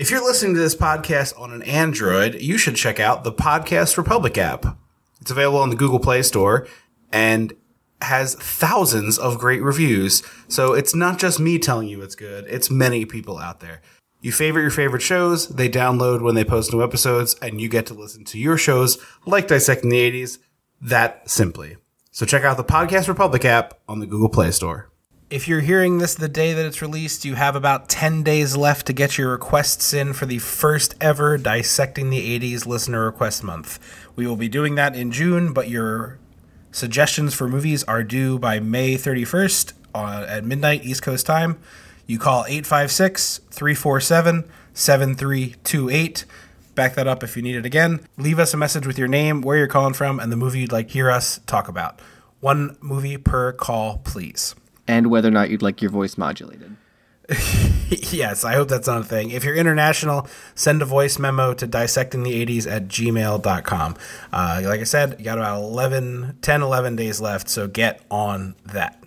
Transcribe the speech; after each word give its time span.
If 0.00 0.10
you're 0.10 0.24
listening 0.24 0.54
to 0.54 0.60
this 0.60 0.74
podcast 0.74 1.38
on 1.38 1.52
an 1.52 1.60
Android, 1.62 2.36
you 2.36 2.56
should 2.56 2.74
check 2.74 2.98
out 2.98 3.22
the 3.22 3.30
Podcast 3.30 3.98
Republic 3.98 4.38
app. 4.38 4.78
It's 5.20 5.30
available 5.30 5.58
on 5.58 5.68
the 5.68 5.76
Google 5.76 6.00
Play 6.00 6.22
Store 6.22 6.66
and 7.12 7.52
has 8.00 8.34
thousands 8.34 9.18
of 9.18 9.38
great 9.38 9.62
reviews. 9.62 10.22
So 10.48 10.72
it's 10.72 10.94
not 10.94 11.18
just 11.18 11.38
me 11.38 11.58
telling 11.58 11.86
you 11.86 12.00
it's 12.00 12.14
good, 12.14 12.46
it's 12.48 12.70
many 12.70 13.04
people 13.04 13.36
out 13.36 13.60
there. 13.60 13.82
You 14.22 14.32
favorite 14.32 14.62
your 14.62 14.70
favorite 14.70 15.02
shows, 15.02 15.48
they 15.48 15.68
download 15.68 16.22
when 16.22 16.34
they 16.34 16.44
post 16.44 16.72
new 16.72 16.82
episodes, 16.82 17.34
and 17.42 17.60
you 17.60 17.68
get 17.68 17.84
to 17.88 17.94
listen 17.94 18.24
to 18.24 18.38
your 18.38 18.56
shows 18.56 18.96
like 19.26 19.48
Dissecting 19.48 19.90
the 19.90 20.10
80s 20.10 20.38
that 20.80 21.28
simply. 21.28 21.76
So 22.10 22.24
check 22.24 22.42
out 22.42 22.56
the 22.56 22.64
Podcast 22.64 23.06
Republic 23.06 23.44
app 23.44 23.78
on 23.86 24.00
the 24.00 24.06
Google 24.06 24.30
Play 24.30 24.50
Store. 24.50 24.89
If 25.30 25.46
you're 25.46 25.60
hearing 25.60 25.98
this 25.98 26.16
the 26.16 26.28
day 26.28 26.54
that 26.54 26.66
it's 26.66 26.82
released, 26.82 27.24
you 27.24 27.36
have 27.36 27.54
about 27.54 27.88
10 27.88 28.24
days 28.24 28.56
left 28.56 28.88
to 28.88 28.92
get 28.92 29.16
your 29.16 29.30
requests 29.30 29.94
in 29.94 30.12
for 30.12 30.26
the 30.26 30.40
first 30.40 30.96
ever 31.00 31.38
Dissecting 31.38 32.10
the 32.10 32.40
80s 32.40 32.66
Listener 32.66 33.04
Request 33.04 33.44
Month. 33.44 33.78
We 34.16 34.26
will 34.26 34.34
be 34.34 34.48
doing 34.48 34.74
that 34.74 34.96
in 34.96 35.12
June, 35.12 35.52
but 35.52 35.68
your 35.68 36.18
suggestions 36.72 37.32
for 37.32 37.46
movies 37.46 37.84
are 37.84 38.02
due 38.02 38.40
by 38.40 38.58
May 38.58 38.96
31st 38.96 39.72
uh, 39.94 40.26
at 40.28 40.44
midnight 40.44 40.84
East 40.84 41.02
Coast 41.02 41.26
time. 41.26 41.60
You 42.08 42.18
call 42.18 42.44
856 42.48 43.38
347 43.52 44.50
7328. 44.74 46.24
Back 46.74 46.96
that 46.96 47.06
up 47.06 47.22
if 47.22 47.36
you 47.36 47.42
need 47.44 47.54
it 47.54 47.64
again. 47.64 48.00
Leave 48.16 48.40
us 48.40 48.52
a 48.52 48.56
message 48.56 48.84
with 48.84 48.98
your 48.98 49.06
name, 49.06 49.42
where 49.42 49.58
you're 49.58 49.68
calling 49.68 49.94
from, 49.94 50.18
and 50.18 50.32
the 50.32 50.36
movie 50.36 50.58
you'd 50.58 50.72
like 50.72 50.88
to 50.88 50.94
hear 50.94 51.08
us 51.08 51.38
talk 51.46 51.68
about. 51.68 52.00
One 52.40 52.76
movie 52.80 53.16
per 53.16 53.52
call, 53.52 53.98
please 53.98 54.56
and 54.90 55.06
whether 55.06 55.28
or 55.28 55.30
not 55.30 55.50
you'd 55.50 55.62
like 55.62 55.80
your 55.80 55.90
voice 55.92 56.18
modulated. 56.18 56.76
yes, 58.10 58.44
I 58.44 58.54
hope 58.54 58.66
that's 58.66 58.88
not 58.88 59.02
a 59.02 59.04
thing. 59.04 59.30
If 59.30 59.44
you're 59.44 59.54
international, 59.54 60.26
send 60.56 60.82
a 60.82 60.84
voice 60.84 61.16
memo 61.16 61.54
to 61.54 61.68
dissectingthe80s 61.68 62.68
at 62.68 62.88
gmail.com. 62.88 63.96
Uh, 64.32 64.62
like 64.64 64.80
I 64.80 64.84
said, 64.84 65.14
you 65.20 65.24
got 65.24 65.38
about 65.38 65.62
11, 65.62 66.38
10, 66.42 66.62
11 66.62 66.96
days 66.96 67.20
left, 67.20 67.48
so 67.48 67.68
get 67.68 68.02
on 68.10 68.56
that. 68.66 69.00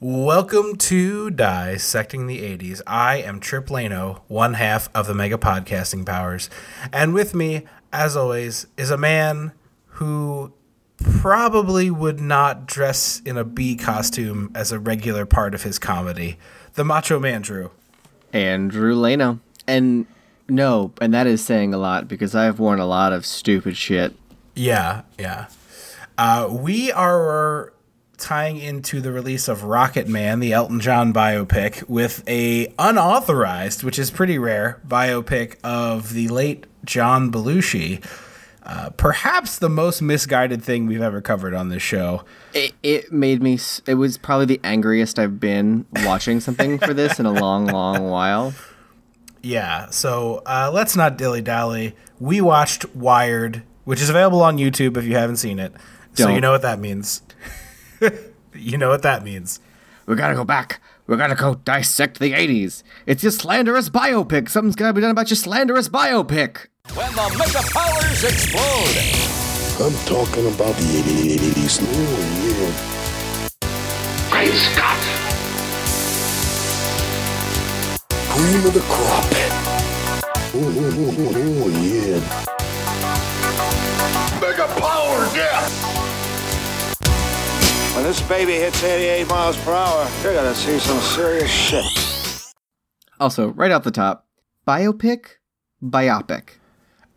Welcome 0.00 0.76
to 0.76 1.28
Dissecting 1.30 2.26
the 2.26 2.38
80s. 2.38 2.80
I 2.86 3.16
am 3.18 3.40
Trip 3.40 3.66
Lano, 3.66 4.22
one 4.28 4.54
half 4.54 4.88
of 4.94 5.06
the 5.06 5.14
Mega 5.14 5.36
Podcasting 5.36 6.06
Powers. 6.06 6.48
And 6.94 7.12
with 7.12 7.34
me, 7.34 7.66
as 7.92 8.16
always, 8.16 8.68
is 8.78 8.90
a 8.90 8.96
man 8.96 9.52
who 9.86 10.54
probably 10.98 11.90
would 11.90 12.20
not 12.20 12.66
dress 12.66 13.20
in 13.24 13.36
a 13.36 13.44
bee 13.44 13.76
costume 13.76 14.50
as 14.54 14.72
a 14.72 14.78
regular 14.78 15.26
part 15.26 15.54
of 15.54 15.62
his 15.62 15.78
comedy. 15.78 16.38
The 16.74 16.84
Macho 16.84 17.18
Man 17.18 17.42
Drew. 17.42 17.70
Andrew 18.32 18.94
Lano. 18.94 19.40
And 19.66 20.06
no, 20.48 20.92
and 21.00 21.12
that 21.14 21.26
is 21.26 21.44
saying 21.44 21.74
a 21.74 21.78
lot 21.78 22.08
because 22.08 22.34
I've 22.34 22.58
worn 22.58 22.80
a 22.80 22.86
lot 22.86 23.12
of 23.12 23.26
stupid 23.26 23.76
shit. 23.76 24.14
Yeah, 24.54 25.02
yeah. 25.18 25.46
Uh, 26.16 26.48
we 26.50 26.90
are 26.90 27.72
tying 28.16 28.58
into 28.58 29.00
the 29.00 29.12
release 29.12 29.46
of 29.46 29.60
Rocketman, 29.60 30.40
the 30.40 30.52
Elton 30.52 30.80
John 30.80 31.12
biopic, 31.12 31.88
with 31.88 32.24
a 32.28 32.72
unauthorized, 32.78 33.84
which 33.84 33.98
is 33.98 34.10
pretty 34.10 34.38
rare, 34.38 34.80
biopic 34.86 35.56
of 35.62 36.12
the 36.12 36.28
late 36.28 36.66
John 36.84 37.30
Belushi 37.30 38.02
uh, 38.68 38.90
perhaps 38.90 39.58
the 39.58 39.68
most 39.70 40.02
misguided 40.02 40.62
thing 40.62 40.86
we've 40.86 41.00
ever 41.00 41.22
covered 41.22 41.54
on 41.54 41.70
this 41.70 41.82
show. 41.82 42.22
It, 42.52 42.74
it 42.82 43.10
made 43.10 43.42
me. 43.42 43.58
It 43.86 43.94
was 43.94 44.18
probably 44.18 44.44
the 44.44 44.60
angriest 44.62 45.18
I've 45.18 45.40
been 45.40 45.86
watching 46.04 46.38
something 46.40 46.78
for 46.78 46.92
this 46.92 47.18
in 47.18 47.24
a 47.24 47.32
long, 47.32 47.66
long 47.72 48.10
while. 48.10 48.52
Yeah. 49.42 49.88
So 49.88 50.42
uh, 50.44 50.70
let's 50.72 50.94
not 50.96 51.16
dilly 51.16 51.40
dally. 51.40 51.96
We 52.20 52.42
watched 52.42 52.94
Wired, 52.94 53.62
which 53.84 54.02
is 54.02 54.10
available 54.10 54.42
on 54.42 54.58
YouTube 54.58 54.98
if 54.98 55.04
you 55.04 55.16
haven't 55.16 55.36
seen 55.36 55.58
it. 55.58 55.72
Don't. 56.14 56.28
So 56.28 56.34
you 56.34 56.42
know 56.42 56.52
what 56.52 56.62
that 56.62 56.78
means. 56.78 57.22
you 58.52 58.76
know 58.76 58.90
what 58.90 59.02
that 59.02 59.24
means. 59.24 59.60
We 60.04 60.14
gotta 60.14 60.34
go 60.34 60.44
back. 60.44 60.82
We 61.08 61.16
gotta 61.16 61.34
go 61.34 61.54
dissect 61.54 62.18
the 62.18 62.32
80s. 62.32 62.82
It's 63.06 63.22
your 63.22 63.32
slanderous 63.32 63.88
biopic. 63.88 64.50
Something's 64.50 64.76
gotta 64.76 64.92
be 64.92 65.00
done 65.00 65.10
about 65.10 65.30
your 65.30 65.36
slanderous 65.36 65.88
biopic 65.88 66.66
when 66.94 67.10
the 67.12 67.34
mega 67.38 67.62
powers 67.72 68.24
explode. 68.24 68.96
I'm 69.80 69.94
talking 70.04 70.46
about 70.54 70.76
the 70.76 71.00
80s. 71.00 71.80
Oh, 71.80 71.96
yeah. 72.44 72.72
Great 74.30 74.52
Scott! 74.52 75.00
Cream 78.28 78.66
of 78.66 78.74
the 78.74 78.80
crop. 78.80 79.24
Oh, 80.54 80.60
oh, 80.60 80.92
oh, 80.98 81.14
oh, 81.20 81.32
oh 81.40 81.68
yeah. 81.80 82.20
Mega 84.42 84.66
power, 84.78 85.20
yeah! 85.34 85.97
When 87.98 88.06
this 88.06 88.22
baby 88.28 88.52
hits 88.52 88.84
88 88.84 89.26
miles 89.28 89.56
per 89.64 89.72
hour, 89.72 90.08
you're 90.22 90.32
gonna 90.32 90.54
see 90.54 90.78
some 90.78 91.00
serious 91.00 91.50
shit. 91.50 91.84
Also, 93.18 93.48
right 93.48 93.72
off 93.72 93.82
the 93.82 93.90
top, 93.90 94.24
biopic, 94.64 95.38
biopic. 95.82 96.50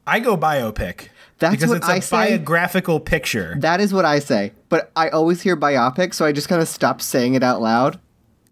I 0.08 0.20
go 0.20 0.36
biopic. 0.36 1.10
That's 1.38 1.54
because 1.54 1.70
what 1.70 1.78
it's 1.78 1.88
a 1.88 1.92
I 1.92 2.00
say. 2.00 2.16
biographical 2.16 3.00
picture. 3.00 3.58
That 3.60 3.80
is 3.80 3.94
what 3.94 4.06
I 4.06 4.18
say. 4.18 4.54
But 4.70 4.92
I 4.96 5.10
always 5.10 5.44
hear 5.44 5.56
biopic, 5.56 6.16
so 6.16 6.26
I 6.26 6.32
just 6.32 6.50
kind 6.50 6.64
of 6.64 6.68
stop 6.68 7.00
saying 7.00 7.36
it 7.36 7.44
out 7.44 7.62
loud. 7.62 8.00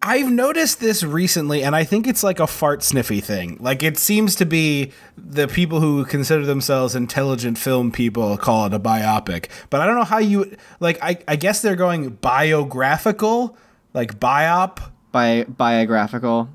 I've 0.02 0.30
noticed 0.30 0.80
this 0.80 1.02
recently, 1.02 1.62
and 1.62 1.76
I 1.76 1.84
think 1.84 2.06
it's 2.06 2.22
like 2.22 2.40
a 2.40 2.46
fart 2.46 2.82
sniffy 2.82 3.20
thing. 3.20 3.58
Like 3.60 3.82
it 3.82 3.98
seems 3.98 4.34
to 4.36 4.46
be 4.46 4.92
the 5.16 5.46
people 5.46 5.80
who 5.80 6.06
consider 6.06 6.46
themselves 6.46 6.94
intelligent 6.94 7.58
film 7.58 7.92
people 7.92 8.38
call 8.38 8.64
it 8.66 8.72
a 8.72 8.80
biopic. 8.80 9.48
But 9.68 9.82
I 9.82 9.86
don't 9.86 9.96
know 9.96 10.04
how 10.04 10.18
you 10.18 10.56
like. 10.80 10.98
I, 11.02 11.18
I 11.28 11.36
guess 11.36 11.60
they're 11.60 11.76
going 11.76 12.10
biographical, 12.10 13.58
like 13.92 14.18
biop. 14.18 14.90
Bi 15.12 15.44
biographical, 15.44 16.48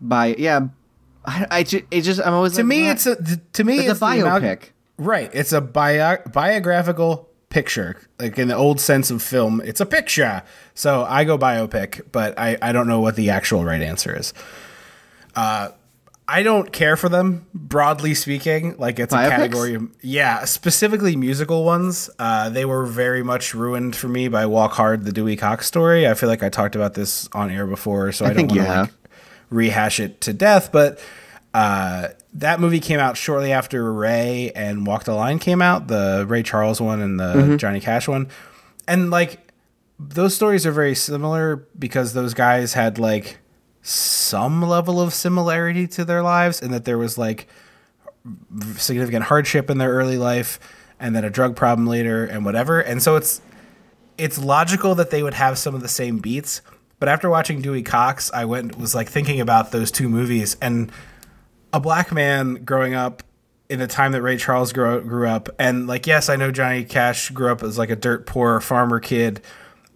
by 0.00 0.34
yeah, 0.38 0.68
I, 1.26 1.46
I 1.50 1.60
it 1.90 2.00
just 2.00 2.20
I'm 2.20 2.32
always 2.32 2.52
to 2.52 2.58
like, 2.58 2.66
me 2.66 2.88
it's 2.88 3.06
a 3.06 3.16
to 3.16 3.64
me 3.64 3.80
it's, 3.80 3.90
it's 3.90 4.00
a 4.00 4.04
biopic. 4.04 4.70
right, 4.96 5.30
it's 5.34 5.52
a 5.52 5.60
bio, 5.60 6.16
biographical 6.32 7.25
picture, 7.48 7.96
like 8.18 8.38
in 8.38 8.48
the 8.48 8.56
old 8.56 8.80
sense 8.80 9.10
of 9.10 9.22
film. 9.22 9.60
It's 9.64 9.80
a 9.80 9.86
picture. 9.86 10.42
So 10.74 11.04
I 11.04 11.24
go 11.24 11.38
biopic, 11.38 12.02
but 12.12 12.38
I 12.38 12.56
I 12.60 12.72
don't 12.72 12.86
know 12.86 13.00
what 13.00 13.16
the 13.16 13.30
actual 13.30 13.64
right 13.64 13.82
answer 13.82 14.16
is. 14.16 14.32
Uh, 15.34 15.70
I 16.28 16.42
don't 16.42 16.72
care 16.72 16.96
for 16.96 17.08
them, 17.08 17.46
broadly 17.54 18.14
speaking. 18.14 18.76
Like 18.78 18.98
it's 18.98 19.14
Biopics? 19.14 19.26
a 19.26 19.30
category 19.30 19.74
of 19.74 19.88
yeah, 20.00 20.44
specifically 20.44 21.14
musical 21.14 21.64
ones. 21.64 22.10
Uh, 22.18 22.48
they 22.50 22.64
were 22.64 22.84
very 22.84 23.22
much 23.22 23.54
ruined 23.54 23.94
for 23.94 24.08
me 24.08 24.26
by 24.26 24.44
Walk 24.46 24.72
Hard, 24.72 25.04
the 25.04 25.12
Dewey 25.12 25.36
Cox 25.36 25.66
story. 25.66 26.08
I 26.08 26.14
feel 26.14 26.28
like 26.28 26.42
I 26.42 26.48
talked 26.48 26.74
about 26.74 26.94
this 26.94 27.28
on 27.32 27.50
air 27.50 27.66
before, 27.66 28.10
so 28.10 28.24
I, 28.24 28.30
I 28.30 28.32
don't 28.32 28.48
want 28.48 28.60
to 28.60 28.80
like 28.82 28.90
rehash 29.50 30.00
it 30.00 30.20
to 30.22 30.32
death, 30.32 30.72
but 30.72 30.98
uh, 31.54 32.08
that 32.36 32.60
movie 32.60 32.80
came 32.80 33.00
out 33.00 33.16
shortly 33.16 33.50
after 33.52 33.92
Ray 33.92 34.52
and 34.54 34.86
Walk 34.86 35.04
the 35.04 35.14
Line 35.14 35.38
came 35.38 35.62
out, 35.62 35.88
the 35.88 36.26
Ray 36.28 36.42
Charles 36.42 36.80
one 36.80 37.00
and 37.00 37.18
the 37.18 37.34
mm-hmm. 37.34 37.56
Johnny 37.56 37.80
Cash 37.80 38.08
one. 38.08 38.28
And 38.86 39.10
like 39.10 39.40
those 39.98 40.34
stories 40.34 40.66
are 40.66 40.72
very 40.72 40.94
similar 40.94 41.66
because 41.78 42.12
those 42.12 42.34
guys 42.34 42.74
had 42.74 42.98
like 42.98 43.38
some 43.80 44.62
level 44.62 45.00
of 45.00 45.14
similarity 45.14 45.86
to 45.86 46.04
their 46.04 46.22
lives 46.22 46.60
and 46.60 46.74
that 46.74 46.84
there 46.84 46.98
was 46.98 47.16
like 47.16 47.46
significant 48.76 49.24
hardship 49.24 49.70
in 49.70 49.78
their 49.78 49.92
early 49.92 50.18
life 50.18 50.60
and 51.00 51.16
then 51.16 51.24
a 51.24 51.30
drug 51.30 51.56
problem 51.56 51.86
later 51.86 52.24
and 52.26 52.44
whatever. 52.44 52.80
And 52.80 53.02
so 53.02 53.16
it's 53.16 53.40
it's 54.18 54.38
logical 54.38 54.94
that 54.96 55.10
they 55.10 55.22
would 55.22 55.34
have 55.34 55.58
some 55.58 55.74
of 55.74 55.80
the 55.80 55.88
same 55.88 56.18
beats, 56.18 56.60
but 56.98 57.08
after 57.08 57.30
watching 57.30 57.62
Dewey 57.62 57.82
Cox, 57.82 58.30
I 58.32 58.44
went 58.44 58.78
was 58.78 58.94
like 58.94 59.08
thinking 59.08 59.40
about 59.40 59.72
those 59.72 59.90
two 59.90 60.10
movies 60.10 60.58
and 60.60 60.92
a 61.72 61.80
black 61.80 62.12
man 62.12 62.64
growing 62.64 62.94
up 62.94 63.22
in 63.68 63.78
the 63.78 63.86
time 63.86 64.12
that 64.12 64.22
Ray 64.22 64.36
Charles 64.36 64.72
grew, 64.72 65.00
grew 65.02 65.28
up. 65.28 65.48
And 65.58 65.86
like, 65.86 66.06
yes, 66.06 66.28
I 66.28 66.36
know 66.36 66.50
Johnny 66.50 66.84
Cash 66.84 67.30
grew 67.30 67.50
up 67.50 67.62
as 67.62 67.78
like 67.78 67.90
a 67.90 67.96
dirt 67.96 68.26
poor 68.26 68.60
farmer 68.60 69.00
kid 69.00 69.40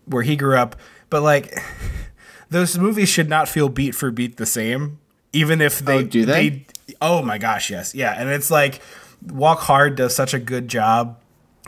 where 0.06 0.22
he 0.22 0.36
grew 0.36 0.56
up, 0.56 0.76
but 1.08 1.22
like 1.22 1.54
those 2.50 2.78
movies 2.78 3.08
should 3.08 3.28
not 3.28 3.48
feel 3.48 3.68
beat 3.68 3.94
for 3.94 4.10
beat 4.10 4.36
the 4.36 4.46
same, 4.46 4.98
even 5.32 5.60
if 5.60 5.78
they 5.78 5.98
oh, 5.98 6.02
do 6.02 6.24
they? 6.24 6.48
they 6.48 6.66
oh 7.00 7.22
my 7.22 7.38
gosh, 7.38 7.70
yes, 7.70 7.94
yeah. 7.94 8.14
And 8.16 8.28
it's 8.28 8.50
like 8.50 8.80
Walk 9.26 9.60
Hard 9.60 9.96
does 9.96 10.14
such 10.14 10.34
a 10.34 10.38
good 10.38 10.68
job 10.68 11.18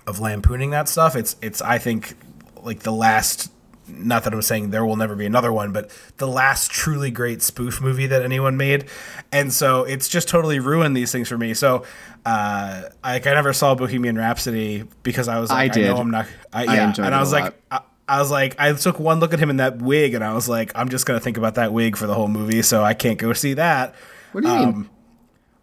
of 0.06 0.20
lampooning 0.20 0.70
that 0.70 0.88
stuff. 0.88 1.14
It's 1.14 1.36
it's 1.40 1.62
I 1.62 1.78
think 1.78 2.16
like 2.62 2.80
the 2.80 2.92
last 2.92 3.50
not 3.98 4.24
that 4.24 4.32
I'm 4.32 4.42
saying 4.42 4.70
there 4.70 4.84
will 4.84 4.96
never 4.96 5.14
be 5.14 5.26
another 5.26 5.52
one, 5.52 5.72
but 5.72 5.90
the 6.16 6.26
last 6.26 6.70
truly 6.70 7.10
great 7.10 7.42
spoof 7.42 7.80
movie 7.80 8.06
that 8.06 8.22
anyone 8.22 8.56
made. 8.56 8.86
And 9.30 9.52
so 9.52 9.84
it's 9.84 10.08
just 10.08 10.28
totally 10.28 10.58
ruined 10.58 10.96
these 10.96 11.12
things 11.12 11.28
for 11.28 11.38
me. 11.38 11.54
So 11.54 11.84
uh, 12.24 12.82
like 13.04 13.26
I 13.26 13.34
never 13.34 13.52
saw 13.52 13.74
Bohemian 13.74 14.16
Rhapsody 14.16 14.84
because 15.02 15.28
I 15.28 15.38
was 15.38 15.50
like, 15.50 15.70
I, 15.70 15.74
did. 15.74 15.90
I 15.90 15.94
know 15.94 16.00
I'm 16.00 16.10
not. 16.10 16.26
I, 16.52 16.64
yeah, 16.64 16.92
I 16.98 17.06
and 17.06 17.14
I 17.14 17.20
was 17.20 17.32
like. 17.32 17.54
I, 17.70 17.80
I 18.08 18.18
was 18.18 18.32
like, 18.32 18.56
I 18.58 18.72
took 18.72 18.98
one 18.98 19.20
look 19.20 19.32
at 19.32 19.38
him 19.38 19.48
in 19.48 19.56
that 19.58 19.80
wig, 19.80 20.12
and 20.12 20.24
I 20.24 20.34
was 20.34 20.48
like, 20.48 20.72
I'm 20.74 20.88
just 20.88 21.06
gonna 21.06 21.20
think 21.20 21.38
about 21.38 21.54
that 21.54 21.72
wig 21.72 21.96
for 21.96 22.06
the 22.06 22.14
whole 22.14 22.28
movie, 22.28 22.60
so 22.60 22.82
I 22.82 22.94
can't 22.94 23.16
go 23.16 23.32
see 23.32 23.54
that. 23.54 23.94
What 24.32 24.42
do 24.42 24.48
you 24.50 24.54
um, 24.54 24.74
mean? 24.74 24.90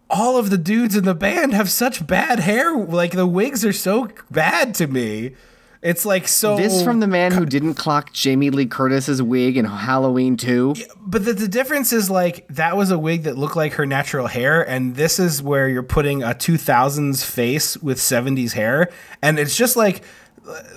all 0.09 0.37
of 0.37 0.49
the 0.49 0.57
dudes 0.57 0.95
in 0.95 1.03
the 1.03 1.13
band 1.13 1.53
have 1.53 1.69
such 1.69 2.05
bad 2.07 2.39
hair. 2.39 2.75
Like 2.75 3.11
the 3.11 3.27
wigs 3.27 3.63
are 3.63 3.73
so 3.73 4.09
bad 4.31 4.73
to 4.75 4.87
me. 4.87 5.35
It's 5.81 6.05
like 6.05 6.27
so. 6.27 6.57
This 6.57 6.83
from 6.83 6.99
the 6.99 7.07
man 7.07 7.31
who 7.31 7.45
didn't 7.45 7.75
clock 7.75 8.11
Jamie 8.11 8.49
Lee 8.49 8.65
Curtis's 8.65 9.21
wig 9.21 9.55
in 9.55 9.63
Halloween 9.63 10.35
2. 10.35 10.75
But 10.99 11.23
the, 11.23 11.33
the 11.33 11.47
difference 11.47 11.93
is 11.93 12.09
like 12.09 12.45
that 12.49 12.75
was 12.75 12.91
a 12.91 12.99
wig 12.99 13.23
that 13.23 13.37
looked 13.37 13.55
like 13.55 13.73
her 13.73 13.85
natural 13.85 14.27
hair, 14.27 14.67
and 14.67 14.95
this 14.95 15.19
is 15.19 15.41
where 15.41 15.69
you're 15.69 15.81
putting 15.81 16.21
a 16.21 16.29
2000s 16.29 17.23
face 17.23 17.77
with 17.77 17.97
70s 17.97 18.51
hair, 18.53 18.91
and 19.21 19.39
it's 19.39 19.55
just 19.55 19.77
like 19.77 20.03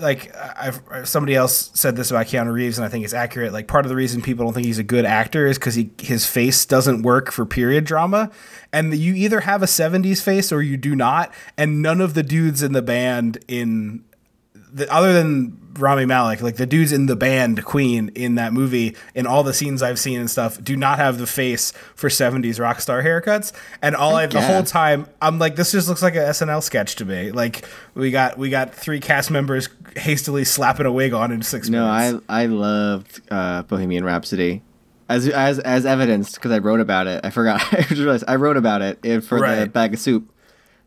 like 0.01 0.35
I've, 0.37 0.81
somebody 1.05 1.35
else 1.35 1.71
said 1.75 1.97
this 1.97 2.11
about 2.11 2.27
Keanu 2.27 2.53
Reeves, 2.53 2.79
and 2.79 2.85
I 2.85 2.89
think 2.89 3.05
it's 3.05 3.15
accurate. 3.15 3.53
Like 3.53 3.67
part 3.67 3.85
of 3.85 3.89
the 3.89 3.97
reason 3.97 4.23
people 4.23 4.45
don't 4.45 4.55
think 4.55 4.67
he's 4.67 4.79
a 4.79 4.85
good 4.85 5.05
actor 5.05 5.47
is 5.47 5.59
because 5.59 5.75
he 5.75 5.91
his 5.99 6.27
face 6.27 6.65
doesn't 6.65 7.03
work 7.03 7.33
for 7.33 7.45
period 7.45 7.85
drama, 7.85 8.31
and 8.73 8.95
you 8.95 9.15
either 9.15 9.41
have 9.41 9.65
a 9.65 9.67
'70s 9.67 10.23
face 10.23 10.53
or 10.53 10.63
you 10.63 10.77
do 10.77 10.95
not. 10.95 11.33
And 11.57 11.83
none 11.83 12.01
of 12.01 12.15
the 12.15 12.23
dudes 12.23 12.63
in 12.63 12.73
the 12.73 12.83
band 12.83 13.39
in 13.49 14.05
the, 14.73 14.93
other 14.93 15.13
than 15.13 15.59
Rami 15.79 16.05
Malek, 16.05 16.43
like 16.43 16.57
the 16.57 16.67
dudes 16.67 16.93
in 16.93 17.07
the 17.07 17.17
band 17.17 17.65
Queen 17.65 18.11
in 18.15 18.35
that 18.35 18.53
movie, 18.53 18.95
in 19.15 19.27
all 19.27 19.43
the 19.43 19.55
scenes 19.55 19.83
I've 19.83 19.99
seen 19.99 20.21
and 20.21 20.31
stuff, 20.31 20.63
do 20.63 20.77
not 20.77 20.99
have 20.99 21.19
the 21.19 21.27
face 21.27 21.73
for 21.95 22.09
70s 22.09 22.61
rock 22.61 22.81
star 22.81 23.03
haircuts. 23.03 23.53
And 23.81 23.97
all 23.97 24.15
I, 24.17 24.27
the 24.27 24.41
whole 24.43 24.63
time, 24.65 25.07
I'm 25.23 25.39
like, 25.39 25.57
this 25.57 25.73
just 25.73 25.89
looks 25.89 26.03
like 26.03 26.15
a 26.15 26.19
SNL 26.19 26.63
sketch 26.63 26.97
to 26.97 27.05
me. 27.05 27.31
Like 27.33 27.65
we 27.95 28.11
got 28.11 28.37
we 28.37 28.51
got 28.51 28.75
three 28.75 29.01
cast 29.01 29.31
members 29.31 29.69
hastily 29.97 30.45
slapping 30.45 30.87
a 30.87 30.93
wig 30.93 31.13
on 31.15 31.33
in 31.33 31.43
six 31.43 31.69
No, 31.69 31.87
minutes. 31.91 32.25
I 32.29 32.43
I 32.43 32.47
loved 32.47 33.21
uh, 33.31 33.63
Bohemian 33.63 34.05
Rhapsody. 34.05 34.63
As, 35.09 35.29
as, 35.29 35.59
as 35.59 35.85
evidenced, 35.85 36.37
because 36.37 36.53
I 36.53 36.59
wrote 36.59 36.81
about 36.81 37.07
it. 37.07 37.21
I 37.23 37.29
forgot. 37.29 37.61
I 37.75 37.83
just 37.83 37.91
realized 38.01 38.25
I 38.29 38.37
wrote 38.37 38.57
about 38.57 38.81
it 38.81 39.05
in- 39.05 39.21
for 39.21 39.39
the 39.41 39.67
bag 39.67 39.93
of 39.93 40.01
soup. 40.01 40.32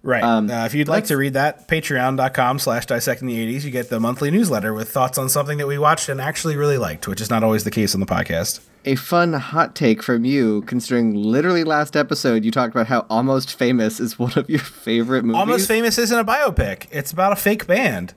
Right. 0.06 0.24
Um, 0.24 0.52
uh, 0.52 0.66
if 0.68 0.76
you'd 0.76 0.88
like 0.88 1.06
to 1.06 1.18
read 1.18 1.34
that, 1.34 1.68
patreon.com 1.68 2.60
slash 2.60 2.86
dissecting 2.86 3.28
the 3.28 3.36
80s, 3.56 3.64
you 3.64 3.72
get 3.72 3.90
the 3.90 4.00
monthly 4.00 4.30
newsletter 4.30 4.72
with 4.72 4.88
thoughts 4.88 5.18
on 5.18 5.30
something 5.30 5.58
that 5.58 5.66
we 5.66 5.80
watched 5.80 6.10
and 6.10 6.22
actually 6.22 6.56
really 6.56 6.78
liked, 6.78 7.08
which 7.08 7.20
is 7.20 7.32
not 7.32 7.44
always 7.44 7.64
the 7.64 7.72
case 7.72 7.96
on 7.96 8.02
the 8.02 8.06
podcast. 8.06 8.60
A 8.86 8.94
fun 8.94 9.34
hot 9.34 9.76
take 9.76 10.04
from 10.04 10.24
you, 10.24 10.62
considering 10.68 11.16
literally 11.16 11.64
last 11.64 11.96
episode 11.96 12.46
you 12.46 12.52
talked 12.52 12.76
about 12.76 12.86
how 12.86 13.08
Almost 13.10 13.58
Famous 13.58 14.00
is 14.00 14.20
one 14.20 14.34
of 14.36 14.48
your 14.48 14.60
favorite 14.60 15.26
movies. 15.26 15.40
Almost 15.40 15.68
Famous 15.68 15.98
isn't 15.98 16.20
a 16.20 16.24
biopic. 16.24 16.86
It's 16.92 17.12
about 17.12 17.32
a 17.34 17.36
fake 17.36 17.66
band. 17.66 18.14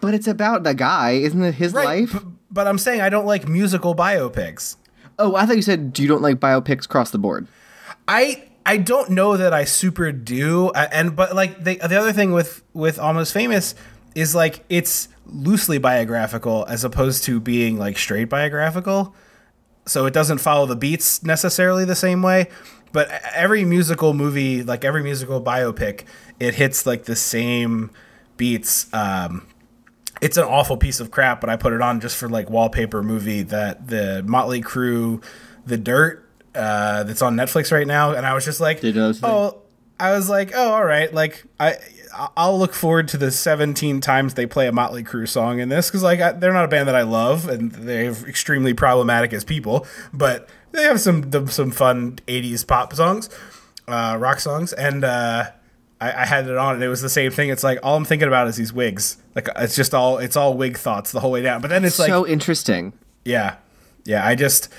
But 0.00 0.14
it's 0.14 0.26
about 0.26 0.64
the 0.64 0.74
guy, 0.74 1.12
isn't 1.12 1.40
it 1.40 1.54
his 1.54 1.72
life? 1.72 2.14
b- 2.14 2.18
but 2.50 2.66
I'm 2.66 2.78
saying 2.78 3.00
I 3.00 3.10
don't 3.10 3.26
like 3.26 3.46
musical 3.46 3.94
biopics. 3.94 4.74
Oh, 5.20 5.36
I 5.36 5.46
thought 5.46 5.54
you 5.54 5.62
said 5.62 5.96
you 6.00 6.08
don't 6.08 6.22
like 6.22 6.40
biopics 6.40 6.86
across 6.86 7.10
the 7.12 7.18
board. 7.18 7.46
I 8.08 8.47
I 8.68 8.76
don't 8.76 9.12
know 9.12 9.34
that 9.38 9.54
I 9.54 9.64
super 9.64 10.12
do, 10.12 10.68
uh, 10.68 10.88
and 10.92 11.16
but 11.16 11.34
like 11.34 11.64
the 11.64 11.76
the 11.76 11.98
other 11.98 12.12
thing 12.12 12.32
with 12.32 12.62
with 12.74 12.98
Almost 12.98 13.32
Famous 13.32 13.74
is 14.14 14.34
like 14.34 14.62
it's 14.68 15.08
loosely 15.24 15.78
biographical 15.78 16.66
as 16.66 16.84
opposed 16.84 17.24
to 17.24 17.40
being 17.40 17.78
like 17.78 17.96
straight 17.96 18.28
biographical. 18.28 19.14
So 19.86 20.04
it 20.04 20.12
doesn't 20.12 20.38
follow 20.38 20.66
the 20.66 20.76
beats 20.76 21.22
necessarily 21.22 21.86
the 21.86 21.96
same 21.96 22.20
way. 22.20 22.48
But 22.92 23.08
every 23.34 23.64
musical 23.64 24.12
movie, 24.12 24.62
like 24.62 24.84
every 24.84 25.02
musical 25.02 25.42
biopic, 25.42 26.02
it 26.38 26.56
hits 26.56 26.84
like 26.84 27.04
the 27.04 27.16
same 27.16 27.90
beats. 28.36 28.92
Um, 28.92 29.46
it's 30.20 30.36
an 30.36 30.44
awful 30.44 30.76
piece 30.76 31.00
of 31.00 31.10
crap, 31.10 31.40
but 31.40 31.48
I 31.48 31.56
put 31.56 31.72
it 31.72 31.80
on 31.80 32.00
just 32.00 32.18
for 32.18 32.28
like 32.28 32.50
wallpaper 32.50 33.02
movie 33.02 33.44
that 33.44 33.86
the 33.86 34.22
Motley 34.26 34.60
Crue, 34.60 35.24
The 35.64 35.78
Dirt, 35.78 36.27
uh, 36.54 37.04
that's 37.04 37.22
on 37.22 37.36
Netflix 37.36 37.72
right 37.72 37.86
now, 37.86 38.12
and 38.12 38.26
I 38.26 38.34
was 38.34 38.44
just 38.44 38.60
like, 38.60 38.80
Did 38.80 38.94
you 38.94 39.00
know 39.00 39.08
this 39.08 39.20
thing? 39.20 39.30
oh, 39.30 39.62
I 40.00 40.12
was 40.12 40.28
like, 40.30 40.52
oh, 40.54 40.72
all 40.72 40.84
right, 40.84 41.12
like 41.12 41.44
I. 41.58 41.76
I'll 42.36 42.58
look 42.58 42.72
forward 42.72 43.06
to 43.08 43.18
the 43.18 43.30
17 43.30 44.00
times 44.00 44.34
they 44.34 44.46
play 44.46 44.66
a 44.66 44.72
Motley 44.72 45.04
Crue 45.04 45.28
song 45.28 45.60
in 45.60 45.68
this 45.68 45.88
because, 45.88 46.02
like, 46.02 46.20
I, 46.20 46.32
they're 46.32 46.54
not 46.54 46.64
a 46.64 46.68
band 46.68 46.88
that 46.88 46.96
I 46.96 47.02
love, 47.02 47.48
and 47.48 47.70
they're 47.70 48.10
extremely 48.26 48.72
problematic 48.74 49.32
as 49.32 49.44
people, 49.44 49.86
but 50.12 50.48
they 50.72 50.82
have 50.82 51.00
some 51.00 51.30
some 51.48 51.70
fun 51.70 52.18
80s 52.26 52.66
pop 52.66 52.94
songs, 52.94 53.28
uh, 53.86 54.16
rock 54.18 54.40
songs, 54.40 54.72
and 54.72 55.04
uh, 55.04 55.50
I, 56.00 56.22
I 56.22 56.26
had 56.26 56.48
it 56.48 56.56
on, 56.56 56.76
and 56.76 56.82
it 56.82 56.88
was 56.88 57.02
the 57.02 57.10
same 57.10 57.30
thing. 57.30 57.50
It's 57.50 57.62
like 57.62 57.78
all 57.84 57.96
I'm 57.96 58.06
thinking 58.06 58.26
about 58.26 58.48
is 58.48 58.56
these 58.56 58.72
wigs. 58.72 59.18
Like, 59.36 59.48
it's 59.56 59.76
just 59.76 59.94
all 59.94 60.18
it's 60.18 60.34
all 60.34 60.54
wig 60.54 60.76
thoughts 60.78 61.12
the 61.12 61.20
whole 61.20 61.30
way 61.30 61.42
down. 61.42 61.60
But 61.60 61.68
then 61.68 61.84
it's 61.84 61.98
like, 61.98 62.08
so 62.08 62.26
interesting. 62.26 62.94
yeah. 63.24 63.56
Yeah, 64.08 64.26
I 64.26 64.34
just 64.36 64.70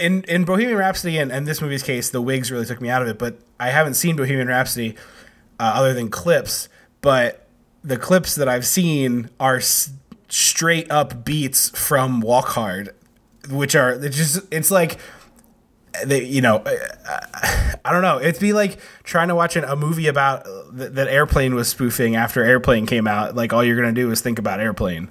in 0.00 0.22
in 0.28 0.44
Bohemian 0.44 0.78
Rhapsody 0.78 1.18
and, 1.18 1.32
and 1.32 1.44
this 1.44 1.60
movie's 1.60 1.82
case, 1.82 2.08
the 2.10 2.22
wigs 2.22 2.52
really 2.52 2.64
took 2.64 2.80
me 2.80 2.88
out 2.88 3.02
of 3.02 3.08
it. 3.08 3.18
But 3.18 3.36
I 3.58 3.70
haven't 3.70 3.94
seen 3.94 4.14
Bohemian 4.14 4.46
Rhapsody 4.46 4.94
uh, 5.58 5.72
other 5.74 5.92
than 5.92 6.08
clips. 6.08 6.68
But 7.00 7.48
the 7.82 7.96
clips 7.96 8.36
that 8.36 8.48
I've 8.48 8.64
seen 8.64 9.28
are 9.40 9.56
s- 9.56 9.90
straight 10.28 10.88
up 10.88 11.24
beats 11.24 11.70
from 11.70 12.20
Walk 12.20 12.50
Hard, 12.50 12.94
which 13.50 13.74
are 13.74 13.98
just 14.08 14.40
it's 14.52 14.70
like 14.70 14.98
they 16.06 16.22
you 16.22 16.40
know 16.40 16.58
uh, 16.64 17.20
I 17.84 17.90
don't 17.92 18.02
know. 18.02 18.20
It'd 18.20 18.40
be 18.40 18.52
like 18.52 18.78
trying 19.02 19.26
to 19.28 19.34
watch 19.34 19.56
an, 19.56 19.64
a 19.64 19.74
movie 19.74 20.06
about 20.06 20.46
uh, 20.46 20.62
th- 20.78 20.92
that 20.92 21.08
Airplane 21.08 21.56
was 21.56 21.66
spoofing 21.66 22.14
after 22.14 22.44
Airplane 22.44 22.86
came 22.86 23.08
out. 23.08 23.34
Like 23.34 23.52
all 23.52 23.64
you're 23.64 23.74
gonna 23.74 23.90
do 23.92 24.12
is 24.12 24.20
think 24.20 24.38
about 24.38 24.60
Airplane. 24.60 25.10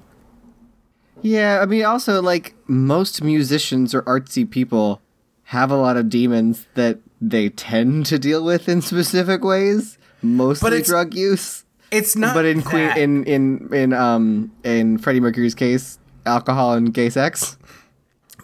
Yeah, 1.22 1.60
I 1.62 1.66
mean, 1.66 1.86
also, 1.86 2.22
like, 2.22 2.56
most 2.68 3.22
musicians 3.22 3.94
or 3.94 4.02
artsy 4.04 4.50
people 4.50 5.02
have 5.44 5.72
a 5.72 5.76
lot 5.76 5.98
of 5.98 6.10
demons 6.10 6.66
that 6.76 7.00
they 7.20 7.50
tend 7.50 8.06
to 8.08 8.20
deal 8.20 8.44
with 8.44 8.70
in 8.70 8.82
specific 8.82 9.44
ways, 9.44 9.98
mostly 10.22 10.82
drug 10.82 11.14
use. 11.14 11.66
It's 11.92 12.16
not. 12.16 12.36
But 12.36 12.46
in 12.46 12.62
Queen, 12.62 12.92
in 12.96 13.24
in 13.24 13.74
in 13.74 13.94
um 13.94 14.52
in 14.64 15.00
Freddie 15.00 15.20
Mercury's 15.20 15.56
case, 15.56 15.98
alcohol 16.26 16.74
and 16.74 16.94
gay 16.94 17.10
sex. 17.10 17.58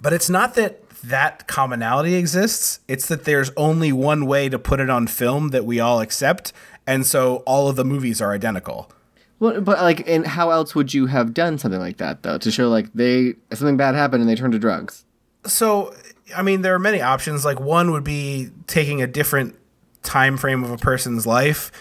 But 0.01 0.13
it's 0.13 0.29
not 0.29 0.55
that 0.55 0.81
that 1.01 1.47
commonality 1.47 2.15
exists. 2.15 2.79
It's 2.87 3.07
that 3.07 3.25
there's 3.25 3.51
only 3.55 3.91
one 3.91 4.25
way 4.25 4.49
to 4.49 4.57
put 4.57 4.79
it 4.79 4.89
on 4.89 5.05
film 5.07 5.49
that 5.49 5.65
we 5.65 5.79
all 5.79 6.01
accept, 6.01 6.53
and 6.87 7.05
so 7.05 7.37
all 7.45 7.67
of 7.69 7.75
the 7.75 7.85
movies 7.85 8.19
are 8.19 8.33
identical. 8.33 8.91
Well, 9.39 9.61
but 9.61 9.79
like, 9.81 10.07
and 10.07 10.25
how 10.25 10.51
else 10.51 10.75
would 10.75 10.93
you 10.93 11.07
have 11.07 11.33
done 11.33 11.57
something 11.57 11.79
like 11.79 11.97
that 11.97 12.23
though 12.23 12.37
to 12.37 12.51
show 12.51 12.69
like 12.69 12.93
they 12.93 13.35
something 13.53 13.77
bad 13.77 13.95
happened 13.95 14.21
and 14.21 14.29
they 14.29 14.35
turned 14.35 14.53
to 14.53 14.59
drugs? 14.59 15.05
So, 15.45 15.93
I 16.35 16.41
mean, 16.41 16.61
there 16.61 16.73
are 16.73 16.79
many 16.79 17.01
options. 17.01 17.43
Like 17.43 17.59
one 17.59 17.91
would 17.91 18.03
be 18.03 18.49
taking 18.67 19.01
a 19.01 19.07
different 19.07 19.55
time 20.03 20.37
frame 20.37 20.63
of 20.63 20.71
a 20.71 20.77
person's 20.77 21.27
life. 21.27 21.71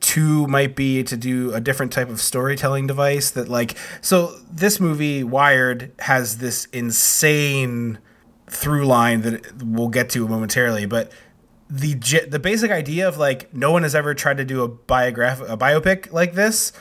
Two 0.00 0.48
might 0.48 0.74
be 0.74 1.04
to 1.04 1.16
do 1.16 1.54
a 1.54 1.60
different 1.60 1.92
type 1.92 2.08
of 2.08 2.20
storytelling 2.20 2.88
device 2.88 3.30
that 3.30 3.48
like 3.48 3.76
so 4.00 4.36
this 4.50 4.80
movie 4.80 5.22
Wired 5.22 5.92
has 6.00 6.38
this 6.38 6.66
insane 6.66 7.98
through 8.48 8.84
line 8.84 9.22
that 9.22 9.62
we'll 9.62 9.88
get 9.88 10.10
to 10.10 10.26
momentarily, 10.26 10.86
but 10.86 11.12
the 11.70 11.94
the 12.28 12.38
basic 12.38 12.70
idea 12.70 13.06
of 13.06 13.16
like 13.16 13.52
no 13.54 13.70
one 13.70 13.84
has 13.84 13.94
ever 13.94 14.12
tried 14.14 14.36
to 14.36 14.44
do 14.44 14.62
a 14.62 14.68
biograph 14.68 15.40
a 15.40 15.56
biopic 15.56 16.12
like 16.12 16.34
this 16.34 16.72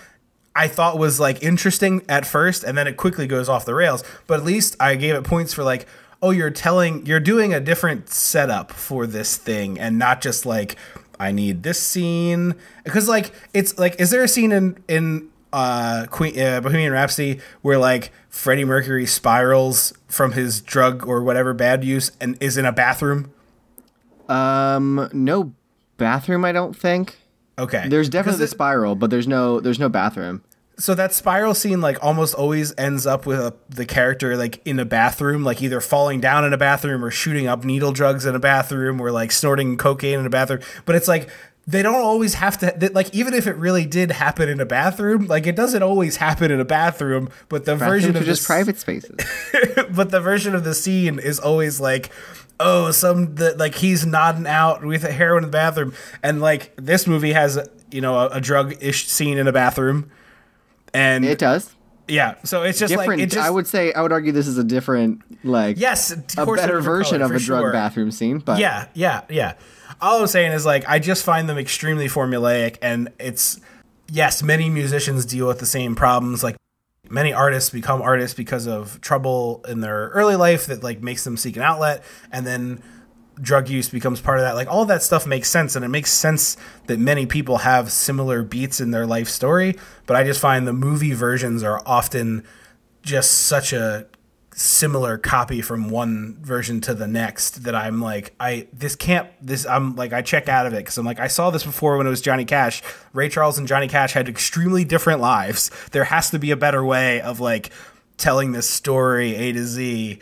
I 0.55 0.67
thought 0.67 0.97
was 0.97 1.19
like 1.19 1.43
interesting 1.43 2.03
at 2.07 2.25
first 2.25 2.63
and 2.63 2.77
then 2.77 2.87
it 2.87 2.97
quickly 2.97 3.27
goes 3.27 3.49
off 3.49 3.65
the 3.65 3.75
rails. 3.75 4.03
But 4.27 4.39
at 4.39 4.45
least 4.45 4.75
I 4.79 4.95
gave 4.95 5.15
it 5.15 5.23
points 5.23 5.53
for 5.53 5.63
like 5.63 5.85
oh 6.21 6.31
you're 6.31 6.49
telling 6.49 7.05
you're 7.05 7.19
doing 7.19 7.53
a 7.53 7.59
different 7.59 8.09
setup 8.09 8.71
for 8.71 9.05
this 9.05 9.37
thing 9.37 9.79
and 9.79 9.99
not 9.99 10.21
just 10.21 10.45
like 10.45 10.75
I 11.19 11.31
need 11.31 11.63
this 11.63 11.79
scene. 11.79 12.55
Because 12.83 13.07
like 13.07 13.31
it's 13.53 13.77
like 13.77 13.99
is 13.99 14.11
there 14.11 14.23
a 14.23 14.27
scene 14.27 14.51
in 14.51 14.77
in 14.87 15.29
uh, 15.53 16.05
Queen 16.09 16.37
uh, 16.39 16.59
Bohemian 16.59 16.91
Rhapsody 16.91 17.39
where 17.61 17.77
like 17.77 18.11
Freddie 18.29 18.65
Mercury 18.65 19.05
spirals 19.05 19.93
from 20.07 20.33
his 20.33 20.59
drug 20.59 21.07
or 21.07 21.23
whatever 21.23 21.53
bad 21.53 21.83
use 21.83 22.11
and 22.19 22.37
is 22.41 22.57
in 22.57 22.65
a 22.65 22.73
bathroom? 22.73 23.31
Um, 24.27 25.09
no 25.13 25.53
bathroom, 25.97 26.43
I 26.43 26.51
don't 26.51 26.75
think. 26.75 27.17
Okay 27.57 27.87
There's 27.89 28.09
definitely 28.09 28.39
the 28.39 28.43
it- 28.45 28.49
spiral, 28.49 28.95
but 28.95 29.09
there's 29.09 29.27
no 29.27 29.59
there's 29.59 29.79
no 29.79 29.89
bathroom. 29.89 30.43
so 30.77 30.93
that 30.95 31.13
spiral 31.13 31.53
scene 31.53 31.79
like 31.81 31.97
almost 32.03 32.33
always 32.35 32.73
ends 32.77 33.05
up 33.07 33.25
with 33.25 33.39
a, 33.39 33.53
the 33.69 33.85
character 33.85 34.35
like 34.35 34.61
in 34.65 34.77
a 34.79 34.85
bathroom 34.85 35.43
like 35.43 35.61
either 35.61 35.79
falling 35.79 36.19
down 36.19 36.43
in 36.43 36.51
a 36.53 36.57
bathroom 36.57 37.03
or 37.03 37.11
shooting 37.11 37.47
up 37.47 37.63
needle 37.63 37.91
drugs 37.93 38.25
in 38.25 38.35
a 38.35 38.39
bathroom 38.39 38.99
or 38.99 39.09
like 39.11 39.31
snorting 39.31 39.77
cocaine 39.77 40.19
in 40.19 40.25
a 40.25 40.29
bathroom 40.29 40.59
but 40.85 40.93
it's 40.95 41.07
like 41.07 41.29
they 41.67 41.81
don't 41.81 41.95
always 41.95 42.33
have 42.35 42.57
to 42.59 42.71
that, 42.77 42.93
like 42.93 43.09
even 43.15 43.33
if 43.33 43.47
it 43.47 43.55
really 43.55 43.85
did 43.85 44.11
happen 44.11 44.49
in 44.49 44.59
a 44.59 44.65
bathroom 44.65 45.25
like 45.27 45.47
it 45.47 45.55
doesn't 45.55 45.81
always 45.81 46.17
happen 46.17 46.51
in 46.51 46.59
a 46.59 46.65
bathroom 46.65 47.29
but 47.47 47.63
the 47.65 47.75
version 47.77 48.09
of 48.17 48.21
are 48.21 48.25
just 48.25 48.41
this- 48.41 48.45
private 48.45 48.77
spaces. 48.77 49.15
but 49.91 50.11
the 50.11 50.19
version 50.19 50.53
of 50.53 50.63
the 50.65 50.75
scene 50.75 51.17
is 51.19 51.39
always 51.39 51.79
like 51.79 52.11
oh 52.59 52.91
some 52.91 53.35
the, 53.35 53.55
like 53.57 53.75
he's 53.75 54.05
nodding 54.05 54.47
out 54.47 54.83
with 54.83 55.03
a 55.03 55.11
heroin 55.11 55.43
in 55.43 55.49
the 55.49 55.51
bathroom 55.51 55.93
and 56.23 56.41
like 56.41 56.73
this 56.77 57.05
movie 57.05 57.33
has 57.33 57.59
you 57.91 58.01
know 58.01 58.17
a, 58.17 58.27
a 58.27 58.41
drug 58.41 58.75
ish 58.81 59.07
scene 59.07 59.37
in 59.37 59.47
a 59.47 59.51
bathroom 59.51 60.09
and 60.95 61.25
it 61.25 61.37
does. 61.37 61.75
Yeah, 62.07 62.35
so 62.43 62.63
it's 62.63 62.79
just 62.79 62.91
different. 62.91 63.19
like 63.19 63.19
it 63.19 63.31
just 63.31 63.45
I 63.45 63.49
would 63.49 63.67
say 63.67 63.91
I 63.91 64.01
would 64.01 64.11
argue 64.11 64.31
this 64.31 64.47
is 64.47 64.57
a 64.57 64.63
different 64.63 65.21
like 65.43 65.77
yes, 65.79 66.11
a 66.11 66.45
better 66.45 66.79
version 66.79 67.19
color, 67.19 67.33
of 67.33 67.41
a 67.41 67.43
drug 67.43 67.61
sure. 67.63 67.71
bathroom 67.71 68.11
scene. 68.11 68.39
But 68.39 68.59
Yeah, 68.59 68.87
yeah, 68.93 69.21
yeah. 69.29 69.55
All 70.01 70.21
I'm 70.21 70.27
saying 70.27 70.51
is 70.51 70.65
like 70.65 70.87
I 70.87 70.99
just 70.99 71.23
find 71.23 71.49
them 71.49 71.57
extremely 71.57 72.07
formulaic, 72.07 72.77
and 72.81 73.09
it's 73.19 73.59
yes, 74.09 74.43
many 74.43 74.69
musicians 74.69 75.25
deal 75.25 75.47
with 75.47 75.59
the 75.59 75.65
same 75.65 75.95
problems. 75.95 76.43
Like 76.43 76.55
many 77.09 77.33
artists 77.33 77.69
become 77.69 78.01
artists 78.01 78.35
because 78.35 78.67
of 78.67 78.99
trouble 79.01 79.63
in 79.67 79.81
their 79.81 80.09
early 80.09 80.35
life 80.35 80.65
that 80.67 80.83
like 80.83 81.01
makes 81.01 81.23
them 81.23 81.37
seek 81.37 81.55
an 81.57 81.63
outlet, 81.63 82.03
and 82.31 82.45
then 82.45 82.81
drug 83.41 83.67
use 83.67 83.89
becomes 83.89 84.21
part 84.21 84.39
of 84.39 84.45
that. 84.45 84.55
Like 84.55 84.67
all 84.67 84.85
that 84.85 85.03
stuff 85.03 85.27
makes 85.27 85.49
sense, 85.49 85.75
and 85.75 85.83
it 85.83 85.89
makes 85.89 86.11
sense 86.11 86.57
that 86.87 86.99
many 86.99 87.25
people 87.25 87.59
have 87.59 87.91
similar 87.91 88.43
beats 88.43 88.79
in 88.79 88.91
their 88.91 89.05
life 89.05 89.27
story. 89.27 89.75
But 90.05 90.15
I 90.15 90.23
just 90.23 90.39
find 90.39 90.67
the 90.67 90.73
movie 90.73 91.13
versions 91.13 91.63
are 91.63 91.81
often 91.85 92.43
just 93.01 93.31
such 93.31 93.73
a 93.73 94.07
similar 94.57 95.17
copy 95.17 95.61
from 95.61 95.89
one 95.89 96.37
version 96.39 96.79
to 96.79 96.93
the 96.93 97.07
next 97.07 97.65
that 97.65 97.75
I'm 97.75 98.01
like 98.01 98.33
I 98.39 98.67
this 98.71 98.95
can't 98.95 99.27
this 99.45 99.65
I'm 99.65 99.97
like 99.97 100.13
I 100.13 100.21
check 100.21 100.47
out 100.47 100.65
of 100.65 100.73
it 100.73 100.77
because 100.77 100.97
I'm 100.97 101.05
like 101.05 101.19
I 101.19 101.27
saw 101.27 101.49
this 101.49 101.65
before 101.65 101.97
when 101.97 102.07
it 102.07 102.09
was 102.09 102.21
Johnny 102.21 102.45
Cash. 102.45 102.81
Ray 103.11 103.27
Charles 103.27 103.57
and 103.57 103.67
Johnny 103.67 103.89
Cash 103.89 104.13
had 104.13 104.29
extremely 104.29 104.85
different 104.85 105.19
lives. 105.19 105.69
There 105.91 106.05
has 106.05 106.29
to 106.29 106.39
be 106.39 106.51
a 106.51 106.55
better 106.55 106.85
way 106.85 107.19
of 107.19 107.41
like 107.41 107.69
telling 108.15 108.53
this 108.53 108.69
story 108.69 109.35
A 109.35 109.51
to 109.51 109.65
Z 109.65 110.19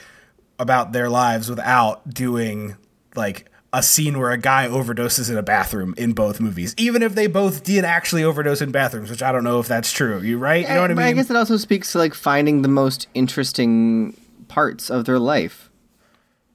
about 0.58 0.94
their 0.94 1.12
lives 1.12 1.48
without 1.48 2.12
doing 2.12 2.76
like 3.16 3.52
a 3.72 3.84
scene 3.84 4.18
where 4.18 4.32
a 4.32 4.38
guy 4.38 4.68
overdoses 4.68 5.30
in 5.30 5.38
a 5.38 5.44
bathroom 5.44 5.94
in 5.96 6.14
both 6.14 6.40
movies, 6.40 6.74
even 6.78 7.04
if 7.04 7.14
they 7.14 7.28
both 7.28 7.64
did 7.64 7.86
actually 7.86 8.24
overdose 8.24 8.62
in 8.62 8.72
bathrooms, 8.72 9.12
which 9.12 9.22
I 9.22 9.32
don't 9.32 9.44
know 9.44 9.60
if 9.60 9.68
that's 9.68 9.92
true. 9.92 10.22
You 10.22 10.40
right? 10.40 10.62
You 10.68 10.74
know 10.74 10.82
what 10.82 10.92
I 10.92 10.94
mean? 10.96 11.06
I 11.06 11.12
guess 11.14 11.30
it 11.30 11.36
also 11.36 11.58
speaks 11.58 11.92
to 11.92 12.00
like 12.00 12.16
finding 12.16 12.64
the 12.64 12.68
most 12.68 13.08
interesting 13.14 14.16
parts 14.54 14.90
of 14.92 15.06
their 15.06 15.20
life. 15.20 15.70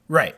Right. 0.07 0.35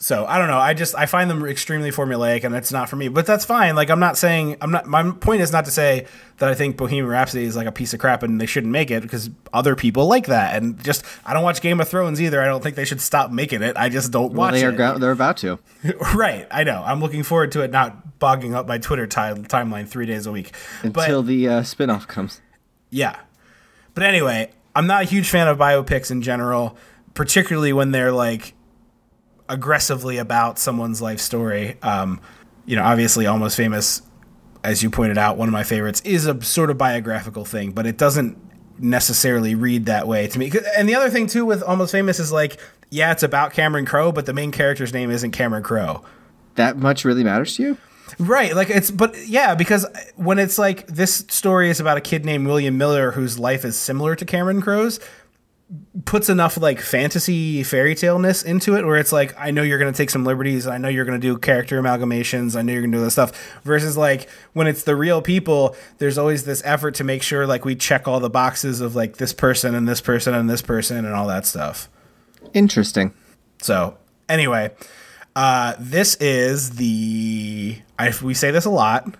So 0.00 0.26
I 0.26 0.36
don't 0.38 0.48
know. 0.48 0.58
I 0.58 0.74
just 0.74 0.94
I 0.94 1.06
find 1.06 1.30
them 1.30 1.42
extremely 1.46 1.90
formulaic, 1.90 2.44
and 2.44 2.54
it's 2.54 2.70
not 2.70 2.90
for 2.90 2.96
me. 2.96 3.08
But 3.08 3.24
that's 3.24 3.46
fine. 3.46 3.74
Like 3.74 3.88
I'm 3.88 4.00
not 4.00 4.18
saying 4.18 4.56
I'm 4.60 4.70
not. 4.70 4.84
My 4.86 5.12
point 5.12 5.40
is 5.40 5.50
not 5.50 5.64
to 5.64 5.70
say 5.70 6.06
that 6.38 6.48
I 6.50 6.54
think 6.54 6.76
Bohemian 6.76 7.06
Rhapsody 7.06 7.44
is 7.44 7.56
like 7.56 7.66
a 7.66 7.72
piece 7.72 7.94
of 7.94 8.00
crap 8.00 8.22
and 8.22 8.38
they 8.38 8.44
shouldn't 8.44 8.70
make 8.72 8.90
it 8.90 9.02
because 9.02 9.30
other 9.54 9.74
people 9.74 10.06
like 10.06 10.26
that. 10.26 10.56
And 10.56 10.82
just 10.84 11.04
I 11.24 11.32
don't 11.32 11.42
watch 11.42 11.62
Game 11.62 11.80
of 11.80 11.88
Thrones 11.88 12.20
either. 12.20 12.42
I 12.42 12.44
don't 12.46 12.62
think 12.62 12.76
they 12.76 12.84
should 12.84 13.00
stop 13.00 13.30
making 13.30 13.62
it. 13.62 13.78
I 13.78 13.88
just 13.88 14.10
don't 14.12 14.32
Well, 14.32 14.48
watch 14.50 14.54
they 14.54 14.64
are 14.66 14.70
it. 14.72 14.76
go- 14.76 14.98
they're 14.98 15.10
about 15.12 15.38
to. 15.38 15.58
right. 16.14 16.46
I 16.50 16.64
know. 16.64 16.82
I'm 16.84 17.00
looking 17.00 17.22
forward 17.22 17.52
to 17.52 17.62
it 17.62 17.70
not 17.70 18.18
bogging 18.18 18.54
up 18.54 18.66
my 18.66 18.76
Twitter 18.76 19.06
ti- 19.06 19.40
timeline 19.48 19.88
three 19.88 20.06
days 20.06 20.26
a 20.26 20.32
week. 20.32 20.52
until 20.82 21.22
but 21.22 21.28
the 21.28 21.48
uh, 21.48 21.62
spin-off 21.62 22.06
comes. 22.06 22.42
yeah. 22.90 23.16
But 23.94 24.02
anyway, 24.02 24.50
I'm 24.74 24.86
not 24.86 25.02
a 25.02 25.06
huge 25.06 25.30
fan 25.30 25.46
of 25.48 25.56
biopics 25.56 26.10
in 26.10 26.20
general, 26.20 26.76
particularly 27.14 27.72
when 27.72 27.92
they're 27.92 28.12
like 28.12 28.54
aggressively 29.48 30.18
about 30.18 30.58
someone's 30.58 31.00
life 31.00 31.20
story. 31.20 31.76
Um, 31.82 32.20
you 32.66 32.76
know, 32.76 32.82
obviously, 32.82 33.26
Almost 33.26 33.56
Famous, 33.56 34.02
as 34.62 34.82
you 34.82 34.90
pointed 34.90 35.18
out, 35.18 35.36
one 35.36 35.48
of 35.48 35.52
my 35.52 35.64
favorites, 35.64 36.00
is 36.02 36.26
a 36.26 36.40
sort 36.42 36.70
of 36.70 36.78
biographical 36.78 37.44
thing, 37.44 37.72
but 37.72 37.86
it 37.86 37.96
doesn't 37.98 38.38
necessarily 38.78 39.54
read 39.54 39.86
that 39.86 40.08
way 40.08 40.26
to 40.26 40.38
me. 40.38 40.50
And 40.76 40.88
the 40.88 40.94
other 40.94 41.10
thing, 41.10 41.26
too, 41.26 41.44
with 41.44 41.62
Almost 41.62 41.92
Famous 41.92 42.18
is 42.18 42.32
like, 42.32 42.58
yeah, 42.90 43.12
it's 43.12 43.22
about 43.22 43.52
Cameron 43.52 43.86
Crowe, 43.86 44.12
but 44.12 44.26
the 44.26 44.32
main 44.32 44.50
character's 44.50 44.92
name 44.92 45.10
isn't 45.10 45.32
Cameron 45.32 45.62
Crowe. 45.62 46.04
That 46.54 46.76
much 46.76 47.04
really 47.04 47.24
matters 47.24 47.56
to 47.56 47.62
you? 47.62 47.78
Right, 48.18 48.54
like 48.54 48.70
it's 48.70 48.90
but 48.90 49.16
yeah, 49.26 49.54
because 49.54 49.86
when 50.16 50.38
it's 50.38 50.58
like 50.58 50.86
this 50.86 51.24
story 51.28 51.70
is 51.70 51.80
about 51.80 51.96
a 51.96 52.00
kid 52.00 52.24
named 52.24 52.46
William 52.46 52.76
Miller 52.76 53.12
whose 53.12 53.38
life 53.38 53.64
is 53.64 53.76
similar 53.76 54.14
to 54.14 54.24
Cameron 54.24 54.60
Crowe's, 54.60 55.00
puts 56.04 56.28
enough 56.28 56.58
like 56.58 56.78
fantasy 56.80 57.62
fairy 57.62 57.94
tale 57.94 58.18
ness 58.18 58.42
into 58.42 58.76
it 58.76 58.84
where 58.84 58.98
it's 58.98 59.12
like 59.12 59.34
I 59.38 59.50
know 59.50 59.62
you're 59.62 59.78
going 59.78 59.92
to 59.92 59.96
take 59.96 60.10
some 60.10 60.24
liberties, 60.24 60.66
I 60.66 60.76
know 60.76 60.88
you're 60.88 61.06
going 61.06 61.18
to 61.18 61.26
do 61.26 61.38
character 61.38 61.80
amalgamations, 61.80 62.54
I 62.54 62.62
know 62.62 62.72
you're 62.72 62.82
going 62.82 62.92
to 62.92 62.98
do 62.98 63.04
this 63.04 63.14
stuff 63.14 63.60
versus 63.62 63.96
like 63.96 64.28
when 64.52 64.66
it's 64.66 64.82
the 64.82 64.94
real 64.94 65.22
people, 65.22 65.74
there's 65.98 66.18
always 66.18 66.44
this 66.44 66.62
effort 66.64 66.94
to 66.96 67.04
make 67.04 67.22
sure 67.22 67.46
like 67.46 67.64
we 67.64 67.74
check 67.74 68.06
all 68.06 68.20
the 68.20 68.30
boxes 68.30 68.80
of 68.80 68.94
like 68.94 69.16
this 69.16 69.32
person 69.32 69.74
and 69.74 69.88
this 69.88 70.00
person 70.00 70.34
and 70.34 70.50
this 70.50 70.60
person 70.60 71.04
and 71.04 71.14
all 71.14 71.26
that 71.28 71.46
stuff. 71.46 71.88
Interesting. 72.52 73.14
So 73.62 73.96
anyway, 74.28 74.70
uh, 75.34 75.74
this 75.78 76.14
is 76.16 76.76
the 76.76 77.78
I, 77.98 78.12
we 78.22 78.34
say 78.34 78.50
this 78.50 78.66
a 78.66 78.70
lot, 78.70 79.14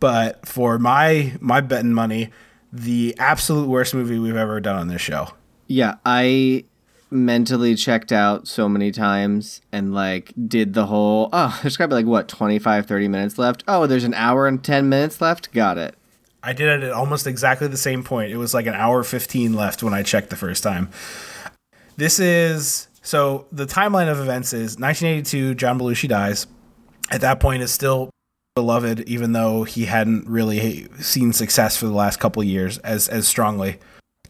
but 0.00 0.46
for 0.46 0.80
my 0.80 1.36
my 1.40 1.60
betting 1.60 1.92
money, 1.92 2.30
the 2.72 3.14
absolute 3.18 3.68
worst 3.68 3.94
movie 3.94 4.18
we've 4.18 4.36
ever 4.36 4.60
done 4.60 4.76
on 4.76 4.88
this 4.88 5.00
show. 5.00 5.28
Yeah, 5.66 5.96
I 6.04 6.64
mentally 7.10 7.74
checked 7.74 8.10
out 8.10 8.48
so 8.48 8.68
many 8.68 8.90
times 8.90 9.60
and 9.70 9.94
like 9.94 10.32
did 10.48 10.74
the 10.74 10.86
whole 10.86 11.28
oh 11.32 11.56
there's 11.62 11.76
gotta 11.76 11.88
be 11.88 11.94
like 11.94 12.04
what 12.04 12.26
25 12.26 12.84
30 12.84 13.06
minutes 13.06 13.38
left 13.38 13.62
oh 13.68 13.86
there's 13.86 14.02
an 14.02 14.12
hour 14.14 14.48
and 14.48 14.64
10 14.64 14.88
minutes 14.88 15.20
left 15.20 15.52
got 15.52 15.78
it 15.78 15.96
I 16.46 16.52
did 16.52 16.68
it 16.68 16.84
at 16.84 16.92
almost 16.92 17.26
exactly 17.26 17.66
the 17.66 17.76
same 17.76 18.04
point. 18.04 18.30
It 18.30 18.36
was 18.36 18.54
like 18.54 18.66
an 18.66 18.74
hour 18.74 19.02
15 19.02 19.54
left 19.54 19.82
when 19.82 19.92
I 19.92 20.04
checked 20.04 20.30
the 20.30 20.36
first 20.36 20.62
time. 20.62 20.90
This 21.96 22.20
is 22.20 22.86
so 23.02 23.46
the 23.50 23.66
timeline 23.66 24.08
of 24.08 24.20
events 24.20 24.52
is 24.52 24.78
1982 24.78 25.56
John 25.56 25.76
Belushi 25.76 26.08
dies. 26.08 26.46
At 27.10 27.20
that 27.22 27.40
point 27.40 27.64
is 27.64 27.72
still 27.72 28.10
beloved 28.54 29.00
even 29.08 29.32
though 29.32 29.64
he 29.64 29.86
hadn't 29.86 30.28
really 30.28 30.86
seen 31.00 31.32
success 31.32 31.76
for 31.76 31.86
the 31.86 31.92
last 31.92 32.20
couple 32.20 32.44
years 32.44 32.78
as 32.78 33.08
as 33.08 33.26
strongly. 33.26 33.80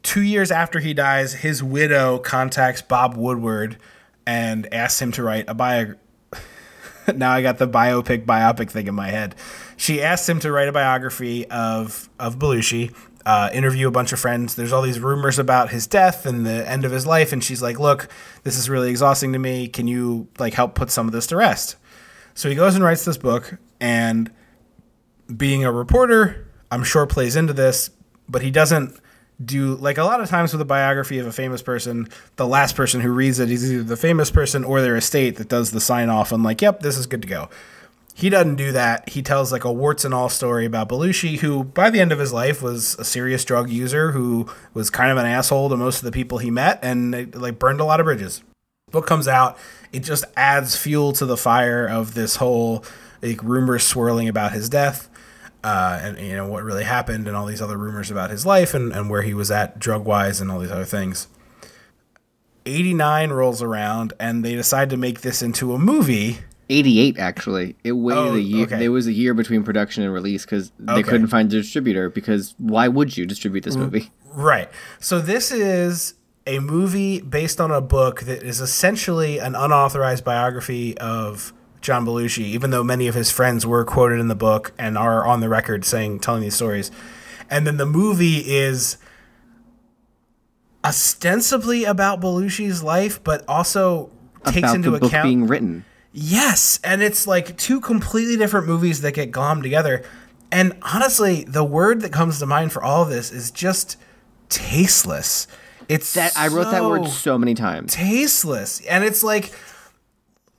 2 0.06 0.22
years 0.22 0.52
after 0.52 0.78
he 0.78 0.94
dies, 0.94 1.34
his 1.34 1.64
widow 1.64 2.18
contacts 2.18 2.80
Bob 2.80 3.16
Woodward 3.16 3.76
and 4.24 4.72
asks 4.72 5.02
him 5.02 5.10
to 5.12 5.22
write 5.22 5.46
a 5.48 5.54
bio 5.54 5.94
now 7.14 7.32
I 7.32 7.42
got 7.42 7.58
the 7.58 7.66
biopic 7.66 8.24
biopic 8.24 8.70
thing 8.70 8.86
in 8.86 8.94
my 8.94 9.08
head. 9.08 9.34
She 9.76 10.00
asks 10.00 10.28
him 10.28 10.38
to 10.40 10.52
write 10.52 10.68
a 10.68 10.72
biography 10.72 11.48
of 11.50 12.08
of 12.20 12.38
Belushi, 12.38 12.94
uh, 13.24 13.50
interview 13.52 13.88
a 13.88 13.90
bunch 13.90 14.12
of 14.12 14.20
friends. 14.20 14.54
There's 14.54 14.72
all 14.72 14.82
these 14.82 15.00
rumors 15.00 15.40
about 15.40 15.70
his 15.70 15.88
death 15.88 16.24
and 16.24 16.46
the 16.46 16.68
end 16.68 16.84
of 16.84 16.92
his 16.92 17.04
life, 17.04 17.32
and 17.32 17.42
she's 17.42 17.60
like, 17.60 17.80
"Look, 17.80 18.08
this 18.44 18.56
is 18.56 18.70
really 18.70 18.90
exhausting 18.90 19.32
to 19.32 19.40
me. 19.40 19.66
Can 19.66 19.88
you 19.88 20.28
like 20.38 20.54
help 20.54 20.76
put 20.76 20.92
some 20.92 21.06
of 21.06 21.12
this 21.12 21.26
to 21.28 21.36
rest?" 21.36 21.76
So 22.34 22.48
he 22.48 22.54
goes 22.54 22.76
and 22.76 22.84
writes 22.84 23.04
this 23.04 23.18
book, 23.18 23.58
and 23.80 24.30
being 25.36 25.64
a 25.64 25.72
reporter, 25.72 26.46
I'm 26.70 26.84
sure 26.84 27.06
plays 27.06 27.34
into 27.34 27.52
this, 27.52 27.90
but 28.28 28.42
he 28.42 28.52
doesn't 28.52 29.00
do 29.44 29.74
like 29.76 29.98
a 29.98 30.04
lot 30.04 30.20
of 30.20 30.28
times 30.28 30.52
with 30.52 30.60
a 30.60 30.66
biography 30.66 31.18
of 31.18 31.26
a 31.26 31.32
famous 31.32 31.62
person, 31.62 32.08
the 32.36 32.46
last 32.46 32.74
person 32.74 33.00
who 33.00 33.10
reads 33.12 33.38
it 33.38 33.50
is 33.50 33.70
either 33.70 33.82
the 33.82 33.96
famous 33.96 34.30
person 34.30 34.64
or 34.64 34.80
their 34.80 34.96
estate 34.96 35.36
that 35.36 35.48
does 35.48 35.72
the 35.72 35.80
sign 35.80 36.08
off 36.08 36.32
on 36.32 36.42
like, 36.42 36.62
yep, 36.62 36.80
this 36.80 36.96
is 36.96 37.06
good 37.06 37.22
to 37.22 37.28
go. 37.28 37.48
He 38.14 38.30
doesn't 38.30 38.56
do 38.56 38.72
that. 38.72 39.10
He 39.10 39.20
tells 39.20 39.52
like 39.52 39.64
a 39.64 39.72
warts 39.72 40.06
and 40.06 40.14
all 40.14 40.30
story 40.30 40.64
about 40.64 40.88
Belushi, 40.88 41.38
who 41.38 41.64
by 41.64 41.90
the 41.90 42.00
end 42.00 42.12
of 42.12 42.18
his 42.18 42.32
life 42.32 42.62
was 42.62 42.94
a 42.98 43.04
serious 43.04 43.44
drug 43.44 43.68
user 43.68 44.12
who 44.12 44.48
was 44.72 44.88
kind 44.88 45.10
of 45.10 45.18
an 45.18 45.26
asshole 45.26 45.68
to 45.68 45.76
most 45.76 45.98
of 45.98 46.04
the 46.04 46.12
people 46.12 46.38
he 46.38 46.50
met 46.50 46.78
and 46.82 47.34
like 47.34 47.58
burned 47.58 47.80
a 47.80 47.84
lot 47.84 48.00
of 48.00 48.04
bridges. 48.04 48.42
Book 48.90 49.06
comes 49.06 49.28
out, 49.28 49.58
it 49.92 50.00
just 50.00 50.24
adds 50.34 50.76
fuel 50.76 51.12
to 51.12 51.26
the 51.26 51.36
fire 51.36 51.86
of 51.86 52.14
this 52.14 52.36
whole 52.36 52.84
like 53.20 53.42
rumors 53.42 53.84
swirling 53.84 54.28
about 54.28 54.52
his 54.52 54.70
death 54.70 55.10
uh, 55.64 55.98
and 56.02 56.18
you 56.18 56.34
know 56.36 56.46
what 56.46 56.62
really 56.62 56.84
happened 56.84 57.26
and 57.26 57.36
all 57.36 57.46
these 57.46 57.62
other 57.62 57.76
rumors 57.76 58.10
about 58.10 58.30
his 58.30 58.44
life 58.46 58.74
and, 58.74 58.92
and 58.92 59.10
where 59.10 59.22
he 59.22 59.34
was 59.34 59.50
at 59.50 59.78
drug 59.78 60.04
wise 60.04 60.40
and 60.40 60.50
all 60.50 60.58
these 60.60 60.70
other 60.70 60.84
things. 60.84 61.28
89 62.64 63.30
rolls 63.30 63.62
around 63.62 64.12
and 64.18 64.44
they 64.44 64.54
decide 64.54 64.90
to 64.90 64.96
make 64.96 65.20
this 65.20 65.42
into 65.42 65.72
a 65.72 65.78
movie. 65.78 66.38
88 66.68 67.16
actually 67.18 67.76
it 67.84 67.92
waited 67.92 68.18
Oh, 68.20 68.34
a 68.34 68.38
year 68.38 68.64
okay. 68.66 68.78
there 68.80 68.90
was 68.90 69.06
a 69.06 69.12
year 69.12 69.34
between 69.34 69.62
production 69.62 70.02
and 70.02 70.12
release 70.12 70.44
because 70.44 70.72
they 70.80 70.94
Okay. 70.94 71.02
couldn't 71.04 71.28
find 71.28 71.46
a 71.52 71.56
distributor 71.60 72.10
because 72.10 72.56
why 72.58 72.88
would 72.88 73.16
you 73.16 73.24
distribute 73.24 73.62
this 73.62 73.76
movie 73.76 74.10
Right. 74.32 74.68
So 74.98 75.20
this 75.20 75.52
is 75.52 76.14
a 76.44 76.58
movie 76.58 77.20
based 77.20 77.60
on 77.60 77.70
a 77.70 77.80
book 77.80 78.22
that 78.22 78.42
is 78.42 78.60
essentially 78.60 79.38
an 79.38 79.54
unauthorized 79.54 80.24
biography 80.24 80.98
of 80.98 81.52
John 81.86 82.04
Belushi, 82.04 82.40
even 82.40 82.70
though 82.70 82.82
many 82.82 83.06
of 83.06 83.14
his 83.14 83.30
friends 83.30 83.64
were 83.64 83.84
quoted 83.84 84.18
in 84.18 84.26
the 84.26 84.34
book 84.34 84.72
and 84.76 84.98
are 84.98 85.24
on 85.24 85.38
the 85.38 85.48
record 85.48 85.84
saying 85.84 86.18
telling 86.18 86.42
these 86.42 86.56
stories. 86.56 86.90
And 87.48 87.64
then 87.64 87.76
the 87.76 87.86
movie 87.86 88.38
is 88.38 88.96
ostensibly 90.84 91.84
about 91.84 92.20
Belushi's 92.20 92.82
life, 92.82 93.22
but 93.22 93.44
also 93.46 94.10
takes 94.46 94.58
about 94.58 94.74
into 94.74 94.90
the 94.90 94.98
book 94.98 95.10
account 95.10 95.24
being 95.24 95.46
written 95.46 95.84
Yes, 96.10 96.80
and 96.82 97.02
it's 97.02 97.28
like 97.28 97.56
two 97.56 97.80
completely 97.80 98.36
different 98.36 98.66
movies 98.66 99.02
that 99.02 99.12
get 99.12 99.30
glommed 99.30 99.62
together. 99.62 100.02
And 100.50 100.72
honestly, 100.82 101.44
the 101.44 101.62
word 101.62 102.00
that 102.00 102.10
comes 102.10 102.40
to 102.40 102.46
mind 102.46 102.72
for 102.72 102.82
all 102.82 103.02
of 103.02 103.10
this 103.10 103.30
is 103.30 103.52
just 103.52 103.96
tasteless. 104.48 105.46
It's 105.88 106.14
that 106.14 106.32
i 106.36 106.48
wrote 106.48 106.72
that 106.72 106.82
word 106.82 107.04
so 107.04 107.10
so 107.10 107.38
many 107.38 107.54
times 107.54 107.94
tasteless, 107.94 108.80
and 108.86 109.04
it's 109.04 109.22
like 109.22 109.52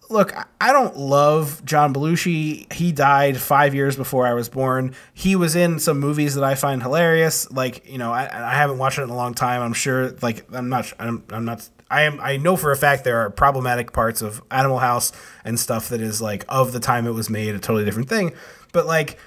look, 0.10 0.34
I- 0.62 0.72
don't 0.74 0.96
love 0.96 1.64
John 1.66 1.94
Belushi. 1.94 2.72
He 2.72 2.92
died 2.92 3.38
five 3.38 3.74
years 3.74 3.96
before 3.96 4.28
I 4.28 4.34
was 4.34 4.48
born. 4.48 4.94
He 5.14 5.36
was 5.36 5.56
in 5.56 5.80
some 5.80 6.00
movies 6.00 6.36
that 6.36 6.44
I 6.44 6.56
find 6.56 6.82
hilarious. 6.84 7.50
Like, 7.52 7.90
you 7.90 7.98
know, 7.98 8.14
I, 8.14 8.24
I 8.32 8.54
haven't 8.54 8.78
watched 8.78 9.00
it 9.00 9.04
in 9.04 9.10
a 9.10 9.16
long 9.16 9.34
time. 9.34 9.62
I'm 9.62 9.74
sure, 9.74 10.12
like, 10.22 10.46
I'm 10.54 10.70
not, 10.70 10.94
I'm, 11.00 11.24
I'm 11.30 11.46
not, 11.46 11.68
I 11.90 12.04
am, 12.04 12.20
I 12.22 12.38
know 12.38 12.56
for 12.58 12.72
a 12.72 12.78
fact 12.78 13.04
there 13.06 13.18
are 13.20 13.30
problematic 13.30 13.92
parts 13.92 14.22
of 14.22 14.42
Animal 14.52 14.80
House 14.80 15.12
and 15.44 15.60
stuff 15.60 15.90
that 15.90 16.02
is 16.02 16.22
like 16.22 16.46
of 16.48 16.74
the 16.74 16.80
time 16.80 17.08
it 17.08 17.12
was 17.12 17.30
made, 17.30 17.56
a 17.56 17.60
totally 17.60 17.86
different 17.86 18.10
thing. 18.10 18.34
But 18.74 18.86
like, 18.86 19.18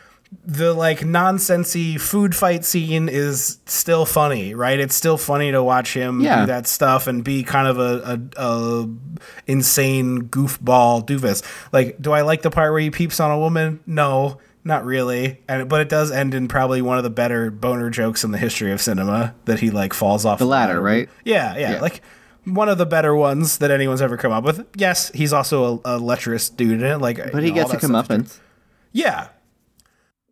the 0.45 0.73
like 0.73 1.01
nonsensy 1.01 2.01
food 2.01 2.35
fight 2.37 2.65
scene 2.65 3.09
is 3.09 3.59
still 3.67 4.07
funny, 4.07 4.55
right? 4.55 4.79
It's 4.79 4.95
still 4.95 5.17
funny 5.17 5.51
to 5.53 5.63
watch 5.63 5.93
him 5.95 6.21
Yeah. 6.21 6.41
do 6.43 6.47
that 6.47 6.67
stuff 6.67 7.07
and 7.07 7.23
be 7.25 7.43
kind 7.43 7.67
of 7.69 7.79
a, 7.79 8.21
a, 8.37 8.43
a 8.43 8.89
insane 9.47 10.23
goofball 10.29 11.07
doofus. 11.07 11.43
Like, 11.73 12.01
do 12.01 12.13
I 12.13 12.23
like 12.23 12.43
the 12.43 12.51
part 12.51 12.71
where 12.73 12.81
he 12.81 12.91
peeps 12.91 13.21
on 13.21 13.31
a 13.31 13.39
woman? 13.39 13.81
No, 13.87 14.39
not 14.65 14.85
really. 14.85 15.41
And 15.49 15.69
but 15.69 15.81
it 15.81 15.89
does 15.89 16.11
end 16.11 16.35
in 16.35 16.49
probably 16.49 16.83
one 16.83 16.97
of 16.99 17.05
the 17.05 17.11
better 17.11 17.51
boner 17.51 17.91
jokes 17.91 18.25
in 18.25 18.31
the 18.31 18.39
history 18.39 18.73
of 18.73 18.81
cinema 18.81 19.35
that 19.47 19.61
he 19.61 19.71
like 19.71 19.93
falls 19.93 20.25
off 20.25 20.39
The 20.39 20.47
ladder, 20.47 20.81
right? 20.81 21.09
Yeah, 21.25 21.57
yeah, 21.57 21.73
Yeah. 21.73 21.81
like 21.81 22.03
one 22.45 22.69
of 22.69 22.79
the 22.79 22.87
better 22.87 23.15
ones 23.15 23.59
that 23.59 23.71
anyone's 23.71 24.01
ever 24.03 24.17
come 24.17 24.33
up 24.33 24.45
with. 24.45 24.67
Yes, 24.75 25.11
he's 25.13 25.33
also 25.33 25.81
a, 25.85 25.97
a 25.97 25.99
lecherous 25.99 26.49
dude 26.49 26.81
in 26.81 26.87
it. 26.87 26.99
Like, 26.99 27.33
But 27.33 27.43
he 27.43 27.51
gets 27.51 27.73
a 27.73 27.77
comeuppance. 27.77 28.39
yeah. 28.93 29.29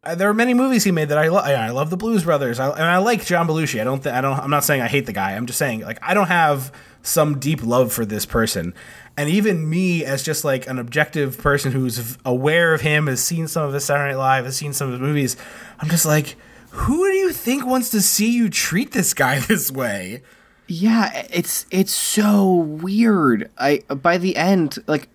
Uh, 0.09 0.15
there 0.15 0.31
are 0.31 0.35
many 0.35 0.55
movies 0.55 0.85
he 0.85 0.91
made 0.91 1.11
that 1.11 1.19
I 1.19 1.29
love. 1.29 1.45
I 1.45 1.69
love 1.69 1.91
the 1.91 1.97
Blues 1.99 2.25
Brothers, 2.25 2.59
I, 2.59 2.71
and 2.71 2.83
I 2.83 2.97
like 2.97 3.27
John 3.27 3.47
Belushi. 3.47 3.79
I 3.79 3.85
don't. 3.85 4.03
Th- 4.03 4.15
I 4.15 4.23
don't. 4.23 4.38
I'm 4.38 4.49
not 4.49 4.65
saying 4.65 4.81
I 4.81 4.88
hate 4.88 5.05
the 5.05 5.12
guy. 5.12 5.33
I'm 5.33 5.45
just 5.45 5.59
saying 5.59 5.81
like 5.81 5.99
I 6.00 6.15
don't 6.15 6.29
have 6.29 6.73
some 7.03 7.38
deep 7.38 7.62
love 7.62 7.93
for 7.93 8.07
this 8.07 8.25
person. 8.25 8.73
And 9.19 9.29
even 9.29 9.69
me, 9.69 10.07
as 10.07 10.23
just 10.23 10.45
like 10.45 10.67
an 10.67 10.79
objective 10.79 11.37
person 11.37 11.73
who's 11.73 12.17
aware 12.25 12.73
of 12.73 12.81
him, 12.81 13.07
has 13.07 13.23
seen 13.23 13.49
some 13.49 13.65
of 13.65 13.75
his 13.75 13.85
Saturday 13.85 14.12
Night 14.12 14.19
Live, 14.19 14.45
has 14.47 14.57
seen 14.57 14.73
some 14.73 14.87
of 14.88 14.93
his 14.93 15.00
movies, 15.00 15.37
I'm 15.79 15.91
just 15.91 16.07
like, 16.07 16.37
who 16.71 17.05
do 17.11 17.17
you 17.17 17.33
think 17.33 17.67
wants 17.67 17.91
to 17.91 18.00
see 18.00 18.31
you 18.31 18.49
treat 18.49 18.93
this 18.93 19.12
guy 19.12 19.41
this 19.49 19.71
way? 19.71 20.23
Yeah, 20.69 21.27
it's 21.31 21.67
it's 21.71 21.93
so 21.93 22.55
weird. 22.55 23.50
I 23.59 23.81
by 23.88 24.17
the 24.17 24.37
end, 24.37 24.79
like 24.87 25.09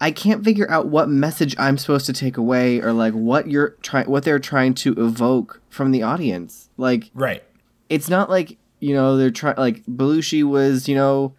I 0.00 0.10
can't 0.10 0.44
figure 0.44 0.70
out 0.70 0.88
what 0.88 1.08
message 1.08 1.54
I'm 1.58 1.78
supposed 1.78 2.04
to 2.06 2.12
take 2.12 2.36
away 2.36 2.80
or 2.80 2.92
like 2.92 3.14
what 3.14 3.50
you're 3.50 3.70
trying 3.82 4.08
what 4.10 4.24
they're 4.24 4.38
trying 4.38 4.74
to 4.74 4.92
evoke 4.92 5.60
from 5.70 5.90
the 5.90 6.02
audience. 6.02 6.68
Like 6.76 7.10
Right. 7.14 7.42
it's 7.88 8.08
not 8.10 8.28
like, 8.28 8.58
you 8.80 8.94
know, 8.94 9.16
they're 9.16 9.30
trying 9.30 9.56
like 9.56 9.84
Belushi 9.86 10.44
was, 10.44 10.86
you 10.88 10.94
know, 10.94 11.32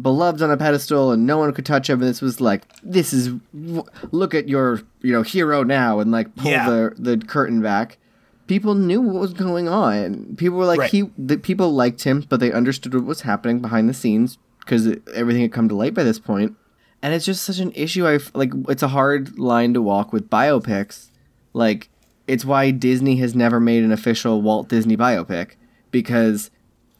beloved 0.00 0.40
on 0.42 0.50
a 0.50 0.56
pedestal 0.56 1.12
and 1.12 1.26
no 1.26 1.36
one 1.38 1.52
could 1.52 1.66
touch 1.66 1.90
him 1.90 2.00
and 2.00 2.08
this 2.08 2.22
was 2.22 2.40
like 2.40 2.62
this 2.82 3.12
is 3.12 3.28
w- 3.54 3.84
look 4.10 4.34
at 4.34 4.48
your, 4.48 4.80
you 5.02 5.12
know, 5.12 5.22
hero 5.22 5.62
now 5.62 6.00
and 6.00 6.10
like 6.10 6.34
pull 6.34 6.50
Yeah. 6.50 6.68
the 6.68 6.94
the 6.98 7.18
curtain 7.18 7.60
back. 7.60 7.98
People 8.46 8.74
knew 8.74 9.00
what 9.02 9.20
was 9.20 9.34
going 9.34 9.68
on. 9.68 10.34
People 10.36 10.56
were 10.56 10.64
like 10.64 10.78
Right. 10.80 10.90
he 10.90 11.10
the 11.18 11.36
people 11.36 11.72
liked 11.74 12.04
him, 12.04 12.24
but 12.28 12.40
they 12.40 12.52
understood 12.52 12.94
what 12.94 13.04
was 13.04 13.20
happening 13.22 13.60
behind 13.60 13.88
the 13.88 13.94
scenes 13.94 14.38
because 14.60 14.88
everything 15.14 15.42
had 15.42 15.52
come 15.52 15.68
to 15.68 15.74
light 15.76 15.92
by 15.94 16.02
this 16.04 16.18
point. 16.18 16.56
And 17.02 17.14
it's 17.14 17.24
just 17.24 17.42
such 17.44 17.58
an 17.58 17.72
issue. 17.74 18.06
I 18.06 18.18
like. 18.34 18.52
It's 18.68 18.82
a 18.82 18.88
hard 18.88 19.38
line 19.38 19.74
to 19.74 19.82
walk 19.82 20.12
with 20.12 20.28
biopics. 20.30 21.10
Like, 21.52 21.88
it's 22.26 22.44
why 22.44 22.70
Disney 22.70 23.16
has 23.16 23.34
never 23.34 23.60
made 23.60 23.84
an 23.84 23.92
official 23.92 24.42
Walt 24.42 24.68
Disney 24.68 24.96
biopic 24.96 25.52
because 25.90 26.50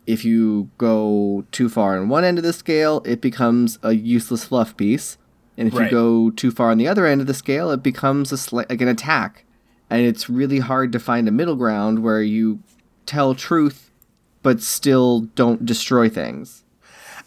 if 0.07 0.25
you 0.25 0.71
go 0.79 1.45
too 1.51 1.69
far 1.69 1.99
on 1.99 2.09
one 2.09 2.23
end 2.25 2.39
of 2.39 2.45
the 2.45 2.53
scale, 2.53 3.03
it 3.05 3.21
becomes 3.21 3.79
a 3.83 3.93
useless 3.93 4.45
fluff 4.45 4.77
piece, 4.77 5.19
and 5.59 5.67
if 5.69 5.75
Right. 5.75 5.87
you 5.87 5.91
go 5.91 6.31
too 6.31 6.51
far 6.53 6.71
on 6.71 6.79
the 6.79 6.87
other 6.87 7.07
end 7.07 7.21
of 7.21 7.27
the 7.27 7.35
scale, 7.35 7.71
it 7.73 7.83
becomes 7.83 8.31
a 8.33 8.37
sli- 8.37 8.69
like 8.71 8.81
an 8.81 8.89
attack. 8.89 9.45
And 9.91 10.03
it's 10.03 10.31
really 10.31 10.61
hard 10.61 10.93
to 10.93 10.99
find 11.01 11.27
a 11.27 11.33
middle 11.33 11.57
ground 11.57 12.01
where 12.01 12.23
you 12.23 12.61
tell 13.07 13.35
truth 13.35 13.91
but 14.43 14.63
still 14.63 15.23
don't 15.35 15.67
destroy 15.67 16.09
things. 16.09 16.63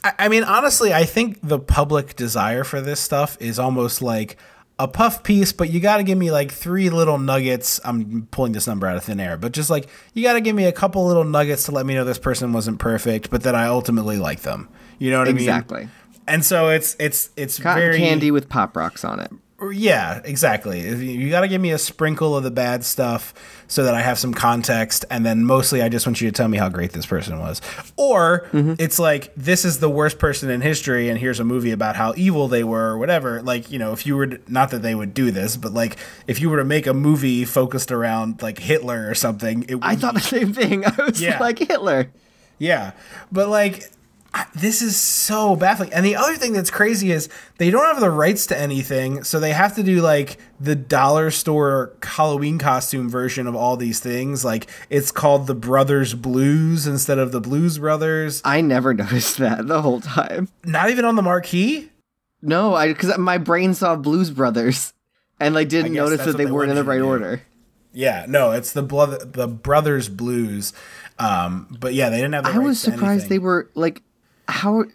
I, 0.04 0.14
I 0.20 0.28
mean, 0.30 0.44
honestly, 0.44 0.94
I 0.94 1.04
think 1.06 1.40
the 1.42 1.60
public 1.60 2.16
desire 2.16 2.64
for 2.64 2.82
this 2.82 3.00
stuff 3.00 3.38
is 3.40 3.60
almost 3.60 4.02
like 4.02 4.38
a 4.78 4.88
puff 4.88 5.24
piece, 5.24 5.52
but 5.52 5.70
you 5.70 5.80
got 5.80 5.98
to 5.98 6.04
give 6.04 6.18
me 6.18 6.32
like 6.32 6.52
three 6.52 6.90
little 6.90 7.18
nuggets. 7.18 7.82
I'm 7.84 8.28
pulling 8.32 8.54
this 8.54 8.66
number 8.66 8.88
out 8.88 8.96
of 8.96 9.04
thin 9.04 9.20
air, 9.20 9.38
but 9.38 9.52
just 9.52 9.70
like 9.70 9.90
you 10.14 10.24
got 10.24 10.34
to 10.34 10.42
give 10.42 10.56
me 10.56 10.66
a 10.66 10.72
couple 10.72 11.06
little 11.06 11.26
nuggets 11.26 11.66
to 11.66 11.72
let 11.72 11.86
me 11.86 11.94
know 11.94 12.06
this 12.06 12.18
person 12.18 12.54
wasn't 12.54 12.80
perfect, 12.80 13.30
but 13.30 13.44
that 13.44 13.56
I 13.56 13.66
ultimately 13.66 14.18
like 14.18 14.42
them. 14.42 14.70
You 14.98 15.12
know 15.12 15.20
what 15.20 15.28
I 15.28 15.34
mean? 15.34 15.42
Exactly. 15.42 15.90
And 16.28 16.46
so 16.46 16.70
it's 16.70 16.96
it's 17.00 17.30
it's 17.36 17.60
Cotton 17.60 17.82
very 17.82 17.98
candy 17.98 18.32
with 18.32 18.48
pop 18.48 18.78
rocks 18.78 19.04
on 19.04 19.20
it. 19.20 19.32
Yeah, 19.72 20.22
exactly. 20.24 20.82
You 20.82 21.30
got 21.30 21.42
to 21.42 21.48
give 21.48 21.62
me 21.62 21.72
a 21.72 21.78
sprinkle 21.78 22.36
of 22.36 22.44
the 22.44 22.52
bad 22.52 22.84
stuff 22.84 23.34
so 23.68 23.84
that 23.84 23.94
I 23.94 24.02
have 24.02 24.18
some 24.18 24.34
context, 24.34 25.06
and 25.10 25.26
then 25.26 25.46
mostly 25.46 25.82
I 25.82 25.90
just 25.90 26.08
want 26.08 26.22
you 26.22 26.30
to 26.30 26.36
tell 26.36 26.48
me 26.48 26.58
how 26.58 26.70
great 26.70 26.92
this 26.94 27.06
person 27.06 27.40
was. 27.40 27.62
Or 27.98 28.48
mm-hmm. 28.52 28.74
it's 28.80 28.98
like 29.00 29.34
this 29.36 29.66
is 29.66 29.80
the 29.80 29.90
worst 29.90 30.18
person 30.20 30.50
in 30.50 30.62
history, 30.62 31.10
and 31.10 31.20
here's 31.20 31.40
a 31.40 31.44
movie 31.44 31.72
about 31.72 31.96
how 31.96 32.14
evil 32.18 32.48
they 32.48 32.64
were, 32.64 32.90
or 32.92 32.98
whatever. 32.98 33.42
Like 33.42 33.70
you 33.72 33.78
know, 33.80 33.92
if 33.94 34.06
you 34.06 34.16
were 34.16 34.28
to, 34.28 34.40
not 34.52 34.72
that 34.72 34.82
they 34.82 34.96
would 34.96 35.14
do 35.14 35.30
this, 35.32 35.58
but 35.58 35.74
like 35.74 35.98
if 36.28 36.40
you 36.42 36.50
were 36.50 36.58
to 36.58 36.66
make 36.66 36.88
a 36.88 36.94
movie 36.94 37.46
focused 37.46 37.92
around 37.92 38.42
like 38.42 38.60
Hitler 38.60 39.10
or 39.10 39.14
something, 39.16 39.64
it 39.70 39.76
would 39.76 39.84
I 39.84 39.96
thought 39.96 40.14
the 40.16 40.20
same 40.22 40.54
thing. 40.54 40.86
I 40.86 40.94
was 41.06 41.22
Yeah. 41.22 41.40
like 41.40 41.60
Hitler. 41.60 42.12
yeah, 42.58 42.92
but 43.32 43.50
like 43.50 43.92
this 44.54 44.82
is 44.82 44.96
so 44.96 45.56
baffling. 45.56 45.94
And 45.94 46.06
the 46.06 46.16
other 46.16 46.36
thing 46.36 46.54
that's 46.54 46.72
crazy 46.72 47.12
is 47.12 47.30
they 47.58 47.70
don't 47.70 47.86
have 47.86 48.00
the 48.00 48.10
rights 48.10 48.46
to 48.48 48.58
anything, 48.58 49.24
so 49.24 49.40
they 49.40 49.54
have 49.54 49.76
to 49.76 49.84
do 49.84 50.02
like 50.02 50.38
the 50.60 50.76
dollar 50.76 51.32
store 51.32 51.94
Halloween 52.04 52.58
costume 52.58 53.10
version 53.10 53.48
of 53.48 53.56
all 53.56 53.78
these 53.78 54.00
things. 54.00 54.44
Like 54.46 54.70
it's 54.90 55.12
called 55.12 55.48
the 55.48 55.56
Brothers 55.56 56.14
Blues 56.14 56.88
instead 56.88 57.18
of 57.18 57.32
the 57.32 57.42
Blues 57.42 57.78
Brothers. 57.78 58.42
I 58.46 58.62
never 58.62 58.94
noticed 58.94 59.38
that 59.38 59.68
the 59.68 59.82
whole 59.82 60.02
time. 60.02 60.50
Not 60.64 60.90
even 60.90 61.06
on 61.06 61.16
the 61.16 61.22
marquee. 61.22 61.90
No, 62.42 62.74
I 62.74 62.88
because 62.88 63.18
my 63.18 63.38
brain 63.38 63.74
saw 63.74 63.96
Blues 63.96 64.32
Brothers, 64.32 64.94
and 65.40 65.54
like 65.54 65.70
didn't 65.70 65.94
notice 65.94 66.24
that 66.26 66.38
they 66.38 66.46
they 66.46 66.52
weren't 66.52 66.70
in 66.70 66.76
the 66.76 66.84
right 66.84 67.02
order. 67.02 67.42
Yeah, 67.92 68.26
no, 68.28 68.52
it's 68.52 68.72
the 68.72 68.84
blood, 68.84 69.34
the 69.34 69.48
Brothers 69.48 70.10
Blues. 70.10 70.74
Um, 71.18 71.76
but 71.80 71.94
yeah, 71.94 72.10
they 72.10 72.18
didn't 72.18 72.34
have. 72.34 72.46
The 72.46 72.52
I 72.52 72.58
was 72.60 72.80
surprised 72.80 73.30
they 73.30 73.40
were 73.40 73.70
like, 73.74 74.04
how 74.50 74.86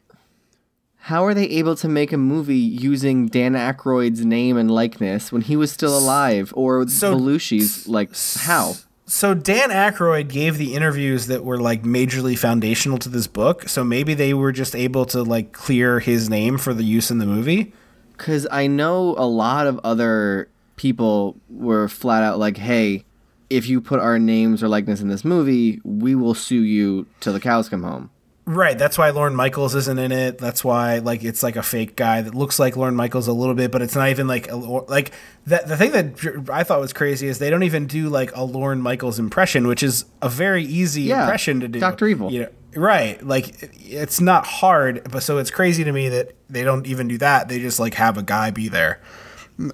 how 0.98 1.24
are 1.26 1.34
they 1.34 1.44
able 1.50 1.76
to 1.76 1.88
make 1.88 2.12
a 2.12 2.16
movie 2.16 2.56
using 2.56 3.26
Dan 3.26 3.52
Aykroyd's 3.52 4.24
name 4.24 4.56
and 4.56 4.70
likeness 4.70 5.30
when 5.30 5.42
he 5.42 5.54
was 5.54 5.70
still 5.70 5.96
alive, 5.96 6.52
or 6.56 6.86
So- 6.88 7.14
Belushi's 7.14 7.86
like 7.86 8.10
how? 8.40 8.74
So 9.06 9.34
Dan 9.34 9.68
Aykroyd 9.68 10.28
gave 10.28 10.56
the 10.56 10.74
interviews 10.74 11.26
that 11.26 11.44
were 11.44 11.58
like 11.58 11.82
majorly 11.82 12.38
foundational 12.38 12.96
to 12.98 13.10
this 13.10 13.26
book. 13.26 13.68
So 13.68 13.84
maybe 13.84 14.14
they 14.14 14.32
were 14.32 14.50
just 14.50 14.74
able 14.74 15.04
to 15.06 15.22
like 15.22 15.52
clear 15.52 16.00
his 16.00 16.30
name 16.30 16.56
for 16.56 16.72
the 16.72 16.84
use 16.84 17.10
in 17.10 17.18
the 17.18 17.26
movie. 17.26 17.74
Because 18.16 18.46
I 18.50 18.66
know 18.66 19.14
a 19.18 19.26
lot 19.26 19.66
of 19.66 19.78
other 19.84 20.48
people 20.76 21.36
were 21.50 21.86
flat 21.86 22.22
out 22.22 22.38
like, 22.38 22.56
hey, 22.56 23.04
if 23.50 23.68
you 23.68 23.82
put 23.82 24.00
our 24.00 24.18
names 24.18 24.62
or 24.62 24.68
likeness 24.68 25.02
in 25.02 25.08
this 25.08 25.22
movie, 25.24 25.82
we 25.84 26.14
will 26.14 26.34
sue 26.34 26.62
you 26.62 27.06
till 27.20 27.34
the 27.34 27.40
cows 27.40 27.68
come 27.68 27.82
home. 27.82 28.08
Right. 28.46 28.76
That's 28.78 28.98
why 28.98 29.09
Lorne 29.09 29.35
Michaels 29.35 29.74
isn't 29.74 29.98
in 29.98 30.12
it. 30.12 30.37
That's 30.37 30.62
why 30.62 30.98
like 30.98 31.24
it's 31.24 31.42
like 31.42 31.57
a 31.57 31.62
fake 31.62 31.96
guy 31.96 32.20
that 32.20 32.35
looks 32.35 32.59
like 32.59 32.76
Lorne 32.76 32.94
Michaels 32.94 33.26
a 33.26 33.33
little 33.33 33.54
bit, 33.54 33.70
but 33.70 33.80
it's 33.80 33.94
not 33.94 34.11
even 34.11 34.26
like 34.26 34.50
a, 34.50 34.57
like 34.57 35.12
that. 35.46 35.66
The 35.66 35.78
thing 35.78 35.92
that 35.92 36.50
I 36.52 36.62
thought 36.62 36.78
was 36.80 36.92
crazy 36.92 37.26
is 37.26 37.38
they 37.38 37.48
don't 37.48 37.62
even 37.62 37.87
do 37.87 38.11
like 38.11 38.37
a 38.37 38.44
Lorne 38.44 38.83
Michaels 38.83 39.18
impression, 39.18 39.66
which 39.66 39.83
is 39.83 40.04
a 40.20 40.28
very 40.28 40.62
easy 40.62 41.02
Yeah, 41.02 41.22
impression 41.22 41.61
to 41.61 41.68
do. 41.68 41.80
Dr. 41.80 42.07
Evil. 42.07 42.30
You 42.30 42.40
know, 42.42 42.48
right. 42.76 43.22
Like 43.26 43.54
it's 43.83 44.20
not 44.20 44.46
hard, 44.46 45.11
but 45.11 45.22
so 45.22 45.38
it's 45.38 45.50
crazy 45.50 45.83
to 45.83 45.92
me 45.92 46.11
that 46.11 46.33
they 46.50 46.64
don't 46.64 46.87
even 46.87 47.09
do 47.09 47.16
that. 47.18 47.48
They 47.48 47.61
just 47.61 47.80
like 47.80 47.94
have 47.94 48.18
a 48.18 48.22
guy 48.22 48.50
be 48.50 48.68
there. 48.68 49.00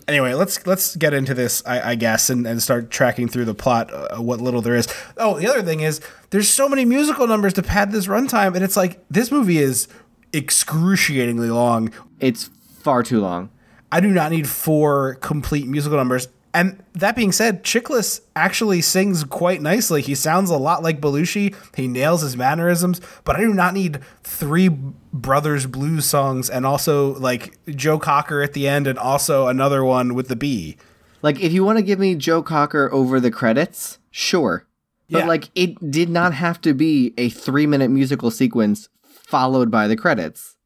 Anyway, 0.07 0.35
let's 0.35 0.67
let's 0.67 0.95
get 0.97 1.15
into 1.15 1.33
this, 1.33 1.63
I, 1.65 1.93
I 1.93 1.95
guess, 1.95 2.29
and, 2.29 2.47
and 2.47 2.63
start 2.63 2.91
tracking 2.91 3.29
through 3.29 3.47
the 3.47 3.55
plot, 3.55 3.91
uh, 3.93 4.19
what 4.19 4.41
little 4.41 4.61
there 4.61 4.77
is. 4.77 4.87
Oh, 5.17 5.39
the 5.39 5.49
other 5.49 5.63
thing 5.63 5.81
is, 5.81 6.03
there's 6.31 6.49
so 6.49 6.69
many 6.69 6.85
musical 6.85 7.27
numbers 7.27 7.55
to 7.55 7.63
pad 7.63 7.91
this 7.91 8.07
runtime, 8.07 8.55
and 8.55 8.63
it's 8.63 8.77
like 8.77 9.03
this 9.09 9.33
movie 9.33 9.59
is 9.59 9.89
excruciatingly 10.35 11.51
long. 11.51 11.93
It's 12.19 12.51
far 12.83 13.03
too 13.03 13.21
long. 13.21 13.49
I 13.91 14.01
do 14.01 14.09
not 14.09 14.31
need 14.31 14.49
four 14.49 15.15
complete 15.17 15.67
musical 15.67 15.97
numbers. 15.97 16.29
And 16.53 16.83
that 16.95 17.15
being 17.15 17.31
said, 17.31 17.63
Chiklis 17.63 18.23
actually 18.35 18.81
sings 18.81 19.23
quite 19.23 19.63
nicely. 19.63 20.03
He 20.03 20.17
sounds 20.17 20.51
a 20.51 20.57
lot 20.57 20.83
like 20.83 21.01
Belushi. 21.01 21.55
He 21.77 21.87
nails 21.87 22.23
his 22.23 22.37
mannerisms, 22.37 23.01
but 23.25 23.37
I 23.37 23.41
do 23.41 23.55
not 23.55 23.73
need 23.73 24.01
three 24.25 24.69
brothers 24.69 25.67
blues 25.67 26.07
songs 26.07 26.51
and 26.51 26.67
also 26.67 27.15
like 27.21 27.57
Joe 27.67 27.99
Cocker 28.01 28.43
at 28.43 28.53
the 28.53 28.67
end 28.67 28.87
and 28.89 28.99
also 28.99 29.47
another 29.47 29.85
one 29.85 30.15
with 30.15 30.27
the 30.29 30.37
B. 30.37 30.77
Like, 31.23 31.39
if 31.41 31.53
you 31.53 31.65
want 31.65 31.79
to 31.79 31.85
give 31.85 31.99
me 31.99 32.15
Joe 32.17 32.43
Cocker 32.43 32.93
over 32.93 33.21
the 33.21 33.31
credits, 33.31 33.99
sure. 34.11 34.67
But, 35.09 35.19
Yeah. 35.21 35.27
like, 35.27 35.51
it 35.55 35.91
did 35.91 36.09
not 36.09 36.35
have 36.35 36.61
to 36.63 36.73
be 36.75 37.15
a 37.19 37.29
three 37.29 37.67
minute 37.67 37.91
musical 37.91 38.31
sequence 38.31 38.89
followed 39.05 39.71
by 39.71 39.87
the 39.87 39.97
credits. 39.97 40.57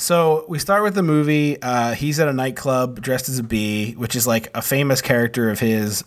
So 0.00 0.46
we 0.48 0.58
start 0.58 0.82
with 0.82 0.94
the 0.94 1.02
movie. 1.02 1.60
Uh, 1.60 1.92
he's 1.92 2.18
at 2.20 2.26
a 2.26 2.32
nightclub 2.32 3.02
dressed 3.02 3.28
as 3.28 3.38
a 3.38 3.42
bee, 3.42 3.92
which 3.92 4.16
is 4.16 4.26
like 4.26 4.48
a 4.56 4.62
famous 4.62 5.02
character 5.02 5.50
of 5.50 5.60
his. 5.60 6.04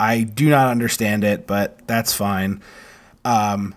I 0.00 0.22
do 0.22 0.48
not 0.48 0.66
understand 0.66 1.22
it, 1.22 1.46
but 1.46 1.86
that's 1.86 2.12
fine. 2.12 2.60
Um, 3.24 3.76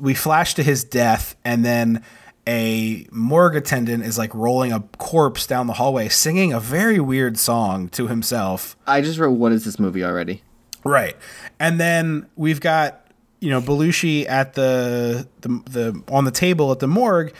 we 0.00 0.14
flash 0.14 0.54
to 0.54 0.64
his 0.64 0.82
death, 0.82 1.36
and 1.44 1.64
then 1.64 2.02
a 2.44 3.06
morgue 3.12 3.54
attendant 3.54 4.02
is 4.04 4.18
like 4.18 4.34
rolling 4.34 4.72
a 4.72 4.80
corpse 4.98 5.46
down 5.46 5.68
the 5.68 5.74
hallway, 5.74 6.08
singing 6.08 6.52
a 6.52 6.58
very 6.58 6.98
weird 6.98 7.38
song 7.38 7.90
to 7.90 8.08
himself. 8.08 8.76
I 8.88 9.02
just 9.02 9.20
wrote, 9.20 9.38
"What 9.38 9.52
is 9.52 9.64
this 9.64 9.78
movie 9.78 10.02
already?" 10.02 10.42
Right. 10.82 11.16
And 11.60 11.78
then 11.78 12.26
we've 12.34 12.60
got, 12.60 13.06
you 13.38 13.50
know, 13.50 13.60
Belushi 13.60 14.28
at 14.28 14.54
the, 14.54 15.28
the 15.42 15.48
the 15.70 16.02
on 16.08 16.24
the 16.24 16.32
table 16.32 16.72
at 16.72 16.80
the 16.80 16.88
morgue 16.88 17.32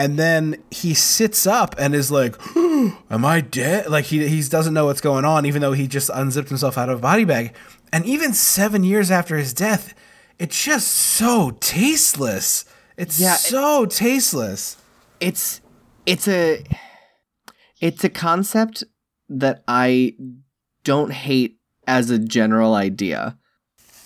and 0.00 0.18
then 0.18 0.56
he 0.70 0.94
sits 0.94 1.46
up 1.46 1.74
and 1.78 1.94
is 1.94 2.10
like, 2.10 2.34
"Am 2.56 3.24
I 3.24 3.42
dead?" 3.42 3.90
Like 3.90 4.06
he 4.06 4.26
he 4.26 4.40
doesn't 4.42 4.72
know 4.72 4.86
what's 4.86 5.02
going 5.02 5.24
on 5.26 5.44
even 5.44 5.60
though 5.60 5.72
he 5.74 5.86
just 5.86 6.10
unzipped 6.14 6.48
himself 6.48 6.78
out 6.78 6.88
of 6.88 6.98
a 6.98 7.02
body 7.02 7.24
bag. 7.24 7.54
And 7.92 8.06
even 8.06 8.32
7 8.32 8.82
years 8.84 9.10
after 9.10 9.36
his 9.36 9.52
death, 9.52 9.94
it's 10.38 10.64
just 10.64 10.88
so 10.88 11.50
tasteless. 11.60 12.64
It's 12.96 13.20
Yeah, 13.20 13.34
so 13.34 13.84
tasteless. 13.86 14.76
it's 15.20 15.60
it's 16.06 16.26
a 16.28 16.64
it's 17.80 18.02
a 18.04 18.08
concept 18.10 18.84
that 19.28 19.62
I 19.68 20.14
don't 20.84 21.12
hate 21.12 21.58
as 21.86 22.10
a 22.10 22.18
general 22.18 22.74
idea. 22.74 23.36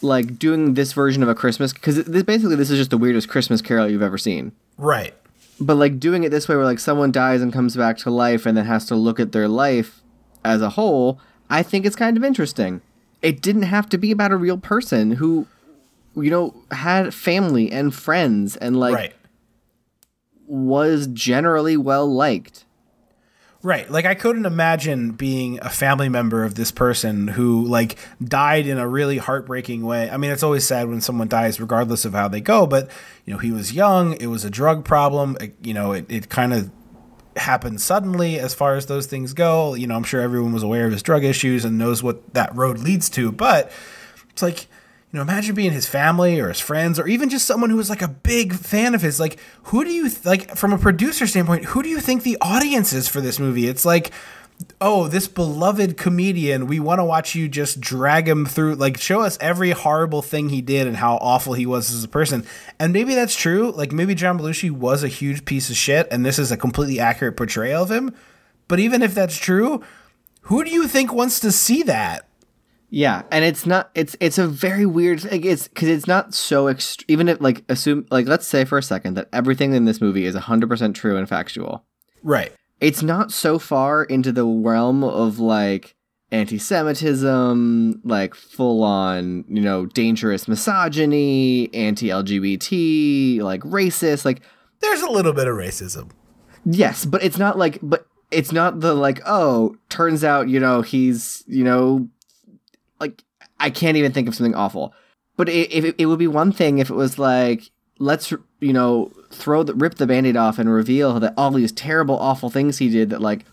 Like 0.02 0.38
doing 0.38 0.74
this 0.74 0.92
version 0.92 1.22
of 1.22 1.28
a 1.28 1.34
Christmas 1.34 1.72
because 1.72 2.04
this 2.04 2.22
basically 2.24 2.56
this 2.56 2.70
is 2.70 2.78
just 2.78 2.90
the 2.90 2.98
weirdest 2.98 3.28
Christmas 3.28 3.62
carol 3.62 3.88
you've 3.88 4.02
ever 4.10 4.18
seen. 4.18 4.52
Right. 4.76 5.14
But 5.60 5.76
like 5.76 6.00
doing 6.00 6.24
it 6.24 6.30
this 6.30 6.48
way 6.48 6.56
where 6.56 6.64
like 6.64 6.78
someone 6.78 7.12
dies 7.12 7.40
and 7.40 7.52
comes 7.52 7.76
back 7.76 7.96
to 7.98 8.10
life 8.10 8.46
and 8.46 8.56
then 8.56 8.66
has 8.66 8.86
to 8.86 8.96
look 8.96 9.20
at 9.20 9.32
their 9.32 9.48
life 9.48 10.02
as 10.44 10.60
a 10.60 10.70
whole, 10.70 11.20
I 11.48 11.62
think 11.62 11.86
it's 11.86 11.96
kind 11.96 12.16
of 12.16 12.24
interesting. 12.24 12.80
It 13.22 13.40
didn't 13.40 13.62
have 13.62 13.88
to 13.90 13.98
be 13.98 14.10
about 14.10 14.32
a 14.32 14.36
real 14.36 14.58
person 14.58 15.12
who 15.12 15.46
you 16.16 16.30
know 16.30 16.54
had 16.70 17.12
family 17.14 17.70
and 17.70 17.94
friends 17.94 18.56
and 18.56 18.78
like 18.78 18.94
right. 18.94 19.14
was 20.46 21.06
generally 21.08 21.76
well 21.76 22.06
liked. 22.06 22.63
Right. 23.64 23.90
Like 23.90 24.04
I 24.04 24.14
couldn't 24.14 24.44
imagine 24.44 25.12
being 25.12 25.58
a 25.62 25.70
family 25.70 26.10
member 26.10 26.44
of 26.44 26.54
this 26.54 26.70
person 26.70 27.28
who 27.28 27.64
like 27.64 27.96
died 28.22 28.66
in 28.66 28.76
a 28.76 28.86
really 28.86 29.16
heartbreaking 29.16 29.86
way. 29.86 30.10
I 30.10 30.18
mean, 30.18 30.30
it's 30.30 30.42
always 30.42 30.66
sad 30.66 30.86
when 30.86 31.00
someone 31.00 31.28
dies 31.28 31.58
regardless 31.58 32.04
of 32.04 32.12
how 32.12 32.28
they 32.28 32.42
go, 32.42 32.66
but 32.66 32.90
you 33.24 33.32
know, 33.32 33.38
he 33.38 33.52
was 33.52 33.72
young, 33.72 34.20
it 34.20 34.26
was 34.26 34.44
a 34.44 34.50
drug 34.50 34.84
problem, 34.84 35.38
it, 35.40 35.54
you 35.62 35.72
know, 35.72 35.92
it, 35.92 36.04
it 36.10 36.28
kind 36.28 36.52
of 36.52 36.70
happened 37.36 37.80
suddenly 37.80 38.38
as 38.38 38.52
far 38.52 38.74
as 38.74 38.84
those 38.84 39.06
things 39.06 39.32
go. 39.32 39.72
You 39.72 39.86
know, 39.86 39.96
I'm 39.96 40.04
sure 40.04 40.20
everyone 40.20 40.52
was 40.52 40.62
aware 40.62 40.84
of 40.84 40.92
his 40.92 41.02
drug 41.02 41.24
issues 41.24 41.64
and 41.64 41.78
knows 41.78 42.02
what 42.02 42.34
that 42.34 42.54
road 42.54 42.80
leads 42.80 43.08
to, 43.10 43.32
but 43.32 43.72
it's 44.28 44.42
like 44.42 44.66
you 45.14 45.18
know, 45.18 45.22
imagine 45.22 45.54
being 45.54 45.70
his 45.70 45.86
family 45.86 46.40
or 46.40 46.48
his 46.48 46.58
friends 46.58 46.98
or 46.98 47.06
even 47.06 47.30
just 47.30 47.46
someone 47.46 47.70
who 47.70 47.76
was 47.76 47.88
like 47.88 48.02
a 48.02 48.08
big 48.08 48.52
fan 48.52 48.96
of 48.96 49.02
his. 49.02 49.20
Like, 49.20 49.38
who 49.62 49.84
do 49.84 49.92
you 49.92 50.08
th- 50.08 50.24
like 50.24 50.56
from 50.56 50.72
a 50.72 50.78
producer 50.78 51.28
standpoint? 51.28 51.66
Who 51.66 51.84
do 51.84 51.88
you 51.88 52.00
think 52.00 52.24
the 52.24 52.36
audience 52.40 52.92
is 52.92 53.06
for 53.06 53.20
this 53.20 53.38
movie? 53.38 53.68
It's 53.68 53.84
like, 53.84 54.10
oh, 54.80 55.06
this 55.06 55.28
beloved 55.28 55.96
comedian. 55.96 56.66
We 56.66 56.80
want 56.80 56.98
to 56.98 57.04
watch 57.04 57.36
you 57.36 57.48
just 57.48 57.80
drag 57.80 58.28
him 58.28 58.44
through. 58.44 58.74
Like, 58.74 58.98
show 58.98 59.20
us 59.20 59.38
every 59.40 59.70
horrible 59.70 60.20
thing 60.20 60.48
he 60.48 60.60
did 60.60 60.88
and 60.88 60.96
how 60.96 61.14
awful 61.18 61.52
he 61.52 61.64
was 61.64 61.94
as 61.94 62.02
a 62.02 62.08
person. 62.08 62.44
And 62.80 62.92
maybe 62.92 63.14
that's 63.14 63.36
true. 63.36 63.70
Like, 63.70 63.92
maybe 63.92 64.16
John 64.16 64.36
Belushi 64.36 64.72
was 64.72 65.04
a 65.04 65.08
huge 65.08 65.44
piece 65.44 65.70
of 65.70 65.76
shit, 65.76 66.08
and 66.10 66.26
this 66.26 66.40
is 66.40 66.50
a 66.50 66.56
completely 66.56 66.98
accurate 66.98 67.36
portrayal 67.36 67.84
of 67.84 67.90
him. 67.92 68.12
But 68.66 68.80
even 68.80 69.00
if 69.00 69.14
that's 69.14 69.36
true, 69.36 69.80
who 70.40 70.64
do 70.64 70.72
you 70.72 70.88
think 70.88 71.12
wants 71.12 71.38
to 71.38 71.52
see 71.52 71.84
that? 71.84 72.26
Yeah, 72.94 73.22
and 73.32 73.44
it's 73.44 73.66
not. 73.66 73.90
It's 73.96 74.14
it's 74.20 74.38
a 74.38 74.46
very 74.46 74.86
weird. 74.86 75.24
Like, 75.24 75.44
it's 75.44 75.66
because 75.66 75.88
it's 75.88 76.06
not 76.06 76.32
so 76.32 76.66
ext- 76.66 77.02
even 77.08 77.28
if 77.28 77.40
like 77.40 77.64
assume 77.68 78.06
like 78.12 78.28
let's 78.28 78.46
say 78.46 78.64
for 78.64 78.78
a 78.78 78.84
second 78.84 79.14
that 79.14 79.28
everything 79.32 79.74
in 79.74 79.84
this 79.84 80.00
movie 80.00 80.24
is 80.26 80.36
hundred 80.36 80.68
percent 80.68 80.94
true 80.94 81.16
and 81.16 81.28
factual. 81.28 81.84
Right. 82.22 82.52
It's 82.80 83.02
not 83.02 83.32
so 83.32 83.58
far 83.58 84.04
into 84.04 84.30
the 84.30 84.46
realm 84.46 85.02
of 85.02 85.40
like 85.40 85.96
anti-Semitism, 86.30 88.02
like 88.04 88.36
full 88.36 88.84
on 88.84 89.44
you 89.48 89.60
know 89.60 89.86
dangerous 89.86 90.46
misogyny, 90.46 91.74
anti-LGBT, 91.74 93.40
like 93.40 93.62
racist, 93.62 94.24
like 94.24 94.40
There's 94.78 95.02
a 95.02 95.10
little 95.10 95.32
bit 95.32 95.48
of 95.48 95.56
racism. 95.56 96.12
Yes, 96.64 97.06
but 97.06 97.24
it's 97.24 97.38
not 97.38 97.58
like, 97.58 97.80
but 97.82 98.06
it's 98.30 98.52
not 98.52 98.80
the 98.80 98.94
like, 98.94 99.20
oh, 99.26 99.76
turns 99.88 100.24
out, 100.24 100.48
you 100.48 100.58
know, 100.60 100.82
he's, 100.82 101.44
you 101.46 101.64
know, 101.64 102.08
I 103.58 103.70
can't 103.70 103.96
even 103.96 104.12
think 104.12 104.28
of 104.28 104.34
something 104.34 104.54
awful. 104.54 104.94
But 105.36 105.48
it, 105.48 105.72
it, 105.72 105.94
it 105.98 106.06
would 106.06 106.18
be 106.18 106.26
one 106.26 106.52
thing 106.52 106.78
if 106.78 106.90
it 106.90 106.94
was 106.94 107.18
like, 107.18 107.70
let's, 107.98 108.32
you 108.60 108.72
know, 108.72 109.12
throw 109.30 109.62
the, 109.62 109.74
rip 109.74 109.96
the 109.96 110.06
band 110.06 110.26
aid 110.26 110.36
off 110.36 110.58
and 110.58 110.72
reveal 110.72 111.18
that 111.20 111.34
all 111.36 111.50
these 111.50 111.72
terrible, 111.72 112.18
awful 112.18 112.50
things 112.50 112.78
he 112.78 112.88
did 112.88 113.10
that, 113.10 113.20
like, 113.20 113.44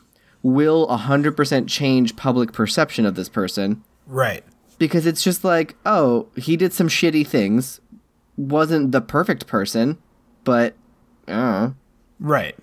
will 0.44 0.88
100% 0.88 1.68
change 1.68 2.16
public 2.16 2.52
perception 2.54 3.06
of 3.06 3.16
this 3.16 3.30
person. 3.30 3.84
Right. 4.06 4.44
Because 4.78 5.06
it's 5.06 5.24
just 5.24 5.44
like, 5.44 5.76
oh, 5.86 6.28
he 6.36 6.58
did 6.58 6.74
some 6.74 6.88
shitty 6.88 7.26
things, 7.26 7.80
wasn't 8.38 8.92
the 8.92 9.02
perfect 9.02 9.48
person, 9.48 9.98
but, 10.44 10.76
uh, 11.28 11.72
Right. 12.22 12.56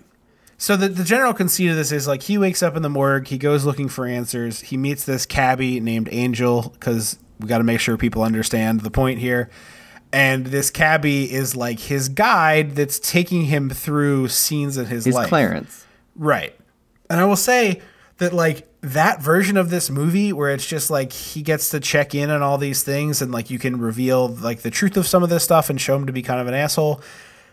So 0.57 0.75
the, 0.75 0.87
the 0.87 1.03
general 1.03 1.33
conceit 1.33 1.69
of 1.69 1.75
this 1.75 1.91
is 1.91 2.07
like 2.07 2.23
he 2.23 2.37
wakes 2.37 2.63
up 2.63 2.75
in 2.75 2.81
the 2.81 2.89
morgue, 2.89 3.27
he 3.27 3.37
goes 3.37 3.65
looking 3.65 3.89
for 3.89 4.05
answers. 4.05 4.61
He 4.61 4.77
meets 4.77 5.03
this 5.03 5.25
cabbie 5.25 5.79
named 5.79 6.09
Angel 6.11 6.69
because 6.73 7.19
we 7.39 7.47
got 7.47 7.59
to 7.59 7.63
make 7.63 7.79
sure 7.79 7.97
people 7.97 8.21
understand 8.21 8.81
the 8.81 8.91
point 8.91 9.19
here. 9.19 9.49
And 10.11 10.47
this 10.47 10.71
cabbie 10.71 11.31
is 11.31 11.55
like 11.55 11.79
his 11.79 12.09
guide 12.09 12.71
that's 12.71 12.99
taking 12.99 13.45
him 13.45 13.69
through 13.69 14.29
scenes 14.29 14.75
of 14.77 14.87
his 14.87 15.05
he's 15.05 15.13
life. 15.13 15.29
Clarence. 15.29 15.85
Right. 16.15 16.55
And 17.09 17.19
I 17.19 17.25
will 17.25 17.35
say 17.35 17.81
that 18.17 18.33
like 18.33 18.67
that 18.81 19.21
version 19.21 19.55
of 19.57 19.69
this 19.69 19.89
movie 19.89 20.33
where 20.33 20.51
it's 20.51 20.65
just 20.65 20.89
like 20.89 21.11
he 21.11 21.41
gets 21.41 21.69
to 21.69 21.79
check 21.79 22.15
in 22.15 22.29
on 22.29 22.41
all 22.41 22.57
these 22.57 22.83
things 22.83 23.21
and 23.21 23.31
like 23.31 23.49
you 23.49 23.59
can 23.59 23.79
reveal 23.79 24.27
like 24.27 24.61
the 24.61 24.71
truth 24.71 24.97
of 24.97 25.05
some 25.05 25.23
of 25.23 25.29
this 25.29 25.43
stuff 25.43 25.69
and 25.69 25.79
show 25.79 25.95
him 25.95 26.05
to 26.05 26.13
be 26.13 26.21
kind 26.21 26.39
of 26.41 26.47
an 26.47 26.53
asshole 26.53 27.01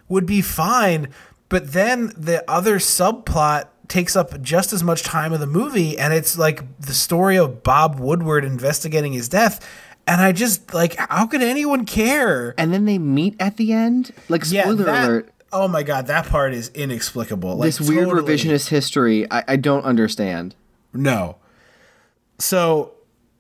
would 0.08 0.26
be 0.26 0.40
fine. 0.40 1.08
But 1.48 1.72
then 1.72 2.12
the 2.16 2.48
other 2.50 2.78
subplot 2.78 3.68
takes 3.88 4.16
up 4.16 4.40
just 4.42 4.72
as 4.72 4.82
much 4.82 5.02
time 5.02 5.32
of 5.32 5.40
the 5.40 5.46
movie 5.46 5.98
and 5.98 6.12
it's 6.12 6.36
like 6.38 6.62
the 6.80 6.92
story 6.94 7.36
of 7.36 7.62
Bob 7.62 7.98
Woodward 8.00 8.44
investigating 8.44 9.12
his 9.12 9.28
death. 9.28 9.66
And 10.06 10.20
I 10.20 10.32
just 10.32 10.72
like 10.74 10.96
how 10.96 11.26
could 11.26 11.42
anyone 11.42 11.84
care? 11.84 12.54
and 12.58 12.72
then 12.72 12.84
they 12.84 12.98
meet 12.98 13.36
at 13.40 13.56
the 13.56 13.72
end. 13.72 14.12
Like 14.28 14.44
spoiler 14.44 14.74
that- 14.84 15.04
alert, 15.08 15.32
Oh 15.52 15.68
my 15.68 15.82
god, 15.84 16.08
that 16.08 16.26
part 16.26 16.52
is 16.52 16.68
inexplicable. 16.74 17.56
Like, 17.56 17.66
this 17.68 17.80
weird 17.80 18.08
totally- 18.08 18.34
revisionist 18.36 18.68
history. 18.68 19.30
I, 19.30 19.44
I 19.48 19.56
don't 19.56 19.84
understand. 19.84 20.54
No. 20.92 21.36
So 22.38 22.92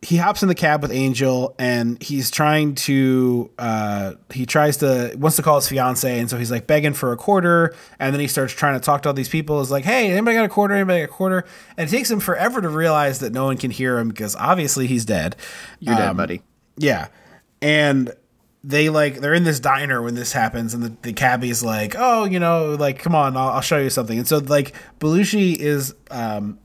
he 0.02 0.18
hops 0.18 0.42
in 0.42 0.48
the 0.48 0.54
cab 0.54 0.82
with 0.82 0.92
Angel 0.92 1.54
and 1.58 2.00
he's 2.02 2.30
trying 2.30 2.74
to 2.74 3.50
uh 3.58 4.12
he 4.30 4.46
tries 4.46 4.76
to 4.78 5.14
wants 5.18 5.36
to 5.36 5.42
call 5.42 5.56
his 5.56 5.68
fiance 5.68 6.20
and 6.20 6.28
so 6.30 6.36
he's 6.36 6.50
like 6.50 6.66
begging 6.66 6.92
for 6.92 7.12
a 7.12 7.16
quarter 7.16 7.74
and 7.98 8.14
then 8.14 8.20
he 8.20 8.28
starts 8.28 8.52
trying 8.52 8.74
to 8.78 8.84
talk 8.84 9.02
to 9.02 9.08
all 9.08 9.14
these 9.14 9.28
people 9.28 9.60
is 9.60 9.70
like 9.70 9.84
hey 9.84 10.10
anybody 10.12 10.36
got 10.36 10.44
a 10.44 10.48
quarter 10.48 10.74
anybody 10.74 11.00
got 11.00 11.04
a 11.04 11.08
quarter 11.12 11.44
and 11.76 11.88
it 11.88 11.90
takes 11.90 12.10
him 12.10 12.20
forever 12.20 12.60
to 12.60 12.68
realize 12.68 13.18
that 13.20 13.32
no 13.32 13.46
one 13.46 13.56
can 13.56 13.70
hear 13.70 13.98
him 13.98 14.08
because 14.08 14.36
obviously 14.36 14.86
he's 14.86 15.04
dead 15.04 15.34
You're 15.80 15.96
dead, 15.96 16.10
Um, 16.10 16.16
buddy. 16.16 16.42
yeah. 16.76 17.08
And 17.62 18.12
they 18.62 18.90
like 18.90 19.20
they're 19.20 19.34
in 19.34 19.44
this 19.44 19.60
diner 19.60 20.02
when 20.02 20.14
this 20.14 20.32
happens, 20.32 20.74
and 20.74 20.82
the, 20.82 20.92
the 21.02 21.12
cabbie's 21.12 21.62
like, 21.62 21.94
"Oh, 21.96 22.24
you 22.24 22.38
know, 22.40 22.74
like 22.74 22.98
come 22.98 23.14
on, 23.14 23.36
I'll, 23.36 23.48
I'll 23.50 23.60
show 23.60 23.78
you 23.78 23.90
something." 23.90 24.18
And 24.18 24.26
so 24.26 24.38
like 24.38 24.74
Belushi 24.98 25.56
is 25.56 25.94
um, 26.10 26.58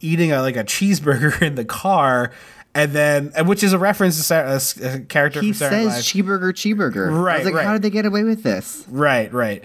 eating 0.00 0.32
a 0.32 0.40
like 0.40 0.56
a 0.56 0.64
cheeseburger 0.64 1.40
in 1.46 1.54
the 1.54 1.64
car, 1.64 2.32
and 2.76 2.92
then 2.92 3.32
and 3.34 3.48
which 3.48 3.62
is 3.62 3.72
a 3.72 3.78
reference 3.78 4.16
to 4.18 4.22
Sarah, 4.22 4.60
a, 4.82 4.94
a 4.96 5.00
character 5.00 5.40
He 5.40 5.52
says 5.52 5.86
Live. 5.86 6.02
cheeseburger, 6.04 6.52
cheeseburger. 6.52 7.08
I 7.08 7.18
Right, 7.18 7.38
was 7.38 7.46
like, 7.46 7.54
right. 7.54 7.64
how 7.66 7.72
did 7.72 7.82
they 7.82 7.90
get 7.90 8.06
away 8.06 8.22
with 8.22 8.42
this? 8.42 8.84
right, 8.88 9.32
right. 9.32 9.64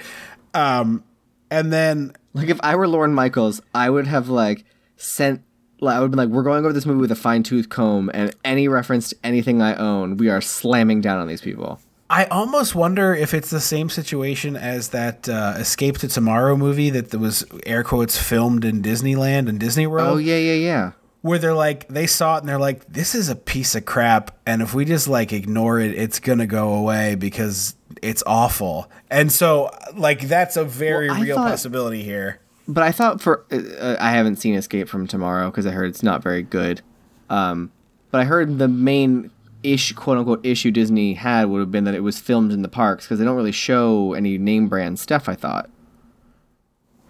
Um, 0.54 1.04
and 1.50 1.72
then 1.72 2.14
Like, 2.34 2.50
if 2.50 2.60
I 2.64 2.76
were 2.76 2.88
Lorne 2.88 3.14
Michaels, 3.14 3.62
I 3.76 3.90
would 3.90 4.08
have 4.08 4.30
like 4.30 4.64
sent. 4.98 5.42
Like, 5.84 5.96
I 5.98 6.00
would 6.00 6.12
be 6.12 6.18
like, 6.18 6.30
we're 6.30 6.44
going 6.44 6.64
over 6.64 6.74
this 6.74 6.86
movie 6.86 7.02
with 7.02 7.12
a 7.12 7.16
fine 7.16 7.42
tooth 7.44 7.68
comb, 7.70 8.12
and 8.14 8.36
any 8.46 8.68
reference 8.68 9.10
to 9.10 9.16
anything 9.24 9.64
I 9.64 9.74
own, 9.76 10.16
we 10.18 10.30
are 10.30 10.40
slamming 10.40 11.02
down 11.02 11.18
on 11.20 11.28
these 11.28 11.42
people. 11.42 11.80
I 12.08 12.26
almost 12.26 12.76
wonder 12.76 13.16
if 13.16 13.34
it's 13.34 13.50
the 13.50 13.60
same 13.62 13.90
situation 13.90 14.56
as 14.56 14.90
that 14.90 15.28
uh, 15.28 15.56
Escape 15.58 15.98
to 16.00 16.08
Tomorrow 16.08 16.56
movie 16.56 16.90
that 16.92 17.16
was 17.20 17.46
air 17.66 17.84
quotes 17.84 18.18
filmed 18.18 18.64
in 18.64 18.84
Disneyland 18.84 19.50
and 19.50 19.60
Disney 19.60 19.88
World. 19.88 20.08
Oh 20.08 20.18
yeah, 20.18 20.38
yeah, 20.38 20.54
yeah. 20.54 20.92
Where 21.22 21.38
they're 21.40 21.54
like 21.54 21.88
they 21.88 22.08
saw 22.08 22.36
it 22.36 22.40
and 22.40 22.50
they're 22.50 22.58
like 22.60 22.86
this 22.88 23.14
is 23.16 23.30
a 23.30 23.36
piece 23.36 23.76
of 23.76 23.86
crap 23.86 24.36
and 24.46 24.62
if 24.62 24.74
we 24.74 24.86
just 24.86 25.08
like 25.08 25.32
ignore 25.32 25.80
it 25.80 25.94
it's 25.96 26.20
gonna 26.20 26.48
go 26.48 26.74
away 26.74 27.16
because 27.16 27.76
it's 28.02 28.24
awful. 28.26 28.90
And 29.12 29.32
so 29.32 29.70
like 29.96 30.22
that's 30.28 30.56
a 30.58 30.64
very 30.64 31.10
Well, 31.10 31.22
real 31.22 31.36
thought- 31.36 31.50
possibility 31.52 32.04
here. 32.04 32.40
But 32.68 32.84
I 32.84 32.92
thought 32.92 33.22
for 33.22 33.44
uh, 33.52 33.98
I 34.00 34.12
haven't 34.12 34.38
seen 34.38 34.56
Escape 34.56 34.88
from 34.88 35.06
Tomorrow 35.08 35.52
because 35.52 35.66
I 35.68 35.72
heard 35.72 35.90
it's 35.90 36.04
not 36.04 36.24
very 36.24 36.42
good. 36.42 36.82
Um, 37.30 37.72
but 38.12 38.22
I 38.22 38.24
heard 38.24 38.58
the 38.60 38.68
main 38.68 39.30
ish 39.64 39.92
quote 39.94 40.18
unquote, 40.18 40.46
issue 40.46 40.72
Disney 40.72 41.14
had 41.16 41.46
would 41.50 41.60
have 41.60 41.72
been 41.72 41.84
that 41.84 41.94
it 41.96 42.02
was 42.04 42.18
filmed 42.18 42.52
in 42.52 42.62
the 42.62 42.70
parks 42.70 43.06
because 43.06 43.20
they 43.20 43.26
don't 43.26 43.36
really 43.36 43.52
show 43.52 44.14
any 44.14 44.38
name 44.38 44.68
brand 44.70 45.00
stuff. 45.00 45.28
I 45.30 45.36
thought. 45.36 45.70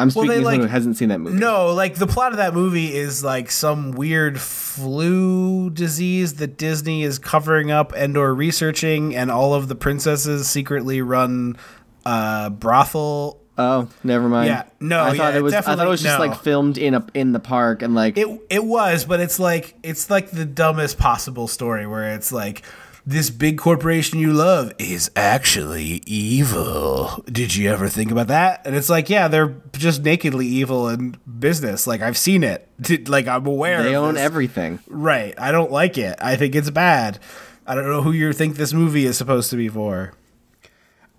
I'm 0.02 0.08
Well, 0.08 0.26
speaking 0.26 0.28
they, 0.30 0.34
as 0.36 0.38
someone 0.40 0.54
like- 0.54 0.62
who 0.62 0.68
hasn't 0.68 0.98
seen 0.98 1.10
that 1.10 1.20
movie. 1.20 1.38
No, 1.38 1.74
like 1.74 1.96
the 1.96 2.08
plot 2.08 2.32
of 2.32 2.38
that 2.38 2.54
movie 2.54 2.96
is 2.96 3.24
like 3.24 3.52
some 3.52 3.92
weird 3.92 4.40
flu 4.40 5.70
disease 5.70 6.36
that 6.36 6.58
Disney 6.58 7.04
is 7.04 7.20
covering 7.20 7.72
up 7.72 7.94
and 7.96 8.18
or 8.18 8.34
researching 8.34 9.16
and 9.16 9.30
all 9.32 9.54
of 9.54 9.68
the 9.68 9.76
princesses 9.76 10.48
secretly 10.48 11.02
run 11.02 11.58
uh 12.06 12.50
brothel 12.50 13.38
Oh, 13.58 13.90
never 14.04 14.28
mind. 14.28 14.48
Yeah, 14.48 14.64
no, 14.80 15.04
I 15.04 15.10
thought 15.16 15.34
yeah, 15.34 15.40
it 15.40 15.44
was. 15.44 15.54
I 15.54 15.62
thought 15.62 15.78
it 15.86 15.88
was 15.88 16.02
just 16.02 16.18
no. 16.18 16.26
like 16.26 16.40
filmed 16.42 16.78
in 16.80 16.96
a 16.96 17.06
in 17.14 17.32
the 17.32 17.40
park 17.40 17.82
and 17.84 17.94
like 17.94 18.18
It 18.18 18.28
it 18.50 18.64
was, 18.64 19.06
but 19.06 19.20
it's 19.20 19.40
like 19.40 19.76
it's 19.84 20.10
like 20.10 20.32
the 20.32 20.46
dumbest 20.46 20.98
possible 20.98 21.48
story 21.48 21.86
where 21.86 22.16
it's 22.16 22.32
like 22.32 22.64
this 23.06 23.30
big 23.30 23.58
corporation 23.58 24.20
you 24.20 24.32
love 24.32 24.74
is 24.78 25.10
actually 25.16 26.02
evil. 26.06 27.24
Did 27.32 27.56
you 27.56 27.70
ever 27.70 27.88
think 27.90 28.12
about 28.12 28.28
that? 28.28 28.62
And 28.66 28.76
it's 28.76 28.90
like, 28.90 29.10
yeah, 29.10 29.28
they're 29.28 29.56
just 29.74 30.04
nakedly 30.04 30.46
evil 30.46 30.88
in 30.88 31.18
business. 31.40 31.88
Like 31.88 32.02
I've 32.02 32.18
seen 32.18 32.44
it. 32.44 32.68
Like 33.08 33.28
I'm 33.28 33.46
aware. 33.46 33.84
they 33.84 33.96
own 33.96 34.16
this. 34.16 34.24
everything. 34.24 34.80
Right. 34.88 35.34
I 35.38 35.52
don't 35.52 35.72
like 35.72 35.98
it. 35.98 36.16
I 36.22 36.36
think 36.36 36.56
it's 36.56 36.70
bad. 36.70 37.20
I 37.68 37.76
don't 37.76 37.86
know 37.88 38.02
who 38.02 38.12
you 38.12 38.34
think 38.34 38.56
this 38.56 38.74
movie 38.74 39.06
is 39.06 39.18
supposed 39.18 39.50
to 39.52 39.56
be 39.56 39.70
for. 39.70 40.14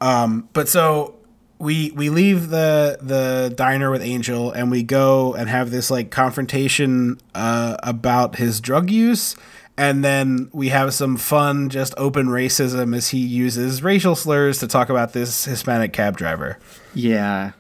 Um, 0.01 0.49
but 0.53 0.69
so 0.69 1.15
we 1.59 1.93
we 1.93 2.11
leave 2.11 2.49
the 2.49 2.99
the 3.01 3.53
diner 3.55 3.91
with 3.91 4.03
Angel 4.03 4.51
and 4.51 4.71
we 4.71 4.83
go 4.83 5.35
and 5.35 5.49
have 5.49 5.71
this 5.71 5.91
like 5.91 6.11
confrontation 6.11 7.19
uh, 7.35 7.77
about 7.83 8.37
his 8.37 8.61
drug 8.61 8.91
use. 8.91 9.37
And 9.83 10.05
then 10.05 10.49
we 10.53 10.69
have 10.69 10.95
some 10.95 11.17
fun, 11.17 11.69
just 11.69 11.93
open 11.97 12.29
racism 12.29 12.97
as 12.97 13.09
he 13.09 13.19
uses 13.19 13.83
racial 13.83 14.15
slurs 14.15 14.61
to 14.61 14.69
talk 14.69 14.89
about 14.89 15.13
this 15.13 15.45
Hispanic 15.45 15.93
cab 15.93 16.17
driver. 16.17 16.61
Yeah. 16.95 17.51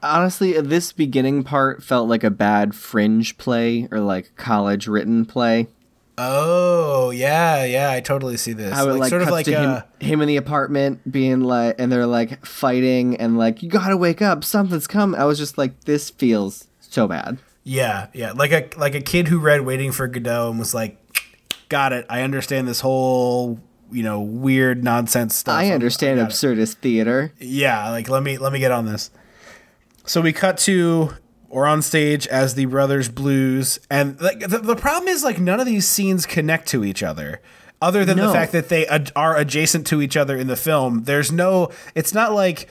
Honestly, 0.00 0.52
this 0.60 0.92
beginning 0.92 1.42
part 1.42 1.82
felt 1.82 2.08
like 2.08 2.22
a 2.22 2.30
bad 2.30 2.76
fringe 2.76 3.36
play 3.36 3.88
or 3.90 3.98
like 3.98 4.36
college 4.36 4.86
written 4.86 5.24
play. 5.26 5.66
Oh 6.16 7.10
yeah, 7.10 7.64
yeah, 7.64 7.90
I 7.90 7.98
totally 8.00 8.36
see 8.36 8.52
this. 8.52 8.72
How 8.72 8.88
it 8.88 8.92
like 8.94 9.10
sort 9.10 9.22
of 9.22 9.30
like 9.30 9.46
to 9.46 9.82
him, 9.98 10.08
him 10.08 10.20
in 10.20 10.28
the 10.28 10.36
apartment 10.36 11.10
being 11.10 11.40
like, 11.40 11.74
and 11.80 11.90
they're 11.90 12.06
like 12.06 12.46
fighting 12.46 13.16
and 13.16 13.36
like, 13.38 13.60
you 13.60 13.68
gotta 13.68 13.96
wake 13.96 14.22
up, 14.22 14.44
something's 14.44 14.86
come. 14.86 15.16
I 15.16 15.24
was 15.24 15.36
just 15.36 15.58
like, 15.58 15.80
this 15.80 16.10
feels 16.10 16.68
so 16.78 17.08
bad. 17.08 17.38
Yeah, 17.64 18.08
yeah, 18.12 18.32
like 18.32 18.52
a 18.52 18.68
like 18.78 18.94
a 18.94 19.00
kid 19.00 19.28
who 19.28 19.38
read 19.38 19.62
Waiting 19.62 19.92
for 19.92 20.06
Godot 20.08 20.50
and 20.50 20.58
was 20.58 20.74
like, 20.74 20.98
"Got 21.72 21.94
it. 21.94 22.04
I 22.10 22.20
understand 22.20 22.68
this 22.68 22.80
whole 22.80 23.58
you 23.90 24.02
know 24.02 24.20
weird 24.20 24.84
nonsense 24.84 25.34
stuff." 25.34 25.58
I 25.58 25.70
understand 25.70 26.20
it." 26.20 26.28
absurdist 26.28 26.74
theater. 26.74 27.32
Yeah, 27.38 27.88
like 27.88 28.10
let 28.10 28.22
me 28.22 28.36
let 28.36 28.52
me 28.52 28.58
get 28.58 28.70
on 28.70 28.84
this. 28.84 29.10
So 30.04 30.20
we 30.20 30.34
cut 30.34 30.58
to 30.58 31.14
or 31.48 31.66
on 31.66 31.80
stage 31.80 32.26
as 32.26 32.56
the 32.56 32.66
brothers 32.66 33.08
blues, 33.08 33.80
and 33.90 34.20
like 34.20 34.40
the, 34.40 34.58
the 34.58 34.76
problem 34.76 35.08
is 35.08 35.24
like 35.24 35.40
none 35.40 35.60
of 35.60 35.66
these 35.66 35.88
scenes 35.88 36.26
connect 36.26 36.68
to 36.68 36.84
each 36.84 37.02
other. 37.02 37.40
Other 37.80 38.04
than 38.04 38.18
the 38.18 38.32
fact 38.32 38.52
that 38.52 38.68
they 38.68 38.86
ad- 38.86 39.10
are 39.16 39.34
adjacent 39.34 39.86
to 39.88 40.02
each 40.02 40.14
other 40.16 40.36
in 40.36 40.46
the 40.46 40.56
film, 40.56 41.04
there's 41.04 41.32
no. 41.32 41.70
It's 41.94 42.12
not 42.12 42.34
like 42.34 42.68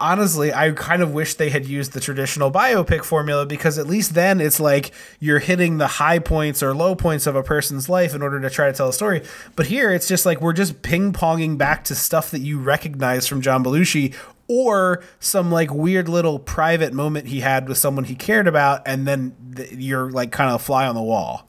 honestly, 0.00 0.52
I 0.52 0.72
kind 0.72 1.02
of 1.02 1.12
wish 1.12 1.34
they 1.34 1.50
had 1.50 1.66
used 1.66 1.92
the 1.92 2.00
traditional 2.00 2.50
biopic 2.50 3.04
formula 3.04 3.46
because 3.46 3.78
at 3.78 3.86
least 3.86 4.14
then 4.14 4.40
it's 4.40 4.60
like 4.60 4.92
you're 5.18 5.38
hitting 5.38 5.78
the 5.78 5.86
high 5.86 6.18
points 6.18 6.62
or 6.62 6.74
low 6.74 6.94
points 6.94 7.26
of 7.26 7.34
a 7.34 7.42
person's 7.42 7.88
life 7.88 8.14
in 8.14 8.22
order 8.22 8.40
to 8.40 8.50
try 8.50 8.66
to 8.66 8.72
tell 8.72 8.88
a 8.88 8.92
story. 8.92 9.22
But 9.56 9.66
here 9.66 9.90
it's 9.90 10.08
just 10.08 10.26
like 10.26 10.40
we're 10.40 10.52
just 10.52 10.82
ping 10.82 11.12
ponging 11.12 11.56
back 11.56 11.84
to 11.84 11.94
stuff 11.94 12.30
that 12.30 12.40
you 12.40 12.58
recognize 12.58 13.26
from 13.26 13.40
John 13.40 13.64
Belushi 13.64 14.14
or 14.48 15.02
some 15.20 15.52
like 15.52 15.72
weird 15.72 16.08
little 16.08 16.40
private 16.40 16.92
moment 16.92 17.28
he 17.28 17.38
had 17.38 17.68
with 17.68 17.78
someone 17.78 18.04
he 18.04 18.16
cared 18.16 18.48
about, 18.48 18.82
and 18.84 19.06
then 19.06 19.32
th- 19.54 19.72
you're 19.72 20.10
like 20.10 20.32
kind 20.32 20.50
of 20.50 20.56
a 20.56 20.64
fly 20.64 20.88
on 20.88 20.96
the 20.96 21.02
wall. 21.02 21.48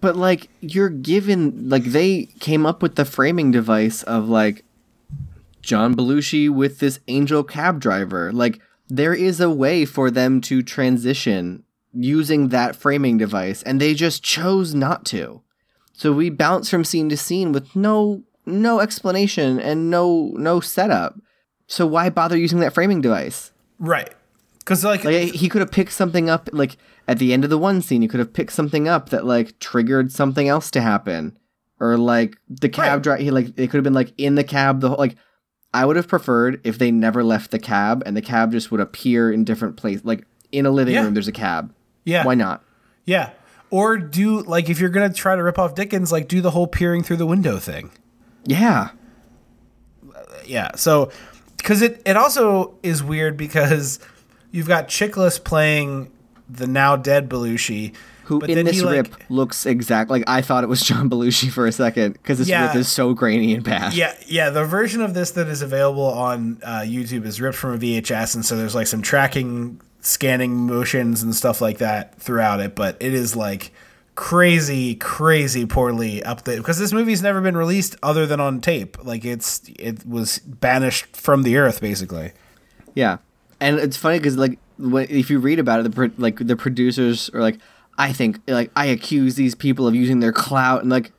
But 0.00 0.16
like, 0.16 0.48
you're 0.60 0.88
given, 0.88 1.68
like, 1.68 1.84
they 1.84 2.26
came 2.40 2.64
up 2.64 2.82
with 2.82 2.94
the 2.96 3.04
framing 3.04 3.50
device 3.50 4.02
of 4.04 4.28
like 4.28 4.64
John 5.62 5.94
Belushi 5.94 6.48
with 6.48 6.78
this 6.78 7.00
angel 7.08 7.44
cab 7.44 7.80
driver. 7.80 8.32
Like, 8.32 8.60
there 8.88 9.14
is 9.14 9.40
a 9.40 9.50
way 9.50 9.84
for 9.84 10.10
them 10.10 10.40
to 10.42 10.62
transition 10.62 11.64
using 11.92 12.48
that 12.48 12.76
framing 12.76 13.18
device, 13.18 13.62
and 13.62 13.80
they 13.80 13.94
just 13.94 14.22
chose 14.22 14.74
not 14.74 15.04
to. 15.06 15.42
So 15.92 16.12
we 16.12 16.30
bounce 16.30 16.70
from 16.70 16.84
scene 16.84 17.08
to 17.10 17.16
scene 17.16 17.52
with 17.52 17.74
no 17.76 18.22
no 18.46 18.80
explanation 18.80 19.60
and 19.60 19.90
no 19.90 20.32
no 20.36 20.60
setup. 20.60 21.20
So 21.66 21.86
why 21.86 22.08
bother 22.10 22.36
using 22.36 22.60
that 22.60 22.72
framing 22.72 23.00
device? 23.00 23.52
Right. 23.78 24.10
Because 24.58 24.84
like, 24.84 25.04
Like 25.04 25.32
he 25.34 25.48
could 25.48 25.60
have 25.60 25.70
picked 25.70 25.92
something 25.92 26.28
up 26.30 26.48
like 26.52 26.76
at 27.06 27.18
the 27.18 27.32
end 27.32 27.44
of 27.44 27.50
the 27.50 27.58
one 27.58 27.82
scene, 27.82 28.02
he 28.02 28.08
could 28.08 28.20
have 28.20 28.32
picked 28.32 28.52
something 28.52 28.88
up 28.88 29.10
that 29.10 29.26
like 29.26 29.58
triggered 29.58 30.10
something 30.10 30.48
else 30.48 30.70
to 30.72 30.80
happen. 30.80 31.38
Or 31.78 31.96
like 31.96 32.36
the 32.48 32.68
cab 32.68 32.98
Right. 32.98 33.02
drive 33.02 33.20
he 33.20 33.30
like 33.30 33.48
it 33.56 33.68
could 33.68 33.74
have 33.74 33.84
been 33.84 33.94
like 33.94 34.12
in 34.16 34.34
the 34.34 34.44
cab 34.44 34.80
the 34.80 34.88
whole 34.88 34.98
like 34.98 35.16
I 35.72 35.84
would 35.84 35.96
have 35.96 36.08
preferred 36.08 36.60
if 36.64 36.78
they 36.78 36.90
never 36.90 37.22
left 37.22 37.50
the 37.52 37.58
cab 37.58 38.02
and 38.06 38.16
the 38.16 38.22
cab 38.22 38.52
just 38.52 38.70
would 38.72 38.80
appear 38.80 39.30
in 39.32 39.44
different 39.44 39.76
places 39.76 40.04
like 40.04 40.24
in 40.52 40.66
a 40.66 40.70
living 40.70 40.94
Yeah. 40.94 41.04
room 41.04 41.14
there's 41.14 41.28
a 41.28 41.32
cab. 41.32 41.72
yeah, 42.04 42.24
Why 42.24 42.34
not? 42.34 42.64
Yeah. 43.04 43.30
Or 43.70 43.96
do 43.98 44.40
like 44.42 44.68
if 44.68 44.80
you're 44.80 44.90
gonna 44.90 45.12
try 45.12 45.36
to 45.36 45.42
rip 45.42 45.58
off 45.58 45.74
Dickens, 45.76 46.10
like 46.10 46.26
do 46.26 46.40
the 46.40 46.50
whole 46.50 46.66
peering 46.66 47.02
through 47.04 47.18
the 47.18 47.26
window 47.26 47.58
thing. 47.58 47.90
Yeah. 48.44 48.90
Yeah. 50.44 50.74
So 50.74 51.10
because 51.56 51.82
it 51.82 52.02
it 52.04 52.16
also 52.16 52.74
is 52.82 53.02
weird 53.02 53.36
because 53.36 54.00
you've 54.50 54.66
got 54.68 54.88
Chiklis 54.88 55.42
playing 55.42 56.10
the 56.48 56.66
now 56.66 56.96
dead 56.96 57.28
Belushi, 57.28 57.94
Who 58.30 58.38
but 58.38 58.48
in 58.48 58.64
this 58.64 58.76
he, 58.76 58.82
like- 58.82 58.94
rip 58.94 59.14
looks 59.28 59.66
exact 59.66 60.08
like 60.08 60.22
I 60.26 60.40
thought 60.40 60.62
it 60.64 60.68
was 60.68 60.82
John 60.82 61.10
Belushi 61.10 61.50
for 61.50 61.66
a 61.66 61.72
second 61.72 62.12
because 62.12 62.38
this 62.38 62.48
Yeah. 62.48 62.66
rip 62.68 62.76
is 62.76 62.88
so 62.88 63.12
grainy 63.12 63.52
and 63.54 63.64
bad. 63.64 63.92
Yeah, 63.92 64.14
yeah. 64.26 64.50
The 64.50 64.64
version 64.64 65.02
of 65.02 65.14
this 65.14 65.32
that 65.32 65.48
is 65.48 65.62
available 65.62 66.04
on 66.04 66.60
uh, 66.62 66.80
YouTube 66.80 67.26
is 67.26 67.40
ripped 67.40 67.56
from 67.58 67.74
a 67.74 67.78
VHS, 67.78 68.36
and 68.36 68.46
so 68.46 68.56
there's 68.56 68.74
like 68.74 68.86
some 68.86 69.02
tracking, 69.02 69.80
scanning 70.00 70.54
motions 70.56 71.22
and 71.24 71.34
stuff 71.34 71.60
like 71.60 71.78
that 71.78 72.20
throughout 72.20 72.60
it. 72.60 72.74
But 72.76 72.96
it 73.00 73.12
is 73.14 73.34
like 73.34 73.72
crazy, 74.14 74.94
crazy 74.94 75.66
poorly 75.66 76.22
up 76.22 76.44
updated 76.44 76.58
because 76.58 76.78
this 76.78 76.92
movie's 76.92 77.22
never 77.22 77.40
been 77.40 77.56
released 77.56 77.96
other 78.02 78.26
than 78.26 78.38
on 78.38 78.60
tape. 78.60 78.96
Like 79.04 79.24
it's 79.24 79.62
it 79.78 80.06
was 80.06 80.38
banished 80.38 81.16
from 81.16 81.42
the 81.42 81.56
earth 81.56 81.80
basically. 81.80 82.32
Yeah, 82.94 83.18
and 83.60 83.78
it's 83.78 83.96
funny 83.96 84.18
because 84.18 84.36
like 84.36 84.58
if 84.78 85.30
you 85.30 85.38
read 85.40 85.58
about 85.58 85.80
it, 85.80 85.82
the 85.84 85.90
pro- 85.90 86.10
like 86.18 86.38
the 86.38 86.56
producers 86.56 87.30
are 87.34 87.40
like, 87.40 87.58
I 88.00 88.12
think 88.12 88.40
like 88.48 88.70
I 88.74 88.86
accuse 88.86 89.34
these 89.34 89.54
people 89.54 89.86
of 89.86 89.94
using 89.94 90.20
their 90.20 90.32
clout, 90.32 90.80
and 90.80 90.90
like, 90.90 91.12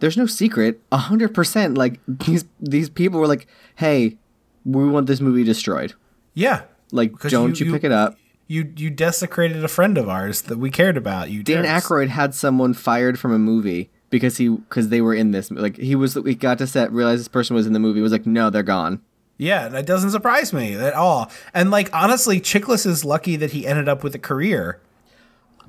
there's 0.00 0.16
no 0.16 0.26
secret, 0.26 0.80
a 0.92 0.98
hundred 0.98 1.34
percent. 1.34 1.78
Like 1.78 1.98
these 2.06 2.44
these 2.60 2.90
people 2.90 3.18
were 3.18 3.26
like, 3.26 3.46
hey, 3.76 4.18
we 4.64 4.86
want 4.88 5.06
this 5.06 5.20
movie 5.20 5.44
destroyed. 5.44 5.94
Yeah, 6.34 6.62
Like 6.92 7.18
don't 7.20 7.58
you, 7.58 7.72
pick 7.72 7.84
it 7.84 7.92
up? 7.92 8.18
You 8.46 8.70
you 8.76 8.90
desecrated 8.90 9.64
a 9.64 9.68
friend 9.68 9.96
of 9.96 10.08
ours 10.08 10.42
that 10.42 10.58
we 10.58 10.70
cared 10.70 10.98
about. 10.98 11.30
You 11.30 11.42
Dan 11.42 11.64
jerks. 11.64 11.86
Aykroyd 11.86 12.08
had 12.08 12.34
someone 12.34 12.74
fired 12.74 13.18
from 13.18 13.32
a 13.32 13.38
movie 13.38 13.90
because 14.10 14.36
he 14.36 14.50
because 14.50 14.90
they 14.90 15.00
were 15.00 15.14
in 15.14 15.30
this 15.30 15.50
like 15.50 15.78
he 15.78 15.94
was 15.96 16.16
we 16.16 16.34
got 16.34 16.58
to 16.58 16.66
set 16.66 16.92
realized 16.92 17.20
this 17.20 17.28
person 17.28 17.56
was 17.56 17.66
in 17.66 17.72
the 17.72 17.80
movie 17.80 18.00
was 18.00 18.12
like 18.12 18.26
no 18.26 18.50
they're 18.50 18.62
gone 18.62 19.00
Yeah, 19.38 19.68
that 19.68 19.84
doesn't 19.84 20.12
surprise 20.12 20.52
me 20.52 20.74
at 20.74 20.94
all. 20.94 21.30
And 21.52 21.70
like 21.70 21.90
honestly, 21.92 22.40
Chiklis 22.40 22.86
is 22.86 23.04
lucky 23.04 23.36
that 23.36 23.50
he 23.50 23.66
ended 23.66 23.88
up 23.88 24.02
with 24.02 24.14
a 24.14 24.18
career. 24.18 24.80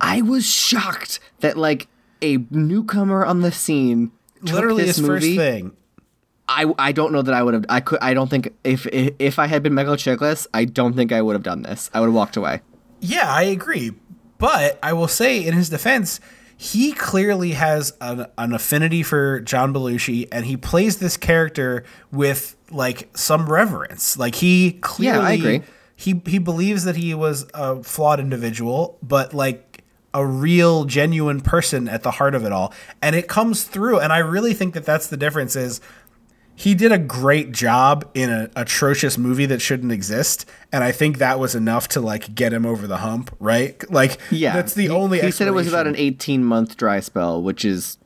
I 0.01 0.21
was 0.21 0.45
shocked 0.45 1.19
that 1.39 1.57
like 1.57 1.87
a 2.21 2.37
newcomer 2.49 3.25
on 3.25 3.41
the 3.41 3.51
scene 3.51 4.11
took 4.45 4.55
Literally 4.55 4.83
this 4.85 4.97
his 4.97 5.05
first 5.05 5.23
movie. 5.25 5.37
thing. 5.37 5.71
I, 6.49 6.73
I 6.79 6.91
don't 6.93 7.11
know 7.11 7.21
that 7.21 7.33
I 7.33 7.43
would 7.43 7.53
have 7.53 7.65
I 7.67 7.81
could 7.81 7.99
I 8.01 8.13
don't 8.13 8.29
think 8.29 8.53
if 8.63 8.87
if, 8.87 9.13
if 9.19 9.39
I 9.39 9.47
had 9.47 9.63
been 9.63 9.73
Michael 9.73 9.95
Chiklis 9.95 10.47
I 10.53 10.63
don't 10.65 10.93
think 10.93 11.11
I 11.11 11.21
would 11.21 11.33
have 11.33 11.43
done 11.43 11.61
this 11.63 11.89
I 11.93 11.99
would 11.99 12.05
have 12.07 12.15
walked 12.15 12.37
away 12.37 12.61
Yeah, 13.01 13.25
I 13.27 13.43
agree. 13.43 13.91
But 14.37 14.79
I 14.83 14.93
will 14.93 15.07
say, 15.07 15.43
in 15.43 15.55
his 15.55 15.67
defense, 15.69 16.19
he 16.55 16.91
clearly 16.93 17.51
has 17.51 17.93
an, 17.99 18.27
an 18.37 18.53
affinity 18.53 19.01
for 19.03 19.39
John 19.41 19.73
Belushi, 19.73 20.27
and 20.31 20.45
he 20.45 20.55
plays 20.55 20.97
this 20.99 21.17
character 21.17 21.83
with 22.11 22.55
like 22.71 23.09
some 23.17 23.49
reverence. 23.49 24.15
Like 24.17 24.35
he 24.35 24.73
clearly, 24.73 25.25
I 25.25 25.31
agree. 25.33 25.61
He 25.95 26.21
he 26.27 26.37
believes 26.37 26.83
that 26.83 26.95
he 26.95 27.13
was 27.15 27.47
a 27.55 27.81
flawed 27.83 28.19
individual, 28.19 28.99
but 29.01 29.33
like 29.33 29.66
a 30.17 30.25
real, 30.25 30.85
genuine 30.85 31.41
person 31.41 31.87
at 31.87 32.01
the 32.01 32.09
heart 32.11 32.33
of 32.33 32.43
it 32.43 32.51
all, 32.51 32.73
and 33.03 33.15
it 33.15 33.27
comes 33.27 33.63
through. 33.63 33.99
And 33.99 34.11
I 34.11 34.17
really 34.17 34.55
think 34.55 34.73
that 34.73 34.83
that's 34.83 35.07
the 35.07 35.15
difference. 35.15 35.55
Is 35.55 35.79
he 36.55 36.73
did 36.73 36.91
a 36.91 36.97
great 36.97 37.51
job 37.51 38.09
in 38.15 38.31
an 38.31 38.51
atrocious 38.55 39.15
movie 39.15 39.45
that 39.45 39.61
shouldn't 39.61 39.91
exist, 39.91 40.49
and 40.71 40.83
I 40.83 40.91
think 40.91 41.19
that 41.19 41.39
was 41.39 41.53
enough 41.53 41.87
to 41.89 42.01
like 42.01 42.33
get 42.33 42.51
him 42.51 42.65
over 42.65 42.87
the 42.87 42.97
hump, 42.97 43.33
right? 43.39 43.77
Like, 43.91 44.19
Yeah, 44.31 44.53
that's 44.53 44.73
the 44.73 44.87
he, 44.87 44.89
only. 44.89 45.21
He 45.21 45.29
said 45.29 45.47
it 45.47 45.51
was 45.51 45.67
about 45.67 45.85
an 45.85 45.95
18 45.95 46.43
month 46.43 46.75
dry 46.75 46.99
spell, 46.99 47.43
which 47.43 47.63
is 47.63 47.99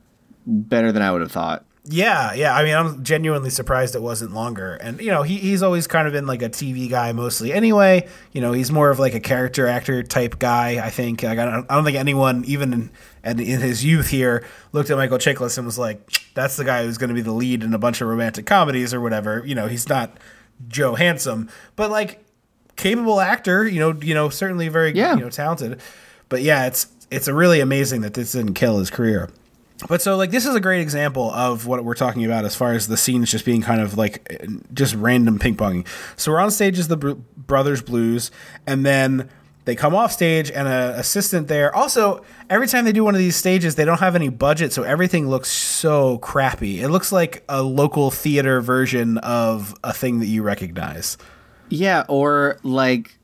better 0.46 0.92
than 0.92 1.02
I 1.02 1.14
would 1.14 1.22
have 1.22 1.32
thought. 1.32 1.66
Yeah, 1.84 2.34
yeah. 2.36 2.56
I 2.56 2.64
mean, 2.64 2.76
I'm 2.76 3.04
genuinely 3.04 3.50
surprised 3.50 3.96
it 3.96 4.04
wasn't 4.04 4.34
longer. 4.34 4.76
And 4.76 5.02
you 5.02 5.10
know, 5.10 5.24
he, 5.24 5.38
he's 5.38 5.64
always 5.64 5.88
kind 5.88 6.06
of 6.08 6.14
been 6.14 6.28
like 6.28 6.44
a 6.44 6.50
TV 6.50 6.88
guy 6.88 7.12
mostly. 7.12 7.52
Anyway, 7.52 8.08
you 8.34 8.40
know, 8.42 8.52
he's 8.52 8.72
more 8.72 8.92
of 8.92 9.00
like 9.00 9.16
a 9.16 9.20
character 9.20 9.66
actor 9.66 10.04
type 10.04 10.38
guy. 10.38 10.86
I 10.86 10.92
think. 10.92 11.24
Like, 11.24 11.40
I 11.40 11.46
don't, 11.46 11.66
I 11.72 11.76
don't 11.76 11.84
think 11.84 11.98
anyone, 11.98 12.44
even 12.46 12.92
in, 13.24 13.40
in 13.40 13.60
his 13.62 13.84
youth 13.84 14.10
here, 14.10 14.46
looked 14.74 14.92
at 14.92 14.98
Michael 14.98 15.18
Chiklis 15.18 15.58
and 15.58 15.66
was 15.66 15.80
like, 15.80 16.08
"That's 16.36 16.56
the 16.56 16.64
guy 16.66 16.84
who's 16.84 17.00
going 17.00 17.08
to 17.10 17.16
be 17.16 17.22
the 17.22 17.32
lead 17.32 17.64
in 17.64 17.74
a 17.74 17.80
bunch 17.80 18.00
of 18.00 18.08
romantic 18.08 18.46
comedies 18.46 18.94
or 18.94 19.02
whatever." 19.02 19.42
You 19.44 19.56
know, 19.56 19.66
he's 19.68 19.90
not 19.90 20.16
Joe 20.68 20.94
Handsome, 20.94 21.50
but 21.76 21.90
like 21.90 22.24
capable 22.76 23.20
actor. 23.20 23.68
You 23.68 23.80
know, 23.80 24.00
you 24.02 24.14
know, 24.14 24.30
certainly 24.30 24.68
very 24.68 24.92
Yeah. 24.92 25.16
you 25.16 25.22
know 25.22 25.30
talented. 25.32 25.82
But 26.30 26.44
yeah, 26.44 26.68
it's 26.68 26.86
it's 27.10 27.28
a 27.28 27.34
really 27.34 27.60
amazing 27.60 28.02
that 28.02 28.14
this 28.14 28.34
didn't 28.34 28.54
kill 28.54 28.78
his 28.78 28.92
career. 28.92 29.32
But 29.88 30.02
so 30.02 30.16
like 30.16 30.32
this 30.32 30.46
is 30.46 30.56
a 30.56 30.60
great 30.60 30.82
example 30.82 31.32
of 31.32 31.66
what 31.66 31.84
we're 31.84 31.96
talking 31.96 32.24
about 32.24 32.46
as 32.46 32.56
far 32.56 32.74
as 32.74 32.88
the 32.88 32.98
scenes 32.98 33.32
just 33.32 33.46
being 33.46 33.62
kind 33.62 33.82
of 33.82 33.98
like 33.98 34.42
just 34.74 34.96
random 34.96 35.40
ping 35.40 35.56
ponging. 35.56 35.88
So 36.18 36.32
we're 36.32 36.40
on 36.40 36.52
stage 36.52 36.78
as 36.78 36.88
the 36.88 36.98
Br- 36.98 37.14
Brothers 37.36 37.82
Blues, 37.82 38.32
and 38.68 38.86
then 38.86 39.30
they 39.66 39.76
come 39.76 39.94
off 39.94 40.12
stage 40.12 40.50
and 40.50 40.68
a 40.68 40.98
assistant 40.98 41.48
there. 41.48 41.76
Also, 41.76 42.24
every 42.50 42.68
time 42.68 42.86
they 42.86 42.92
do 42.92 43.04
one 43.04 43.16
of 43.16 43.20
these 43.20 43.36
stages, 43.36 43.76
they 43.76 43.86
don't 43.86 44.00
have 44.00 44.16
any 44.16 44.30
budget, 44.30 44.74
so 44.74 44.84
everything 44.84 45.30
looks 45.30 45.50
so 45.50 46.18
crappy. 46.20 46.82
It 46.82 46.90
looks 46.90 47.12
like 47.12 47.44
a 47.48 47.62
local 47.62 48.12
theater 48.12 48.62
version 48.62 49.18
of 49.20 49.76
a 49.84 49.94
thing 49.94 50.20
that 50.20 50.28
you 50.28 50.42
recognize. 50.42 51.18
Yeah, 51.70 52.06
or 52.08 52.58
like 52.64 53.18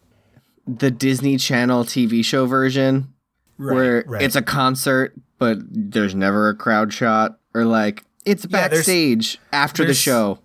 the 0.68 0.92
Disney 0.92 1.38
Channel 1.38 1.86
TV 1.86 2.24
show 2.24 2.46
version 2.46 3.14
where 3.58 4.04
right. 4.08 4.22
it's 4.22 4.36
a 4.36 4.42
concert 4.42 5.14
but 5.40 5.58
there's 5.70 6.16
never 6.16 6.50
a 6.50 6.56
crowd 6.56 6.94
shot 6.94 7.40
or 7.54 7.66
like 7.66 8.04
it's 8.26 8.46
Yeah, 8.46 8.68
there's- 8.68 8.86
backstage 8.86 9.40
after 9.52 9.86
the 9.86 9.94
show. 9.94 10.40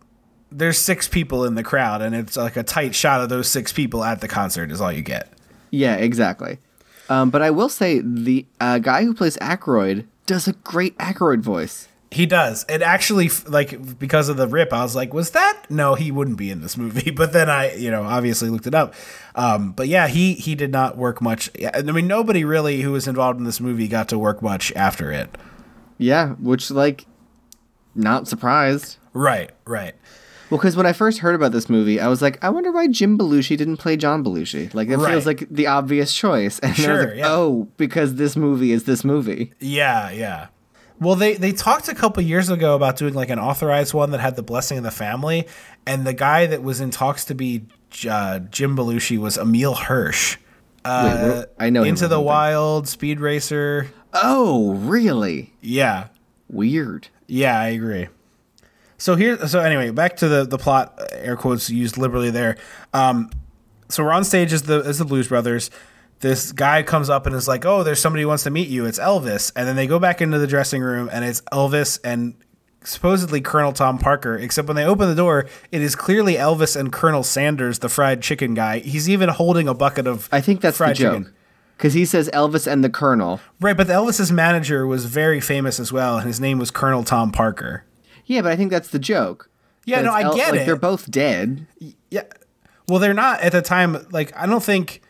There's 0.55 0.77
six 0.79 1.09
people 1.09 1.47
in 1.47 1.55
the 1.55 1.63
crowd, 1.63 2.03
and 2.03 2.15
it's 2.15 2.37
like 2.37 2.59
a 2.59 2.63
tight 2.63 2.95
shot 2.95 3.23
of 3.23 3.31
those 3.31 3.49
six 3.49 3.73
people 3.73 4.05
at 4.05 4.21
the 4.21 4.29
concert 4.29 4.71
is 4.71 4.83
all 4.83 4.93
you 4.93 5.01
get. 5.01 5.33
Yeah, 5.71 5.97
exactly. 5.97 6.59
Um, 7.09 7.31
but 7.31 7.41
I 7.41 7.51
will 7.51 7.71
say 7.71 8.01
the 8.05 8.45
uh, 8.61 8.79
guy 8.79 9.05
who 9.05 9.15
plays 9.15 9.39
Aykroyd 9.39 10.07
does 10.27 10.47
a 10.47 10.53
great 10.53 10.97
Aykroyd 10.99 11.41
voice. 11.41 11.89
He 12.13 12.27
does. 12.27 12.65
It 12.69 12.83
actually, 12.83 13.31
like, 13.49 13.99
because 13.99 14.29
of 14.29 14.37
the 14.37 14.47
rip, 14.47 14.73
I 14.73 14.83
was 14.83 14.95
like, 14.95 15.15
was 15.15 15.31
that? 15.31 15.63
No, 15.71 15.95
he 15.95 16.11
wouldn't 16.13 16.37
be 16.37 16.51
in 16.51 16.61
this 16.61 16.77
movie. 16.77 17.11
But 17.23 17.33
then 17.33 17.49
I, 17.49 17.75
you 17.75 17.91
know, 17.91 18.03
obviously 18.05 18.51
looked 18.51 18.67
it 18.67 18.75
up. 18.75 18.95
Um, 19.35 19.73
but 19.73 19.89
yeah, 19.89 20.09
he 20.09 20.35
he 20.35 20.55
did 20.55 20.71
not 20.71 20.97
work 20.99 21.21
much. 21.23 21.51
Yeah, 21.59 21.71
I 21.75 21.83
mean, 21.83 22.07
nobody 22.07 22.45
really 22.45 22.83
who 22.83 22.93
was 22.93 23.09
involved 23.09 23.39
in 23.39 23.45
this 23.45 23.61
movie 23.61 23.89
got 23.89 24.09
to 24.11 24.19
work 24.19 24.43
much 24.43 24.73
after 24.77 25.11
it. 25.11 25.37
Yeah, 25.99 26.35
which 26.35 26.71
like 26.71 27.07
not 27.95 28.29
surprised. 28.29 28.97
Right, 29.15 29.51
right. 29.67 29.95
Well, 30.51 30.59
because 30.59 30.77
when 30.77 30.85
I 30.85 30.93
first 30.93 31.21
heard 31.21 31.35
about 31.35 31.53
this 31.53 31.71
movie, 31.71 31.99
I 31.99 32.09
was 32.09 32.21
like, 32.21 32.43
I 32.45 32.51
wonder 32.51 32.71
why 32.73 32.87
Jim 32.89 33.17
Belushi 33.17 33.57
didn't 33.57 33.79
play 33.79 33.97
John 33.97 34.23
Belushi. 34.23 34.75
Like, 34.75 34.89
it 34.89 34.99
Right. 34.99 35.13
feels 35.13 35.25
like 35.25 35.47
the 35.51 35.67
obvious 35.67 36.15
choice. 36.15 36.59
And 36.63 36.75
then 36.77 36.91
I 36.91 36.93
was 36.93 37.01
Sure, 37.01 37.09
like, 37.09 37.19
yeah. 37.19 37.29
oh, 37.31 37.69
because 37.79 38.17
this 38.17 38.37
movie 38.37 38.71
is 38.73 38.85
this 38.85 39.03
movie. 39.03 39.53
Yeah, 39.61 40.11
yeah. 40.11 40.49
Well, 41.01 41.15
they 41.17 41.35
they 41.35 41.53
talked 41.53 41.89
a 41.89 41.95
couple 41.95 42.23
years 42.23 42.49
ago 42.49 42.75
about 42.77 42.97
doing 42.97 43.15
like 43.15 43.31
an 43.31 43.39
authorized 43.39 43.93
one 43.95 44.11
that 44.13 44.21
had 44.21 44.37
the 44.37 44.43
blessing 44.43 44.79
of 44.79 44.85
the 44.85 44.91
family, 44.91 45.47
and 45.87 46.07
the 46.07 46.13
guy 46.13 46.47
that 46.47 46.63
was 46.63 46.81
in 46.81 46.91
talks 46.91 47.25
to 47.27 47.35
be 47.35 47.65
uh, 48.09 48.39
Jim 48.41 48.77
Belushi 48.77 49.19
was 49.19 49.37
Emile 49.37 49.75
Hirsch. 49.75 50.39
Uh, 50.85 51.43
Wait, 51.45 51.47
I 51.59 51.71
know 51.71 51.83
Into 51.85 52.09
the. 52.09 52.21
Wild, 52.21 52.89
Speed 52.89 53.21
Racer. 53.21 53.89
Oh, 54.13 54.75
really? 54.75 55.53
Yeah, 55.61 56.09
Weird. 56.51 57.09
Yeah, 57.27 57.59
I 57.59 57.69
agree. 57.69 58.09
So 58.99 59.17
here, 59.17 59.49
so 59.49 59.61
anyway, 59.61 59.91
back 59.91 60.17
to 60.19 60.29
the 60.29 60.45
the 60.45 60.59
plot. 60.59 60.95
uh, 60.99 61.07
Air 61.13 61.37
quotes 61.37 61.71
used 61.71 61.97
liberally 61.99 62.31
there. 62.31 62.57
Um, 62.93 63.31
so 63.89 64.05
we're 64.05 64.13
on 64.13 64.23
stage 64.25 64.53
as 64.53 64.63
the 64.63 64.81
as 64.85 64.99
the 64.99 65.05
Blues 65.05 65.29
Brothers. 65.29 65.71
This 66.23 66.53
guy 66.53 66.83
comes 66.83 67.11
up 67.11 67.27
and 67.27 67.35
is 67.35 67.49
like, 67.49 67.67
"Oh, 67.67 67.83
there's 67.83 68.01
somebody 68.01 68.23
who 68.23 68.29
wants 68.29 68.45
to 68.45 68.51
meet 68.51 68.69
you. 68.69 68.87
It's 68.87 68.99
Elvis." 68.99 69.53
And 69.55 69.69
then 69.69 69.77
they 69.77 69.87
go 69.87 69.99
back 69.99 70.23
into 70.23 70.39
the 70.39 70.47
dressing 70.47 70.81
room, 70.81 71.11
and 71.13 71.25
it's 71.25 71.41
Elvis 71.53 71.99
and 72.03 72.35
supposedly 72.85 73.41
Colonel 73.41 73.73
Tom 73.73 73.99
Parker. 73.99 74.37
Except 74.37 74.69
when 74.69 74.77
they 74.77 74.85
open 74.85 75.09
the 75.09 75.15
door, 75.17 75.47
it 75.71 75.83
is 75.83 75.95
clearly 75.97 76.35
Elvis 76.35 76.77
and 76.77 76.93
Colonel 76.93 77.25
Sanders, 77.25 77.81
the 77.81 77.89
fried 77.89 78.23
chicken 78.23 78.55
guy. 78.55 78.79
He's 78.79 79.11
even 79.11 79.29
holding 79.29 79.69
a 79.69 79.75
bucket 79.75 80.07
of 80.07 80.29
I 80.33 80.41
think 80.41 80.61
that's 80.61 80.79
the 80.79 80.95
joke. 80.95 80.97
chicken. 80.97 81.35
Because 81.77 81.95
he 81.95 82.05
says 82.05 82.31
Elvis 82.33 82.71
and 82.71 82.85
the 82.85 82.91
Colonel. 82.91 83.41
Right, 83.61 83.77
but 83.77 83.89
the 83.89 83.95
Elvis's 83.95 84.31
manager 84.31 84.87
was 84.87 85.07
very 85.07 85.41
famous 85.41 85.81
as 85.81 85.93
well, 85.93 86.17
and 86.17 86.27
his 86.29 86.39
name 86.39 86.61
was 86.61 86.71
Colonel 86.71 87.03
Tom 87.03 87.33
Parker. 87.33 87.85
Yeah, 88.25 88.43
but 88.43 88.53
I 88.53 88.57
think 88.57 88.71
that's 88.71 88.91
the 88.91 89.01
joke. 89.01 89.51
Yeah, 89.85 90.03
no, 90.03 90.13
I 90.13 90.23
get 90.23 90.53
like, 90.53 90.61
it. 90.61 90.67
They're 90.67 90.77
both 90.77 91.11
dead. 91.11 91.67
Yeah. 92.11 92.23
Well, 92.87 93.01
they're 93.01 93.13
not 93.13 93.41
at 93.41 93.51
the 93.51 93.63
time. 93.63 94.07
Like, 94.13 94.33
I 94.37 94.47
don't 94.47 94.63
think. 94.63 95.03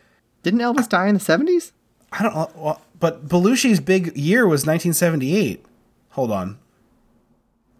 Didn't 0.43 0.59
Elvis 0.59 0.87
die 0.87 1.07
in 1.07 1.15
the 1.15 1.19
70s? 1.19 1.71
I 2.11 2.23
don't. 2.23 2.35
Uh, 2.35 2.47
well, 2.55 2.81
but 2.99 3.27
Belushi's 3.27 3.79
big 3.79 4.15
year 4.15 4.43
was 4.43 4.65
1978. 4.65 5.65
Hold 6.11 6.31
on. 6.31 6.59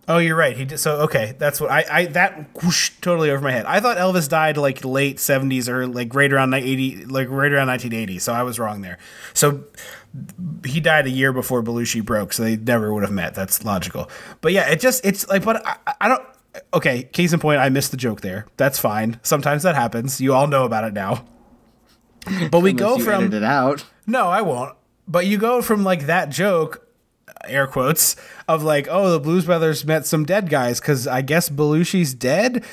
Oh, 0.06 0.18
you're 0.18 0.36
right. 0.36 0.58
He 0.58 0.66
did. 0.66 0.80
So 0.80 0.98
okay, 1.02 1.36
that's 1.38 1.62
what 1.62 1.72
I. 1.72 1.86
I 1.90 2.06
that 2.08 2.50
whoosh, 2.62 2.92
totally 3.00 3.30
over 3.30 3.42
my 3.42 3.52
head. 3.52 3.66
I 3.66 3.80
thought 3.80 3.98
Elvis 3.98 4.28
died 4.28 4.58
like 4.58 4.84
late 4.84 5.18
70s 5.18 5.70
or 5.70 5.88
like 5.88 6.14
right 6.14 6.32
around 6.32 6.54
80, 6.54 7.06
like 7.06 7.30
right 7.30 7.52
around 7.52 7.68
1980. 7.68 8.20
So 8.20 8.34
I 8.34 8.44
was 8.44 8.60
wrong 8.60 8.82
there. 8.82 8.98
So 9.34 9.64
he 10.66 10.82
died 10.82 11.06
a 11.06 11.10
year 11.10 11.32
before 11.32 11.64
Belushi 11.64 12.04
broke, 12.04 12.34
so 12.34 12.44
they 12.44 12.58
never 12.58 12.94
would 12.94 13.04
have 13.04 13.14
met. 13.14 13.34
That's 13.34 13.64
logical. 13.64 14.10
But 14.42 14.52
yeah, 14.52 14.70
it 14.70 14.82
just 14.82 15.06
it's 15.06 15.28
like, 15.30 15.46
but 15.46 15.66
I, 15.66 15.78
I 16.02 16.08
don't. 16.10 16.24
Okay, 16.74 17.04
case 17.04 17.34
in 17.34 17.40
point, 17.40 17.60
I 17.60 17.70
missed 17.70 17.92
the 17.92 17.98
joke 17.98 18.22
there. 18.22 18.46
That's 18.58 18.78
fine. 18.78 19.20
Sometimes 19.24 19.64
that 19.64 19.76
happens. 19.76 20.20
You 20.20 20.34
all 20.34 20.48
know 20.48 20.66
about 20.66 20.84
it 20.84 20.94
now. 20.94 21.26
But 22.52 22.60
we 22.60 22.74
go 22.74 22.98
from 23.00 23.34
it 23.34 23.44
out. 23.44 23.86
no, 24.08 24.28
I 24.28 24.42
won't. 24.42 24.76
But 25.08 25.26
you 25.26 25.38
go 25.38 25.62
from 25.62 25.84
like 25.84 26.06
that 26.06 26.30
joke, 26.30 26.88
air 27.46 27.68
quotes, 27.68 28.16
of 28.48 28.64
like, 28.64 28.88
oh, 28.90 29.12
the 29.12 29.20
Blues 29.20 29.46
Brothers 29.46 29.84
met 29.86 30.06
some 30.06 30.26
dead 30.26 30.50
guys 30.50 30.80
because 30.80 31.08
I 31.08 31.22
guess 31.22 31.50
Belushi's 31.50 32.14
dead. 32.14 32.64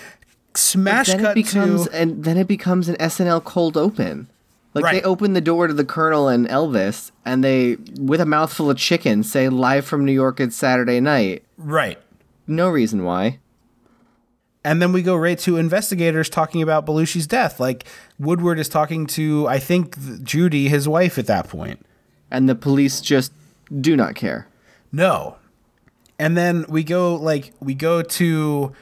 Smash 0.55 1.09
Then 1.09 1.21
cut 1.21 1.31
it 1.33 1.35
becomes 1.35 1.89
to 1.89 1.95
and 1.95 2.25
then 2.25 2.37
it 2.37 2.49
becomes 2.49 2.89
an 2.89 2.97
SNL 2.97 3.43
cold 3.45 3.77
open. 3.77 4.29
Like 4.75 4.93
they 4.93 5.03
open 5.03 5.33
the 5.33 5.41
door 5.41 5.67
to 5.67 5.75
the 5.75 5.85
Colonel 5.85 6.29
and 6.29 6.47
Elvis, 6.47 7.11
and 7.25 7.43
they, 7.43 7.77
with 7.99 8.21
a 8.21 8.27
mouthful 8.27 8.71
of 8.71 8.77
chicken, 8.77 9.25
say 9.25 9.49
"Live 9.49 9.85
from 9.85 10.05
New 10.05 10.13
York, 10.13 10.39
it's 10.39 10.55
Saturday 10.57 11.01
night." 11.01 11.43
right. 11.59 11.99
No 12.47 12.69
reason 12.69 13.05
why. 13.05 13.39
And 14.63 14.83
then 14.83 14.93
we 14.93 15.03
go 15.03 15.17
right 15.17 15.39
to 15.41 15.57
investigators 15.57 16.29
talking 16.29 16.61
about 16.61 16.85
Belushi's 16.85 17.27
death. 17.27 17.59
Like 17.61 17.85
Woodward 18.19 18.59
is 18.59 18.69
talking 18.69 19.07
to, 19.09 19.47
I 19.49 19.59
think, 19.59 20.23
Judy, 20.23 20.69
his 20.69 20.87
wife, 20.87 21.19
at 21.19 21.27
that 21.27 21.49
point. 21.49 21.85
And 22.31 22.49
the 22.49 22.55
police 22.55 23.01
just 23.01 23.33
do 23.81 23.97
not 23.97 24.15
care. 24.15 24.47
No. 24.93 25.37
And 26.19 26.37
then 26.37 26.67
we 26.69 26.85
go 26.85 27.15
like 27.15 27.53
we 27.61 27.75
go 27.75 28.03
to 28.03 28.75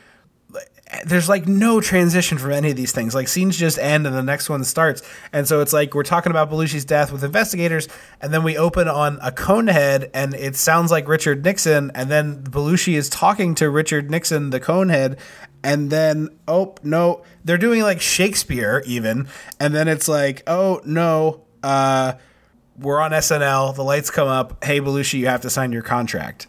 there's 1.04 1.28
like 1.28 1.46
no 1.46 1.80
transition 1.80 2.38
from 2.38 2.52
any 2.52 2.70
of 2.70 2.76
these 2.76 2.92
things. 2.92 3.14
Like 3.14 3.28
scenes 3.28 3.56
just 3.56 3.78
end 3.78 4.06
and 4.06 4.16
the 4.16 4.22
next 4.22 4.48
one 4.48 4.64
starts. 4.64 5.02
And 5.32 5.46
so 5.46 5.60
it's 5.60 5.72
like 5.72 5.94
we're 5.94 6.02
talking 6.02 6.30
about 6.30 6.50
Belushi's 6.50 6.84
death 6.84 7.12
with 7.12 7.22
investigators 7.22 7.88
and 8.20 8.32
then 8.32 8.42
we 8.42 8.56
open 8.56 8.88
on 8.88 9.18
a 9.22 9.30
conehead 9.30 10.10
and 10.14 10.34
it 10.34 10.56
sounds 10.56 10.90
like 10.90 11.06
Richard 11.06 11.44
Nixon 11.44 11.90
and 11.94 12.10
then 12.10 12.42
Belushi 12.42 12.94
is 12.94 13.08
talking 13.08 13.54
to 13.56 13.68
Richard 13.68 14.10
Nixon 14.10 14.50
the 14.50 14.60
conehead 14.60 15.18
and 15.68 15.90
then 15.90 16.30
oh 16.48 16.74
no, 16.82 17.22
they're 17.44 17.58
doing 17.58 17.82
like 17.82 18.00
Shakespeare 18.00 18.82
even 18.86 19.28
and 19.60 19.74
then 19.74 19.86
it's 19.86 20.08
like 20.08 20.42
oh 20.46 20.80
no, 20.84 21.44
uh 21.62 22.14
we're 22.78 23.00
on 23.00 23.10
SNL, 23.10 23.74
the 23.74 23.82
lights 23.82 24.10
come 24.10 24.28
up, 24.28 24.64
hey 24.64 24.80
Belushi, 24.80 25.18
you 25.18 25.26
have 25.26 25.42
to 25.42 25.50
sign 25.50 25.72
your 25.72 25.82
contract. 25.82 26.46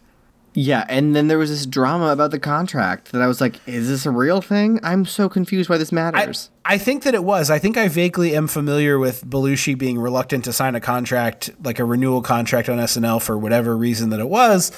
Yeah, 0.54 0.86
and 0.90 1.16
then 1.16 1.28
there 1.28 1.38
was 1.38 1.50
this 1.50 1.66
drama 1.66 2.08
about 2.08 2.32
the 2.32 2.40
contract 2.40 3.12
that 3.12 3.22
I 3.22 3.28
was 3.28 3.40
like, 3.40 3.60
"Is 3.68 3.88
this 3.88 4.06
a 4.06 4.12
real 4.12 4.42
thing?" 4.42 4.80
I'm 4.82 5.06
so 5.06 5.30
confused 5.30 5.70
why 5.70 5.78
this 5.78 5.94
I, 5.94 5.96
matters. 5.96 6.50
I 6.66 6.78
think 6.80 7.04
that 7.04 7.14
it 7.14 7.24
was. 7.24 7.52
I 7.52 7.60
think 7.60 7.78
I 7.78 7.88
vaguely 7.88 8.36
am 8.36 8.48
familiar 8.48 8.98
with 8.98 9.24
Belushi 9.26 9.78
being 9.78 10.00
reluctant 10.00 10.44
to 10.46 10.54
sign 10.54 10.74
a 10.74 10.82
contract, 10.82 11.52
like 11.64 11.78
a 11.78 11.86
renewal 11.86 12.22
contract 12.24 12.68
on 12.68 12.80
SNL 12.80 13.22
for 13.22 13.38
whatever 13.38 13.78
reason 13.78 14.10
that 14.10 14.20
it 14.20 14.28
was. 14.28 14.72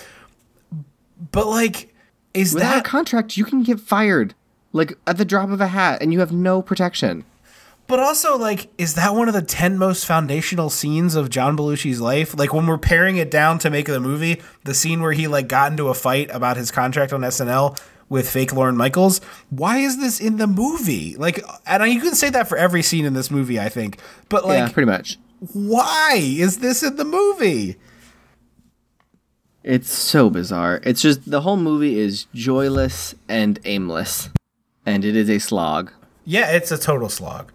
But 1.31 1.47
like, 1.47 1.90
is 2.33 2.53
Without 2.53 2.69
that? 2.75 2.85
a 2.85 2.89
contract, 2.89 3.37
you 3.37 3.45
can 3.45 3.63
get 3.63 3.79
fired, 3.79 4.33
like 4.73 4.97
at 5.07 5.17
the 5.17 5.25
drop 5.25 5.49
of 5.49 5.61
a 5.61 5.67
hat, 5.67 6.01
and 6.01 6.13
you 6.13 6.19
have 6.19 6.31
no 6.31 6.61
protection. 6.61 7.25
but 7.87 7.99
also, 7.99 8.37
like, 8.37 8.69
is 8.77 8.93
that 8.95 9.13
one 9.15 9.27
of 9.27 9.33
the 9.33 9.41
ten 9.41 9.77
most 9.77 10.05
foundational 10.05 10.69
scenes 10.69 11.15
of 11.15 11.29
John 11.29 11.57
Belushi's 11.57 11.99
life? 11.99 12.37
Like 12.37 12.53
when 12.53 12.65
we're 12.67 12.77
paring 12.77 13.17
it 13.17 13.29
down 13.29 13.59
to 13.59 13.69
make 13.69 13.87
the 13.87 13.99
movie, 13.99 14.41
the 14.63 14.73
scene 14.73 15.01
where 15.01 15.11
he 15.11 15.27
like 15.27 15.47
got 15.49 15.71
into 15.71 15.89
a 15.89 15.93
fight 15.93 16.29
about 16.31 16.55
his 16.57 16.71
contract 16.71 17.11
on 17.11 17.21
SNL 17.21 17.77
with 18.07 18.29
fake 18.29 18.53
Lorne 18.53 18.77
Michaels. 18.77 19.19
Why 19.49 19.77
is 19.79 19.97
this 19.97 20.19
in 20.21 20.37
the 20.37 20.47
movie? 20.47 21.15
Like, 21.17 21.43
and 21.65 21.83
you 21.91 22.01
can 22.01 22.15
say 22.15 22.29
that 22.29 22.47
for 22.47 22.57
every 22.57 22.81
scene 22.81 23.05
in 23.05 23.13
this 23.13 23.29
movie, 23.31 23.59
I 23.59 23.67
think. 23.69 23.99
But 24.29 24.45
like, 24.45 24.57
yeah, 24.57 24.69
pretty 24.69 24.89
much. 24.89 25.17
why 25.53 26.15
is 26.21 26.59
this 26.59 26.83
in 26.83 26.95
the 26.95 27.05
movie? 27.05 27.77
It's 29.63 29.91
so 29.91 30.29
bizarre. 30.29 30.81
It's 30.83 31.01
just 31.01 31.29
the 31.29 31.41
whole 31.41 31.57
movie 31.57 31.99
is 31.99 32.25
joyless 32.33 33.13
and 33.29 33.59
aimless, 33.65 34.29
and 34.85 35.05
it 35.05 35.15
is 35.15 35.29
a 35.29 35.39
slog. 35.39 35.91
Yeah, 36.25 36.51
it's 36.51 36.71
a 36.71 36.77
total 36.77 37.09
slog. 37.09 37.51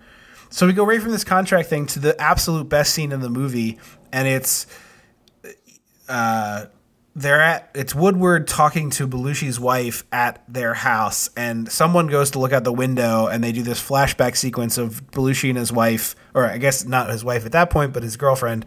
So 0.50 0.66
we 0.66 0.72
go 0.72 0.84
right 0.84 1.02
from 1.02 1.10
this 1.10 1.24
contract 1.24 1.68
thing 1.68 1.86
to 1.86 1.98
the 1.98 2.20
absolute 2.20 2.68
best 2.68 2.94
scene 2.94 3.10
in 3.10 3.20
the 3.20 3.28
movie, 3.28 3.78
and 4.12 4.28
it's 4.28 4.66
uh, 6.08 6.66
they're 7.16 7.40
at 7.40 7.70
it's 7.74 7.94
Woodward 7.94 8.46
talking 8.46 8.90
to 8.90 9.08
Belushi's 9.08 9.58
wife 9.58 10.04
at 10.12 10.44
their 10.46 10.74
house, 10.74 11.28
and 11.36 11.70
someone 11.72 12.06
goes 12.06 12.30
to 12.32 12.38
look 12.38 12.52
out 12.52 12.62
the 12.62 12.72
window, 12.72 13.26
and 13.26 13.42
they 13.42 13.50
do 13.52 13.62
this 13.62 13.80
flashback 13.80 14.36
sequence 14.36 14.78
of 14.78 15.10
Belushi 15.10 15.48
and 15.48 15.58
his 15.58 15.72
wife, 15.72 16.14
or 16.34 16.46
I 16.46 16.58
guess 16.58 16.84
not 16.84 17.10
his 17.10 17.24
wife 17.24 17.44
at 17.44 17.52
that 17.52 17.70
point, 17.70 17.92
but 17.92 18.04
his 18.04 18.16
girlfriend. 18.16 18.64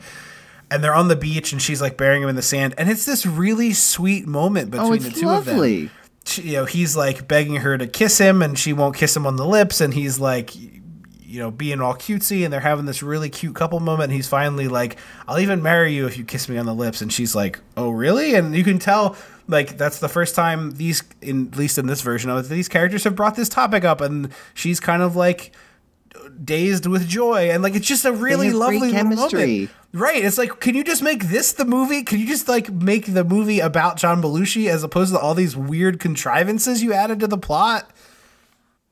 And 0.72 0.84
they're 0.84 0.94
on 0.94 1.08
the 1.08 1.16
beach, 1.16 1.52
and 1.52 1.62
she's 1.62 1.82
like 1.82 1.98
burying 1.98 2.22
him 2.24 2.30
in 2.30 2.36
the 2.36 2.42
sand, 2.44 2.76
and 2.78 2.90
it's 2.90 3.06
this 3.06 3.26
really 3.26 3.74
sweet 3.74 4.28
moment 4.28 4.68
oh, 4.76 4.92
between 4.92 4.92
Oh, 5.02 5.10
the 5.10 5.20
two 5.20 5.30
of 5.30 5.46
them 5.46 5.56
lovely. 5.58 5.90
she- 6.26 6.42
you 6.44 6.54
know, 6.54 6.66
he's 6.66 6.96
like 6.96 7.28
begging 7.28 7.56
her 7.58 7.76
to 7.78 7.88
kiss 7.88 8.20
him 8.20 8.42
and 8.44 8.58
she 8.60 8.72
won't 8.72 8.96
kiss 8.96 9.16
him 9.18 9.26
on 9.26 9.36
the 9.36 9.46
lips. 9.46 9.82
And 9.82 9.96
he's 9.96 10.20
like, 10.20 10.56
you 10.56 11.40
know, 11.40 11.50
being 11.50 11.82
all 11.82 11.96
cutesy 11.96 12.44
and 12.44 12.54
they're 12.54 12.60
having 12.60 12.86
this 12.86 13.02
really 13.02 13.30
cute 13.30 13.56
couple 13.56 13.80
moment. 13.80 14.06
And 14.06 14.14
he's 14.14 14.28
finally 14.28 14.68
like, 14.68 14.98
I'll 15.28 15.40
even 15.40 15.64
marry 15.64 15.94
you 15.94 16.06
if 16.06 16.20
you 16.20 16.24
kiss 16.24 16.48
me 16.48 16.58
on 16.60 16.68
the 16.68 16.74
lips. 16.76 17.02
And 17.02 17.12
she's 17.12 17.34
like, 17.34 17.60
oh, 17.76 17.90
really? 17.90 18.36
And 18.36 18.54
you 18.56 18.64
can 18.64 18.78
tell, 18.78 19.16
like, 19.48 19.76
that's 19.78 19.98
the 20.00 20.10
first 20.10 20.36
time 20.36 20.72
these, 20.72 21.02
in, 21.22 21.48
at 21.48 21.58
least 21.58 21.80
in 21.80 21.88
this 21.88 22.02
version 22.02 22.30
of 22.30 22.46
it, 22.46 22.50
these 22.50 22.68
characters 22.70 23.04
have 23.06 23.16
brought 23.16 23.36
this 23.36 23.50
topic 23.50 23.84
up. 23.84 24.00
And 24.02 24.30
she's 24.54 24.80
kind 24.80 25.02
of 25.02 25.16
like, 25.16 25.52
dazed 26.44 26.86
with 26.86 27.08
joy 27.08 27.50
and 27.50 27.64
like 27.64 27.76
it's 27.76 27.88
just 27.88 28.06
a 28.06 28.12
really 28.12 28.52
lovely 28.52 28.92
chemistry. 28.92 29.40
moment. 29.40 29.72
Right. 29.92 30.24
It's 30.24 30.38
like, 30.38 30.60
can 30.60 30.76
you 30.76 30.84
just 30.84 31.02
make 31.02 31.26
this 31.26 31.52
the 31.54 31.66
movie? 31.66 32.04
Can 32.04 32.20
you 32.20 32.28
just 32.28 32.48
like 32.48 32.70
make 32.72 33.14
the 33.14 33.24
movie 33.24 33.60
about 33.60 33.98
John 33.98 34.22
Belushi 34.22 34.70
as 34.70 34.84
opposed 34.84 35.14
to 35.14 35.20
all 35.20 35.34
these 35.34 35.58
weird 35.58 36.00
contrivances 36.00 36.84
you 36.84 36.94
added 36.94 37.20
to 37.22 37.28
the 37.28 37.38
plot? 37.38 37.90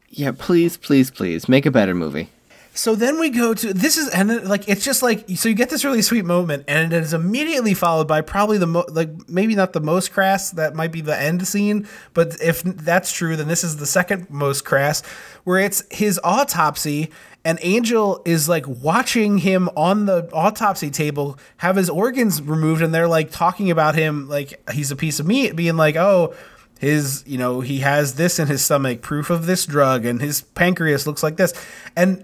Yeah, 0.09 0.31
please, 0.37 0.77
please, 0.77 1.11
please 1.11 1.47
make 1.47 1.65
a 1.65 1.71
better 1.71 1.93
movie. 1.93 2.29
So 2.77 2.93
then 2.93 3.19
we 3.19 3.31
go 3.31 3.55
to 3.55 3.73
this 3.73 3.97
is 3.97 4.07
and 4.09 4.29
then, 4.29 4.47
like 4.47 4.69
it's 4.69 4.85
just 4.85 5.01
like 5.01 5.25
so 5.35 5.49
you 5.49 5.55
get 5.55 5.71
this 5.71 5.83
really 5.83 6.03
sweet 6.03 6.25
moment 6.25 6.63
and 6.67 6.93
it 6.93 7.01
is 7.01 7.11
immediately 7.11 7.73
followed 7.73 8.07
by 8.07 8.21
probably 8.21 8.59
the 8.59 8.67
mo- 8.67 8.85
like 8.89 9.09
maybe 9.27 9.55
not 9.55 9.73
the 9.73 9.79
most 9.79 10.13
crass 10.13 10.51
that 10.51 10.75
might 10.75 10.91
be 10.91 11.01
the 11.01 11.19
end 11.19 11.47
scene 11.47 11.87
but 12.13 12.39
if 12.39 12.61
that's 12.61 13.11
true 13.11 13.35
then 13.35 13.47
this 13.47 13.63
is 13.63 13.77
the 13.77 13.87
second 13.87 14.29
most 14.29 14.63
crass 14.63 15.01
where 15.43 15.59
it's 15.59 15.83
his 15.89 16.19
autopsy 16.23 17.09
and 17.43 17.57
Angel 17.63 18.21
is 18.25 18.47
like 18.47 18.67
watching 18.67 19.39
him 19.39 19.69
on 19.75 20.05
the 20.05 20.29
autopsy 20.31 20.91
table 20.91 21.39
have 21.57 21.77
his 21.77 21.89
organs 21.89 22.43
removed 22.43 22.83
and 22.83 22.93
they're 22.93 23.07
like 23.07 23.31
talking 23.31 23.71
about 23.71 23.95
him 23.95 24.29
like 24.29 24.61
he's 24.71 24.91
a 24.91 24.95
piece 24.95 25.19
of 25.19 25.25
meat 25.25 25.55
being 25.55 25.77
like 25.77 25.95
oh 25.95 26.31
his 26.79 27.23
you 27.25 27.39
know 27.39 27.61
he 27.61 27.79
has 27.79 28.13
this 28.13 28.37
in 28.37 28.47
his 28.47 28.63
stomach 28.63 29.01
proof 29.01 29.31
of 29.31 29.47
this 29.47 29.65
drug 29.65 30.05
and 30.05 30.21
his 30.21 30.41
pancreas 30.41 31.07
looks 31.07 31.23
like 31.23 31.37
this. 31.37 31.53
And 31.95 32.23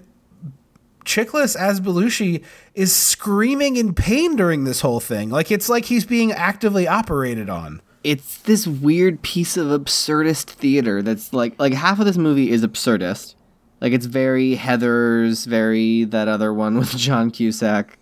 Chiklis 1.06 1.56
as 1.56 1.80
Belushi 1.80 2.43
is 2.74 2.93
screaming 2.93 3.76
in 3.76 3.93
pain 3.93 4.36
during 4.36 4.64
this 4.64 4.82
whole 4.82 4.99
thing. 4.99 5.30
Like 5.30 5.51
it's 5.51 5.70
like 5.70 5.86
he's 5.86 6.06
being 6.06 6.32
actively 6.32 6.88
operated 6.88 7.49
on. 7.49 7.82
It's 8.04 8.38
this 8.39 8.68
weird 8.68 9.22
piece 9.22 9.56
of 9.56 9.68
absurdist 9.68 10.45
theater 10.45 11.01
that's 11.01 11.34
like 11.34 11.58
like 11.60 11.74
half 11.74 11.99
of 11.99 12.06
this 12.06 12.18
movie 12.18 12.51
is 12.51 12.64
absurdist. 12.66 13.36
Like 13.82 13.93
it's 13.93 14.06
very 14.06 14.56
Heather's, 14.56 15.45
very 15.45 16.06
that 16.06 16.28
other 16.28 16.54
one 16.54 16.78
with 16.78 16.89
John 16.97 17.32
Cusack. 17.32 17.97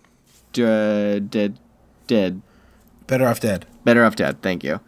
D- 0.52 0.62
dead, 1.20 1.58
dead. 2.06 2.42
Better 3.06 3.26
off 3.26 3.40
dead. 3.40 3.66
Better 3.84 4.04
off 4.04 4.16
dead. 4.16 4.42
Thank 4.42 4.64
you. 4.64 4.80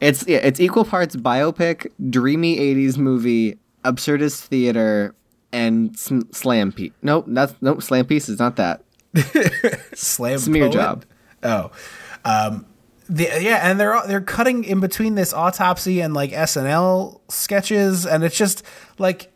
It's 0.00 0.26
yeah, 0.26 0.38
it's 0.38 0.60
equal 0.60 0.84
parts 0.84 1.16
biopic, 1.16 1.90
dreamy 2.10 2.58
'80s 2.58 2.98
movie, 2.98 3.58
absurdist 3.84 4.42
theater, 4.42 5.14
and 5.54 5.96
slam 5.96 6.72
piece. 6.72 6.92
Nope, 7.00 7.26
that's 7.28 7.54
nope. 7.60 7.82
Slam 7.82 8.04
piece 8.06 8.28
is 8.28 8.38
not 8.38 8.56
that. 8.56 8.82
Slam 9.94 10.38
Smear 10.38 10.64
poet? 10.64 10.72
job. 10.72 11.04
Oh, 11.44 11.70
um, 12.24 12.66
the, 13.08 13.24
yeah, 13.40 13.70
and 13.70 13.78
they're 13.78 14.00
they're 14.06 14.20
cutting 14.20 14.64
in 14.64 14.80
between 14.80 15.14
this 15.14 15.32
autopsy 15.32 16.00
and 16.00 16.12
like 16.12 16.32
SNL 16.32 17.20
sketches, 17.28 18.04
and 18.04 18.24
it's 18.24 18.36
just 18.36 18.64
like 18.98 19.32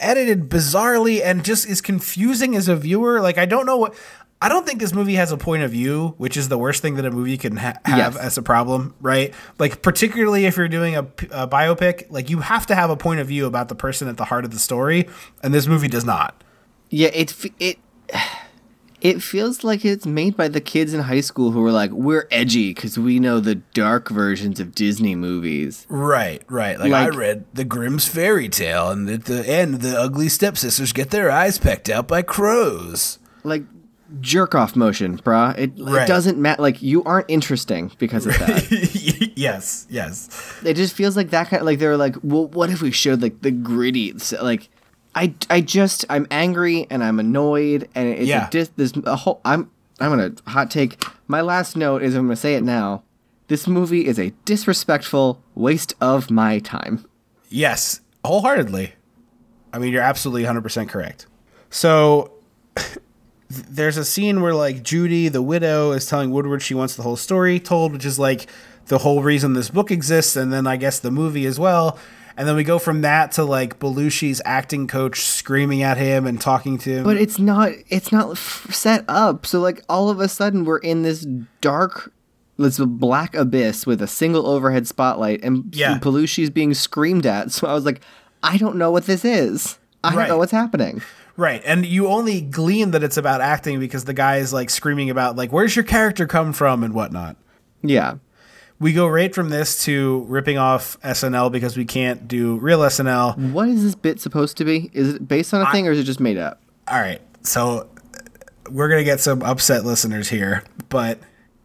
edited 0.00 0.48
bizarrely 0.48 1.22
and 1.22 1.44
just 1.44 1.68
is 1.68 1.80
confusing 1.80 2.56
as 2.56 2.68
a 2.68 2.74
viewer. 2.74 3.20
Like 3.20 3.38
I 3.38 3.46
don't 3.46 3.66
know 3.66 3.76
what. 3.76 3.94
I 4.42 4.48
don't 4.48 4.66
think 4.66 4.80
this 4.80 4.92
movie 4.92 5.14
has 5.14 5.30
a 5.30 5.36
point 5.36 5.62
of 5.62 5.70
view, 5.70 6.14
which 6.18 6.36
is 6.36 6.48
the 6.48 6.58
worst 6.58 6.82
thing 6.82 6.96
that 6.96 7.06
a 7.06 7.10
movie 7.10 7.38
can 7.38 7.56
ha- 7.56 7.78
have 7.84 8.14
Yes. 8.14 8.16
as 8.16 8.36
a 8.38 8.42
problem, 8.42 8.94
right? 9.00 9.32
Like 9.58 9.82
particularly 9.82 10.44
if 10.46 10.56
you're 10.56 10.66
doing 10.68 10.96
a 10.96 11.04
biopic, 11.04 12.06
like 12.10 12.28
you 12.28 12.40
have 12.40 12.66
to 12.66 12.74
have 12.74 12.90
a 12.90 12.96
point 12.96 13.20
of 13.20 13.28
view 13.28 13.46
about 13.46 13.68
the 13.68 13.74
person 13.76 14.08
at 14.08 14.16
the 14.16 14.24
heart 14.24 14.44
of 14.44 14.50
the 14.50 14.58
story, 14.58 15.08
and 15.42 15.54
this 15.54 15.66
movie 15.68 15.88
does 15.88 16.04
not. 16.04 16.42
Yeah, 16.90 17.10
it 17.14 17.34
it 17.60 17.78
it 19.00 19.22
feels 19.22 19.64
like 19.64 19.84
it's 19.84 20.06
made 20.06 20.36
by 20.36 20.46
the 20.48 20.60
kids 20.60 20.94
in 20.94 21.00
high 21.00 21.20
school 21.20 21.50
who 21.50 21.64
are 21.64 21.72
like, 21.72 21.90
we're 21.90 22.28
edgy 22.30 22.72
because 22.72 22.98
we 22.98 23.18
know 23.18 23.40
the 23.40 23.56
dark 23.56 24.08
versions 24.10 24.60
of 24.60 24.74
Disney 24.74 25.14
movies. 25.16 25.86
Right, 25.88 26.42
right. 26.48 26.78
Like, 26.78 26.92
I 26.92 27.08
read 27.08 27.44
the 27.52 27.64
Grimm's 27.64 28.06
fairy 28.06 28.48
tale, 28.48 28.90
and 28.90 29.08
at 29.10 29.24
the 29.24 29.48
end, 29.48 29.80
the 29.82 29.98
ugly 29.98 30.28
stepsisters 30.28 30.92
get 30.92 31.10
their 31.10 31.30
eyes 31.30 31.58
pecked 31.58 31.88
out 31.88 32.06
by 32.06 32.22
crows. 32.22 33.18
Like 33.42 33.64
jerk 34.20 34.54
off 34.54 34.76
motion, 34.76 35.18
bruh. 35.18 35.56
It, 35.58 35.72
Right. 35.78 36.02
it 36.04 36.08
doesn't 36.08 36.38
matter. 36.38 36.60
Like 36.62 36.82
you 36.82 37.02
aren't 37.04 37.26
interesting 37.28 37.90
because 37.98 38.26
of 38.26 38.38
that. 38.38 39.32
yes, 39.36 39.86
yes. 39.90 40.28
it 40.64 40.74
just 40.74 40.94
feels 40.94 41.16
like 41.16 41.30
that 41.30 41.48
kind. 41.48 41.64
like 41.64 41.78
they're 41.78 41.96
like, 41.96 42.16
well, 42.22 42.46
what 42.48 42.70
if 42.70 42.82
we 42.82 42.90
showed 42.90 43.22
like 43.22 43.40
the 43.42 43.50
gritty? 43.50 44.12
Like, 44.40 44.68
I 45.14 45.34
I 45.50 45.60
just 45.60 46.04
I'm 46.10 46.26
angry 46.30 46.86
and 46.90 47.02
I'm 47.04 47.18
annoyed 47.20 47.88
and 47.94 48.08
it's 48.08 48.28
Yeah. 48.28 48.46
a 48.48 48.50
dis- 48.50 48.70
this 48.76 48.92
a 49.04 49.16
whole. 49.16 49.40
I'm 49.44 49.70
I'm 50.00 50.10
gonna 50.10 50.32
hot 50.46 50.70
take. 50.70 51.02
My 51.28 51.40
last 51.40 51.76
note 51.76 52.02
is 52.02 52.14
I'm 52.14 52.26
gonna 52.26 52.36
say 52.36 52.54
it 52.54 52.62
now. 52.62 53.02
This 53.48 53.66
movie 53.66 54.06
is 54.06 54.18
a 54.18 54.30
disrespectful 54.44 55.42
waste 55.54 55.94
of 56.00 56.30
my 56.30 56.58
time. 56.60 57.04
Yes, 57.50 58.00
wholeheartedly. 58.24 58.94
I 59.74 59.78
mean, 59.78 59.92
you're 59.92 60.02
absolutely 60.02 60.44
100% 60.44 60.88
correct. 60.88 61.26
So 61.70 62.32
th- 63.52 63.66
there's 63.68 63.96
a 63.96 64.04
scene 64.04 64.40
where 64.40 64.54
like 64.54 64.82
Judy, 64.82 65.28
the 65.28 65.42
widow, 65.42 65.92
is 65.92 66.06
telling 66.06 66.30
Woodward 66.30 66.62
she 66.62 66.74
wants 66.74 66.96
the 66.96 67.02
whole 67.02 67.16
story 67.16 67.60
told, 67.60 67.92
which 67.92 68.04
is 68.04 68.18
like 68.18 68.46
the 68.86 68.98
whole 68.98 69.22
reason 69.22 69.52
this 69.52 69.70
book 69.70 69.90
exists, 69.90 70.36
and 70.36 70.52
then 70.52 70.66
I 70.66 70.76
guess 70.76 70.98
the 70.98 71.10
movie 71.10 71.46
as 71.46 71.58
well. 71.58 71.98
And 72.36 72.48
then 72.48 72.56
we 72.56 72.64
go 72.64 72.78
from 72.78 73.02
that 73.02 73.32
to 73.32 73.44
like 73.44 73.78
Belushi's 73.78 74.40
acting 74.46 74.86
coach 74.88 75.20
screaming 75.20 75.82
at 75.82 75.98
him 75.98 76.26
and 76.26 76.40
talking 76.40 76.78
to 76.78 76.90
him. 76.90 77.04
But 77.04 77.18
it's 77.18 77.38
not 77.38 77.72
it's 77.88 78.10
not 78.10 78.30
f- 78.32 78.66
set 78.70 79.04
up. 79.06 79.44
So 79.46 79.60
like 79.60 79.82
all 79.88 80.08
of 80.08 80.18
a 80.18 80.28
sudden 80.28 80.64
we're 80.64 80.78
in 80.78 81.02
this 81.02 81.26
dark 81.60 82.12
this 82.58 82.78
black 82.78 83.34
abyss 83.34 83.86
with 83.86 84.00
a 84.00 84.06
single 84.06 84.46
overhead 84.46 84.86
spotlight 84.86 85.42
and 85.44 85.74
Yeah. 85.74 85.98
Belushi's 85.98 86.48
being 86.50 86.72
screamed 86.74 87.26
at. 87.26 87.50
So 87.52 87.66
I 87.66 87.74
was 87.74 87.84
like, 87.84 88.00
I 88.42 88.56
don't 88.56 88.76
know 88.76 88.90
what 88.90 89.04
this 89.06 89.24
is. 89.24 89.78
I 90.04 90.08
Right. 90.08 90.22
don't 90.22 90.28
know 90.28 90.38
what's 90.38 90.52
happening. 90.52 91.02
Right. 91.36 91.62
And 91.64 91.86
you 91.86 92.08
only 92.08 92.40
glean 92.40 92.90
that 92.90 93.02
it's 93.02 93.16
about 93.16 93.40
acting 93.40 93.80
because 93.80 94.04
the 94.04 94.14
guy 94.14 94.36
is 94.36 94.52
like 94.52 94.70
screaming 94.70 95.10
about 95.10 95.36
like 95.36 95.52
where's 95.52 95.74
your 95.74 95.84
character 95.84 96.26
come 96.26 96.52
from 96.52 96.84
and 96.84 96.94
whatnot. 96.94 97.36
Yeah. 97.82 98.16
We 98.78 98.92
go 98.92 99.06
right 99.06 99.32
from 99.32 99.48
this 99.48 99.84
to 99.84 100.24
ripping 100.28 100.58
off 100.58 101.00
SNL 101.02 101.52
because 101.52 101.76
we 101.76 101.84
can't 101.84 102.26
do 102.26 102.56
real 102.58 102.80
SNL. 102.80 103.52
What 103.52 103.68
is 103.68 103.82
this 103.84 103.94
bit 103.94 104.20
supposed 104.20 104.56
to 104.56 104.64
be? 104.64 104.90
Is 104.92 105.14
it 105.14 105.28
based 105.28 105.54
on 105.54 105.62
a 105.62 105.70
thing 105.70 105.86
or 105.86 105.92
is 105.92 106.00
it 106.00 106.04
just 106.04 106.20
made 106.20 106.36
up? 106.36 106.60
All 106.88 107.00
right. 107.00 107.20
So 107.42 107.88
uh, 108.14 108.18
we're 108.70 108.88
going 108.88 109.00
to 109.00 109.04
get 109.04 109.20
some 109.20 109.42
upset 109.42 109.84
listeners 109.84 110.30
here, 110.30 110.64
but 110.88 111.20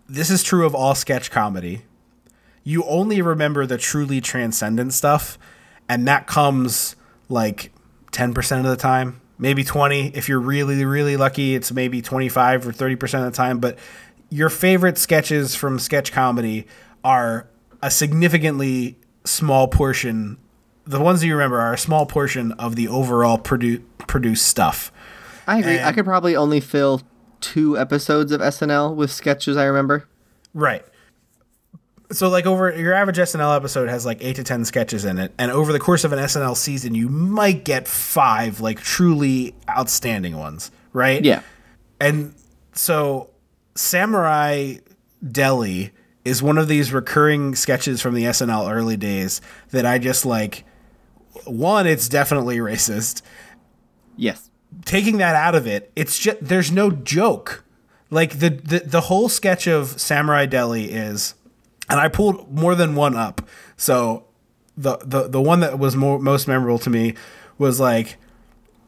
this 0.07 0.29
is 0.29 0.43
true 0.43 0.65
of 0.65 0.75
all 0.75 0.93
sketch 0.95 1.31
comedy. 1.31 1.81
You 2.63 2.83
only 2.83 3.21
remember 3.21 3.65
the 3.65 3.77
truly 3.77 4.21
transcendent 4.21 4.93
stuff, 4.93 5.39
and 5.89 6.07
that 6.07 6.27
comes 6.27 6.95
like 7.29 7.71
10% 8.11 8.57
of 8.59 8.65
the 8.65 8.75
time, 8.75 9.21
maybe 9.37 9.63
20. 9.63 10.09
If 10.09 10.29
you're 10.29 10.39
really 10.39 10.83
really 10.85 11.17
lucky, 11.17 11.55
it's 11.55 11.71
maybe 11.71 12.01
25 12.01 12.67
or 12.67 12.71
30% 12.71 13.25
of 13.25 13.31
the 13.31 13.31
time, 13.31 13.59
but 13.59 13.77
your 14.29 14.49
favorite 14.49 14.97
sketches 14.97 15.55
from 15.55 15.79
sketch 15.79 16.11
comedy 16.11 16.67
are 17.03 17.47
a 17.81 17.89
significantly 17.89 18.97
small 19.23 19.67
portion 19.67 20.37
the 20.87 21.01
ones 21.01 21.19
that 21.19 21.27
you 21.27 21.33
remember 21.33 21.59
are 21.59 21.73
a 21.73 21.77
small 21.77 22.05
portion 22.05 22.53
of 22.53 22.75
the 22.75 22.87
overall 22.87 23.37
produ- 23.37 23.83
produced 24.07 24.47
stuff. 24.47 24.91
I 25.45 25.59
agree. 25.59 25.79
I 25.79 25.91
could 25.91 26.05
probably 26.05 26.35
only 26.35 26.59
fill 26.59 27.01
two 27.41 27.77
episodes 27.77 28.31
of 28.31 28.41
SNL 28.41 28.95
with 28.95 29.11
sketches 29.11 29.57
I 29.57 29.65
remember. 29.65 30.07
Right. 30.53 30.83
So 32.11 32.29
like 32.29 32.45
over 32.45 32.75
your 32.75 32.93
average 32.93 33.17
SNL 33.17 33.55
episode 33.55 33.89
has 33.89 34.05
like 34.05 34.19
eight 34.21 34.37
to 34.37 34.43
ten 34.43 34.63
sketches 34.65 35.05
in 35.05 35.17
it, 35.17 35.33
and 35.37 35.51
over 35.51 35.73
the 35.73 35.79
course 35.79 36.03
of 36.03 36.13
an 36.13 36.19
SNL 36.19 36.55
season, 36.55 36.95
you 36.95 37.09
might 37.09 37.65
get 37.65 37.87
five 37.87 38.61
like 38.61 38.79
truly 38.79 39.55
outstanding 39.69 40.37
ones, 40.37 40.71
right? 40.93 41.23
Yeah. 41.23 41.41
And 41.99 42.33
so 42.73 43.31
Samurai 43.75 44.75
Deli 45.29 45.91
is 46.23 46.41
one 46.41 46.57
of 46.57 46.67
these 46.67 46.93
recurring 46.93 47.55
sketches 47.55 48.01
from 48.01 48.13
the 48.13 48.23
SNL 48.23 48.71
early 48.71 48.97
days 48.97 49.41
that 49.71 49.85
I 49.85 49.97
just 49.97 50.25
like. 50.25 50.63
One, 51.45 51.85
it's 51.85 52.09
definitely 52.09 52.57
racist. 52.57 53.21
Yes. 54.15 54.49
Taking 54.85 55.17
that 55.17 55.35
out 55.35 55.55
of 55.55 55.67
it, 55.67 55.91
it's 55.95 56.17
just 56.17 56.37
there's 56.41 56.71
no 56.71 56.89
joke. 56.89 57.63
Like 58.09 58.39
the 58.39 58.49
the, 58.49 58.79
the 58.79 59.01
whole 59.01 59.29
sketch 59.29 59.67
of 59.67 59.99
Samurai 60.01 60.45
Deli 60.45 60.85
is, 60.91 61.35
and 61.89 61.99
I 61.99 62.07
pulled 62.07 62.51
more 62.53 62.75
than 62.75 62.95
one 62.95 63.15
up. 63.15 63.41
So 63.75 64.25
the 64.77 64.97
the 64.97 65.27
the 65.27 65.41
one 65.41 65.59
that 65.61 65.79
was 65.79 65.95
more, 65.95 66.19
most 66.19 66.47
memorable 66.47 66.79
to 66.79 66.89
me 66.89 67.15
was 67.57 67.79
like 67.79 68.17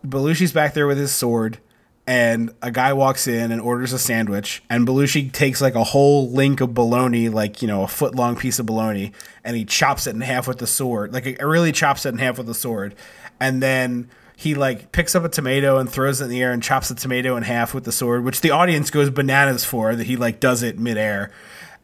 Belushi's 0.05 0.53
back 0.53 0.73
there 0.73 0.87
with 0.87 0.97
his 0.97 1.11
sword, 1.11 1.59
and 2.05 2.53
a 2.61 2.71
guy 2.71 2.93
walks 2.93 3.27
in 3.27 3.51
and 3.51 3.59
orders 3.61 3.93
a 3.93 3.99
sandwich, 3.99 4.63
and 4.69 4.87
Belushi 4.87 5.31
takes 5.31 5.61
like 5.61 5.75
a 5.75 5.83
whole 5.83 6.29
link 6.29 6.61
of 6.61 6.73
bologna, 6.73 7.29
like 7.29 7.61
you 7.61 7.67
know 7.67 7.83
a 7.83 7.87
foot 7.87 8.15
long 8.15 8.35
piece 8.35 8.59
of 8.59 8.65
bologna, 8.65 9.11
and 9.43 9.55
he 9.55 9.65
chops 9.65 10.07
it 10.07 10.15
in 10.15 10.21
half 10.21 10.47
with 10.47 10.59
the 10.59 10.67
sword, 10.67 11.13
like 11.13 11.25
it 11.25 11.43
really 11.43 11.71
chops 11.71 12.05
it 12.05 12.09
in 12.09 12.19
half 12.19 12.37
with 12.37 12.47
the 12.47 12.53
sword, 12.53 12.95
and 13.39 13.61
then 13.61 14.09
he 14.35 14.55
like 14.55 14.93
picks 14.93 15.15
up 15.15 15.23
a 15.25 15.29
tomato 15.29 15.77
and 15.77 15.89
throws 15.89 16.21
it 16.21 16.25
in 16.25 16.29
the 16.29 16.41
air 16.41 16.53
and 16.53 16.63
chops 16.63 16.87
the 16.87 16.95
tomato 16.95 17.35
in 17.35 17.43
half 17.43 17.73
with 17.73 17.83
the 17.83 17.91
sword, 17.91 18.23
which 18.23 18.41
the 18.41 18.51
audience 18.51 18.89
goes 18.89 19.09
bananas 19.09 19.65
for 19.65 19.95
that 19.95 20.05
he 20.05 20.15
like 20.15 20.39
does 20.39 20.63
it 20.63 20.79
midair, 20.79 21.31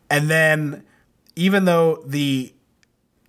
and 0.09 0.29
then 0.29 0.83
even 1.35 1.65
though 1.65 2.03
the 2.05 2.53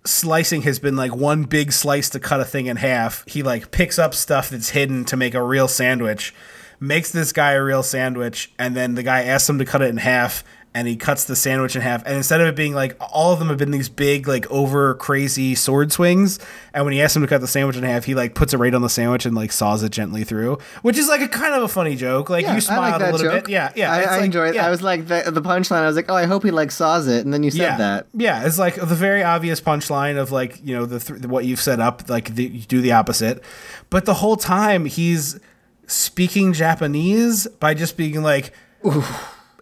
slicing 0.07 0.61
has 0.63 0.79
been 0.79 0.95
like 0.95 1.15
one 1.15 1.43
big 1.43 1.71
slice 1.71 2.09
to 2.09 2.19
cut 2.19 2.39
a 2.39 2.45
thing 2.45 2.67
in 2.67 2.77
half. 2.77 3.25
He 3.27 3.43
like 3.43 3.71
picks 3.71 3.99
up 3.99 4.13
stuff 4.13 4.49
that's 4.49 4.69
hidden 4.69 5.05
to 5.05 5.17
make 5.17 5.33
a 5.33 5.43
real 5.43 5.67
sandwich, 5.67 6.33
makes 6.79 7.11
this 7.11 7.31
guy 7.33 7.53
a 7.53 7.63
real 7.63 7.83
sandwich, 7.83 8.51
and 8.57 8.75
then 8.75 8.95
the 8.95 9.03
guy 9.03 9.23
asks 9.23 9.49
him 9.49 9.59
to 9.59 9.65
cut 9.65 9.81
it 9.81 9.89
in 9.89 9.97
half, 9.97 10.43
and 10.77 10.87
he 10.87 10.95
cuts 10.95 11.25
the 11.25 11.35
sandwich 11.35 11.75
in 11.75 11.81
half. 11.81 12.05
And 12.05 12.15
instead 12.15 12.39
of 12.39 12.45
it 12.47 12.55
being 12.55 12.75
like 12.75 12.95
all 12.99 13.33
of 13.33 13.39
them 13.39 13.47
have 13.47 13.57
been 13.57 13.71
these 13.71 13.89
big 13.89 14.27
like 14.27 14.49
over 14.51 14.93
crazy 14.93 15.55
sword 15.55 15.91
swings, 15.91 16.37
and 16.71 16.85
when 16.85 16.93
he 16.93 17.01
asks 17.01 17.15
him 17.15 17.23
to 17.23 17.27
cut 17.27 17.41
the 17.41 17.47
sandwich 17.47 17.75
in 17.75 17.81
half, 17.83 18.05
he 18.05 18.13
like 18.13 18.35
puts 18.35 18.53
it 18.53 18.57
right 18.57 18.73
on 18.75 18.83
the 18.83 18.89
sandwich 18.89 19.25
and 19.25 19.35
like 19.35 19.51
saws 19.51 19.81
it 19.81 19.91
gently 19.91 20.23
through, 20.23 20.59
which 20.83 20.95
is 20.95 21.07
like 21.07 21.21
a 21.21 21.27
kind 21.27 21.55
of 21.55 21.63
a 21.63 21.67
funny 21.67 21.95
joke. 21.95 22.29
Like 22.29 22.45
you 22.45 22.61
smiled 22.61 23.01
a 23.01 23.11
little 23.11 23.31
bit, 23.31 23.49
yeah, 23.49 23.71
yeah. 23.75 23.91
I, 23.91 24.01
I 24.01 24.15
like- 24.17 24.25
enjoyed 24.25 24.49
it. 24.49 24.55
yeah. 24.55 24.67
I 24.67 24.69
was 24.69 24.83
like 24.83 25.07
the, 25.07 25.31
the 25.31 25.41
punchline. 25.41 25.81
I 25.81 25.87
was 25.87 25.95
like, 25.95 26.11
oh, 26.11 26.15
I 26.15 26.25
hope 26.25 26.43
he 26.43 26.51
like 26.51 26.69
saws 26.69 27.07
it, 27.07 27.25
and 27.25 27.33
then 27.33 27.41
you 27.41 27.49
said 27.49 27.61
yeah, 27.61 27.77
that. 27.77 28.07
Yeah, 28.13 28.45
it's 28.45 28.59
like 28.59 28.75
the 28.75 28.85
very 28.85 29.23
obvious 29.23 29.59
punchline 29.59 30.19
of 30.19 30.31
like 30.31 30.63
you 30.63 30.75
know 30.75 30.85
the 30.85 30.99
th- 30.99 31.25
what 31.25 31.45
you've 31.45 31.59
set 31.59 31.79
up, 31.79 32.07
like 32.07 32.35
the, 32.35 32.43
you 32.43 32.61
do 32.61 32.81
the 32.81 32.91
opposite, 32.91 33.41
but 33.89 34.05
the 34.05 34.13
whole 34.13 34.35
time 34.37 34.85
he's 34.85 35.39
speaking 35.87 36.53
Japanese 36.53 37.47
by 37.59 37.73
just 37.73 37.97
being 37.97 38.21
like, 38.21 38.53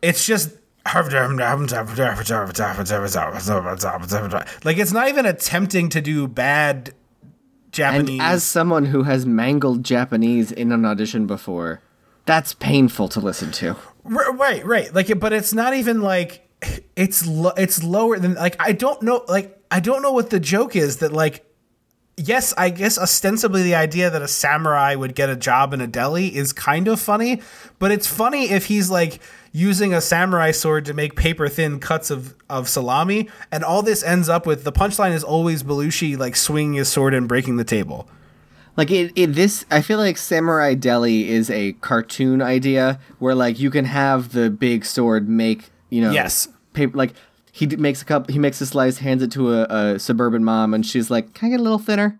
it's 0.01 0.25
just. 0.25 0.49
Like 4.63 4.77
it's 4.77 4.91
not 4.91 5.09
even 5.09 5.25
attempting 5.25 5.89
to 5.89 6.01
do 6.01 6.27
bad 6.27 6.93
Japanese. 7.71 8.19
And 8.19 8.21
as 8.21 8.43
someone 8.43 8.85
who 8.85 9.03
has 9.03 9.25
mangled 9.25 9.83
Japanese 9.83 10.51
in 10.51 10.71
an 10.71 10.85
audition 10.85 11.27
before, 11.27 11.81
that's 12.25 12.53
painful 12.53 13.07
to 13.09 13.19
listen 13.19 13.51
to. 13.53 13.75
Right, 14.03 14.65
right. 14.65 14.93
Like, 14.93 15.19
but 15.19 15.33
it's 15.33 15.53
not 15.53 15.73
even 15.73 16.01
like 16.01 16.47
it's 16.95 17.25
lo- 17.25 17.53
it's 17.57 17.83
lower 17.83 18.17
than 18.19 18.35
like 18.35 18.55
I 18.59 18.71
don't 18.71 19.01
know 19.01 19.23
like 19.27 19.61
I 19.69 19.79
don't 19.79 20.01
know 20.01 20.11
what 20.11 20.29
the 20.29 20.39
joke 20.39 20.75
is 20.75 20.97
that 20.97 21.11
like 21.11 21.45
yes, 22.17 22.53
I 22.57 22.69
guess 22.69 22.97
ostensibly 22.97 23.63
the 23.63 23.75
idea 23.75 24.09
that 24.09 24.21
a 24.21 24.27
samurai 24.27 24.95
would 24.95 25.15
get 25.15 25.29
a 25.29 25.35
job 25.35 25.73
in 25.73 25.81
a 25.81 25.87
deli 25.87 26.35
is 26.35 26.53
kind 26.53 26.87
of 26.87 26.99
funny, 26.99 27.41
but 27.79 27.91
it's 27.91 28.07
funny 28.07 28.49
if 28.51 28.65
he's 28.65 28.89
like 28.89 29.19
using 29.51 29.93
a 29.93 30.01
samurai 30.01 30.51
sword 30.51 30.85
to 30.85 30.93
make 30.93 31.15
paper 31.15 31.47
thin 31.47 31.79
cuts 31.79 32.11
of, 32.11 32.35
of 32.49 32.67
salami, 32.67 33.29
and 33.51 33.63
all 33.63 33.81
this 33.81 34.03
ends 34.03 34.27
up 34.27 34.45
with 34.45 34.63
the 34.63 34.71
punchline 34.71 35.13
is 35.13 35.23
always 35.23 35.63
Belushi 35.63 36.17
like 36.17 36.35
swinging 36.35 36.73
his 36.73 36.89
sword 36.89 37.13
and 37.13 37.27
breaking 37.27 37.57
the 37.57 37.63
table. 37.63 38.07
Like 38.77 38.91
it, 38.91 39.13
it 39.15 39.27
this 39.27 39.65
I 39.71 39.81
feel 39.81 39.97
like 39.97 40.17
Samurai 40.17 40.73
Deli 40.73 41.29
is 41.29 41.49
a 41.49 41.71
cartoon 41.73 42.41
idea 42.41 42.99
where 43.19 43.33
like 43.33 43.57
you 43.57 43.69
can 43.71 43.85
have 43.85 44.33
the 44.33 44.49
big 44.49 44.83
sword 44.83 45.29
make, 45.29 45.69
you 45.89 46.01
know, 46.01 46.11
Yes. 46.11 46.49
paper 46.73 46.97
like 46.97 47.13
he 47.57 47.67
makes 47.67 48.01
a 48.01 48.05
cup 48.05 48.29
he 48.29 48.37
makes 48.37 48.59
a 48.59 48.65
slice, 48.65 48.97
hands 48.97 49.23
it 49.23 49.31
to 49.31 49.53
a, 49.53 49.63
a 49.93 49.99
suburban 49.99 50.43
mom 50.43 50.73
and 50.73 50.85
she's 50.85 51.09
like, 51.09 51.33
"Can 51.33 51.47
I 51.47 51.49
get 51.51 51.59
a 51.61 51.63
little 51.63 51.79
thinner?" 51.79 52.19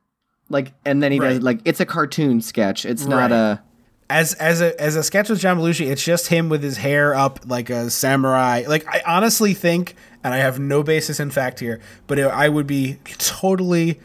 Like 0.50 0.72
and 0.86 1.04
then 1.04 1.12
he 1.12 1.20
Right. 1.20 1.34
does 1.34 1.42
like 1.42 1.60
it's 1.66 1.82
a 1.82 1.86
cartoon 1.86 2.40
sketch. 2.40 2.86
It's 2.86 3.06
not 3.06 3.32
Right. 3.32 3.32
a 3.34 3.62
as 4.10 4.34
as 4.36 4.62
a 4.62 4.80
as 4.80 4.96
a 4.96 5.04
sketch 5.04 5.28
with 5.30 5.40
John 5.42 5.58
Belushi, 5.58 5.88
it's 5.92 6.04
just 6.04 6.28
him 6.28 6.48
with 6.48 6.64
his 6.64 6.78
hair 6.78 7.14
up 7.14 7.40
like 7.48 7.70
a 7.70 7.90
samurai. 7.90 8.64
Like 8.66 8.88
I 8.88 9.02
honestly 9.06 9.54
think, 9.54 9.96
and 10.24 10.34
I 10.34 10.38
have 10.38 10.58
no 10.60 10.84
basis 10.84 11.20
in 11.20 11.32
fact 11.32 11.60
here, 11.60 11.82
but 12.08 12.18
it, 12.20 12.28
I 12.28 12.48
would 12.48 12.68
be 12.68 13.00
totally 13.18 14.00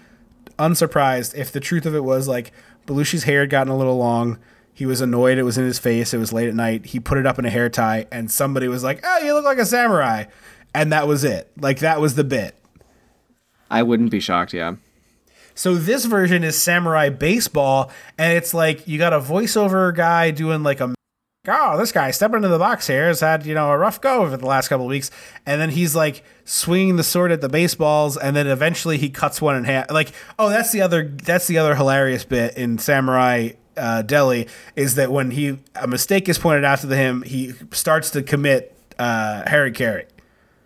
unsurprised 0.58 1.34
if 1.36 1.52
the 1.52 1.60
truth 1.60 1.86
of 1.86 1.94
it 1.94 2.04
was 2.04 2.28
like 2.28 2.52
Belushi's 2.86 3.24
hair 3.24 3.40
had 3.40 3.50
gotten 3.50 3.72
a 3.72 3.76
little 3.76 3.98
long. 3.98 4.38
He 4.72 4.86
was 4.86 5.00
annoyed. 5.02 5.36
It 5.36 5.42
was 5.42 5.58
in 5.58 5.64
his 5.64 5.78
face. 5.78 6.14
It 6.14 6.18
was 6.18 6.32
late 6.32 6.48
at 6.48 6.54
night. 6.54 6.86
He 6.86 7.00
put 7.00 7.18
it 7.18 7.26
up 7.26 7.38
in 7.38 7.44
a 7.44 7.50
hair 7.50 7.68
tie, 7.68 8.06
and 8.10 8.30
somebody 8.30 8.66
was 8.68 8.82
like, 8.82 9.00
"Oh, 9.04 9.18
you 9.18 9.34
look 9.34 9.44
like 9.44 9.58
a 9.58 9.66
samurai," 9.66 10.24
and 10.74 10.92
that 10.92 11.06
was 11.06 11.24
it. 11.24 11.50
Like 11.58 11.80
that 11.80 12.00
was 12.00 12.14
the 12.14 12.24
bit. 12.24 12.54
I 13.70 13.82
wouldn't 13.82 14.10
be 14.10 14.20
shocked, 14.20 14.52
yeah. 14.52 14.76
So 15.54 15.74
this 15.74 16.06
version 16.06 16.42
is 16.42 16.60
samurai 16.60 17.10
baseball, 17.10 17.90
and 18.18 18.36
it's 18.36 18.54
like 18.54 18.86
you 18.88 18.98
got 18.98 19.12
a 19.12 19.20
voiceover 19.20 19.94
guy 19.94 20.30
doing 20.30 20.62
like 20.62 20.80
a 20.80 20.94
oh 21.48 21.76
this 21.78 21.92
guy 21.92 22.10
stepping 22.10 22.36
into 22.36 22.48
the 22.48 22.58
box 22.58 22.86
here 22.86 23.08
has 23.08 23.20
had 23.20 23.44
you 23.44 23.54
know 23.54 23.70
a 23.70 23.76
rough 23.76 24.00
go 24.00 24.22
over 24.22 24.36
the 24.36 24.46
last 24.46 24.68
couple 24.68 24.86
of 24.86 24.90
weeks, 24.90 25.10
and 25.46 25.60
then 25.60 25.70
he's 25.70 25.94
like 25.94 26.24
swinging 26.44 26.96
the 26.96 27.04
sword 27.04 27.30
at 27.30 27.40
the 27.40 27.48
baseballs, 27.48 28.16
and 28.16 28.34
then 28.34 28.46
eventually 28.46 28.96
he 28.96 29.10
cuts 29.10 29.42
one 29.42 29.56
in 29.56 29.64
half. 29.64 29.90
Like 29.90 30.12
oh 30.38 30.48
that's 30.48 30.72
the 30.72 30.80
other 30.80 31.04
that's 31.22 31.46
the 31.46 31.58
other 31.58 31.74
hilarious 31.74 32.24
bit 32.24 32.56
in 32.56 32.78
Samurai. 32.78 33.50
Uh, 33.76 34.02
Deli 34.02 34.46
is 34.76 34.96
that 34.96 35.10
when 35.10 35.30
he 35.30 35.58
a 35.74 35.86
mistake 35.86 36.28
is 36.28 36.38
pointed 36.38 36.64
out 36.64 36.80
to 36.80 36.88
him, 36.88 37.22
he 37.22 37.52
starts 37.70 38.10
to 38.10 38.22
commit 38.22 38.76
uh, 38.98 39.48
hari-kari. 39.48 40.06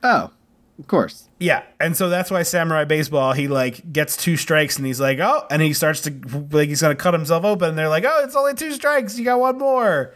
Oh, 0.05 0.31
of 0.79 0.87
course. 0.87 1.29
Yeah, 1.41 1.63
and 1.81 1.97
so 1.97 2.09
that's 2.09 2.31
why 2.31 2.43
Samurai 2.43 2.85
Baseball 2.85 3.33
he 3.33 3.49
like 3.49 3.93
gets 3.93 4.17
two 4.17 4.37
strikes 4.37 4.77
and 4.77 4.87
he's 4.87 5.01
like, 5.01 5.19
oh, 5.19 5.47
and 5.51 5.63
he 5.63 5.73
starts 5.73 6.01
to 6.03 6.11
like 6.53 6.69
he's 6.69 6.83
gonna 6.83 6.95
cut 6.95 7.15
himself 7.15 7.45
open. 7.45 7.71
And 7.71 7.79
they're 7.79 7.89
like, 7.89 8.05
oh, 8.07 8.23
it's 8.25 8.37
only 8.37 8.55
two 8.55 8.73
strikes. 8.73 9.19
You 9.19 9.25
got 9.25 9.41
one 9.41 9.59
more. 9.59 10.15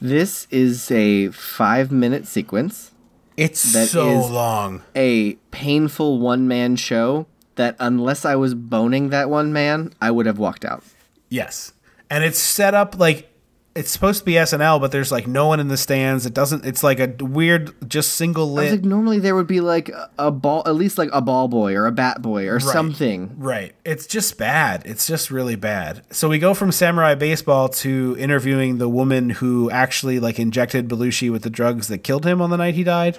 This 0.00 0.46
is 0.50 0.90
a 0.90 1.28
5-minute 1.28 2.26
sequence. 2.26 2.90
It's 3.36 3.72
That 3.72 3.88
so 3.88 4.20
is- 4.24 4.30
long. 4.30 4.82
a 4.94 5.34
painful 5.50 6.18
one 6.20 6.46
man 6.46 6.76
show 6.76 7.26
that 7.56 7.74
unless 7.80 8.24
I 8.24 8.34
was 8.36 8.54
boning 8.54 9.08
that 9.10 9.30
one 9.30 9.52
man, 9.52 9.92
I 10.00 10.10
would 10.10 10.26
have 10.26 10.38
walked 10.38 10.64
out. 10.64 10.84
Yes, 11.30 11.72
and 12.10 12.22
it's 12.22 12.38
set 12.38 12.74
up 12.74 12.98
like 12.98 13.30
it's 13.74 13.90
supposed 13.90 14.20
to 14.20 14.24
be 14.24 14.32
SNL, 14.34 14.80
but 14.80 14.92
there's 14.92 15.10
like 15.10 15.26
no 15.26 15.46
one 15.48 15.58
in 15.58 15.68
the 15.68 15.76
stands. 15.76 16.26
It 16.26 16.32
doesn't. 16.34 16.64
It's 16.64 16.82
like 16.84 17.00
a 17.00 17.12
weird, 17.24 17.74
just 17.88 18.12
single 18.14 18.52
lit. 18.52 18.70
like, 18.70 18.84
normally 18.84 19.18
there 19.18 19.34
would 19.34 19.46
be 19.48 19.60
like 19.60 19.90
a- 20.18 20.30
ball, 20.30 20.62
at 20.66 20.74
least 20.76 20.96
like 20.96 21.08
a 21.12 21.20
ball 21.20 21.48
boy 21.48 21.74
or 21.74 21.86
a 21.86 21.92
bat 21.92 22.22
boy 22.22 22.48
or 22.48 22.60
something. 22.60 23.34
Right. 23.36 23.74
It's 23.84 24.06
just 24.06 24.38
bad. 24.38 24.82
It's 24.86 25.06
just 25.06 25.30
really 25.30 25.56
bad. 25.56 26.02
So 26.10 26.28
we 26.28 26.38
go 26.38 26.54
from 26.54 26.70
samurai 26.70 27.14
baseball 27.16 27.68
to 27.70 28.14
interviewing 28.18 28.78
the 28.78 28.88
woman 28.88 29.30
who 29.30 29.70
actually 29.70 30.20
like 30.20 30.38
injected 30.38 30.88
Belushi 30.88 31.30
with 31.32 31.42
the 31.42 31.50
drugs 31.50 31.88
that 31.88 31.98
killed 31.98 32.24
him 32.24 32.40
on 32.40 32.50
the 32.50 32.56
night 32.56 32.74
he 32.74 32.84
died. 32.84 33.18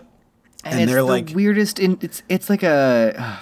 And, 0.64 0.74
And 0.76 0.84
it's 0.84 0.92
they're 0.92 1.02
the 1.02 1.08
like- 1.08 1.32
weirdest. 1.36 1.80
In 1.80 1.98
it's 2.02 2.24
it's 2.30 2.50
like 2.50 2.64
a. 2.64 3.40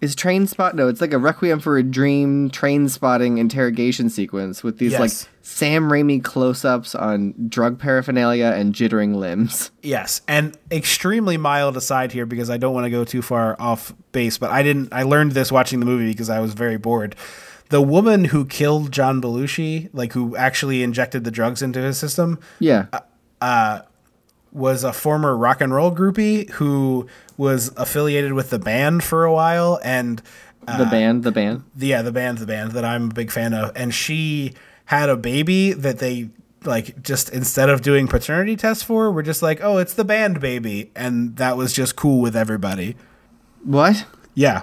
Is 0.00 0.14
train 0.14 0.46
spot? 0.46 0.74
No, 0.74 0.88
it's 0.88 1.00
like 1.00 1.12
a 1.14 1.18
Requiem 1.18 1.60
for 1.60 1.78
a 1.78 1.82
Dream 1.82 2.50
train 2.50 2.88
spotting 2.88 3.38
interrogation 3.38 4.10
sequence 4.10 4.62
with 4.62 4.76
these 4.78 4.98
like 4.98 5.10
Sam 5.40 5.84
Raimi 5.88 6.22
close 6.22 6.64
ups 6.64 6.94
on 6.94 7.32
drug 7.48 7.78
paraphernalia 7.78 8.52
and 8.54 8.74
jittering 8.74 9.14
limbs. 9.14 9.70
Yes, 9.82 10.20
and 10.28 10.58
extremely 10.70 11.36
mild 11.36 11.76
aside 11.76 12.12
here 12.12 12.26
because 12.26 12.50
I 12.50 12.58
don't 12.58 12.74
want 12.74 12.84
to 12.84 12.90
go 12.90 13.04
too 13.04 13.22
far 13.22 13.56
off 13.58 13.94
base, 14.12 14.36
but 14.36 14.50
I 14.50 14.62
didn't. 14.62 14.92
I 14.92 15.04
learned 15.04 15.32
this 15.32 15.50
watching 15.50 15.80
the 15.80 15.86
movie 15.86 16.10
because 16.10 16.28
I 16.28 16.40
was 16.40 16.52
very 16.52 16.76
bored. 16.76 17.16
The 17.70 17.80
woman 17.80 18.26
who 18.26 18.44
killed 18.44 18.92
John 18.92 19.22
Belushi, 19.22 19.88
like 19.94 20.12
who 20.12 20.36
actually 20.36 20.82
injected 20.82 21.24
the 21.24 21.30
drugs 21.30 21.62
into 21.62 21.80
his 21.80 21.96
system, 21.96 22.38
Yeah. 22.58 22.86
Uh, 22.92 23.00
uh, 23.40 23.80
was 24.54 24.84
a 24.84 24.92
former 24.92 25.36
rock 25.36 25.60
and 25.60 25.74
roll 25.74 25.94
groupie 25.94 26.48
who 26.52 27.06
was 27.36 27.72
affiliated 27.76 28.32
with 28.32 28.50
the 28.50 28.58
band 28.58 29.02
for 29.02 29.24
a 29.24 29.32
while, 29.32 29.80
and 29.84 30.22
the 30.66 30.84
uh, 30.84 30.90
band, 30.90 31.24
the 31.24 31.32
band. 31.32 31.64
the, 31.74 31.88
yeah, 31.88 32.00
the 32.00 32.12
band, 32.12 32.38
the 32.38 32.46
band 32.46 32.72
that 32.72 32.84
I'm 32.84 33.10
a 33.10 33.14
big 33.14 33.30
fan 33.30 33.52
of, 33.52 33.72
and 33.74 33.92
she 33.92 34.54
had 34.86 35.08
a 35.08 35.16
baby 35.16 35.72
that 35.72 35.98
they 35.98 36.30
like 36.62 37.02
just 37.02 37.28
instead 37.28 37.68
of 37.68 37.82
doing 37.82 38.06
paternity 38.06 38.56
tests 38.56 38.82
for, 38.82 39.10
were 39.10 39.22
just 39.22 39.42
like, 39.42 39.62
oh, 39.62 39.76
it's 39.78 39.92
the 39.92 40.04
band 40.04 40.40
baby, 40.40 40.90
and 40.94 41.36
that 41.36 41.56
was 41.56 41.72
just 41.72 41.96
cool 41.96 42.20
with 42.20 42.36
everybody. 42.36 42.96
What? 43.64 44.06
Yeah. 44.34 44.62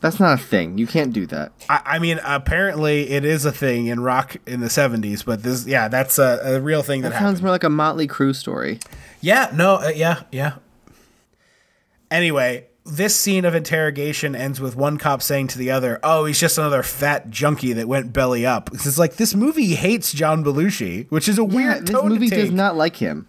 That's 0.00 0.20
not 0.20 0.38
a 0.38 0.42
thing. 0.42 0.78
You 0.78 0.86
can't 0.86 1.12
do 1.12 1.26
that. 1.26 1.52
I, 1.68 1.80
I 1.84 1.98
mean, 1.98 2.20
apparently 2.24 3.10
it 3.10 3.24
is 3.24 3.44
a 3.44 3.50
thing 3.52 3.86
in 3.86 3.98
rock 4.00 4.36
in 4.46 4.60
the 4.60 4.68
70s, 4.68 5.24
but 5.24 5.42
this, 5.42 5.66
yeah, 5.66 5.88
that's 5.88 6.18
a, 6.20 6.40
a 6.44 6.60
real 6.60 6.82
thing 6.82 7.02
that, 7.02 7.08
That 7.08 7.14
happened. 7.16 7.36
sounds 7.36 7.42
more 7.42 7.50
like 7.50 7.64
a 7.64 7.68
Motley 7.70 8.06
Crue 8.06 8.34
story. 8.34 8.78
Yeah, 9.20 9.50
no, 9.52 9.76
uh, 9.76 9.88
yeah, 9.94 10.22
yeah. 10.30 10.54
Anyway, 12.10 12.66
this 12.84 13.14
scene 13.14 13.44
of 13.44 13.54
interrogation 13.54 14.34
ends 14.34 14.60
with 14.60 14.76
one 14.76 14.96
cop 14.98 15.20
saying 15.20 15.48
to 15.48 15.58
the 15.58 15.70
other, 15.70 15.98
"Oh, 16.02 16.24
he's 16.24 16.40
just 16.40 16.56
another 16.56 16.82
fat 16.82 17.28
junkie 17.28 17.72
that 17.74 17.86
went 17.88 18.12
belly 18.12 18.46
up." 18.46 18.70
It's 18.72 18.98
like 18.98 19.16
this 19.16 19.34
movie 19.34 19.74
hates 19.74 20.12
John 20.12 20.42
Belushi, 20.42 21.06
which 21.10 21.28
is 21.28 21.38
a 21.38 21.42
Yeah, 21.42 21.54
weird 21.54 21.86
this 21.86 21.90
tone 21.94 22.08
movie 22.10 22.30
does 22.30 22.50
not 22.50 22.76
like 22.76 22.96
him. 22.96 23.28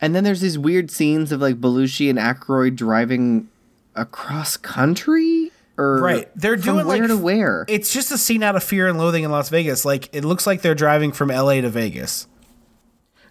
And 0.00 0.14
then 0.14 0.22
there's 0.22 0.40
these 0.40 0.58
weird 0.58 0.90
scenes 0.92 1.32
of 1.32 1.40
like 1.40 1.60
Belushi 1.60 2.08
and 2.08 2.18
Aykroyd 2.20 2.76
driving 2.76 3.48
across 3.96 4.56
country, 4.56 5.47
or 5.78 6.00
Right, 6.00 6.28
they're 6.36 6.56
from 6.58 6.74
doing 6.76 6.86
where 6.86 6.98
like 6.98 7.08
to 7.08 7.16
where? 7.16 7.64
It's 7.68 7.92
just 7.92 8.10
a 8.12 8.18
scene 8.18 8.42
out 8.42 8.56
of 8.56 8.62
Fear 8.64 8.88
and 8.88 8.98
Loathing 8.98 9.24
in 9.24 9.30
Las 9.30 9.48
Vegas. 9.48 9.84
Like 9.86 10.08
it 10.12 10.24
looks 10.24 10.46
like 10.46 10.60
they're 10.60 10.74
driving 10.74 11.12
from 11.12 11.30
L.A. 11.30 11.60
to 11.62 11.70
Vegas. 11.70 12.26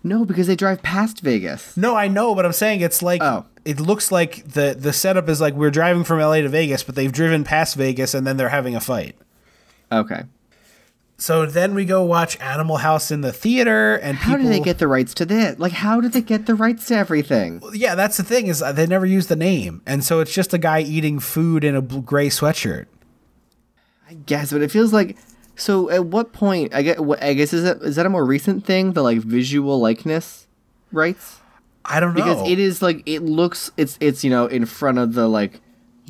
no, 0.04 0.24
because 0.26 0.48
they 0.48 0.56
drive 0.56 0.82
past 0.82 1.20
Vegas. 1.22 1.76
No, 1.76 1.95
I 1.95 2.08
know, 2.08 2.34
but 2.34 2.45
I'm 2.45 2.54
saying 2.54 2.82
it's 2.82 3.02
like 3.02 3.22
Oh. 3.22 3.45
it 3.66 3.80
looks 3.80 4.12
like 4.12 4.45
the 4.54 4.76
the 4.80 4.93
setup 4.93 5.28
is 5.30 5.41
like 5.41 5.54
we're 5.54 5.72
driving 5.72 6.04
from 6.06 6.20
LA 6.20 6.38
to 6.41 6.50
Vegas, 6.50 6.84
but 6.84 6.95
they've 6.95 7.12
driven 7.12 7.43
past 7.43 7.76
Vegas 7.76 8.14
and 8.14 8.26
then 8.26 8.38
they're 8.38 8.50
having 8.50 8.76
a 8.76 8.80
fight. 8.80 9.16
Okay, 9.91 10.24
So 11.20 11.47
then 11.47 11.74
we 11.74 11.84
go 11.84 12.03
watch 12.03 12.39
Animal 12.39 12.78
House 12.78 13.09
in 13.09 13.22
the 13.22 13.34
theater, 13.34 13.95
and 13.95 14.18
how 14.18 14.36
people. 14.36 14.43
did 14.43 14.53
they 14.53 14.63
get 14.63 14.78
the 14.78 14.88
rights 14.88 15.15
to 15.15 15.26
that? 15.26 15.59
Like, 15.59 15.72
how 15.72 15.99
did 15.99 16.13
they 16.13 16.22
get 16.22 16.45
the 16.45 16.53
rights 16.53 16.86
to 16.88 16.95
everything? 16.95 17.61
Yeah, 17.74 17.95
that's 17.95 18.18
the 18.18 18.24
thing 18.24 18.47
is 18.47 18.61
uh, 18.61 18.72
they 18.72 18.86
never 18.86 19.05
use 19.05 19.26
the 19.26 19.36
name, 19.36 19.82
and 19.88 20.03
so 20.03 20.20
it's 20.20 20.32
just 20.32 20.53
a 20.53 20.59
guy 20.59 20.82
eating 20.82 21.20
food 21.20 21.63
in 21.63 21.76
a 21.76 21.82
gray 21.82 22.30
sweatshirt. 22.30 22.86
I 24.07 24.13
guess, 24.13 24.51
but 24.51 24.61
it 24.61 24.72
feels 24.72 24.93
like. 24.93 25.18
So, 25.55 25.89
at 25.89 26.05
what 26.05 26.34
point? 26.34 26.76
I 26.76 26.84
guess. 26.84 26.99
I 27.20 27.34
guess 27.34 27.51
is 27.51 27.63
that 27.63 27.82
is 27.82 27.95
that 27.95 28.05
a 28.05 28.09
more 28.09 28.24
recent 28.24 28.63
thing? 28.63 28.93
The 28.93 29.01
like 29.01 29.18
visual 29.18 29.80
likeness 29.80 30.45
rights. 30.91 31.41
I 31.84 31.99
don't 31.99 32.13
know 32.13 32.24
because 32.24 32.47
it 32.47 32.59
is 32.59 32.82
like 32.84 33.01
it 33.07 33.24
looks 33.24 33.72
it's 33.76 33.97
it's 33.99 34.24
you 34.24 34.30
know 34.30 34.45
in 34.45 34.65
front 34.65 34.99
of 34.99 35.13
the 35.13 35.28
like 35.28 35.61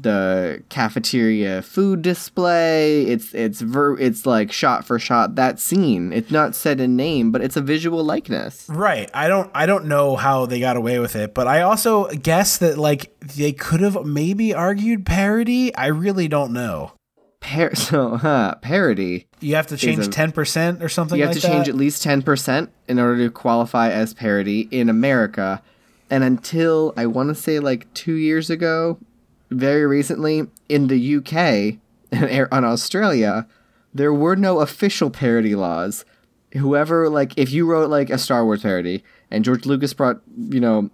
the 0.02 0.62
cafeteria 0.70 1.62
food 1.62 2.02
display 2.04 3.04
it's 3.04 3.34
it's 3.34 3.62
ver- 3.62 3.98
it's 3.98 4.26
like 4.26 4.52
shot 4.52 4.86
for 4.86 5.00
shot 5.00 5.36
that 5.36 5.60
scene 5.60 6.14
it's 6.14 6.30
not 6.32 6.54
said 6.56 6.80
in 6.80 6.95
name 6.95 7.32
but 7.32 7.41
it's 7.41 7.56
a 7.58 7.62
visual 7.62 8.04
likeness 8.04 8.68
Right. 8.70 9.10
I 9.14 9.28
don't 9.28 9.50
I 9.56 9.66
don't 9.66 9.86
know 9.86 10.16
how 10.16 10.45
they 10.45 10.60
got 10.60 10.78
away 10.78 11.00
with 11.00 11.16
it, 11.16 11.34
but 11.34 11.48
I 11.48 11.62
also 11.62 12.08
guess 12.10 12.58
that 12.58 12.78
like 12.78 13.12
they 13.22 13.52
could 13.54 13.80
have 13.82 14.06
maybe 14.06 14.54
argued 14.54 15.06
parody. 15.06 15.74
I 15.76 15.88
really 15.88 16.28
don't 16.28 16.54
know. 16.54 16.91
Par- 17.39 17.76
so 17.88 18.18
huh 18.18 18.56
parody 18.62 19.28
You 19.39 19.56
have 19.56 19.68
to 19.68 19.78
change 19.78 20.10
ten 20.10 20.32
percent 20.32 20.84
or 20.84 20.89
something. 20.89 21.18
you 21.18 21.26
have 21.26 21.34
like 21.36 21.41
to 21.41 21.48
change 21.48 21.66
that? 21.66 21.72
at 21.72 21.76
least 21.78 22.04
10% 22.06 22.70
in 22.88 23.00
order 23.00 23.24
to 23.26 23.32
qualify 23.32 23.89
as 23.89 24.14
parody 24.14 24.68
in 24.72 24.89
america 24.89 25.62
and 26.10 26.24
until 26.24 26.93
i 26.98 27.06
want 27.06 27.30
to 27.30 27.36
say 27.36 27.60
like 27.60 27.91
two 27.93 28.16
years 28.16 28.50
ago 28.50 28.98
very 29.50 29.86
recently 29.86 30.48
in 30.70 30.88
the 30.88 31.16
uk 31.16 31.34
and 31.34 32.48
on 32.52 32.66
australia 32.66 33.48
there 33.93 34.14
were 34.14 34.36
no 34.36 34.60
official 34.60 35.10
parody 35.10 35.56
laws 35.56 36.06
whoever 36.54 37.10
like 37.10 37.34
if 37.38 37.52
you 37.52 37.66
wrote 37.66 37.89
like 37.89 38.10
a 38.10 38.18
star 38.18 38.43
wars 38.45 38.62
parody 38.62 39.04
and 39.32 39.45
george 39.45 39.66
lucas 39.66 39.93
brought 39.93 40.22
you 40.38 40.60
know 40.60 40.89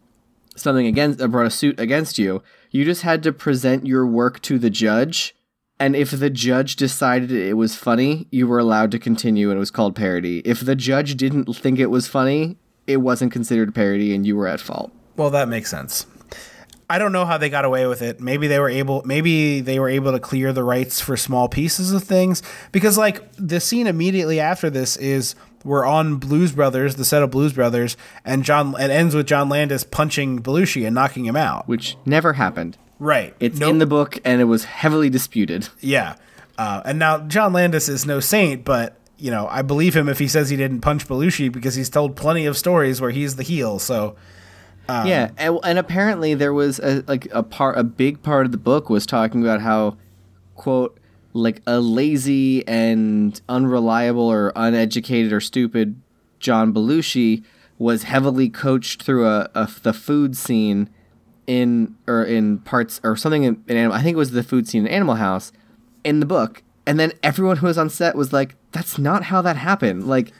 something 0.56 0.86
against 0.86 1.22
uh, 1.22 1.28
brought 1.28 1.48
a 1.48 1.52
suit 1.52 1.80
against 1.80 2.18
you 2.18 2.42
you 2.72 2.86
just 2.86 3.02
had 3.02 3.24
to 3.24 3.32
present 3.32 3.86
your 3.86 4.06
work 4.06 4.42
to 4.42 4.60
the 4.60 4.70
judge 4.70 5.36
and 5.80 5.96
if 5.96 6.12
the 6.12 6.30
judge 6.30 6.76
decided 6.76 7.32
it 7.32 7.58
was 7.58 7.76
funny, 7.76 8.28
you 8.32 8.48
were 8.48 8.60
allowed 8.60 8.92
to 8.92 9.00
continue 9.00 9.50
and 9.50 9.58
it 9.58 9.60
was 9.60 9.72
called 9.72 9.96
parody. 9.96 10.40
If 10.46 10.62
the 10.62 10.76
judge 10.76 11.16
didn't 11.16 11.54
think 11.56 11.78
it 11.78 11.88
was 11.88 12.08
funny, 12.08 12.58
it 12.88 12.98
wasn't 12.98 13.34
considered 13.34 13.76
parody 13.76 14.16
and 14.16 14.26
you 14.26 14.36
were 14.36 14.48
at 14.48 14.62
fault. 14.62 14.92
Well, 15.18 15.30
that 15.32 15.50
makes 15.50 15.70
sense. 15.70 16.06
I 16.90 17.00
don't 17.00 17.12
know 17.12 17.26
how 17.26 17.38
they 17.38 17.50
got 17.50 17.66
away 17.66 17.88
with 17.88 18.02
it. 18.02 18.20
Maybe 18.20 18.48
they 18.48 18.60
were 18.60 18.70
able 18.70 19.02
maybe 19.06 19.62
they 19.62 19.80
were 19.80 19.90
able 19.90 20.12
to 20.12 20.20
clear 20.20 20.52
the 20.54 20.64
rights 20.64 21.00
for 21.00 21.16
small 21.18 21.48
pieces 21.48 21.92
of 21.92 22.04
things 22.04 22.44
because 22.72 22.98
like 22.98 23.22
the 23.38 23.60
scene 23.60 23.88
immediately 23.88 24.40
after 24.40 24.70
this 24.70 24.98
is 24.98 25.36
we're 25.64 25.86
on 25.86 26.18
Blues 26.18 26.52
Brothers, 26.52 26.96
the 26.96 27.06
set 27.06 27.24
of 27.24 27.32
Blues 27.32 27.54
Brothers, 27.54 27.96
and 28.26 28.44
John 28.44 28.76
it 28.80 28.90
ends 28.92 29.16
with 29.16 29.28
John 29.28 29.48
Landis 29.50 29.84
punching 29.84 30.42
Belushi 30.44 30.86
and 30.86 30.94
knocking 30.94 31.26
him 31.26 31.36
out. 31.38 31.68
Which 31.68 31.96
never 32.06 32.34
happened. 32.34 32.78
Right. 33.00 33.34
It's 33.40 33.60
Nope. 33.60 33.72
in 33.72 33.78
the 33.80 33.86
book 33.86 34.20
and 34.26 34.42
it 34.42 34.46
was 34.46 34.66
heavily 34.66 35.10
disputed. 35.10 35.70
Yeah. 35.80 36.16
Uh, 36.58 36.82
and 36.86 37.00
now 37.00 37.18
John 37.20 37.52
Landis 37.52 37.90
is 37.90 38.06
no 38.06 38.20
saint, 38.20 38.64
but 38.64 39.00
you 39.18 39.32
know, 39.32 39.48
I 39.50 39.62
believe 39.62 39.96
him 39.96 40.08
if 40.10 40.20
he 40.20 40.28
says 40.28 40.50
he 40.50 40.58
didn't 40.58 40.82
punch 40.82 41.08
Belushi 41.08 41.52
because 41.52 41.76
he's 41.76 41.90
told 41.90 42.16
plenty 42.16 42.46
of 42.46 42.58
stories 42.58 43.00
where 43.02 43.10
he's 43.12 43.38
the 43.38 43.44
heel. 43.44 43.80
So 43.80 44.16
Um, 44.90 45.08
yeah, 45.08 45.32
and, 45.38 45.60
and 45.64 45.80
apparently 45.80 46.34
there 46.34 46.54
was 46.54 46.80
a, 46.80 47.04
like 47.08 47.28
a 47.32 47.42
part, 47.44 47.78
a 47.78 47.84
big 47.84 48.22
part 48.22 48.46
of 48.46 48.52
the 48.52 48.58
book 48.58 48.90
was 48.90 49.06
talking 49.06 49.42
about 49.42 49.62
how, 49.62 49.98
quote, 50.56 51.00
like 51.34 51.62
a 51.66 51.80
lazy 51.80 52.68
and 52.68 53.40
unreliable 53.50 54.28
or 54.28 54.52
uneducated 54.56 55.32
or 55.34 55.40
stupid 55.40 56.00
John 56.40 56.74
Belushi 56.74 57.44
was 57.80 58.04
heavily 58.04 58.50
coached 58.50 59.04
through 59.04 59.26
a, 59.26 59.50
a 59.56 59.70
the 59.82 59.94
food 59.94 60.38
scene 60.38 60.90
in 61.48 61.96
or 62.08 62.24
in 62.24 62.60
parts 62.60 63.02
or 63.04 63.16
something 63.16 63.44
in, 63.44 63.64
in 63.68 63.78
Animal. 63.78 63.98
I 63.98 64.04
think 64.04 64.16
it 64.16 64.18
was 64.18 64.32
the 64.32 64.44
food 64.44 64.68
scene 64.68 64.86
in 64.86 64.92
Animal 64.92 65.16
House 65.16 65.52
in 66.04 66.20
the 66.20 66.26
book, 66.26 66.62
and 66.86 67.00
then 67.00 67.14
everyone 67.24 67.58
who 67.58 67.68
was 67.68 67.78
on 67.78 67.90
set 67.90 68.16
was 68.16 68.32
like, 68.32 68.56
"That's 68.72 68.98
not 69.00 69.24
how 69.24 69.42
that 69.42 69.56
happened." 69.56 70.08
Like. 70.08 70.32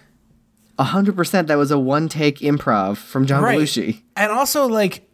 Hundred 0.80 1.16
percent, 1.16 1.48
that 1.48 1.58
was 1.58 1.72
a 1.72 1.80
one-take 1.80 2.40
improv 2.40 2.98
from 2.98 3.26
John 3.26 3.44
Belushi. 3.44 4.02
And 4.16 4.32
also, 4.32 4.68
like, 4.68 5.08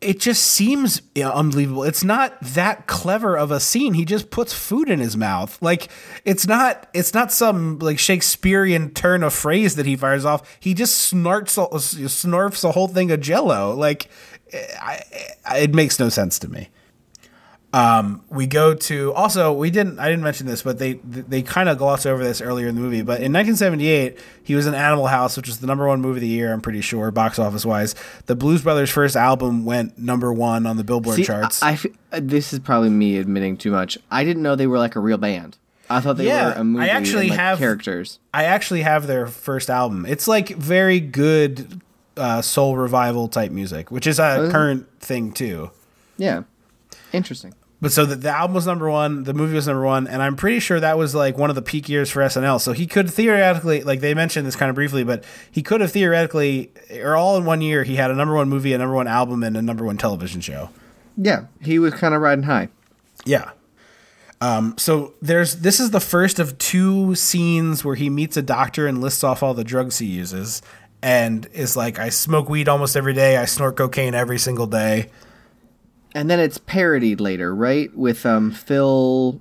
it 0.00 0.20
just 0.20 0.44
seems 0.44 1.00
yeah, 1.14 1.30
unbelievable. 1.30 1.82
It's 1.84 2.04
not 2.04 2.38
that 2.40 2.86
clever 2.86 3.36
of 3.36 3.50
a 3.50 3.58
scene. 3.58 3.94
He 3.94 4.04
just 4.04 4.30
puts 4.30 4.52
food 4.52 4.90
in 4.90 5.00
his 5.00 5.16
mouth. 5.16 5.60
Like, 5.62 5.88
it's 6.24 6.46
not. 6.46 6.88
It's 6.92 7.14
not 7.14 7.32
some 7.32 7.78
like 7.78 7.98
Shakespearean 7.98 8.90
turn 8.90 9.22
of 9.22 9.32
phrase 9.32 9.76
that 9.76 9.86
he 9.86 9.96
fires 9.96 10.24
off. 10.24 10.58
He 10.60 10.74
just 10.74 10.96
snorts, 10.96 11.56
uh, 11.56 11.66
snarfs 11.68 12.64
a 12.64 12.72
whole 12.72 12.88
thing 12.88 13.10
of 13.10 13.20
Jello. 13.20 13.74
Like, 13.74 14.08
eh, 14.52 14.66
I, 14.80 15.00
I, 15.46 15.58
it 15.58 15.74
makes 15.74 15.98
no 15.98 16.08
sense 16.10 16.38
to 16.40 16.48
me. 16.48 16.68
Um, 17.74 18.22
we 18.30 18.46
go 18.46 18.72
to 18.72 19.12
also 19.14 19.52
we 19.52 19.68
didn't 19.68 19.98
I 19.98 20.08
didn't 20.08 20.22
mention 20.22 20.46
this, 20.46 20.62
but 20.62 20.78
they 20.78 20.92
they 21.02 21.42
kind 21.42 21.68
of 21.68 21.76
gloss 21.76 22.06
over 22.06 22.22
this 22.22 22.40
earlier 22.40 22.68
in 22.68 22.76
the 22.76 22.80
movie. 22.80 23.02
But 23.02 23.20
in 23.20 23.32
1978, 23.32 24.16
he 24.44 24.54
was 24.54 24.68
in 24.68 24.74
Animal 24.74 25.08
House, 25.08 25.36
which 25.36 25.48
was 25.48 25.58
the 25.58 25.66
number 25.66 25.88
one 25.88 26.00
movie 26.00 26.18
of 26.18 26.20
the 26.20 26.28
year. 26.28 26.52
I'm 26.52 26.60
pretty 26.60 26.80
sure, 26.82 27.10
box 27.10 27.36
office 27.38 27.64
wise. 27.66 27.96
The 28.26 28.36
Blues 28.36 28.62
Brothers' 28.62 28.90
first 28.90 29.16
album 29.16 29.64
went 29.64 29.98
number 29.98 30.32
one 30.32 30.66
on 30.66 30.76
the 30.76 30.84
Billboard 30.84 31.16
See, 31.16 31.24
charts. 31.24 31.64
I, 31.64 31.70
I 31.72 31.78
uh, 32.12 32.20
this 32.22 32.52
is 32.52 32.60
probably 32.60 32.90
me 32.90 33.18
admitting 33.18 33.56
too 33.56 33.72
much. 33.72 33.98
I 34.08 34.22
didn't 34.22 34.44
know 34.44 34.54
they 34.54 34.68
were 34.68 34.78
like 34.78 34.94
a 34.94 35.00
real 35.00 35.18
band. 35.18 35.58
I 35.90 35.98
thought 35.98 36.16
they 36.16 36.26
Yeah, 36.28 36.50
were 36.54 36.60
a 36.60 36.64
movie 36.64 36.84
I 36.84 36.88
actually 36.90 37.22
and, 37.22 37.30
like, 37.30 37.38
have- 37.40 37.58
characters. 37.58 38.20
I 38.32 38.44
actually 38.44 38.82
have 38.82 39.08
their 39.08 39.26
first 39.26 39.68
album. 39.68 40.06
It's 40.06 40.28
like 40.28 40.50
very 40.50 41.00
good 41.00 41.80
uh, 42.16 42.40
soul 42.40 42.76
revival 42.76 43.26
type 43.26 43.50
music, 43.50 43.90
which 43.90 44.06
is 44.06 44.20
a 44.20 44.44
it? 44.46 44.52
current 44.52 44.86
thing 45.00 45.32
too. 45.32 45.72
Yeah, 46.16 46.44
interesting. 47.12 47.52
But 47.80 47.92
so 47.92 48.06
the, 48.06 48.16
the 48.16 48.30
album 48.30 48.54
was 48.54 48.66
number 48.66 48.88
one, 48.88 49.24
the 49.24 49.34
movie 49.34 49.54
was 49.54 49.66
number 49.66 49.84
one, 49.84 50.06
and 50.06 50.22
I'm 50.22 50.36
pretty 50.36 50.58
sure 50.58 50.80
that 50.80 50.96
was 50.96 51.14
like 51.14 51.36
one 51.36 51.50
of 51.50 51.56
the 51.56 51.62
peak 51.62 51.88
years 51.88 52.10
for 52.10 52.20
SNL. 52.22 52.60
So 52.60 52.72
he 52.72 52.86
could 52.86 53.10
theoretically, 53.10 53.82
like 53.82 54.00
they 54.00 54.14
mentioned 54.14 54.46
this 54.46 54.56
kind 54.56 54.70
of 54.70 54.74
briefly, 54.74 55.04
but 55.04 55.24
he 55.50 55.62
could 55.62 55.80
have 55.80 55.92
theoretically, 55.92 56.70
or 57.02 57.14
all 57.14 57.36
in 57.36 57.44
one 57.44 57.60
year, 57.60 57.84
he 57.84 57.96
had 57.96 58.10
a 58.10 58.14
number 58.14 58.34
one 58.34 58.48
movie, 58.48 58.72
a 58.72 58.78
number 58.78 58.94
one 58.94 59.06
album, 59.06 59.42
and 59.42 59.56
a 59.56 59.62
number 59.62 59.84
one 59.84 59.98
television 59.98 60.40
show. 60.40 60.70
Yeah, 61.16 61.46
he 61.60 61.78
was 61.78 61.94
kind 61.94 62.14
of 62.14 62.22
riding 62.22 62.44
high. 62.44 62.68
Yeah. 63.24 63.50
Um, 64.40 64.74
so 64.78 65.14
there's 65.22 65.56
this 65.56 65.80
is 65.80 65.90
the 65.90 66.00
first 66.00 66.38
of 66.38 66.58
two 66.58 67.14
scenes 67.14 67.84
where 67.84 67.94
he 67.94 68.10
meets 68.10 68.36
a 68.36 68.42
doctor 68.42 68.86
and 68.86 69.00
lists 69.00 69.24
off 69.24 69.42
all 69.42 69.54
the 69.54 69.64
drugs 69.64 69.98
he 69.98 70.06
uses, 70.06 70.62
and 71.02 71.46
is 71.52 71.76
like, 71.76 71.98
I 71.98 72.08
smoke 72.08 72.48
weed 72.48 72.68
almost 72.68 72.96
every 72.96 73.12
day, 73.12 73.36
I 73.36 73.44
snort 73.44 73.76
cocaine 73.76 74.14
every 74.14 74.38
single 74.38 74.66
day. 74.66 75.10
And 76.14 76.30
then 76.30 76.38
it's 76.38 76.58
parodied 76.58 77.20
later, 77.20 77.54
right? 77.54 77.94
With 77.96 78.24
um 78.24 78.50
Phil 78.52 79.40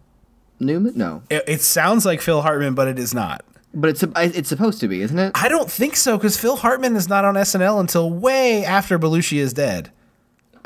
Newman. 0.60 0.94
No, 0.96 1.24
It, 1.30 1.44
it 1.48 1.62
sounds 1.62 2.06
like 2.06 2.22
Phil 2.22 2.42
Hartman, 2.42 2.74
but 2.74 2.88
it 2.88 2.98
is 2.98 3.14
not. 3.14 3.44
but 3.74 3.90
it's 3.90 4.04
it's 4.16 4.50
supposed 4.50 4.80
to 4.80 4.88
be, 4.88 5.02
isn't 5.02 5.18
it? 5.20 5.32
I 5.36 5.50
don't 5.50 5.70
think 5.70 5.96
so 5.96 6.18
because 6.18 6.38
Phil 6.40 6.56
Hartman 6.58 6.96
is 6.96 7.08
not 7.10 7.26
on 7.26 7.36
SNL 7.36 7.80
until 7.80 8.10
way 8.10 8.64
after 8.66 8.98
Belushi 9.00 9.38
is 9.40 9.54
dead. 9.54 9.92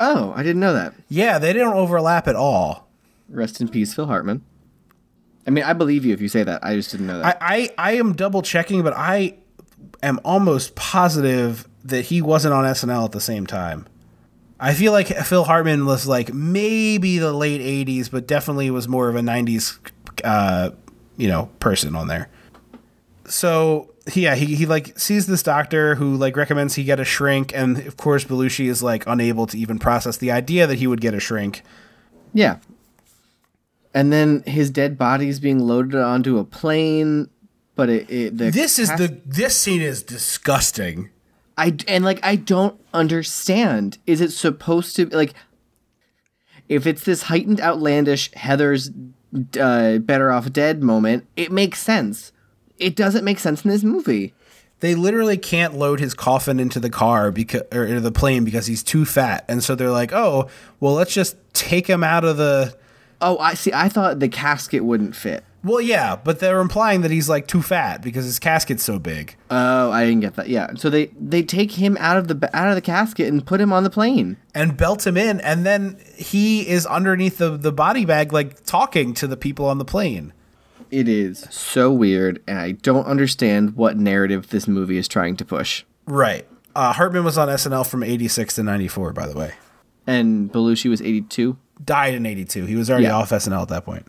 Oh, 0.00 0.32
I 0.36 0.42
didn't 0.44 0.60
know 0.60 0.74
that. 0.74 0.94
Yeah, 1.08 1.38
they 1.38 1.52
don't 1.52 1.74
overlap 1.74 2.28
at 2.28 2.36
all. 2.36 2.88
Rest 3.28 3.60
in 3.60 3.68
peace, 3.68 3.92
Phil 3.94 4.06
Hartman. 4.06 4.42
I 5.46 5.50
mean, 5.50 5.64
I 5.64 5.72
believe 5.72 6.04
you 6.04 6.12
if 6.14 6.20
you 6.20 6.28
say 6.28 6.42
that. 6.44 6.64
I 6.64 6.76
just 6.76 6.90
didn't 6.90 7.06
know 7.08 7.18
that. 7.18 7.38
I, 7.42 7.70
I, 7.78 7.90
I 7.92 7.92
am 7.96 8.12
double 8.12 8.42
checking, 8.42 8.82
but 8.82 8.92
I 8.94 9.34
am 10.02 10.20
almost 10.24 10.74
positive 10.76 11.66
that 11.84 12.06
he 12.06 12.20
wasn't 12.22 12.54
on 12.54 12.64
SNL 12.64 13.06
at 13.06 13.12
the 13.12 13.20
same 13.20 13.46
time. 13.46 13.86
I 14.60 14.74
feel 14.74 14.92
like 14.92 15.08
Phil 15.08 15.44
Hartman 15.44 15.86
was 15.86 16.06
like 16.06 16.32
maybe 16.32 17.18
the 17.18 17.32
late 17.32 17.60
'80s, 17.60 18.10
but 18.10 18.26
definitely 18.26 18.70
was 18.70 18.88
more 18.88 19.08
of 19.08 19.16
a 19.16 19.20
'90s, 19.20 19.78
uh, 20.24 20.70
you 21.16 21.28
know, 21.28 21.50
person 21.60 21.94
on 21.94 22.08
there. 22.08 22.28
So 23.26 23.90
yeah, 24.14 24.34
he 24.34 24.54
he 24.54 24.66
like 24.66 24.98
sees 24.98 25.26
this 25.26 25.42
doctor 25.42 25.94
who 25.94 26.16
like 26.16 26.36
recommends 26.36 26.74
he 26.74 26.84
get 26.84 26.98
a 26.98 27.04
shrink, 27.04 27.54
and 27.54 27.78
of 27.86 27.96
course 27.96 28.24
Belushi 28.24 28.66
is 28.66 28.82
like 28.82 29.04
unable 29.06 29.46
to 29.46 29.58
even 29.58 29.78
process 29.78 30.16
the 30.16 30.30
idea 30.30 30.66
that 30.66 30.78
he 30.78 30.86
would 30.86 31.00
get 31.00 31.14
a 31.14 31.20
shrink. 31.20 31.62
Yeah. 32.32 32.58
And 33.94 34.12
then 34.12 34.42
his 34.46 34.70
dead 34.70 34.98
body 34.98 35.28
is 35.28 35.40
being 35.40 35.60
loaded 35.60 35.96
onto 35.96 36.38
a 36.38 36.44
plane, 36.44 37.30
but 37.74 37.88
it, 37.88 38.10
it 38.10 38.38
the 38.38 38.50
This 38.50 38.78
is 38.78 38.88
the 38.90 39.20
this 39.24 39.56
scene 39.56 39.80
is 39.80 40.02
disgusting. 40.02 41.10
I 41.58 41.76
and 41.88 42.04
like 42.04 42.20
I 42.22 42.36
don't 42.36 42.80
understand. 42.94 43.98
Is 44.06 44.20
it 44.20 44.30
supposed 44.30 44.96
to 44.96 45.06
like 45.06 45.34
if 46.68 46.86
it's 46.86 47.04
this 47.04 47.22
heightened 47.22 47.60
outlandish 47.60 48.32
Heather's 48.34 48.90
uh, 49.60 49.98
better 49.98 50.30
off 50.30 50.52
dead 50.52 50.82
moment, 50.82 51.26
it 51.36 51.50
makes 51.50 51.80
sense. 51.80 52.32
It 52.78 52.94
doesn't 52.94 53.24
make 53.24 53.40
sense 53.40 53.64
in 53.64 53.70
this 53.70 53.82
movie. 53.82 54.34
They 54.80 54.94
literally 54.94 55.36
can't 55.36 55.74
load 55.74 55.98
his 55.98 56.14
coffin 56.14 56.60
into 56.60 56.78
the 56.78 56.90
car 56.90 57.32
because 57.32 57.62
or 57.72 57.84
into 57.84 58.00
the 58.00 58.12
plane 58.12 58.44
because 58.44 58.66
he's 58.66 58.84
too 58.84 59.04
fat, 59.04 59.44
and 59.48 59.62
so 59.62 59.74
they're 59.74 59.90
like, 59.90 60.12
"Oh, 60.12 60.48
well, 60.78 60.94
let's 60.94 61.12
just 61.12 61.36
take 61.52 61.88
him 61.88 62.04
out 62.04 62.24
of 62.24 62.36
the." 62.36 62.76
Oh, 63.20 63.36
I 63.38 63.54
see. 63.54 63.72
I 63.72 63.88
thought 63.88 64.20
the 64.20 64.28
casket 64.28 64.84
wouldn't 64.84 65.16
fit. 65.16 65.42
Well, 65.64 65.80
yeah, 65.80 66.14
but 66.16 66.38
they're 66.38 66.60
implying 66.60 67.00
that 67.00 67.10
he's 67.10 67.28
like 67.28 67.48
too 67.48 67.62
fat 67.62 68.00
because 68.00 68.24
his 68.24 68.38
casket's 68.38 68.82
so 68.84 68.98
big. 69.00 69.34
Oh, 69.50 69.90
I 69.90 70.04
didn't 70.04 70.20
get 70.20 70.36
that. 70.36 70.48
Yeah. 70.48 70.74
So 70.76 70.88
they 70.88 71.06
they 71.20 71.42
take 71.42 71.72
him 71.72 71.96
out 71.98 72.16
of 72.16 72.28
the 72.28 72.50
out 72.56 72.68
of 72.68 72.76
the 72.76 72.80
casket 72.80 73.26
and 73.26 73.44
put 73.44 73.60
him 73.60 73.72
on 73.72 73.82
the 73.82 73.90
plane. 73.90 74.36
and 74.54 74.76
belt 74.76 75.06
him 75.06 75.16
in 75.16 75.40
and 75.40 75.66
then 75.66 75.98
he 76.16 76.66
is 76.68 76.86
underneath 76.86 77.38
the, 77.38 77.56
the 77.56 77.72
body 77.72 78.04
bag 78.04 78.32
like 78.32 78.64
talking 78.64 79.14
to 79.14 79.26
the 79.26 79.36
people 79.36 79.66
on 79.66 79.78
the 79.78 79.84
plane 79.84 80.32
It 80.90 81.08
is 81.08 81.46
so 81.50 81.92
weird, 81.92 82.40
and 82.46 82.58
I 82.58 82.72
don't 82.72 83.04
understand 83.06 83.74
what 83.76 83.96
narrative 83.96 84.50
this 84.50 84.66
movie 84.68 84.96
is 84.96 85.08
trying 85.08 85.36
to 85.36 85.44
push. 85.44 85.84
right 86.06 86.46
uh, 86.76 86.92
hartman 86.92 87.24
was 87.24 87.36
on 87.36 87.48
snl 87.48 87.84
from 87.88 88.02
86 88.04 88.54
to 88.56 88.62
94 88.62 89.12
by 89.12 89.26
the 89.26 89.36
way 89.36 89.54
And 90.06 90.52
Belushi 90.52 90.88
was 90.88 91.00
eighty 91.02 91.22
two. 91.22 91.56
died 91.84 92.14
in 92.14 92.24
82 92.26 92.66
he 92.66 92.76
was 92.76 92.88
already 92.90 93.04
Yeah. 93.06 93.16
off 93.16 93.30
snl 93.30 93.62
at 93.62 93.68
that 93.68 93.84
point 93.84 94.06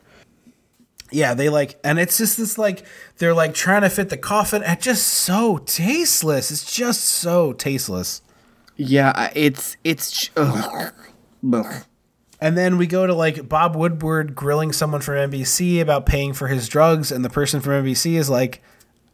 yeah 1.11 1.33
they 1.33 1.49
like 1.49 1.79
and 1.83 1.99
it's 1.99 2.17
just 2.17 2.37
this 2.37 2.57
like 2.57 2.85
they're 3.17 3.33
like 3.33 3.53
trying 3.53 3.81
to 3.81 3.89
fit 3.89 4.09
the 4.09 4.17
coffin 4.17 4.63
and 4.63 4.79
just 4.81 5.05
so 5.07 5.57
tasteless 5.59 6.51
it's 6.51 6.71
just 6.73 7.01
so 7.03 7.53
tasteless 7.53 8.21
Yeah, 8.77 9.29
it's 9.35 9.75
it's. 9.83 10.29
Ugh. 10.37 10.93
And 12.39 12.57
then 12.57 12.77
we 12.77 12.87
go 12.87 13.05
to 13.05 13.13
like 13.13 13.49
Bob 13.49 13.75
Woodward 13.75 14.35
grilling 14.35 14.71
someone 14.71 15.01
from 15.01 15.15
NBC 15.15 15.81
about 15.81 16.05
paying 16.05 16.31
for 16.31 16.47
his 16.47 16.69
drugs, 16.69 17.11
and 17.11 17.25
the 17.25 17.29
person 17.29 17.59
from 17.59 17.83
NBC 17.83 18.13
is 18.13 18.29
like, 18.29 18.63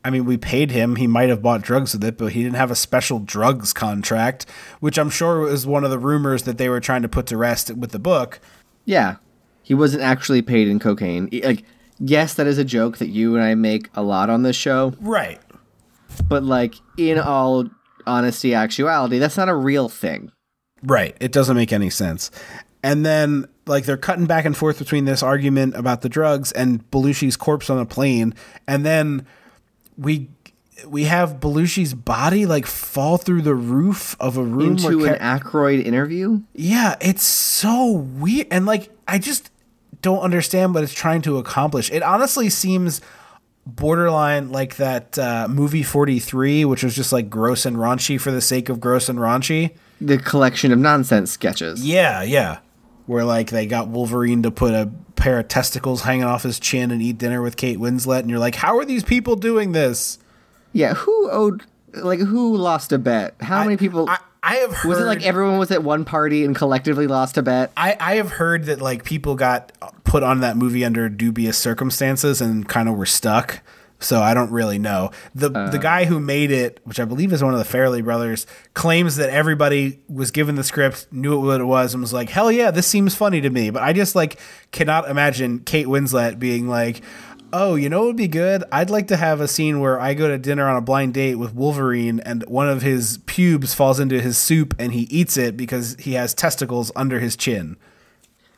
I 0.04 0.12
mean, 0.12 0.26
we 0.26 0.38
paid 0.38 0.70
him. 0.70 0.98
He 0.98 1.08
might 1.08 1.30
have 1.30 1.42
bought 1.42 1.64
drugs 1.64 1.94
with 1.94 2.04
it, 2.04 2.16
but 2.16 2.34
he 2.34 2.44
didn't 2.44 2.58
have 2.58 2.70
a 2.70 2.76
special 2.76 3.18
drugs 3.18 3.74
contract, 3.74 4.46
which 4.82 5.00
I'm 5.00 5.10
sure 5.10 5.40
was 5.40 5.66
one 5.66 5.84
of 5.84 5.90
the 5.90 5.98
rumors 5.98 6.44
that 6.44 6.60
they 6.60 6.70
were 6.70 6.80
trying 6.80 7.02
to 7.02 7.10
put 7.10 7.26
to 7.28 7.38
rest 7.38 7.72
with 7.76 7.90
the 7.90 7.98
book. 7.98 8.40
Yeah, 8.86 9.16
he 9.64 9.74
wasn't 9.74 10.04
actually 10.04 10.44
paid 10.44 10.68
in 10.68 10.78
cocaine. 10.78 11.28
Like, 11.44 11.64
yes, 12.00 12.34
that 12.36 12.48
is 12.48 12.58
a 12.58 12.64
joke 12.66 12.98
that 12.98 13.10
you 13.10 13.36
and 13.36 13.44
I 13.44 13.56
make 13.56 13.90
a 13.96 14.02
lot 14.02 14.30
on 14.30 14.44
this 14.44 14.56
show, 14.56 14.94
Right. 15.02 15.40
but 16.28 16.44
like 16.44 16.76
in 16.98 17.20
all 17.20 17.66
honesty, 18.08 18.54
actuality, 18.54 19.18
that's 19.20 19.38
not 19.38 19.50
a 19.50 19.56
real 19.56 19.90
thing. 19.90 20.32
Right. 20.84 21.16
It 21.20 21.32
doesn't 21.32 21.56
make 21.56 21.74
any 21.74 21.90
sense. 21.90 22.30
And 22.84 23.04
then 23.06 23.48
like 23.66 23.86
they're 23.86 23.98
cutting 23.98 24.26
back 24.28 24.46
and 24.46 24.56
forth 24.56 24.78
between 24.78 25.06
this 25.06 25.24
argument 25.24 25.76
about 25.76 26.02
the 26.02 26.10
drugs 26.10 26.52
and 26.52 26.90
Belushi's 26.92 27.36
corpse 27.36 27.70
on 27.72 27.80
a 27.80 27.86
plane, 27.86 28.36
and 28.68 28.86
then 28.86 29.26
we 29.98 30.30
we 30.88 31.06
have 31.06 31.40
Belushi's 31.40 31.96
body 31.96 32.46
like 32.46 32.68
fall 32.68 33.18
through 33.18 33.42
the 33.42 33.56
roof 33.56 34.16
of 34.20 34.38
a 34.38 34.44
room 34.44 34.74
Into 34.74 35.06
an 35.06 35.16
Aykroyd 35.20 35.84
interview. 35.84 36.42
yeah, 36.54 36.96
it's 37.02 37.24
so 37.24 37.92
weird 37.92 38.46
and 38.52 38.68
like 38.68 38.92
I 39.08 39.18
just 39.18 39.50
don't 40.06 40.20
understand 40.22 40.74
what 40.74 40.84
it's 40.84 40.94
trying 40.94 41.22
to 41.24 41.38
accomplish. 41.38 41.92
It 41.92 42.04
honestly 42.04 42.50
seems 42.50 43.02
borderline 43.66 44.52
like 44.52 44.76
that 44.76 45.18
uh, 45.18 45.48
movie 45.50 45.82
43 45.82 46.66
which 46.66 46.84
was 46.84 46.96
just 46.96 47.12
like 47.12 47.32
gross 47.32 47.66
and 47.66 47.78
raunchy 47.78 48.22
for 48.22 48.30
the 48.30 48.40
sake 48.42 48.70
of 48.70 48.80
gross 48.80 49.10
and 49.10 49.18
raunchy 49.18 49.72
The 50.00 50.20
collection 50.20 50.72
of 50.72 50.78
nonsense 50.78 51.32
sketches. 51.32 51.84
yeah, 51.84 52.22
yeah. 52.22 52.60
Where 53.08 53.24
like 53.26 53.50
they 53.50 53.66
got 53.66 53.88
Wolverine 53.88 54.44
to 54.44 54.52
put 54.52 54.74
a 54.74 54.92
pair 55.16 55.40
of 55.40 55.48
testicles 55.48 56.02
hanging 56.04 56.24
off 56.26 56.44
his 56.44 56.60
chin 56.60 56.92
and 56.92 57.02
eat 57.02 57.18
dinner 57.18 57.42
with 57.42 57.56
Kate 57.56 57.78
Winslet, 57.80 58.20
and 58.20 58.30
you're 58.30 58.40
like, 58.40 58.56
how 58.56 58.78
are 58.80 58.86
these 58.86 59.04
people 59.04 59.36
doing 59.36 59.72
this? 59.74 60.18
Yeah, 60.74 60.94
who 60.96 61.30
owed 61.32 61.64
like 61.94 62.20
who 62.20 62.56
lost 62.58 62.92
a 62.92 62.98
bet? 62.98 63.36
How 63.42 63.64
many 63.64 63.78
people? 63.78 64.10
I, 64.10 64.18
I 64.46 64.56
have 64.58 64.72
heard. 64.74 64.90
was 64.90 65.00
it 65.00 65.06
like 65.06 65.26
everyone 65.26 65.58
was 65.58 65.72
at 65.72 65.84
one 65.84 66.06
party 66.06 66.46
and 66.46 66.56
collectively 66.56 67.08
lost 67.08 67.38
a 67.38 67.42
bet? 67.42 67.72
I, 67.76 67.98
I 68.00 68.16
have 68.16 68.32
heard 68.32 68.66
that 68.66 68.80
like 68.80 69.04
people 69.04 69.36
got 69.36 69.72
put 70.04 70.22
on 70.22 70.42
that 70.42 70.56
movie 70.56 70.86
under 70.86 71.10
dubious 71.10 71.58
circumstances 71.58 72.42
and 72.42 72.70
kind 72.70 72.88
of 72.88 72.96
were 72.96 73.08
stuck. 73.08 73.62
So 74.00 74.22
I 74.22 74.36
don't 74.36 74.52
really 74.52 74.78
know. 74.78 75.10
The 75.34 75.50
uh. 75.50 75.72
the 75.72 75.80
guy 75.80 76.06
who 76.06 76.20
made 76.20 76.52
it, 76.52 76.80
which 76.84 77.00
I 77.00 77.06
believe 77.06 77.34
is 77.34 77.44
one 77.44 77.56
of 77.56 77.60
the 77.60 77.78
Farrelly 77.78 78.04
brothers, 78.04 78.46
claims 78.76 79.16
that 79.16 79.30
everybody 79.30 80.00
was 80.08 80.30
given 80.30 80.56
the 80.56 80.64
script, 80.64 81.08
knew 81.12 81.40
what 81.40 81.60
it 81.60 81.66
was, 81.66 81.94
and 81.94 82.02
was 82.02 82.14
like, 82.14 82.30
"Hell 82.30 82.52
yeah, 82.52 82.72
this 82.72 82.86
seems 82.86 83.16
funny 83.16 83.42
to 83.42 83.50
me." 83.50 83.72
But 83.72 83.82
I 83.82 83.94
just 83.94 84.14
like 84.14 84.38
cannot 84.72 85.10
imagine 85.10 85.60
Kate 85.60 85.88
Winslet 85.88 86.38
being 86.38 86.68
like, 86.68 87.02
"Oh, 87.58 87.76
you 87.76 87.88
know 87.90 88.00
what 88.00 88.08
would 88.08 88.16
be 88.18 88.28
good? 88.28 88.64
I'd 88.72 88.90
like 88.90 89.08
to 89.08 89.16
have 89.18 89.40
a 89.40 89.48
scene 89.48 89.80
where 89.80 90.00
I 90.00 90.14
go 90.14 90.28
to 90.28 90.38
dinner 90.38 90.68
on 90.68 90.76
a 90.76 90.82
blind 90.82 91.14
date 91.14 91.36
with 91.36 91.56
Wolverine, 91.56 92.20
and 92.20 92.44
one 92.48 92.68
of 92.68 92.82
his 92.82 93.20
pubes 93.26 93.74
falls 93.74 94.00
into 94.00 94.20
his 94.20 94.38
soup, 94.38 94.74
and 94.78 94.92
he 94.94 95.02
eats 95.04 95.38
it 95.38 95.56
because 95.56 95.96
he 96.00 96.14
has 96.14 96.34
testicles 96.34 96.92
under 96.96 97.20
his 97.20 97.36
chin." 97.36 97.78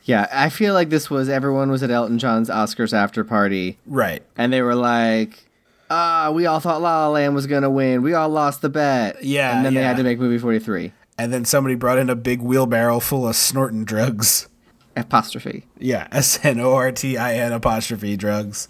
Yeah, 0.02 0.26
I 0.32 0.48
feel 0.48 0.72
like 0.74 0.88
this 0.90 1.10
was 1.10 1.28
everyone 1.28 1.70
was 1.70 1.82
at 1.82 1.90
Elton 1.90 2.18
John's 2.18 2.48
Oscars 2.48 2.92
after 2.92 3.22
party, 3.24 3.78
Right. 3.86 4.22
and 4.36 4.52
they 4.52 4.62
were 4.62 4.74
like, 4.74 5.44
"Ah, 5.90 6.30
we 6.34 6.46
all 6.46 6.60
thought 6.60 6.80
La 6.82 7.06
La 7.06 7.12
Land 7.12 7.34
was 7.34 7.46
gonna 7.46 7.70
win. 7.70 8.02
We 8.02 8.14
all 8.14 8.28
lost 8.30 8.62
the 8.62 8.68
bet." 8.70 9.22
Yeah, 9.22 9.54
and 9.56 9.64
then 9.64 9.74
they 9.74 9.82
had 9.82 9.98
to 9.98 10.02
make 10.02 10.18
movie 10.18 10.38
forty 10.38 10.58
three 10.58 10.92
and 11.20 11.32
then 11.32 11.44
somebody 11.44 11.74
brought 11.74 11.98
in 11.98 12.08
a 12.08 12.14
big 12.14 12.40
wheelbarrow 12.40 13.00
full 13.00 13.26
of 13.28 13.34
snorting 13.36 13.84
drugs. 13.84 14.48
apostrophe. 14.96 15.64
Yeah, 15.78 16.08
S 16.10 16.38
N 16.44 16.58
O 16.58 16.72
R 16.74 16.90
T 16.90 17.16
I 17.18 17.34
N 17.34 17.52
apostrophe 17.52 18.16
drugs. 18.16 18.66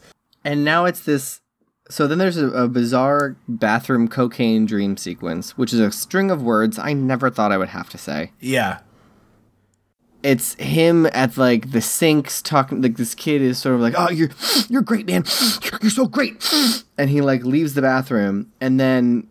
And 0.48 0.64
now 0.64 0.86
it's 0.86 1.00
this. 1.00 1.42
So 1.90 2.06
then 2.06 2.16
there's 2.16 2.38
a, 2.38 2.48
a 2.48 2.68
bizarre 2.68 3.36
bathroom 3.46 4.08
cocaine 4.08 4.64
dream 4.64 4.96
sequence, 4.96 5.58
which 5.58 5.74
is 5.74 5.80
a 5.80 5.92
string 5.92 6.30
of 6.30 6.42
words 6.42 6.78
I 6.78 6.94
never 6.94 7.28
thought 7.28 7.52
I 7.52 7.58
would 7.58 7.68
have 7.68 7.90
to 7.90 7.98
say. 7.98 8.32
Yeah, 8.40 8.78
It's 10.22 10.54
him 10.54 11.06
at 11.12 11.36
like 11.36 11.72
the 11.72 11.82
sinks 11.82 12.40
talking. 12.40 12.80
Like 12.80 12.96
this 12.96 13.14
kid 13.14 13.42
is 13.42 13.58
sort 13.58 13.74
of 13.74 13.82
like, 13.82 13.94
"Oh, 13.96 14.10
you're 14.10 14.30
you're 14.70 14.82
great, 14.82 15.06
man. 15.06 15.24
You're 15.82 15.90
so 15.90 16.06
great," 16.06 16.42
and 16.96 17.10
he 17.10 17.20
like 17.20 17.44
leaves 17.44 17.74
the 17.74 17.82
bathroom, 17.82 18.50
and 18.60 18.80
then 18.80 19.28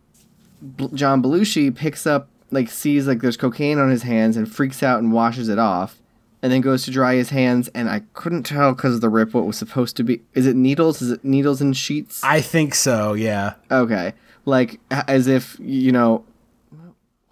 B- 0.76 0.88
John 0.94 1.20
Belushi 1.22 1.74
picks 1.74 2.06
up 2.06 2.28
like 2.50 2.70
sees 2.70 3.06
like 3.08 3.20
there's 3.22 3.36
cocaine 3.36 3.78
on 3.78 3.90
his 3.90 4.02
hands 4.04 4.36
and 4.36 4.50
freaks 4.50 4.82
out 4.84 5.00
and 5.00 5.12
washes 5.12 5.48
it 5.48 5.58
off, 5.58 6.00
and 6.42 6.52
then 6.52 6.60
goes 6.60 6.84
to 6.84 6.90
dry 6.90 7.14
his 7.14 7.30
hands, 7.30 7.68
and 7.68 7.88
I 7.88 8.02
couldn't 8.12 8.44
tell 8.44 8.72
because 8.74 8.94
of 8.94 9.00
the 9.00 9.08
rip 9.08 9.34
what 9.34 9.46
was 9.46 9.56
supposed 9.58 9.96
to 9.96 10.04
be. 10.04 10.22
Is 10.34 10.46
it 10.46 10.56
needles? 10.56 11.02
Is 11.02 11.10
it 11.10 11.24
needles 11.24 11.60
and 11.60 11.76
sheets? 11.76 12.22
I 12.22 12.40
think 12.40 12.74
so. 12.74 13.14
Yeah, 13.14 13.54
Okay, 13.70 14.14
like 14.44 14.80
as 14.90 15.26
if 15.26 15.56
you 15.60 15.92
know, 15.92 16.24
what 16.70 16.80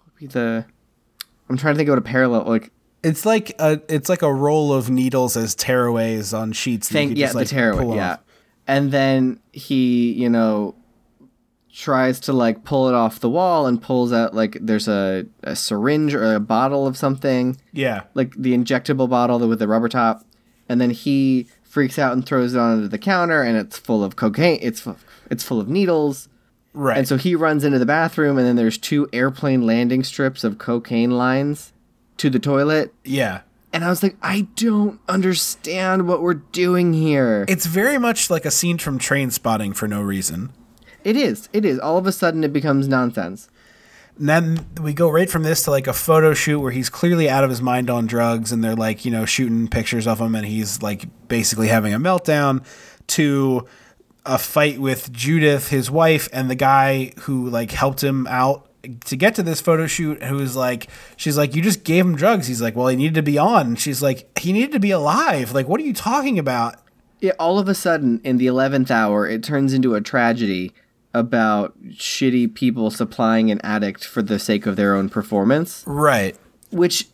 would 0.05 0.15
be 0.19 0.27
the? 0.27 0.65
I'm 1.49 1.57
trying 1.57 1.73
to 1.75 1.77
think 1.77 1.87
of 1.89 1.93
what 1.93 1.99
a 1.99 2.01
parallel 2.01 2.43
like. 2.43 2.71
it's 3.03 3.25
like 3.25 3.55
a 3.59 3.79
it's 3.87 4.09
like 4.09 4.21
a 4.21 4.33
roll 4.33 4.73
of 4.73 4.89
needles 4.89 5.37
as 5.37 5.55
tearaways 5.55 6.37
on 6.37 6.51
sheets. 6.51 6.89
that 6.89 6.93
you 6.93 6.99
Thank 6.99 7.11
could 7.11 7.17
yeah, 7.19 7.25
just, 7.27 7.37
the 7.37 7.45
tearaway, 7.45 7.83
pull 7.83 7.95
yeah. 7.95 8.13
off. 8.13 8.19
And 8.67 8.91
then 8.91 9.39
he, 9.53 10.11
you 10.11 10.29
know, 10.29 10.75
tries 11.77 12.19
to 12.19 12.33
like 12.33 12.63
pull 12.63 12.87
it 12.89 12.95
off 12.95 13.19
the 13.19 13.29
wall 13.29 13.67
and 13.67 13.81
pulls 13.81 14.11
out 14.11 14.33
like 14.33 14.57
there's 14.59 14.87
a, 14.87 15.25
a 15.43 15.55
syringe 15.55 16.13
or 16.15 16.33
a 16.33 16.39
bottle 16.39 16.87
of 16.87 16.97
something, 16.97 17.55
yeah, 17.71 18.03
like 18.15 18.33
the 18.35 18.53
injectable 18.57 19.07
bottle 19.09 19.39
with 19.47 19.59
the 19.59 19.67
rubber 19.67 19.87
top, 19.89 20.25
and 20.67 20.81
then 20.81 20.89
he 20.89 21.47
freaks 21.63 21.99
out 21.99 22.13
and 22.13 22.25
throws 22.25 22.55
it 22.55 22.59
onto 22.59 22.87
the 22.87 22.97
counter 22.97 23.43
and 23.43 23.55
it's 23.57 23.77
full 23.77 24.03
of 24.03 24.15
cocaine. 24.15 24.57
It's 24.61 24.87
it's 25.29 25.43
full 25.43 25.59
of 25.59 25.67
needles. 25.69 26.29
right. 26.73 26.97
And 26.97 27.07
so 27.07 27.17
he 27.17 27.35
runs 27.35 27.63
into 27.63 27.77
the 27.77 27.85
bathroom 27.85 28.37
and 28.37 28.47
then 28.47 28.55
there's 28.55 28.77
two 28.77 29.07
airplane 29.13 29.65
landing 29.65 30.03
strips 30.03 30.43
of 30.43 30.57
cocaine 30.57 31.11
lines 31.11 31.73
to 32.17 32.31
the 32.31 32.39
toilet. 32.39 32.91
yeah, 33.03 33.41
And 33.71 33.83
I 33.83 33.89
was 33.89 34.01
like, 34.01 34.15
I 34.23 34.47
don't 34.55 34.99
understand 35.07 36.07
what 36.07 36.23
we're 36.23 36.33
doing 36.33 36.93
here. 36.93 37.45
it's 37.47 37.67
very 37.67 37.99
much 37.99 38.31
like 38.31 38.45
a 38.45 38.49
scene 38.51 38.79
from 38.79 38.97
Train 38.97 39.29
Spotting 39.29 39.73
for 39.73 39.87
no 39.87 40.01
reason. 40.01 40.51
It 41.03 41.15
is. 41.15 41.49
It 41.53 41.65
is. 41.65 41.79
All 41.79 41.97
of 41.97 42.07
a 42.07 42.11
sudden, 42.11 42.43
it 42.43 42.51
becomes 42.53 42.87
nonsense. 42.87 43.49
And 44.19 44.27
then 44.27 44.65
we 44.81 44.93
go 44.93 45.09
right 45.09 45.29
from 45.29 45.43
this 45.43 45.63
to 45.63 45.71
like 45.71 45.87
a 45.87 45.93
photo 45.93 46.33
shoot 46.33 46.59
where 46.59 46.71
he's 46.71 46.89
clearly 46.89 47.29
out 47.29 47.43
of 47.43 47.49
his 47.49 47.61
mind 47.61 47.89
on 47.89 48.07
drugs 48.07 48.51
and 48.51 48.63
they're 48.63 48.75
like, 48.75 49.05
you 49.05 49.11
know, 49.11 49.25
shooting 49.25 49.67
pictures 49.67 50.07
of 50.07 50.19
him 50.19 50.33
and 50.33 50.45
he's 50.45 50.81
like 50.81 51.05
basically 51.27 51.67
having 51.67 51.93
a 51.93 51.99
meltdown 51.99 52.65
to 53.07 53.67
a 54.25 54.37
fight 54.39 54.79
with 54.79 55.13
Judith, 55.13 55.69
his 55.69 55.91
wife, 55.91 56.27
and 56.33 56.49
the 56.49 56.55
guy 56.55 57.13
who 57.21 57.47
like 57.47 57.71
helped 57.71 58.03
him 58.03 58.25
out 58.27 58.67
to 59.05 59.15
get 59.15 59.35
to 59.35 59.43
this 59.43 59.59
photo 59.61 59.85
shoot 59.85 60.23
who's 60.23 60.55
like 60.55 60.87
she's 61.17 61.37
like 61.37 61.53
you 61.55 61.61
just 61.61 61.83
gave 61.83 62.05
him 62.05 62.15
drugs 62.15 62.47
he's 62.47 62.61
like 62.61 62.73
well 62.73 62.87
he 62.87 62.95
needed 62.95 63.15
to 63.15 63.21
be 63.23 63.37
on 63.37 63.75
she's 63.75 64.01
like 64.01 64.29
he 64.39 64.53
needed 64.53 64.71
to 64.71 64.79
be 64.79 64.91
alive 64.91 65.51
like 65.51 65.67
what 65.67 65.81
are 65.81 65.83
you 65.83 65.93
talking 65.93 66.39
about 66.39 66.75
Yeah, 67.19 67.33
all 67.37 67.59
of 67.59 67.67
a 67.67 67.73
sudden, 67.73 68.21
in 68.23 68.37
the 68.37 68.45
11th 68.45 68.89
hour, 68.89 69.27
it 69.27 69.43
turns 69.43 69.73
into 69.73 69.95
a 69.95 69.99
tragedy 69.99 70.71
about 71.17 71.79
shitty 71.89 72.53
people 72.53 72.91
supplying 72.91 73.51
an 73.51 73.59
addict 73.63 74.05
for 74.05 74.21
the 74.21 74.39
sake 74.39 74.65
of 74.65 74.75
their 74.75 74.95
own 74.95 75.09
performance. 75.09 75.83
right 75.87 76.37
Which, 76.71 77.07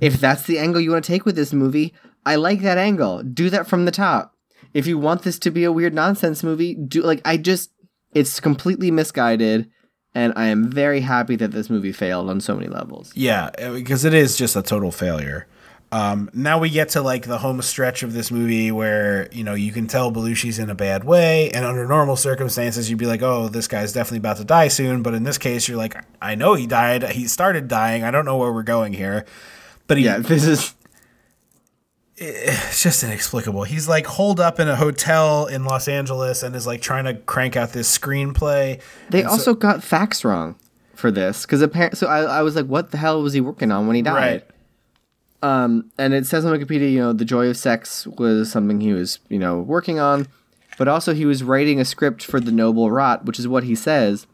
if 0.00 0.20
that's 0.20 0.44
the 0.44 0.58
angle 0.58 0.80
you 0.80 0.92
want 0.92 1.04
to 1.04 1.12
take 1.12 1.24
with 1.24 1.36
this 1.36 1.52
movie, 1.52 1.94
I 2.24 2.36
like 2.36 2.62
that 2.62 2.78
angle. 2.78 3.22
Do 3.22 3.50
that 3.50 3.66
from 3.66 3.84
the 3.84 3.90
top. 3.90 4.34
If 4.72 4.86
you 4.86 4.98
want 4.98 5.22
this 5.22 5.38
to 5.40 5.50
be 5.50 5.64
a 5.64 5.72
weird 5.72 5.94
nonsense 5.94 6.42
movie, 6.42 6.74
do 6.74 7.02
like 7.02 7.20
I 7.24 7.36
just 7.36 7.70
it's 8.12 8.40
completely 8.40 8.90
misguided 8.90 9.70
and 10.14 10.32
I 10.36 10.46
am 10.46 10.70
very 10.70 11.00
happy 11.00 11.36
that 11.36 11.52
this 11.52 11.70
movie 11.70 11.92
failed 11.92 12.28
on 12.28 12.40
so 12.40 12.54
many 12.56 12.68
levels. 12.68 13.12
Yeah, 13.14 13.50
because 13.72 14.04
it 14.04 14.14
is 14.14 14.36
just 14.36 14.56
a 14.56 14.62
total 14.62 14.90
failure. 14.90 15.46
Um, 15.92 16.30
now 16.32 16.58
we 16.58 16.70
get 16.70 16.90
to 16.90 17.02
like 17.02 17.26
the 17.26 17.38
home 17.38 17.60
stretch 17.62 18.04
of 18.04 18.12
this 18.12 18.30
movie 18.30 18.70
where 18.70 19.28
you 19.32 19.42
know 19.42 19.54
you 19.54 19.72
can 19.72 19.88
tell 19.88 20.12
Belushi's 20.12 20.58
in 20.60 20.70
a 20.70 20.74
bad 20.74 21.02
way, 21.02 21.50
and 21.50 21.64
under 21.64 21.84
normal 21.84 22.14
circumstances 22.14 22.88
you'd 22.88 22.98
be 23.00 23.06
like, 23.06 23.22
"Oh, 23.22 23.48
this 23.48 23.66
guy's 23.66 23.92
definitely 23.92 24.18
about 24.18 24.36
to 24.36 24.44
die 24.44 24.68
soon." 24.68 25.02
But 25.02 25.14
in 25.14 25.24
this 25.24 25.36
case, 25.36 25.66
you're 25.66 25.76
like, 25.78 25.96
"I 26.22 26.36
know 26.36 26.54
he 26.54 26.68
died. 26.68 27.02
He 27.10 27.26
started 27.26 27.66
dying. 27.66 28.04
I 28.04 28.12
don't 28.12 28.24
know 28.24 28.36
where 28.36 28.52
we're 28.52 28.62
going 28.62 28.92
here." 28.92 29.24
But 29.88 29.98
he, 29.98 30.04
Yeah, 30.04 30.18
this 30.18 30.44
is 30.44 30.74
it's 32.16 32.82
just 32.82 33.02
inexplicable. 33.02 33.64
He's 33.64 33.88
like 33.88 34.06
holed 34.06 34.38
up 34.40 34.60
in 34.60 34.68
a 34.68 34.76
hotel 34.76 35.46
in 35.46 35.64
Los 35.64 35.88
Angeles 35.88 36.42
and 36.44 36.54
is 36.54 36.66
like 36.66 36.82
trying 36.82 37.04
to 37.06 37.14
crank 37.14 37.56
out 37.56 37.72
this 37.72 37.96
screenplay. 37.98 38.80
They 39.10 39.22
And 39.22 39.28
so- 39.30 39.32
also 39.32 39.54
got 39.54 39.82
facts 39.82 40.24
wrong 40.24 40.54
for 40.94 41.10
this 41.10 41.42
because 41.42 41.62
apparently, 41.62 41.96
so 41.96 42.06
I, 42.06 42.20
I 42.22 42.42
was 42.42 42.54
like, 42.54 42.66
what 42.66 42.90
the 42.92 42.98
hell 42.98 43.22
was 43.22 43.32
he 43.32 43.40
working 43.40 43.72
on 43.72 43.86
when 43.86 43.96
he 43.96 44.02
died? 44.02 44.14
Right. 44.14 44.46
Um, 45.42 45.90
and 45.98 46.12
it 46.12 46.26
says 46.26 46.44
on 46.44 46.58
Wikipedia, 46.58 46.92
you 46.92 46.98
know, 46.98 47.12
the 47.12 47.24
joy 47.24 47.46
of 47.46 47.56
sex 47.56 48.06
was 48.06 48.50
something 48.50 48.80
he 48.80 48.92
was, 48.92 49.20
you 49.28 49.38
know, 49.38 49.60
working 49.60 49.98
on, 49.98 50.26
but 50.76 50.88
also 50.88 51.14
he 51.14 51.24
was 51.24 51.42
writing 51.42 51.80
a 51.80 51.84
script 51.84 52.24
for 52.24 52.40
the 52.40 52.52
Noble 52.52 52.90
Rot, 52.90 53.24
which 53.24 53.38
is 53.38 53.48
what 53.48 53.64
he 53.64 53.74
says. 53.74 54.26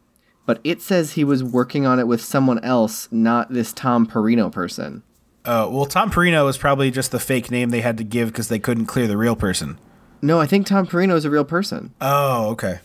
But 0.46 0.60
it 0.62 0.80
says 0.80 1.12
he 1.12 1.24
was 1.24 1.42
working 1.42 1.86
on 1.86 1.98
it 1.98 2.06
with 2.06 2.22
someone 2.22 2.62
else, 2.64 3.08
not 3.10 3.52
this 3.52 3.72
Tom 3.72 4.06
Perino 4.06 4.50
person. 4.50 5.02
Uh, 5.44 5.68
well, 5.70 5.86
Tom 5.86 6.10
Perino 6.10 6.44
was 6.44 6.58
probably 6.58 6.90
just 6.90 7.12
the 7.12 7.20
fake 7.20 7.50
name 7.50 7.70
they 7.70 7.80
had 7.80 7.98
to 7.98 8.04
give 8.04 8.28
because 8.28 8.48
they 8.48 8.58
couldn't 8.58 8.86
clear 8.86 9.06
the 9.06 9.16
real 9.16 9.36
person. 9.36 9.78
No, 10.22 10.40
I 10.40 10.46
think 10.46 10.66
Tom 10.66 10.86
Perino 10.86 11.14
is 11.14 11.24
a 11.24 11.30
real 11.30 11.44
person. 11.44 11.94
Oh, 12.00 12.48
okay. 12.50 12.80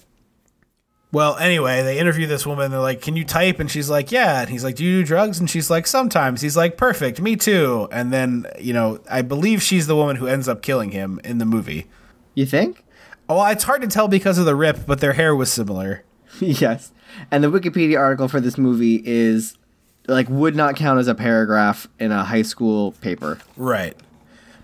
Well, 1.13 1.35
anyway, 1.37 1.83
they 1.83 1.99
interview 1.99 2.25
this 2.25 2.45
woman. 2.45 2.71
They're 2.71 2.79
like, 2.79 3.01
"Can 3.01 3.17
you 3.17 3.25
type?" 3.25 3.59
And 3.59 3.69
she's 3.69 3.89
like, 3.89 4.11
"Yeah." 4.11 4.41
And 4.41 4.49
he's 4.49 4.63
like, 4.63 4.75
"Do 4.75 4.85
you 4.85 5.01
do 5.01 5.05
drugs?" 5.05 5.39
And 5.39 5.49
she's 5.49 5.69
like, 5.69 5.85
"Sometimes." 5.85 6.41
He's 6.41 6.55
like, 6.55 6.77
"Perfect, 6.77 7.19
me 7.19 7.35
too." 7.35 7.89
And 7.91 8.13
then, 8.13 8.45
you 8.59 8.73
know, 8.73 8.99
I 9.09 9.21
believe 9.21 9.61
she's 9.61 9.87
the 9.87 9.95
woman 9.95 10.15
who 10.15 10.27
ends 10.27 10.47
up 10.47 10.61
killing 10.61 10.91
him 10.91 11.19
in 11.23 11.37
the 11.37 11.45
movie. 11.45 11.87
You 12.33 12.45
think? 12.45 12.83
Well, 13.27 13.45
it's 13.47 13.65
hard 13.65 13.81
to 13.81 13.87
tell 13.87 14.07
because 14.07 14.37
of 14.37 14.45
the 14.45 14.55
rip, 14.55 14.85
but 14.85 14.99
their 14.99 15.13
hair 15.13 15.35
was 15.35 15.51
similar. 15.51 16.03
yes. 16.39 16.91
And 17.29 17.43
the 17.43 17.51
Wikipedia 17.51 17.97
article 17.97 18.27
for 18.27 18.39
this 18.39 18.57
movie 18.57 19.01
is 19.05 19.57
like 20.07 20.29
would 20.29 20.55
not 20.55 20.75
count 20.75 20.99
as 20.99 21.07
a 21.07 21.15
paragraph 21.15 21.87
in 21.99 22.11
a 22.11 22.23
high 22.23 22.41
school 22.41 22.93
paper. 22.93 23.39
Right. 23.57 23.95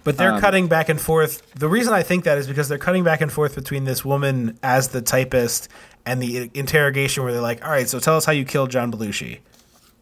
But 0.03 0.17
they're 0.17 0.33
um, 0.33 0.41
cutting 0.41 0.67
back 0.67 0.87
and 0.87 0.99
forth. 0.99 1.53
The 1.53 1.67
reason 1.67 1.93
I 1.93 2.01
think 2.01 2.23
that 2.23 2.37
is 2.37 2.47
because 2.47 2.69
they're 2.69 2.77
cutting 2.77 3.03
back 3.03 3.19
and 3.19 3.31
forth 3.31 3.55
between 3.55 3.83
this 3.83 4.05
woman 4.05 4.57
as 4.63 4.89
the 4.89 5.01
typist 5.01 5.67
and 6.07 6.21
the 6.21 6.49
interrogation 6.53 7.23
where 7.23 7.33
they're 7.33 7.41
like, 7.41 7.63
"All 7.63 7.71
right, 7.71 7.87
so 7.87 7.99
tell 7.99 8.17
us 8.17 8.25
how 8.25 8.31
you 8.31 8.45
killed 8.45 8.71
John 8.71 8.91
Belushi." 8.91 9.39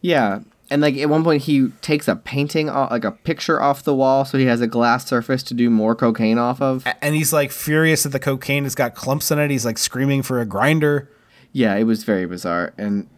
Yeah. 0.00 0.40
And 0.70 0.82
like 0.82 0.96
at 0.96 1.08
one 1.08 1.22
point 1.22 1.42
he 1.42 1.68
takes 1.80 2.08
a 2.08 2.16
painting 2.16 2.68
off, 2.68 2.90
like 2.90 3.04
a 3.04 3.12
picture 3.12 3.60
off 3.62 3.84
the 3.84 3.94
wall 3.94 4.24
so 4.24 4.36
he 4.36 4.46
has 4.46 4.60
a 4.60 4.66
glass 4.66 5.06
surface 5.06 5.42
to 5.44 5.54
do 5.54 5.70
more 5.70 5.94
cocaine 5.94 6.38
off 6.38 6.60
of. 6.60 6.84
and 7.00 7.14
he's 7.14 7.32
like 7.32 7.52
furious 7.52 8.02
that 8.02 8.08
the 8.08 8.18
cocaine 8.18 8.64
has 8.64 8.74
got 8.74 8.94
clumps 8.94 9.30
in 9.30 9.38
it. 9.38 9.50
He's 9.50 9.64
like 9.64 9.78
screaming 9.78 10.22
for 10.22 10.40
a 10.40 10.44
grinder. 10.46 11.08
Yeah, 11.52 11.74
it 11.76 11.84
was 11.84 12.02
very 12.04 12.26
bizarre. 12.26 12.72
And 12.76 13.08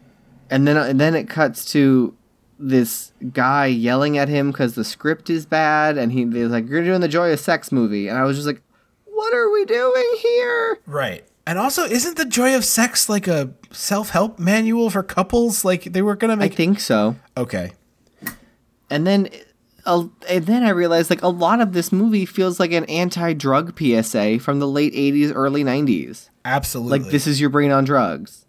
and 0.50 0.66
then 0.68 0.76
and 0.76 1.00
then 1.00 1.14
it 1.14 1.28
cuts 1.28 1.64
to 1.72 2.14
this 2.58 3.12
guy 3.32 3.66
yelling 3.66 4.18
at 4.18 4.28
him 4.28 4.52
cuz 4.52 4.74
the 4.74 4.84
script 4.84 5.30
is 5.30 5.46
bad 5.46 5.96
and 5.96 6.12
he 6.12 6.24
he's 6.24 6.50
like 6.50 6.68
you're 6.68 6.84
doing 6.84 7.00
the 7.00 7.08
joy 7.08 7.32
of 7.32 7.40
sex 7.40 7.70
movie 7.72 8.08
and 8.08 8.18
I 8.18 8.24
was 8.24 8.36
just 8.36 8.46
like 8.46 8.60
what 9.06 9.32
are 9.32 9.50
we 9.50 9.64
doing 9.64 10.16
here? 10.18 10.78
Right. 10.86 11.24
And 11.48 11.58
also, 11.58 11.84
isn't 11.84 12.18
the 12.18 12.26
joy 12.26 12.54
of 12.54 12.62
sex 12.62 13.08
like 13.08 13.26
a 13.26 13.54
self-help 13.70 14.38
manual 14.38 14.90
for 14.90 15.02
couples? 15.02 15.64
Like 15.64 15.84
they 15.84 16.02
were 16.02 16.14
gonna 16.14 16.36
make. 16.36 16.52
I 16.52 16.54
think 16.54 16.78
so. 16.78 17.16
okay. 17.38 17.72
And 18.90 19.06
then 19.06 19.30
uh, 19.86 20.08
and 20.28 20.44
then 20.44 20.62
I 20.62 20.68
realized 20.68 21.08
like 21.08 21.22
a 21.22 21.28
lot 21.28 21.62
of 21.62 21.72
this 21.72 21.90
movie 21.90 22.26
feels 22.26 22.60
like 22.60 22.72
an 22.72 22.84
anti-drug 22.84 23.78
PSA 23.78 24.40
from 24.40 24.58
the 24.58 24.68
late 24.68 24.92
80s 24.92 25.32
early 25.34 25.64
90s. 25.64 26.28
Absolutely. 26.44 26.98
Like 26.98 27.10
this 27.10 27.26
is 27.26 27.40
your 27.40 27.48
brain 27.48 27.70
on 27.70 27.84
drugs. 27.84 28.44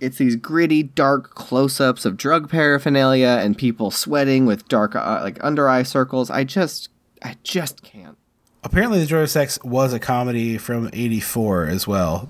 It's 0.00 0.18
these 0.18 0.34
gritty, 0.34 0.82
dark 0.82 1.34
close-ups 1.34 2.04
of 2.04 2.16
drug 2.16 2.50
paraphernalia 2.50 3.38
and 3.40 3.56
people 3.56 3.92
sweating 3.92 4.44
with 4.44 4.66
dark, 4.66 4.96
uh, 4.96 5.20
like 5.22 5.38
under 5.44 5.68
eye 5.68 5.84
circles. 5.84 6.30
I 6.30 6.42
just, 6.42 6.88
I 7.22 7.36
just 7.44 7.82
can't. 7.82 8.16
Apparently, 8.62 8.98
the 8.98 9.06
joy 9.06 9.20
of 9.20 9.30
sex 9.30 9.58
was 9.62 9.92
a 9.92 9.98
comedy 9.98 10.58
from 10.58 10.90
'84 10.92 11.66
as 11.66 11.86
well. 11.86 12.28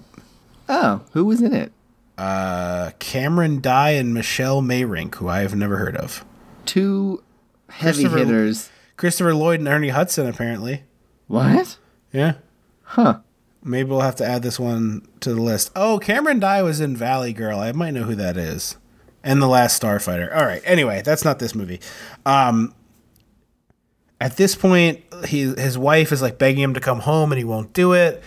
Oh, 0.72 1.02
who 1.12 1.24
was 1.24 1.42
in 1.42 1.52
it? 1.52 1.72
Uh, 2.16 2.92
Cameron 3.00 3.60
Dye 3.60 3.90
and 3.90 4.14
Michelle 4.14 4.62
Meyrink, 4.62 5.16
who 5.16 5.26
I 5.28 5.40
have 5.40 5.54
never 5.54 5.78
heard 5.78 5.96
of. 5.96 6.24
Two 6.64 7.22
heavy 7.68 8.04
Christopher- 8.04 8.18
hitters. 8.18 8.70
Christopher 8.96 9.34
Lloyd 9.34 9.58
and 9.60 9.68
Ernie 9.68 9.88
Hudson, 9.88 10.26
apparently. 10.26 10.84
What? 11.26 11.78
Yeah. 12.12 12.34
Huh? 12.82 13.20
Maybe 13.64 13.88
we'll 13.90 14.00
have 14.00 14.16
to 14.16 14.26
add 14.26 14.42
this 14.42 14.60
one 14.60 15.06
to 15.20 15.34
the 15.34 15.40
list. 15.42 15.70
Oh, 15.74 15.98
Cameron 15.98 16.38
Dye 16.38 16.62
was 16.62 16.80
in 16.80 16.96
Valley 16.96 17.32
Girl. 17.32 17.58
I 17.58 17.72
might 17.72 17.92
know 17.92 18.02
who 18.04 18.14
that 18.14 18.36
is. 18.36 18.76
And 19.24 19.40
The 19.42 19.46
Last 19.48 19.80
Starfighter. 19.82 20.34
All 20.34 20.44
right. 20.44 20.62
Anyway, 20.64 21.02
that's 21.04 21.24
not 21.24 21.38
this 21.38 21.54
movie. 21.54 21.80
Um, 22.26 22.74
at 24.20 24.36
this 24.36 24.54
point, 24.54 25.00
he 25.26 25.54
his 25.54 25.76
wife 25.78 26.12
is 26.12 26.20
like 26.22 26.38
begging 26.38 26.62
him 26.62 26.74
to 26.74 26.80
come 26.80 27.00
home, 27.00 27.32
and 27.32 27.38
he 27.38 27.44
won't 27.44 27.72
do 27.72 27.92
it. 27.94 28.22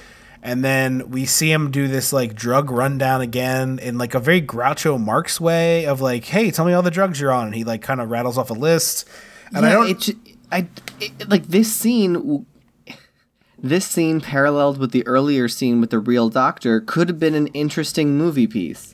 And 0.46 0.62
then 0.64 1.10
we 1.10 1.26
see 1.26 1.50
him 1.52 1.72
do 1.72 1.88
this 1.88 2.12
like 2.12 2.36
drug 2.36 2.70
rundown 2.70 3.22
again 3.22 3.80
in 3.80 3.98
like 3.98 4.14
a 4.14 4.20
very 4.20 4.42
Groucho 4.42 5.00
Marx 5.00 5.40
way 5.40 5.86
of 5.86 6.02
like, 6.02 6.26
"Hey, 6.26 6.52
tell 6.52 6.66
me 6.66 6.74
all 6.74 6.82
the 6.82 6.92
drugs 6.92 7.20
you're 7.22 7.32
on," 7.32 7.46
and 7.48 7.56
he 7.56 7.64
like 7.64 7.82
kind 7.82 8.02
of 8.02 8.12
rattles 8.12 8.38
off 8.38 8.50
a 8.50 8.54
list. 8.54 9.08
And 9.56 9.66
I 9.66 9.72
don't. 9.72 9.90
it, 10.10 10.16
I, 10.52 10.68
it, 11.00 11.30
like 11.30 11.48
this 11.48 11.72
scene. 11.74 12.14
w- 12.14 12.46
This 13.58 13.86
scene, 13.88 14.20
paralleled 14.20 14.78
with 14.78 14.92
the 14.92 15.08
earlier 15.08 15.48
scene 15.48 15.80
with 15.80 15.90
the 15.92 16.00
real 16.00 16.28
doctor, 16.28 16.82
could 16.82 17.08
have 17.08 17.20
been 17.20 17.36
an 17.36 17.48
interesting 17.48 18.18
movie 18.18 18.46
piece. 18.48 18.94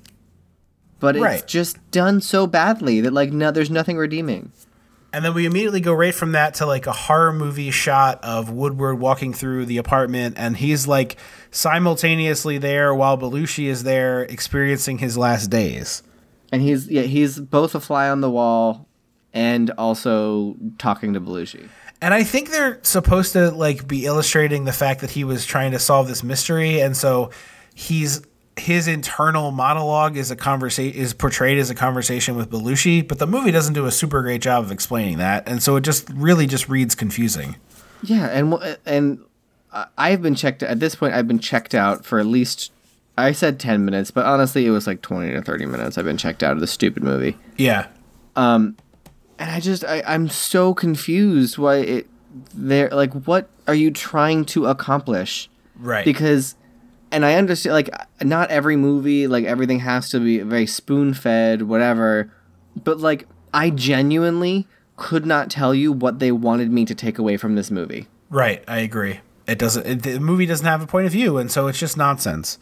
But 1.00 1.16
it's 1.16 1.24
Right. 1.24 1.47
just 1.47 1.78
done 1.89 2.22
so 2.22 2.45
badly 2.45 3.02
that 3.02 3.12
like 3.14 3.32
no, 3.32 3.50
there's 3.50 3.72
nothing 3.72 3.97
redeeming. 3.97 4.52
And 5.12 5.26
then 5.26 5.34
we 5.34 5.45
immediately 5.45 5.82
go 5.82 5.93
right 5.93 6.14
from 6.14 6.34
that 6.34 6.55
to 6.55 6.66
like 6.66 6.86
a 6.86 6.91
horror 6.91 7.34
movie 7.34 7.72
shot 7.72 8.24
of 8.24 8.51
Woodward 8.51 8.99
walking 8.99 9.34
through 9.34 9.66
the 9.66 9.78
apartment, 9.78 10.36
and 10.38 10.55
he's 10.55 10.88
like 10.88 11.18
simultaneously 11.51 12.60
there 12.60 12.93
while 12.93 13.18
Belushi 13.18 13.66
is 13.66 13.84
there 13.84 14.24
experiencing 14.24 14.99
his 14.99 15.18
last 15.18 15.47
days. 15.47 16.03
And 16.51 16.62
he's 16.62 16.88
yeah, 16.88 17.03
he's 17.03 17.39
both 17.39 17.74
a 17.74 17.80
fly 17.80 18.10
on 18.10 18.22
the 18.22 18.30
wall 18.30 18.88
and 19.34 19.72
also 19.72 20.55
talking 20.78 21.14
to 21.14 21.22
Belushi. 21.22 21.70
And 22.01 22.14
I 22.14 22.24
think 22.24 22.49
they're 22.49 22.80
supposed 22.84 23.34
to 23.34 23.51
like 23.51 23.88
be 23.88 24.05
illustrating 24.05 24.66
the 24.66 24.72
fact 24.72 25.01
that 25.01 25.12
he 25.12 25.24
was 25.24 25.45
trying 25.45 25.72
to 25.72 25.80
solve 25.80 26.07
this 26.07 26.24
mystery, 26.24 26.82
and 26.82 26.95
so 26.95 27.32
he's 27.74 28.22
his 28.60 28.88
internal 28.88 29.51
monologue 29.51 30.18
is 30.18 30.30
a 30.32 30.36
conversation 30.36 30.99
is 30.99 31.14
portrayed 31.14 31.57
as 31.57 31.70
a 31.70 31.76
conversation 31.76 32.36
with 32.36 32.49
Belushi, 32.49 33.07
but 33.07 33.20
the 33.20 33.28
movie 33.28 33.51
doesn't 33.51 33.74
do 33.74 33.86
a 33.86 33.91
super 33.91 34.22
great 34.22 34.41
job 34.41 34.64
of 34.64 34.72
explaining 34.72 35.18
that, 35.18 35.47
and 35.47 35.62
so 35.64 35.76
it 35.76 35.82
just 35.82 36.10
really 36.10 36.45
just 36.47 36.70
reads 36.70 36.95
confusing. 36.95 37.55
Yeah, 38.03 38.28
and 38.28 38.78
and 38.86 39.20
I- 39.74 39.88
I've 39.97 40.22
been 40.22 40.36
checked 40.36 40.64
at 40.64 40.80
this 40.80 40.95
point. 40.95 41.14
I've 41.14 41.28
been 41.28 41.39
checked 41.39 41.74
out 41.76 42.05
for 42.05 42.20
at 42.20 42.26
least 42.26 42.72
I 43.18 43.32
said 43.34 43.60
ten 43.60 43.84
minutes, 43.86 44.12
but 44.12 44.26
honestly, 44.26 44.66
it 44.66 44.72
was 44.72 44.88
like 44.88 45.01
twenty 45.01 45.32
to 45.34 45.41
thirty 45.41 45.66
minutes. 45.66 45.97
I've 45.97 46.05
been 46.05 46.18
checked 46.18 46.43
out 46.43 46.53
of 46.53 46.60
this 46.60 46.72
stupid 46.72 47.03
movie, 47.03 47.38
Yeah, 47.57 47.88
um, 48.36 48.78
and 49.38 49.49
I 49.51 49.60
just 49.60 49.84
I, 49.84 50.03
I'm 50.07 50.30
so 50.30 50.74
confused. 50.74 51.57
Why 51.57 51.76
it 51.78 52.07
there 52.53 52.89
like 52.89 53.12
what 53.26 53.49
are 53.68 53.76
you 53.76 53.91
trying 53.91 54.45
to 54.45 54.68
accomplish? 54.68 55.49
right. 55.82 56.03
because 56.05 56.55
and 57.12 57.26
i 57.26 57.36
understand 57.36 57.74
like 57.74 57.89
not 58.22 58.49
every 58.51 58.76
movie 58.76 59.28
like 59.28 59.45
everything 59.45 59.80
has 59.80 60.10
to 60.10 60.20
be 60.20 60.39
very 60.39 60.68
spoon 60.68 61.14
fed 61.14 61.64
whatever 61.64 62.32
but 62.84 62.99
like 62.99 63.28
I 63.53 63.70
genuinely 63.70 64.68
could 64.95 65.26
not 65.26 65.49
tell 65.49 65.74
you 65.74 65.91
what 65.91 66.20
they 66.20 66.32
wanted 66.32 66.72
me 66.72 66.86
to 66.86 66.95
take 66.95 67.18
away 67.18 67.38
from 67.38 67.55
this 67.55 67.72
movie. 67.72 68.07
Right, 68.30 68.64
I 68.68 68.80
agree. 68.80 69.22
It 69.47 69.57
doesn't. 69.57 69.86
It, 69.86 70.03
the 70.03 70.20
movie 70.20 70.45
doesn't 70.45 70.66
have 70.66 70.82
a 70.82 70.88
point 70.88 71.07
of 71.07 71.12
view, 71.12 71.38
and 71.38 71.51
so 71.51 71.68
it's 71.68 71.80
just 71.80 71.97
nonsense. 71.97 72.60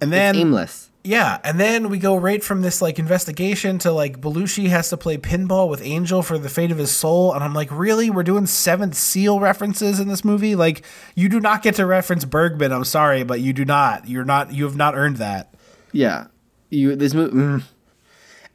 And 0.00 0.12
then 0.12 0.34
It's 0.34 0.42
aimless. 0.42 0.83
Yeah, 1.06 1.38
and 1.44 1.60
then 1.60 1.90
we 1.90 1.98
go 1.98 2.16
right 2.16 2.42
from 2.42 2.62
this 2.62 2.80
like 2.80 2.98
investigation 2.98 3.78
to 3.80 3.92
like 3.92 4.22
Belushi 4.22 4.68
has 4.70 4.88
to 4.88 4.96
play 4.96 5.18
pinball 5.18 5.68
with 5.68 5.82
Angel 5.82 6.22
for 6.22 6.38
the 6.38 6.48
fate 6.48 6.70
of 6.70 6.78
his 6.78 6.90
soul, 6.90 7.34
and 7.34 7.44
I'm 7.44 7.52
like, 7.52 7.68
really? 7.70 8.08
We're 8.08 8.22
doing 8.22 8.46
Seventh 8.46 8.94
Seal 8.94 9.38
references 9.38 10.00
in 10.00 10.08
this 10.08 10.24
movie? 10.24 10.56
Like, 10.56 10.82
you 11.14 11.28
do 11.28 11.40
not 11.40 11.62
get 11.62 11.74
to 11.74 11.84
reference 11.84 12.24
Bergman. 12.24 12.72
I'm 12.72 12.84
sorry, 12.84 13.22
but 13.22 13.40
you 13.40 13.52
do 13.52 13.66
not. 13.66 14.08
You're 14.08 14.24
not. 14.24 14.54
You 14.54 14.64
have 14.64 14.76
not 14.76 14.94
earned 14.94 15.18
that. 15.18 15.54
Yeah. 15.92 16.28
You 16.70 16.96
this 16.96 17.12
movie 17.12 17.36
mm, 17.36 17.62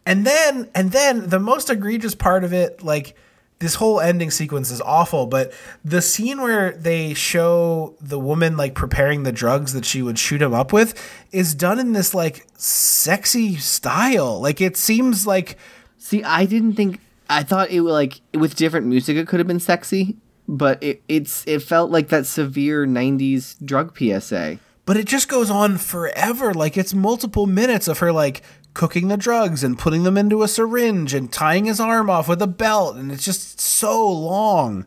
And 0.07 0.25
then, 0.25 0.69
and 0.73 0.91
then 0.91 1.29
the 1.29 1.39
most 1.39 1.69
egregious 1.69 2.15
part 2.15 2.43
of 2.43 2.51
it, 2.51 2.81
like 2.81 3.15
this 3.59 3.75
whole 3.75 3.99
ending 3.99 4.31
sequence 4.31 4.71
is 4.71 4.79
awful, 4.81 5.25
but 5.25 5.51
the 5.83 6.01
scene 6.01 6.41
where 6.41 6.71
they 6.71 7.13
show 7.13 7.95
the 7.99 8.17
woman 8.19 8.55
like 8.55 8.73
preparing 8.73 9.23
the 9.23 9.31
drugs 9.33 9.73
that 9.73 9.83
she 9.83 10.01
would 10.01 10.17
shoot 10.17 10.41
him 10.41 10.53
up 10.53 10.71
with 10.71 10.93
is 11.31 11.53
done 11.55 11.77
in 11.77 11.91
this 11.91 12.13
like 12.13 12.47
sexy 12.57 13.55
style. 13.57 14.39
Like 14.39 14.61
it 14.61 14.77
seems 14.77 15.27
like 15.27 15.57
See, 15.97 16.23
I 16.23 16.45
didn't 16.45 16.73
think 16.73 17.01
I 17.29 17.43
thought 17.43 17.69
it 17.69 17.81
would 17.81 17.91
like 17.91 18.21
with 18.33 18.55
different 18.55 18.87
music 18.87 19.17
it 19.17 19.27
could 19.27 19.39
have 19.39 19.47
been 19.47 19.59
sexy, 19.59 20.15
but 20.47 20.81
it, 20.81 21.01
it's 21.09 21.43
it 21.45 21.61
felt 21.61 21.91
like 21.91 22.07
that 22.07 22.25
severe 22.25 22.87
90s 22.87 23.57
drug 23.63 23.95
PSA. 23.97 24.57
but 24.85 24.97
it 24.97 25.05
just 25.05 25.27
goes 25.27 25.51
on 25.51 25.77
forever. 25.77 26.53
Like 26.53 26.77
it's 26.77 26.93
multiple 26.93 27.45
minutes 27.45 27.87
of 27.89 27.99
her 27.99 28.11
like 28.13 28.41
cooking 28.73 29.07
the 29.07 29.17
drugs 29.17 29.63
and 29.63 29.77
putting 29.77 30.03
them 30.03 30.17
into 30.17 30.43
a 30.43 30.47
syringe 30.47 31.13
and 31.13 31.31
tying 31.31 31.65
his 31.65 31.79
arm 31.79 32.09
off 32.09 32.27
with 32.27 32.41
a 32.41 32.47
belt, 32.47 32.95
and 32.95 33.11
it's 33.11 33.25
just 33.25 33.59
so 33.59 34.07
long. 34.07 34.85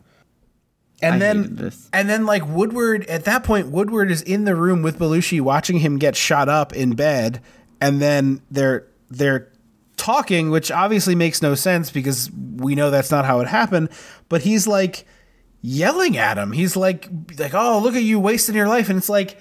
And 1.01 1.15
I 1.15 1.19
then, 1.19 1.37
hated 1.37 1.57
this. 1.57 1.89
and 1.91 2.09
then, 2.09 2.25
like 2.25 2.47
Woodward 2.47 3.05
at 3.07 3.25
that 3.25 3.43
point, 3.43 3.67
Woodward 3.67 4.09
is 4.09 4.21
in 4.21 4.45
the 4.45 4.55
room 4.55 4.81
with 4.81 4.97
Belushi, 4.97 5.41
watching 5.41 5.79
him 5.79 5.97
get 5.97 6.15
shot 6.15 6.47
up 6.47 6.73
in 6.73 6.95
bed, 6.95 7.41
and 7.81 8.01
then 8.01 8.41
they're 8.49 8.87
they're 9.09 9.51
talking, 9.97 10.49
which 10.49 10.71
obviously 10.71 11.13
makes 11.13 11.41
no 11.41 11.55
sense 11.55 11.91
because 11.91 12.31
we 12.31 12.75
know 12.75 12.89
that's 12.89 13.11
not 13.11 13.25
how 13.25 13.41
it 13.41 13.47
happened. 13.47 13.89
But 14.29 14.43
he's 14.43 14.65
like 14.65 15.05
yelling 15.61 16.17
at 16.17 16.37
him. 16.37 16.53
He's 16.53 16.77
like, 16.77 17.09
like, 17.37 17.53
oh, 17.53 17.79
look 17.79 17.95
at 17.95 18.03
you 18.03 18.19
wasting 18.19 18.55
your 18.55 18.67
life, 18.67 18.89
and 18.89 18.97
it's 18.97 19.09
like. 19.09 19.37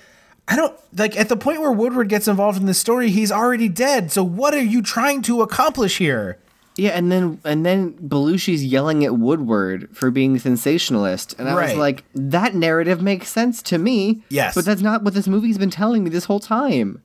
I 0.49 0.57
don't 0.57 0.77
like 0.97 1.17
at 1.17 1.29
the 1.29 1.37
point 1.37 1.61
where 1.61 1.73
Woodward 1.73 2.09
gets 2.09 2.27
involved 2.29 2.59
in 2.61 2.67
the 2.67 2.75
story, 2.75 3.11
he's 3.11 3.31
already 3.33 3.69
dead. 3.69 4.11
So 4.13 4.23
what 4.25 4.55
are 4.55 4.63
you 4.63 4.83
trying 4.83 5.23
to 5.23 5.41
accomplish 5.43 5.99
here? 5.99 6.39
Yeah, 6.77 6.91
and 6.91 7.13
then 7.13 7.39
and 7.45 7.65
then 7.67 7.93
Belushi's 7.95 8.65
yelling 8.65 9.05
at 9.05 9.17
Woodward 9.17 9.89
for 9.95 10.11
being 10.11 10.39
sensationalist, 10.39 11.35
and 11.39 11.49
I 11.49 11.55
Right. 11.55 11.69
was 11.71 11.77
like, 11.79 12.05
that 12.15 12.55
narrative 12.55 13.03
makes 13.03 13.29
sense 13.29 13.63
to 13.65 13.79
me. 13.79 14.23
Yes. 14.31 14.55
but 14.55 14.65
that's 14.65 14.81
not 14.83 15.03
what 15.03 15.15
this 15.15 15.29
movie's 15.29 15.59
been 15.59 15.71
telling 15.71 16.03
me 16.03 16.11
this 16.11 16.25
whole 16.25 16.41
time. 16.41 17.03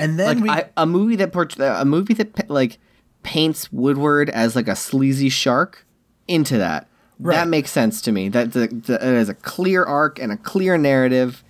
And 0.00 0.18
then 0.18 0.26
Like 0.26 0.42
we 0.44 0.50
I, 0.50 0.64
a 0.76 0.84
movie 0.86 1.16
that 1.16 1.32
port- 1.32 1.56
a 1.58 1.84
movie 1.84 2.14
that 2.14 2.50
like 2.50 2.78
paints 3.22 3.72
Woodward 3.72 4.30
as 4.30 4.54
like 4.56 4.68
a 4.68 4.76
sleazy 4.76 5.28
shark 5.28 5.86
into 6.26 6.58
that. 6.58 6.86
Right. 7.20 7.34
That 7.36 7.48
makes 7.48 7.70
sense 7.70 8.00
to 8.02 8.12
me. 8.12 8.28
That 8.28 8.52
that- 8.52 8.84
that 8.86 9.02
is 9.02 9.28
a 9.28 9.34
clear 9.34 9.84
arc 9.84 10.18
and 10.20 10.30
a 10.32 10.36
clear 10.36 10.76
narrative. 10.76 11.42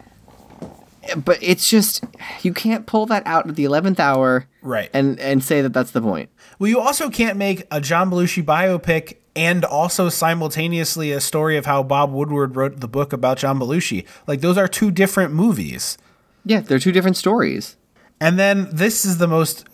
But 1.17 1.39
it's 1.43 1.69
just 1.69 2.05
you 2.43 2.53
can't 2.53 2.87
pull 2.87 3.07
that 3.07 3.27
out 3.27 3.49
at 3.49 3.57
the 3.57 3.65
eleventh 3.65 4.01
hour, 4.01 4.47
Right. 4.63 4.91
And 4.93 5.19
and 5.21 5.43
say 5.43 5.63
that 5.63 5.73
that's 5.73 5.93
the 5.93 6.01
point. 6.01 6.31
Well, 6.59 6.69
you 6.69 6.81
also 6.81 7.11
can't 7.11 7.37
make 7.37 7.67
a 7.71 7.81
John 7.81 8.11
Belushi 8.11 8.43
biopic 8.43 9.17
and 9.37 9.65
also 9.65 10.09
simultaneously 10.09 11.13
a 11.13 11.21
story 11.21 11.57
of 11.57 11.67
how 11.67 11.83
Bob 11.83 12.13
Woodward 12.13 12.57
wrote 12.57 12.81
the 12.81 12.89
book 12.89 13.13
about 13.13 13.39
John 13.39 13.59
Belushi. 13.59 14.05
Like 14.27 14.41
those 14.41 14.59
are 14.59 14.69
two 14.69 14.91
different 14.91 15.33
movies. 15.33 15.97
Yeah, 16.45 16.61
they're 16.61 16.79
two 16.79 16.93
different 16.93 17.17
stories. 17.17 17.77
And 18.21 18.39
then 18.39 18.69
this 18.73 19.05
is 19.05 19.19
the 19.19 19.29
most 19.29 19.65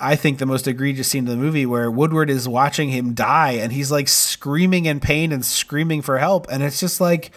I 0.00 0.16
think 0.16 0.38
the 0.38 0.46
most 0.46 0.66
egregious 0.66 1.08
scene 1.08 1.24
of 1.24 1.30
the 1.30 1.36
movie 1.36 1.66
where 1.66 1.90
Woodward 1.90 2.30
is 2.30 2.48
watching 2.48 2.88
him 2.88 3.12
die 3.14 3.52
and 3.52 3.72
he's 3.72 3.90
like 3.90 4.08
screaming 4.08 4.86
in 4.86 5.00
pain 5.00 5.30
and 5.32 5.44
screaming 5.44 6.00
for 6.02 6.18
help 6.18 6.46
and 6.50 6.62
it's 6.62 6.80
just 6.80 7.00
like 7.00 7.32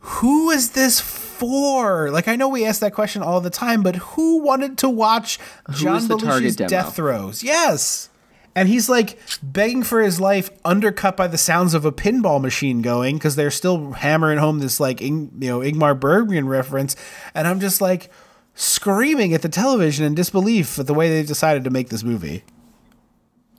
who 0.00 0.50
is 0.50 0.70
this 0.70 1.00
for? 1.00 2.10
Like 2.10 2.28
I 2.28 2.36
know 2.36 2.48
we 2.48 2.64
ask 2.64 2.80
that 2.80 2.94
question 2.94 3.22
all 3.22 3.40
the 3.40 3.50
time, 3.50 3.82
but 3.82 3.96
who 3.96 4.42
wanted 4.42 4.78
to 4.78 4.88
watch 4.88 5.38
John 5.70 5.96
is 5.96 6.08
Belushi's 6.08 6.56
death 6.56 6.96
throes? 6.96 7.42
Yes. 7.42 8.08
And 8.54 8.68
he's 8.68 8.88
like 8.88 9.18
begging 9.42 9.82
for 9.82 10.00
his 10.00 10.20
life, 10.20 10.50
undercut 10.64 11.16
by 11.16 11.28
the 11.28 11.38
sounds 11.38 11.72
of 11.72 11.84
a 11.84 11.92
pinball 11.92 12.40
machine 12.40 12.82
going 12.82 13.16
because 13.16 13.36
they're 13.36 13.50
still 13.50 13.92
hammering 13.92 14.38
home 14.38 14.58
this 14.58 14.80
like 14.80 15.00
Ing, 15.00 15.30
you 15.38 15.50
know 15.50 15.60
Ingmar 15.60 15.98
Bergman 15.98 16.48
reference, 16.48 16.96
and 17.32 17.46
I'm 17.46 17.60
just 17.60 17.80
like 17.80 18.10
screaming 18.54 19.32
at 19.34 19.42
the 19.42 19.48
television 19.48 20.04
in 20.04 20.14
disbelief 20.14 20.78
at 20.78 20.86
the 20.86 20.94
way 20.94 21.08
they 21.08 21.22
decided 21.22 21.62
to 21.64 21.70
make 21.70 21.90
this 21.90 22.02
movie. 22.02 22.42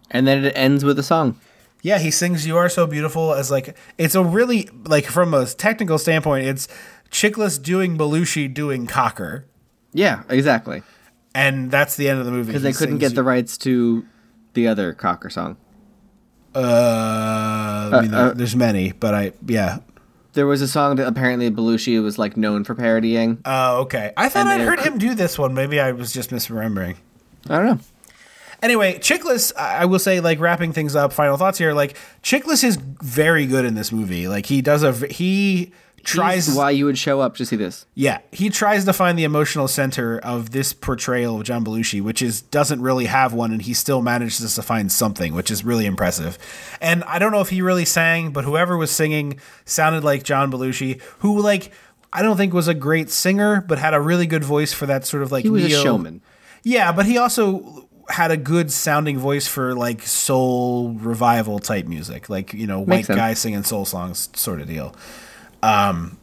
And 0.10 0.28
then 0.28 0.44
it 0.44 0.54
ends 0.58 0.84
with 0.84 1.00
a 1.00 1.04
song. 1.04 1.40
Yeah, 1.84 1.98
he 2.00 2.12
sings 2.12 2.46
"You 2.46 2.58
Are 2.58 2.70
So 2.70 2.86
Beautiful" 2.88 3.34
as 3.34 3.50
like 3.52 3.76
it's 3.98 4.16
a 4.16 4.24
really 4.24 4.70
like 4.86 5.06
from 5.06 5.34
a 5.34 5.46
technical 5.46 5.98
standpoint, 5.98 6.46
it's 6.46 6.68
Chiklis 7.10 7.62
doing 7.62 7.98
Belushi 7.98 8.54
doing 8.54 8.88
Cocker, 8.88 9.46
Yeah, 9.94 10.24
exactly. 10.30 10.84
and 11.34 11.72
that's 11.72 11.96
the 11.96 12.08
end 12.10 12.20
of 12.20 12.26
the 12.26 12.32
movie 12.32 12.48
Because 12.48 12.64
they 12.64 12.72
couldn't 12.74 13.00
get 13.00 13.16
the 13.16 13.24
rights 13.24 13.58
to 13.60 14.06
the 14.54 14.68
other 14.68 14.94
Cocker 14.94 15.30
song. 15.30 15.58
Uh, 16.54 17.90
I 17.94 18.02
mean, 18.02 18.12
there- 18.12 18.34
there's 18.34 18.56
many, 18.56 18.92
but 18.92 19.14
I 19.14 19.32
yeah. 19.48 19.80
There 20.34 20.48
was 20.48 20.62
a 20.62 20.68
song 20.68 20.96
that 20.98 21.08
apparently 21.08 21.50
Belushi 21.52 22.02
was 22.02 22.18
like 22.18 22.38
known 22.38 22.64
for 22.64 22.74
parodying. 22.76 23.40
Oh, 23.44 23.82
okay. 23.82 24.14
I 24.16 24.30
thought 24.30 24.46
they're- 24.46 24.66
heard 24.66 24.80
him 24.80 24.98
do 24.98 25.14
this 25.16 25.38
one. 25.38 25.54
Maybe 25.54 25.80
I 25.80 25.92
was 25.92 26.14
just 26.14 26.30
misremembering. 26.30 26.96
I 27.50 27.58
don't 27.58 27.66
know. 27.66 27.80
Anyway, 28.62 29.00
Chiklis, 29.00 29.56
I 29.56 29.86
will 29.86 30.00
say, 30.00 30.20
like 30.20 30.40
wrapping 30.40 30.72
things 30.72 30.96
up. 30.96 31.14
Final 31.14 31.38
thoughts 31.38 31.58
here. 31.58 31.74
Like 31.74 31.98
Chiklis 32.22 32.64
is 32.64 32.76
very 32.76 33.46
good 33.46 33.66
in 33.66 33.74
this 33.76 33.92
movie. 33.92 34.28
Like 34.28 34.46
he 34.46 34.62
does 34.62 34.84
a 34.84 34.92
he 35.08 35.72
tries 36.04 36.48
He's 36.48 36.56
why 36.56 36.72
you 36.72 36.86
would 36.86 36.98
show 36.98 37.22
up 37.22 37.36
to 37.38 37.46
see 37.46 37.56
this. 37.56 37.86
Yeah, 37.96 38.20
he 38.32 38.50
tries 38.50 38.86
to 38.86 38.94
find 38.94 39.18
the 39.18 39.24
emotional 39.24 39.68
center 39.68 40.20
of 40.20 40.52
this 40.52 40.74
portrayal 40.74 41.38
of 41.38 41.44
John 41.44 41.64
Belushi, 41.66 42.02
which 42.02 42.22
is 42.22 42.42
doesn't 42.42 42.82
really 42.82 43.06
have 43.06 43.34
one, 43.34 43.52
and 43.52 43.62
he 43.62 43.74
still 43.74 44.02
manages 44.02 44.56
to 44.56 44.62
find 44.62 44.92
something, 44.92 45.34
which 45.34 45.50
is 45.50 45.64
really 45.64 45.86
impressive. 45.86 46.38
And 46.82 47.04
I 47.06 47.20
don't 47.20 47.32
know 47.32 47.42
if 47.42 47.50
he 47.50 47.62
really 47.62 47.86
sang, 47.86 48.32
but 48.32 48.44
whoever 48.46 48.78
was 48.78 48.92
singing 48.92 49.40
sounded 49.66 50.04
like 50.04 50.24
John 50.24 50.52
Belushi, 50.52 51.02
who 51.20 51.40
like 51.42 51.72
I 52.14 52.22
don't 52.22 52.38
think 52.38 52.54
was 52.54 52.68
a 52.68 52.74
great 52.74 53.10
singer, 53.10 53.62
but 53.62 53.80
had 53.80 53.94
a 53.94 54.02
really 54.02 54.28
good 54.28 54.44
voice 54.44 54.74
for 54.74 54.86
that 54.86 55.06
sort 55.06 55.24
of 55.24 55.32
like 55.32 55.44
He 55.44 55.50
was 55.50 55.66
a 55.66 55.70
neo- 55.70 55.84
showman. 55.84 56.22
Yeah, 56.64 56.92
but 56.92 57.06
he 57.08 57.18
also 57.18 57.88
had 58.10 58.32
a 58.32 58.38
good 58.38 58.72
sounding 58.72 59.18
voice 59.18 59.48
for 59.48 59.74
like 59.76 60.04
soul 60.04 60.92
revival 60.94 61.60
type 61.60 61.86
music, 61.88 62.30
like 62.30 62.54
you 62.54 62.68
know, 62.68 62.80
white 62.80 63.08
guy 63.08 63.34
singing 63.34 63.64
soul 63.64 63.86
songs 63.86 64.30
sort 64.34 64.62
of 64.62 64.68
deal. 64.68 64.96
Um, 65.64 66.18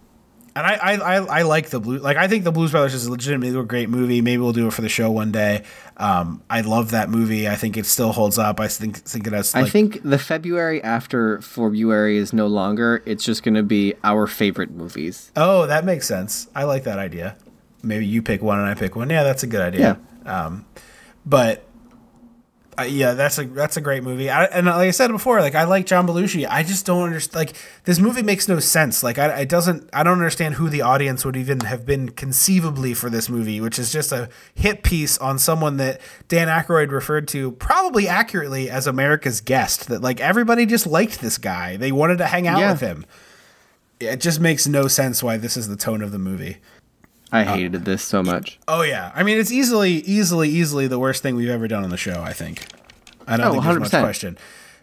and 0.58 0.66
I, 0.66 0.74
I, 0.74 0.94
I, 0.94 1.14
I 1.38 1.42
like 1.42 1.70
the 1.70 1.78
blue. 1.78 1.98
Like 1.98 2.16
I 2.16 2.26
think 2.26 2.42
the 2.42 2.50
Blues 2.50 2.72
Brothers 2.72 2.92
is 2.92 3.08
legitimately 3.08 3.56
a 3.58 3.62
great 3.62 3.88
movie. 3.88 4.20
Maybe 4.20 4.38
we'll 4.38 4.52
do 4.52 4.66
it 4.66 4.72
for 4.72 4.82
the 4.82 4.88
show 4.88 5.08
one 5.08 5.30
day. 5.30 5.62
Um, 5.96 6.42
I 6.50 6.62
love 6.62 6.90
that 6.90 7.10
movie. 7.10 7.48
I 7.48 7.54
think 7.54 7.76
it 7.76 7.86
still 7.86 8.10
holds 8.12 8.38
up. 8.38 8.58
I 8.58 8.66
think 8.66 8.96
think 8.96 9.26
it 9.28 9.32
has. 9.32 9.54
I 9.54 9.68
think 9.68 10.02
the 10.02 10.18
February 10.18 10.82
after 10.82 11.40
February 11.42 12.16
is 12.16 12.32
no 12.32 12.48
longer. 12.48 13.04
It's 13.06 13.24
just 13.24 13.44
going 13.44 13.54
to 13.54 13.62
be 13.62 13.94
our 14.02 14.26
favorite 14.26 14.72
movies. 14.72 15.30
Oh, 15.36 15.66
that 15.66 15.84
makes 15.84 16.08
sense. 16.08 16.48
I 16.56 16.64
like 16.64 16.82
that 16.84 16.98
idea. 16.98 17.36
Maybe 17.84 18.06
you 18.06 18.20
pick 18.20 18.42
one 18.42 18.58
and 18.58 18.66
I 18.66 18.74
pick 18.74 18.96
one. 18.96 19.10
Yeah, 19.10 19.22
that's 19.22 19.44
a 19.44 19.46
good 19.46 19.60
idea. 19.60 20.00
Um, 20.26 20.66
but 21.24 21.67
uh, 22.78 22.82
yeah, 22.84 23.14
that's 23.14 23.38
a 23.38 23.44
that's 23.44 23.76
a 23.76 23.80
great 23.80 24.02
movie. 24.04 24.30
I, 24.30 24.44
and 24.44 24.66
like 24.66 24.88
I 24.88 24.90
said 24.92 25.10
before, 25.10 25.40
like 25.40 25.54
I 25.54 25.64
like 25.64 25.86
John 25.86 26.06
Belushi. 26.06 26.46
I 26.48 26.62
just 26.62 26.86
don't 26.86 27.02
understand. 27.02 27.34
Like 27.48 27.56
this 27.84 27.98
movie 27.98 28.22
makes 28.22 28.46
no 28.46 28.58
sense. 28.60 29.02
Like 29.02 29.18
I 29.18 29.40
it 29.40 29.48
doesn't. 29.48 29.88
I 29.92 30.02
don't 30.02 30.14
understand 30.14 30.54
who 30.54 30.68
the 30.68 30.82
audience 30.82 31.24
would 31.24 31.36
even 31.36 31.60
have 31.60 31.84
been 31.84 32.10
conceivably 32.10 32.94
for 32.94 33.10
this 33.10 33.28
movie, 33.28 33.60
which 33.60 33.78
is 33.78 33.90
just 33.90 34.12
a 34.12 34.28
hit 34.54 34.82
piece 34.82 35.18
on 35.18 35.38
someone 35.38 35.76
that 35.78 36.00
Dan 36.28 36.48
Aykroyd 36.48 36.90
referred 36.92 37.26
to 37.28 37.52
probably 37.52 38.06
accurately 38.06 38.70
as 38.70 38.86
America's 38.86 39.40
guest. 39.40 39.88
That 39.88 40.00
like 40.02 40.20
everybody 40.20 40.64
just 40.66 40.86
liked 40.86 41.20
this 41.20 41.38
guy. 41.38 41.76
They 41.76 41.90
wanted 41.92 42.18
to 42.18 42.26
hang 42.26 42.46
out 42.46 42.60
Yeah. 42.60 42.72
with 42.72 42.80
him. 42.80 43.04
It 44.00 44.20
just 44.20 44.38
makes 44.38 44.68
no 44.68 44.86
sense 44.86 45.22
why 45.24 45.38
this 45.38 45.56
is 45.56 45.66
the 45.66 45.74
tone 45.76 46.02
of 46.02 46.12
the 46.12 46.18
movie. 46.20 46.58
I 47.30 47.44
uh, 47.44 47.54
hated 47.56 47.84
this 47.84 48.02
so 48.02 48.22
much. 48.22 48.58
Oh 48.68 48.82
yeah, 48.82 49.12
I 49.14 49.22
mean 49.22 49.38
it's 49.38 49.52
easily, 49.52 49.92
easily, 49.92 50.48
easily 50.48 50.86
the 50.86 50.98
worst 50.98 51.22
thing 51.22 51.36
we've 51.36 51.48
ever 51.48 51.68
done 51.68 51.84
on 51.84 51.90
the 51.90 51.96
show. 51.96 52.22
I 52.22 52.32
think. 52.32 52.66
I 53.26 53.36
don't 53.36 53.46
Oh, 53.48 53.52
think 53.52 53.64
there's 53.64 53.78
much 53.80 53.90
100%. 53.90 54.00
question 54.02 54.38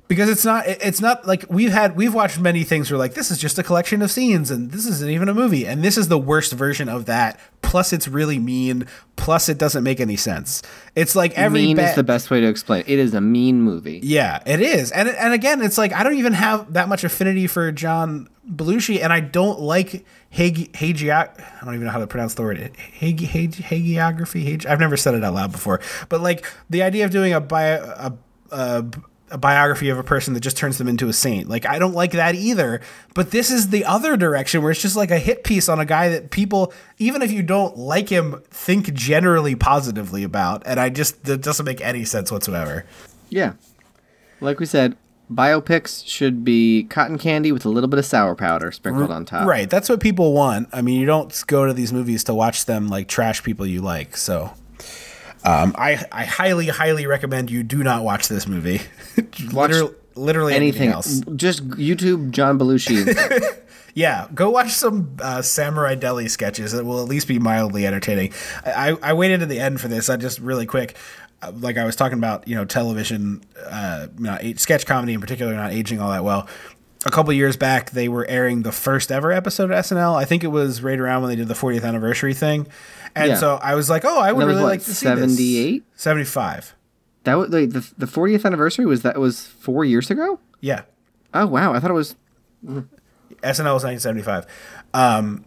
because 0.08 0.30
it's 0.30 0.46
not 0.46 0.68
it's 0.68 1.02
not 1.02 1.26
like 1.28 1.46
we've 1.50 1.72
had. 1.72 1.96
We've 1.96 2.14
watched 2.14 2.40
many 2.40 2.64
things 2.64 2.92
where 2.92 2.98
like 2.98 3.14
this 3.14 3.32
is 3.32 3.38
just 3.38 3.58
a 3.58 3.64
collection 3.64 4.02
of 4.02 4.12
scenes 4.12 4.52
and 4.52 4.72
this 4.72 4.86
isn't 4.86 5.10
even 5.10 5.30
a 5.30 5.34
movie 5.34 5.66
and 5.66 5.84
this 5.84 5.98
is 5.98 6.08
the 6.08 6.18
worst 6.18 6.54
version 6.54 6.90
of 6.90 7.06
that 7.06 7.40
plus 7.62 7.92
it's 7.92 8.08
really 8.08 8.38
mean, 8.40 8.88
plus 9.16 9.50
it 9.50 9.58
doesn't 9.58 9.84
make 9.84 10.00
any 10.00 10.16
sense. 10.16 10.62
It's 10.96 11.16
like 11.16 11.34
every 11.34 11.62
mean 11.62 11.76
ba- 11.76 11.90
is 11.90 11.96
the 11.96 12.04
best 12.04 12.30
way 12.30 12.40
to 12.40 12.48
explain. 12.48 12.82
It. 12.82 12.90
it 12.90 13.00
is 13.00 13.14
a 13.14 13.22
mean 13.22 13.62
movie. 13.62 14.00
yeah, 14.04 14.42
it 14.46 14.62
is. 14.62 14.92
And 14.92 15.10
and 15.10 15.34
again, 15.34 15.62
it's 15.62 15.78
like 15.78 15.92
I 15.92 16.04
don't 16.04 16.16
even 16.16 16.34
have 16.34 16.74
that 16.74 16.88
much 16.88 17.04
affinity 17.04 17.48
for 17.48 17.72
John 17.72 18.30
Belushi, 18.50 19.04
and 19.04 19.12
I 19.12 19.22
don't 19.22 19.60
like 19.60 20.06
hagi- 20.30 20.70
hagi- 20.76 21.12
I 21.12 21.28
don't 21.64 21.74
even 21.74 21.86
know 21.86 21.92
how 21.92 22.00
to 22.00 22.08
pronounce 22.08 22.36
the 22.36 22.44
word. 22.44 22.60
Hagi- 22.78 23.26
hagi- 23.26 23.64
hagiography. 23.64 24.44
Hagi- 24.44 24.68
I've 24.68 24.80
never 24.80 24.98
said 24.98 25.16
it 25.16 25.24
out 25.24 25.34
loud 25.34 25.52
before. 25.52 25.82
But 26.10 26.22
like 26.22 26.46
the 26.70 26.84
idea 26.84 27.06
of 27.06 27.12
doing 27.12 27.34
a 27.34 27.42
bio, 27.42 27.82
a, 27.98 28.14
a 28.52 28.86
a 29.32 29.38
biography 29.38 29.90
of 29.90 29.98
a 29.98 30.04
person 30.04 30.34
that 30.34 30.42
just 30.42 30.58
turns 30.58 30.78
them 30.78 30.88
into 30.88 31.08
a 31.08 31.14
saint. 31.14 31.50
Like 31.50 31.66
I 31.66 31.80
don't 31.80 31.94
like 31.94 32.12
that 32.12 32.36
either. 32.36 32.82
But 33.14 33.32
this 33.32 33.50
is 33.50 33.70
the 33.70 33.84
other 33.86 34.16
direction 34.18 34.62
where 34.62 34.72
it's 34.72 34.82
just 34.82 34.96
like 34.96 35.12
a 35.12 35.20
hit 35.20 35.44
piece 35.44 35.68
on 35.68 35.80
a 35.80 35.86
guy 35.86 36.10
that 36.10 36.32
people, 36.32 36.74
even 36.98 37.22
if 37.22 37.32
you 37.32 37.42
don't 37.42 37.78
like 37.78 38.10
him, 38.10 38.42
think 38.52 38.94
generally 38.94 39.56
positively 39.56 40.24
about. 40.24 40.64
And 40.66 40.80
I 40.80 40.90
just 40.90 41.24
that 41.26 41.42
doesn't 41.42 41.66
make 41.66 41.82
any 41.82 42.06
sense 42.06 42.32
whatsoever. 42.32 42.86
Yeah. 43.30 43.54
Like 44.42 44.60
we 44.60 44.66
said, 44.66 44.96
biopics 45.32 46.06
should 46.06 46.44
be 46.44 46.84
cotton 46.84 47.18
candy 47.18 47.52
with 47.52 47.66
a 47.66 47.70
little 47.70 47.88
bit 47.90 47.98
of 47.98 48.06
sour 48.06 48.36
powder 48.36 48.72
sprinkled 48.72 49.10
on 49.10 49.26
top. 49.26 49.48
Right. 49.48 49.70
That's 49.70 49.90
what 49.90 50.00
people 50.00 50.34
want. 50.34 50.70
I 50.72 50.82
mean, 50.82 51.00
you 51.00 51.08
don't 51.08 51.44
go 51.48 51.66
to 51.66 51.74
these 51.74 51.92
movies 51.92 52.24
to 52.26 52.34
watch 52.34 52.66
them 52.66 52.90
like 52.90 53.08
trash 53.08 53.42
people 53.42 53.66
you 53.66 53.82
like. 53.82 54.18
So 54.18 54.54
um, 55.46 55.76
I, 55.78 56.04
I 56.12 56.26
highly, 56.26 56.68
highly 56.68 57.08
recommend 57.08 57.52
you 57.52 57.64
do 57.64 57.84
not 57.84 58.04
watch 58.04 58.28
this 58.28 58.48
movie. 58.48 58.82
literally, 59.52 59.94
literally 60.16 60.54
anything, 60.54 60.90
Anything 60.90 60.94
else. 60.94 61.22
Just 61.36 61.68
YouTube 61.70 62.32
John 62.32 62.58
Belushi. 62.58 63.62
Yeah, 63.96 64.28
go 64.34 64.50
watch 64.50 64.72
some 64.72 65.16
uh, 65.22 65.42
Samurai 65.42 65.96
Deli 65.96 66.28
sketches. 66.28 66.74
It 66.74 66.86
will 66.86 67.02
at 67.02 67.08
least 67.08 67.30
be 67.30 67.40
mildly 67.40 67.88
entertaining. 67.88 68.34
I, 68.66 68.98
I, 69.02 69.14
waited 69.14 69.40
to 69.40 69.46
the 69.46 69.58
end 69.58 69.80
for 69.80 69.88
this. 69.88 70.10
I 70.10 70.18
just 70.18 70.40
really 70.40 70.66
quick, 70.66 70.98
uh, 71.42 71.54
like 71.56 71.78
I 71.78 71.86
was 71.86 71.96
talking 71.96 72.18
about, 72.18 72.46
you 72.46 72.56
know, 72.56 72.66
television, 72.66 73.42
uh, 73.66 74.08
not 74.18 74.42
sketch 74.58 74.86
comedy 74.86 75.14
in 75.14 75.22
particular, 75.22 75.56
not 75.56 75.72
aging 75.72 76.02
all 76.02 76.12
that 76.12 76.26
well. 76.26 76.46
A 77.06 77.10
couple 77.10 77.32
years 77.32 77.56
back, 77.56 77.92
they 77.92 78.10
were 78.10 78.26
airing 78.28 78.64
the 78.64 78.74
first 78.74 79.14
ever 79.14 79.32
episode 79.32 79.72
of 79.72 79.78
SNL. 79.78 80.16
I 80.16 80.26
think 80.26 80.44
it 80.44 80.48
was 80.48 80.82
right 80.82 81.00
around 81.00 81.22
when 81.22 81.30
they 81.30 81.38
did 81.38 81.48
the 81.48 81.54
40th 81.54 81.86
anniversary 81.86 82.34
thing, 82.34 82.68
and 83.16 83.30
Yeah. 83.30 83.36
so 83.36 83.56
I 83.62 83.76
was 83.76 83.90
like, 83.90 84.04
oh, 84.06 84.20
I 84.20 84.32
would 84.32 84.46
really 84.48 84.62
what, 84.62 84.68
like 84.70 84.84
to 84.84 84.94
see 84.94 85.06
78? 85.06 85.84
this. 85.92 86.02
Seventy-five. 86.02 86.76
that 87.24 87.36
was 87.36 87.50
like 87.50 87.70
the 87.72 87.88
the 87.98 88.06
40th 88.06 88.46
anniversary 88.46 88.86
was 88.86 89.02
that 89.04 89.18
was 89.20 89.48
4 89.48 89.86
years 89.86 90.10
ago? 90.12 90.40
Yeah, 90.62 90.82
Oh 91.34 91.46
wow, 91.48 91.74
I 91.74 91.80
thought 91.80 91.92
it 91.92 91.96
was 91.96 92.16
SNL 92.64 93.74
was 93.74 93.84
1975. 93.84 94.46
Um, 94.94 95.46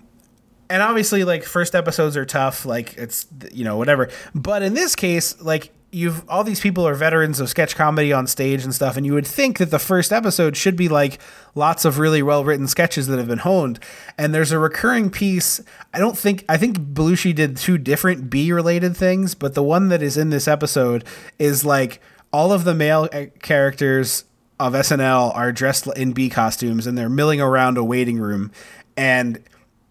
and 0.70 0.82
obviously, 0.82 1.24
like 1.24 1.44
first 1.44 1.74
episodes 1.74 2.16
are 2.16 2.26
tough. 2.26 2.66
Like 2.66 2.96
it's 2.98 3.26
you 3.52 3.64
know 3.64 3.76
whatever. 3.76 4.10
But 4.34 4.62
in 4.62 4.74
this 4.74 4.94
case, 4.94 5.40
like 5.40 5.70
you've 5.90 6.28
all 6.28 6.44
these 6.44 6.60
people 6.60 6.86
are 6.86 6.94
veterans 6.94 7.40
of 7.40 7.48
sketch 7.48 7.74
comedy 7.74 8.12
on 8.12 8.26
stage 8.26 8.64
and 8.64 8.74
stuff, 8.74 8.96
and 8.96 9.06
you 9.06 9.14
would 9.14 9.26
think 9.26 9.58
that 9.58 9.70
the 9.70 9.78
first 9.78 10.12
episode 10.12 10.56
should 10.56 10.76
be 10.76 10.88
like 10.88 11.18
lots 11.54 11.84
of 11.84 11.98
really 11.98 12.22
well 12.22 12.44
written 12.44 12.66
sketches 12.66 13.06
that 13.06 13.18
have 13.18 13.28
been 13.28 13.38
honed. 13.38 13.80
And 14.16 14.34
there's 14.34 14.52
a 14.52 14.58
recurring 14.58 15.10
piece. 15.10 15.60
I 15.92 15.98
don't 15.98 16.16
think 16.16 16.44
I 16.48 16.56
think 16.56 16.78
Belushi 16.78 17.34
did 17.34 17.56
two 17.56 17.78
different 17.78 18.30
B 18.30 18.52
related 18.52 18.96
things, 18.96 19.34
but 19.34 19.54
the 19.54 19.62
one 19.62 19.88
that 19.88 20.02
is 20.02 20.16
in 20.16 20.30
this 20.30 20.48
episode 20.48 21.04
is 21.38 21.64
like 21.64 22.00
all 22.32 22.52
of 22.52 22.64
the 22.64 22.74
male 22.74 23.08
uh, 23.12 23.26
characters 23.40 24.24
of 24.60 24.72
SNL 24.72 25.34
are 25.36 25.52
dressed 25.52 25.86
in 25.96 26.12
b 26.12 26.28
costumes 26.28 26.86
and 26.86 26.98
they're 26.98 27.08
milling 27.08 27.40
around 27.40 27.78
a 27.78 27.84
waiting 27.84 28.18
room 28.18 28.50
and 28.96 29.40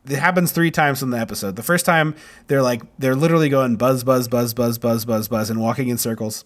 it 0.09 0.19
happens 0.19 0.51
three 0.51 0.71
times 0.71 1.03
in 1.03 1.09
the 1.09 1.19
episode. 1.19 1.55
The 1.55 1.63
first 1.63 1.85
time 1.85 2.15
they're 2.47 2.61
like 2.61 2.81
they're 2.97 3.15
literally 3.15 3.49
going 3.49 3.75
buzz 3.75 4.03
buzz 4.03 4.27
buzz 4.27 4.53
buzz 4.53 4.77
buzz 4.77 5.05
buzz 5.05 5.27
buzz 5.27 5.49
and 5.49 5.59
walking 5.59 5.89
in 5.89 5.97
circles. 5.97 6.45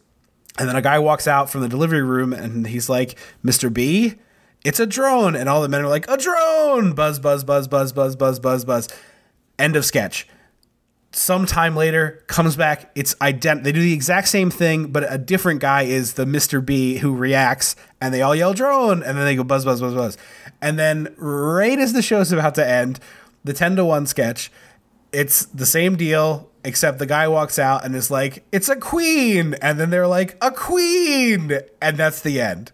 And 0.57 0.68
then 0.68 0.76
a 0.76 0.82
guy 0.82 0.99
walks 0.99 1.28
out 1.28 1.49
from 1.49 1.62
the 1.62 1.70
delivery 1.70 2.03
room 2.03 2.34
and 2.34 2.68
he's 2.68 2.89
like, 2.89 3.18
"Mr. 3.43 3.72
B, 3.72 4.16
it's 4.66 4.80
a 4.80 4.86
drone." 4.86 5.36
And 5.36 5.47
all 5.47 5.62
the 5.62 5.70
men 5.70 5.82
are 5.82 5.88
like, 5.88 6.09
"A 6.09 6.18
drone!" 6.18 6.93
Buzz 6.93 7.20
buzz 7.20 7.43
buzz 7.43 7.68
buzz 7.68 7.93
buzz 7.93 8.16
buzz 8.16 8.39
buzz 8.39 8.66
buzz. 8.66 8.89
End 9.57 9.76
of 9.76 9.86
sketch 9.86 10.28
sometime 11.14 11.76
later 11.76 12.24
comes 12.28 12.55
back 12.55 12.89
it's 12.95 13.14
ident 13.16 13.64
they 13.64 13.72
do 13.74 13.82
the 13.82 13.93
exact 13.93 14.30
same 14.30 14.49
thing 14.49 14.88
but 14.88 15.05
a 15.12 15.18
different 15.18 15.59
guy 15.59 15.82
is 15.82 16.14
the 16.14 16.24
mr 16.24 16.66
b 16.66 16.97
who 16.97 17.14
reacts 17.14 17.76
and 17.99 18.14
they 18.14 18.22
all 18.22 18.34
yell 18.34 18.53
drone 18.53 19.03
and 19.03 19.18
then 19.18 19.26
they 19.26 19.36
go 19.36 19.43
buzz 19.43 19.66
buzz 19.66 19.82
buzz 19.82 19.93
buzz 19.93 20.18
and 20.62 20.80
then 20.80 21.14
right 21.18 21.80
as 21.80 21.91
the 21.91 22.01
show's 22.01 22.32
about 22.32 22.55
to 22.55 22.66
end 22.66 22.97
the 23.44 23.54
10 23.54 23.76
to 23.78 23.86
1 23.86 24.06
sketch. 24.08 24.52
It's 25.12 25.46
the 25.46 25.66
same 25.66 25.96
deal 25.96 26.50
except 26.64 27.00
the 27.00 27.06
guy 27.08 27.28
walks 27.28 27.58
out 27.58 27.84
and 27.84 27.96
is 27.96 28.12
like 28.12 28.44
it's 28.52 28.70
a 28.70 28.76
queen! 28.76 29.56
And 29.62 29.80
then 29.80 29.89
they're 29.89 30.08
like 30.08 30.38
a 30.42 30.52
queen! 30.52 31.52
And 31.82 31.98
that's 31.98 32.22
the 32.22 32.39
end. 32.39 32.72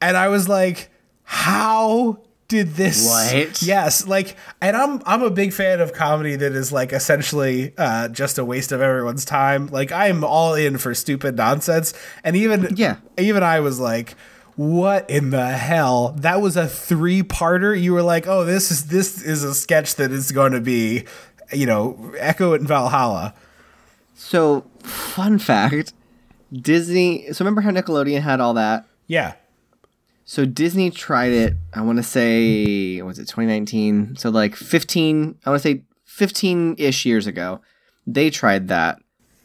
And 0.00 0.16
i 0.16 0.28
was 0.28 0.48
like 0.48 0.90
how 1.22 2.20
did 2.48 2.74
this 2.74 3.08
What? 3.08 3.62
yes 3.62 4.06
like 4.06 4.36
and 4.60 4.76
i'm 4.76 5.00
i'm 5.06 5.22
a 5.22 5.30
big 5.30 5.54
fan 5.54 5.80
of 5.80 5.94
comedy 5.94 6.36
that 6.36 6.52
is 6.52 6.70
like 6.70 6.92
essentially 6.92 7.72
uh 7.78 8.08
just 8.08 8.36
a 8.36 8.44
waste 8.44 8.70
of 8.72 8.82
everyone's 8.82 9.24
time. 9.24 9.66
Like 9.68 9.90
i'm 9.90 10.22
all 10.22 10.54
in 10.54 10.76
for 10.78 10.94
stupid 10.94 11.36
nonsense. 11.36 11.94
And 12.22 12.36
even 12.36 12.74
Yeah. 12.76 12.96
even 13.18 13.42
i 13.42 13.60
was 13.60 13.80
like 13.80 14.14
what 14.56 15.08
in 15.10 15.30
the 15.30 15.48
hell 15.48 16.14
that 16.18 16.40
was 16.40 16.56
a 16.56 16.66
three-parter 16.68 17.80
you 17.80 17.92
were 17.92 18.02
like 18.02 18.26
oh 18.26 18.44
this 18.44 18.70
is 18.70 18.86
this 18.86 19.22
is 19.22 19.42
a 19.42 19.54
sketch 19.54 19.96
that 19.96 20.12
is 20.12 20.30
going 20.32 20.52
to 20.52 20.60
be 20.60 21.04
you 21.52 21.66
know 21.66 22.12
echo 22.18 22.52
it 22.52 22.60
in 22.60 22.66
valhalla 22.66 23.34
So, 24.14 24.64
fun 24.80 25.38
fact, 25.38 25.92
Disney, 26.52 27.32
so 27.32 27.44
remember 27.44 27.62
how 27.62 27.70
Nickelodeon 27.70 28.20
had 28.20 28.40
all 28.40 28.54
that? 28.54 28.86
yeah 29.08 29.34
So 30.24 30.44
Disney 30.46 30.90
tried 30.90 31.32
it, 31.32 31.54
I 31.74 31.80
want 31.82 31.98
to 31.98 32.02
say, 32.04 33.02
was 33.02 33.18
it 33.18 33.26
2019? 33.26 34.16
So 34.16 34.30
like 34.30 34.54
15, 34.54 35.38
I 35.44 35.50
want 35.50 35.62
to 35.62 35.68
say 35.68 35.82
15-ish 36.08 37.04
years 37.04 37.26
ago. 37.26 37.60
They 38.06 38.30
tried 38.30 38.68
that. 38.68 39.00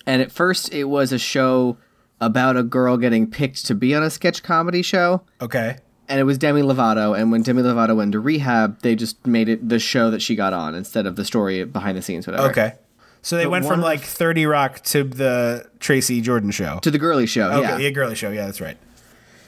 And 0.06 0.22
at 0.22 0.32
first 0.32 0.72
it 0.74 0.86
was 0.86 1.12
a 1.12 1.18
show 1.20 1.78
about 2.22 2.58
a 2.58 2.64
girl 2.64 2.98
getting 2.98 3.30
picked 3.30 3.66
to 3.68 3.76
be 3.76 3.96
on 3.96 4.04
a 4.04 4.10
sketch 4.10 4.44
comedy 4.44 4.82
show. 4.82 5.22
okay 5.42 5.78
And 6.08 6.20
it 6.20 6.24
was 6.24 6.38
Demi 6.38 6.62
Lovato. 6.62 7.18
And 7.18 7.32
when 7.32 7.44
Demi 7.44 7.62
Lovato 7.62 7.96
went 7.96 8.12
to 8.14 8.20
rehab, 8.20 8.82
they 8.82 8.96
just 8.96 9.26
made 9.28 9.48
it 9.48 9.70
the 9.70 9.80
show 9.80 10.10
that 10.12 10.22
she 10.22 10.36
got 10.36 10.52
on 10.54 10.76
instead 10.76 11.06
of 11.06 11.16
the 11.16 11.24
story 11.24 11.64
behind 11.66 11.98
the 11.98 12.02
scenes, 12.02 12.26
whatever. 12.28 12.50
okay 12.50 12.74
so 13.22 13.36
they 13.36 13.44
But 13.44 13.50
went 13.52 13.66
from 13.66 13.82
like 13.82 14.00
30 14.02 14.46
rock 14.46 14.80
to 14.86 15.04
the 15.04 15.70
tracy 15.80 16.22
jordan 16.22 16.52
show 16.52 16.80
To 16.84 16.90
the 16.92 16.98
girly 16.98 17.26
show, 17.28 17.50
okay 17.52 17.62
yeah. 17.68 17.78
yeah 17.78 17.90
girly 17.90 18.16
show 18.16 18.32
yeah 18.32 18.46
that's 18.46 18.62
right 18.62 18.78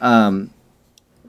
Um, 0.01 0.51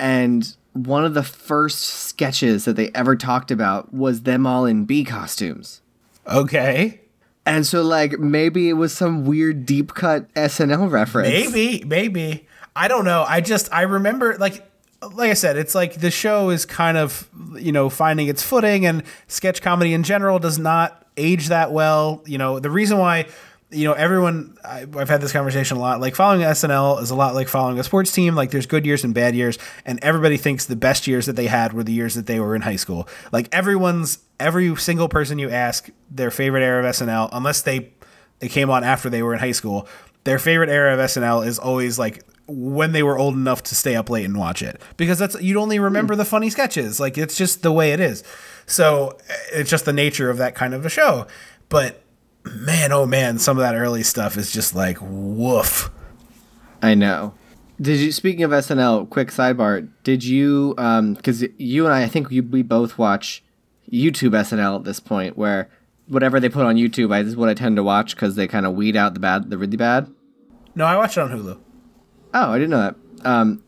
and 0.00 0.56
one 0.72 1.04
of 1.04 1.14
the 1.14 1.22
first 1.22 1.80
sketches 1.80 2.64
that 2.64 2.76
they 2.76 2.90
ever 2.94 3.14
talked 3.14 3.50
about 3.50 3.92
was 3.94 4.22
them 4.22 4.46
all 4.46 4.64
in 4.64 4.84
bee 4.86 5.04
costumes. 5.04 5.82
okay 6.26 7.01
And 7.44 7.66
so, 7.66 7.82
like, 7.82 8.18
maybe 8.18 8.68
it 8.68 8.74
was 8.74 8.92
some 8.92 9.24
weird 9.24 9.66
deep 9.66 9.94
cut 9.94 10.32
SNL 10.34 10.90
reference. 10.90 11.28
Maybe, 11.28 11.84
maybe. 11.84 12.46
I 12.74 12.88
don't 12.88 13.04
know. 13.04 13.24
I 13.26 13.40
just 13.40 13.72
I 13.72 13.82
remember 13.82 14.36
like 14.38 14.66
like 15.14 15.30
I 15.30 15.34
said, 15.34 15.56
it's 15.56 15.74
like 15.74 15.94
the 15.94 16.10
show 16.10 16.50
is 16.50 16.64
kind 16.64 16.96
of 16.96 17.28
you 17.58 17.72
know 17.72 17.88
finding 17.88 18.28
its 18.28 18.42
footing, 18.42 18.86
and 18.86 19.02
sketch 19.26 19.62
comedy 19.62 19.92
in 19.92 20.02
general 20.02 20.38
does 20.38 20.58
not 20.58 21.06
age 21.16 21.48
that 21.48 21.72
well. 21.72 22.22
You 22.26 22.38
know 22.38 22.58
the 22.58 22.70
reason 22.70 22.98
why. 22.98 23.26
You 23.72 23.88
know, 23.88 23.94
everyone, 23.94 24.56
I, 24.64 24.86
I've 24.96 25.08
had 25.08 25.20
this 25.20 25.32
conversation 25.32 25.78
a 25.78 25.80
lot. 25.80 26.00
Like, 26.00 26.14
following 26.14 26.42
SNL 26.42 27.00
is 27.02 27.10
a 27.10 27.14
lot 27.14 27.34
like 27.34 27.48
following 27.48 27.78
a 27.78 27.82
sports 27.82 28.12
team. 28.12 28.34
Like, 28.34 28.50
there's 28.50 28.66
good 28.66 28.84
years 28.84 29.02
and 29.02 29.14
bad 29.14 29.34
years, 29.34 29.58
and 29.86 29.98
everybody 30.02 30.36
thinks 30.36 30.66
the 30.66 30.76
best 30.76 31.06
years 31.06 31.26
that 31.26 31.36
they 31.36 31.46
had 31.46 31.72
were 31.72 31.82
the 31.82 31.92
years 31.92 32.14
that 32.14 32.26
they 32.26 32.38
were 32.38 32.54
in 32.54 32.62
high 32.62 32.76
school. 32.76 33.08
Like, 33.32 33.48
everyone's, 33.50 34.18
every 34.38 34.76
single 34.76 35.08
person 35.08 35.38
you 35.38 35.48
ask 35.48 35.88
their 36.10 36.30
favorite 36.30 36.62
era 36.62 36.86
of 36.86 36.94
SNL, 36.94 37.30
unless 37.32 37.62
they 37.62 37.92
it 38.42 38.50
came 38.50 38.68
on 38.68 38.84
after 38.84 39.08
they 39.08 39.22
were 39.22 39.32
in 39.32 39.40
high 39.40 39.52
school. 39.52 39.88
Their 40.24 40.38
favorite 40.38 40.68
era 40.68 40.92
of 40.94 41.00
SNL 41.00 41.46
is 41.46 41.58
always 41.58 41.98
like 41.98 42.22
when 42.48 42.92
they 42.92 43.02
were 43.02 43.16
old 43.16 43.34
enough 43.34 43.62
to 43.62 43.74
stay 43.74 43.94
up 43.94 44.10
late 44.10 44.24
and 44.24 44.36
watch 44.36 44.62
it 44.62 44.80
because 44.96 45.18
that's 45.18 45.40
you'd 45.40 45.56
only 45.56 45.78
remember 45.78 46.14
hmm. 46.14 46.18
the 46.18 46.24
funny 46.24 46.50
sketches. 46.50 47.00
Like 47.00 47.16
it's 47.16 47.36
just 47.36 47.62
the 47.62 47.72
way 47.72 47.92
it 47.92 48.00
is. 48.00 48.22
So 48.66 49.16
it's 49.52 49.70
just 49.70 49.84
the 49.84 49.92
nature 49.92 50.28
of 50.28 50.38
that 50.38 50.54
kind 50.54 50.74
of 50.74 50.84
a 50.84 50.90
show. 50.90 51.26
But 51.68 52.01
man, 52.44 52.92
oh 52.92 53.06
man, 53.06 53.38
some 53.38 53.56
of 53.56 53.62
that 53.62 53.74
early 53.74 54.02
stuff 54.02 54.36
is 54.36 54.52
just 54.52 54.74
like 54.74 54.98
woof. 55.00 55.90
I 56.82 56.94
know. 56.94 57.34
Did 57.80 57.98
you, 57.98 58.12
speaking 58.12 58.44
of 58.44 58.50
SNL, 58.50 59.08
quick 59.08 59.28
sidebar, 59.28 59.88
did 60.04 60.24
you, 60.24 60.74
um, 60.78 61.14
because 61.14 61.44
you 61.58 61.84
and 61.84 61.94
I, 61.94 62.04
I 62.04 62.08
think 62.08 62.30
you, 62.30 62.42
we 62.42 62.62
both 62.62 62.98
watch 62.98 63.42
YouTube 63.90 64.30
SNL 64.30 64.76
at 64.76 64.84
this 64.84 65.00
point 65.00 65.36
where 65.36 65.68
whatever 66.06 66.38
they 66.38 66.48
put 66.48 66.66
on 66.66 66.76
YouTube, 66.76 67.12
I, 67.12 67.22
this 67.22 67.30
is 67.30 67.36
what 67.36 67.48
I 67.48 67.54
tend 67.54 67.76
to 67.76 67.82
watch 67.82 68.14
because 68.14 68.36
they 68.36 68.46
kind 68.46 68.66
of 68.66 68.74
weed 68.74 68.96
out 68.96 69.14
the 69.14 69.20
bad, 69.20 69.50
the 69.50 69.58
really 69.58 69.76
bad. 69.76 70.12
No, 70.74 70.84
I 70.84 70.96
watch 70.96 71.16
it 71.16 71.20
on 71.20 71.30
Hulu. 71.30 71.58
Oh, 72.34 72.50
I 72.52 72.58
didn't 72.58 72.70
know 72.70 72.78
that. 72.78 72.96
Um, 73.26 73.64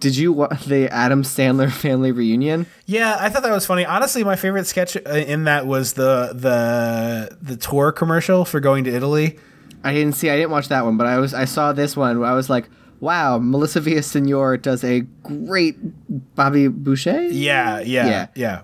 Did 0.00 0.16
you 0.16 0.32
watch 0.32 0.64
the 0.64 0.88
Adam 0.88 1.22
Sandler 1.22 1.70
family 1.70 2.10
reunion? 2.10 2.66
Yeah, 2.86 3.16
I 3.20 3.28
thought 3.28 3.42
that 3.42 3.52
was 3.52 3.66
funny. 3.66 3.84
Honestly, 3.84 4.24
my 4.24 4.34
favorite 4.36 4.66
sketch 4.66 4.96
uh, 4.96 5.00
in 5.10 5.44
that 5.44 5.66
was 5.66 5.92
the 5.92 6.32
the 6.34 7.36
the 7.42 7.56
tour 7.56 7.92
commercial 7.92 8.44
for 8.44 8.60
going 8.60 8.84
to 8.84 8.90
Italy. 8.90 9.38
I 9.84 9.92
didn't 9.94 10.14
see. 10.14 10.30
I 10.30 10.36
didn't 10.36 10.50
watch 10.50 10.68
that 10.68 10.84
one, 10.84 10.96
but 10.96 11.06
I 11.06 11.18
was. 11.18 11.34
I 11.34 11.44
saw 11.44 11.72
this 11.72 11.96
one. 11.96 12.18
Where 12.18 12.28
I 12.28 12.34
was 12.34 12.48
like, 12.50 12.68
"Wow, 13.00 13.38
Melissa 13.38 13.80
Villasenor 13.80 14.60
does 14.60 14.82
a 14.84 15.00
great 15.22 15.76
Bobby 16.34 16.68
Boucher." 16.68 17.22
Yeah, 17.28 17.80
yeah, 17.80 18.06
Yeah. 18.06 18.26
yeah. 18.34 18.60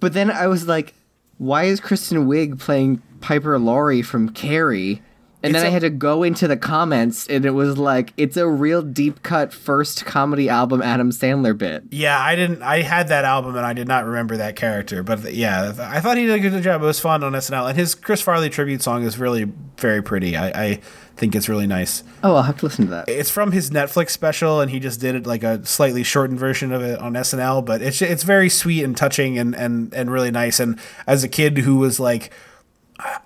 But 0.00 0.14
then 0.14 0.30
I 0.30 0.46
was 0.46 0.66
like, 0.66 0.94
"Why 1.38 1.64
is 1.64 1.78
Kristen 1.80 2.26
Wiig 2.26 2.58
playing 2.58 3.02
Piper 3.20 3.58
Laurie 3.58 4.02
from 4.02 4.30
Carrie?" 4.30 5.02
And 5.42 5.52
It's 5.54 5.58
then 5.62 5.66
I 5.66 5.68
a- 5.68 5.72
had 5.72 5.82
to 5.82 5.90
go 5.90 6.22
into 6.22 6.46
the 6.46 6.56
comments, 6.56 7.26
and 7.28 7.46
it 7.46 7.50
was 7.52 7.78
like, 7.78 8.12
"It's 8.18 8.36
a 8.36 8.46
real 8.46 8.82
deep 8.82 9.22
cut 9.22 9.54
first 9.54 10.04
comedy 10.04 10.48
album 10.50 10.82
Adam 10.82 11.10
Sandler 11.10 11.56
bit." 11.56 11.84
Yeah, 11.90 12.18
I 12.20 12.36
didn't. 12.36 12.62
I 12.62 12.82
had 12.82 13.08
that 13.08 13.24
album 13.24 13.56
and 13.56 13.64
I 13.64 13.72
did 13.72 13.88
not 13.88 14.04
remember 14.04 14.36
that 14.36 14.54
character, 14.56 15.02
but 15.02 15.32
yeah, 15.32 15.72
I 15.80 16.00
thought 16.00 16.18
he 16.18 16.26
did 16.26 16.34
a 16.34 16.40
good 16.50 16.62
job. 16.62 16.82
It 16.82 16.86
was 16.86 17.00
fun 17.00 17.24
on 17.24 17.32
SNL, 17.34 17.68
and 17.70 17.78
his 17.78 17.94
Chris 17.94 18.20
Farley 18.20 18.50
tribute 18.50 18.82
song 18.82 19.02
is 19.02 19.18
really 19.18 19.50
very 19.78 20.02
pretty. 20.02 20.36
I, 20.36 20.48
I 20.48 20.80
think 21.16 21.34
it's 21.34 21.48
really 21.48 21.66
nice. 21.66 22.02
Oh, 22.22 22.34
I'll 22.34 22.42
have 22.42 22.58
to 22.58 22.66
listen 22.66 22.84
to 22.86 22.90
that. 22.90 23.08
It's 23.08 23.30
from 23.30 23.52
his 23.52 23.70
Netflix 23.70 24.10
special, 24.10 24.60
and 24.60 24.70
he 24.70 24.78
just 24.78 25.00
did 25.00 25.14
it 25.14 25.26
like 25.26 25.42
a 25.42 25.64
slightly 25.64 26.02
shortened 26.02 26.38
version 26.38 26.70
of 26.70 26.82
it 26.82 26.98
on 26.98 27.14
SNL. 27.14 27.64
But 27.64 27.80
it's 27.80 28.02
it's 28.02 28.24
very 28.24 28.50
sweet 28.50 28.82
and 28.84 28.94
touching 28.94 29.38
and 29.38 29.54
and 29.54 29.94
and 29.94 30.10
really 30.10 30.30
nice. 30.30 30.60
And 30.60 30.78
as 31.06 31.24
a 31.24 31.28
kid 31.28 31.56
who 31.58 31.76
was 31.76 31.98
like, 31.98 32.30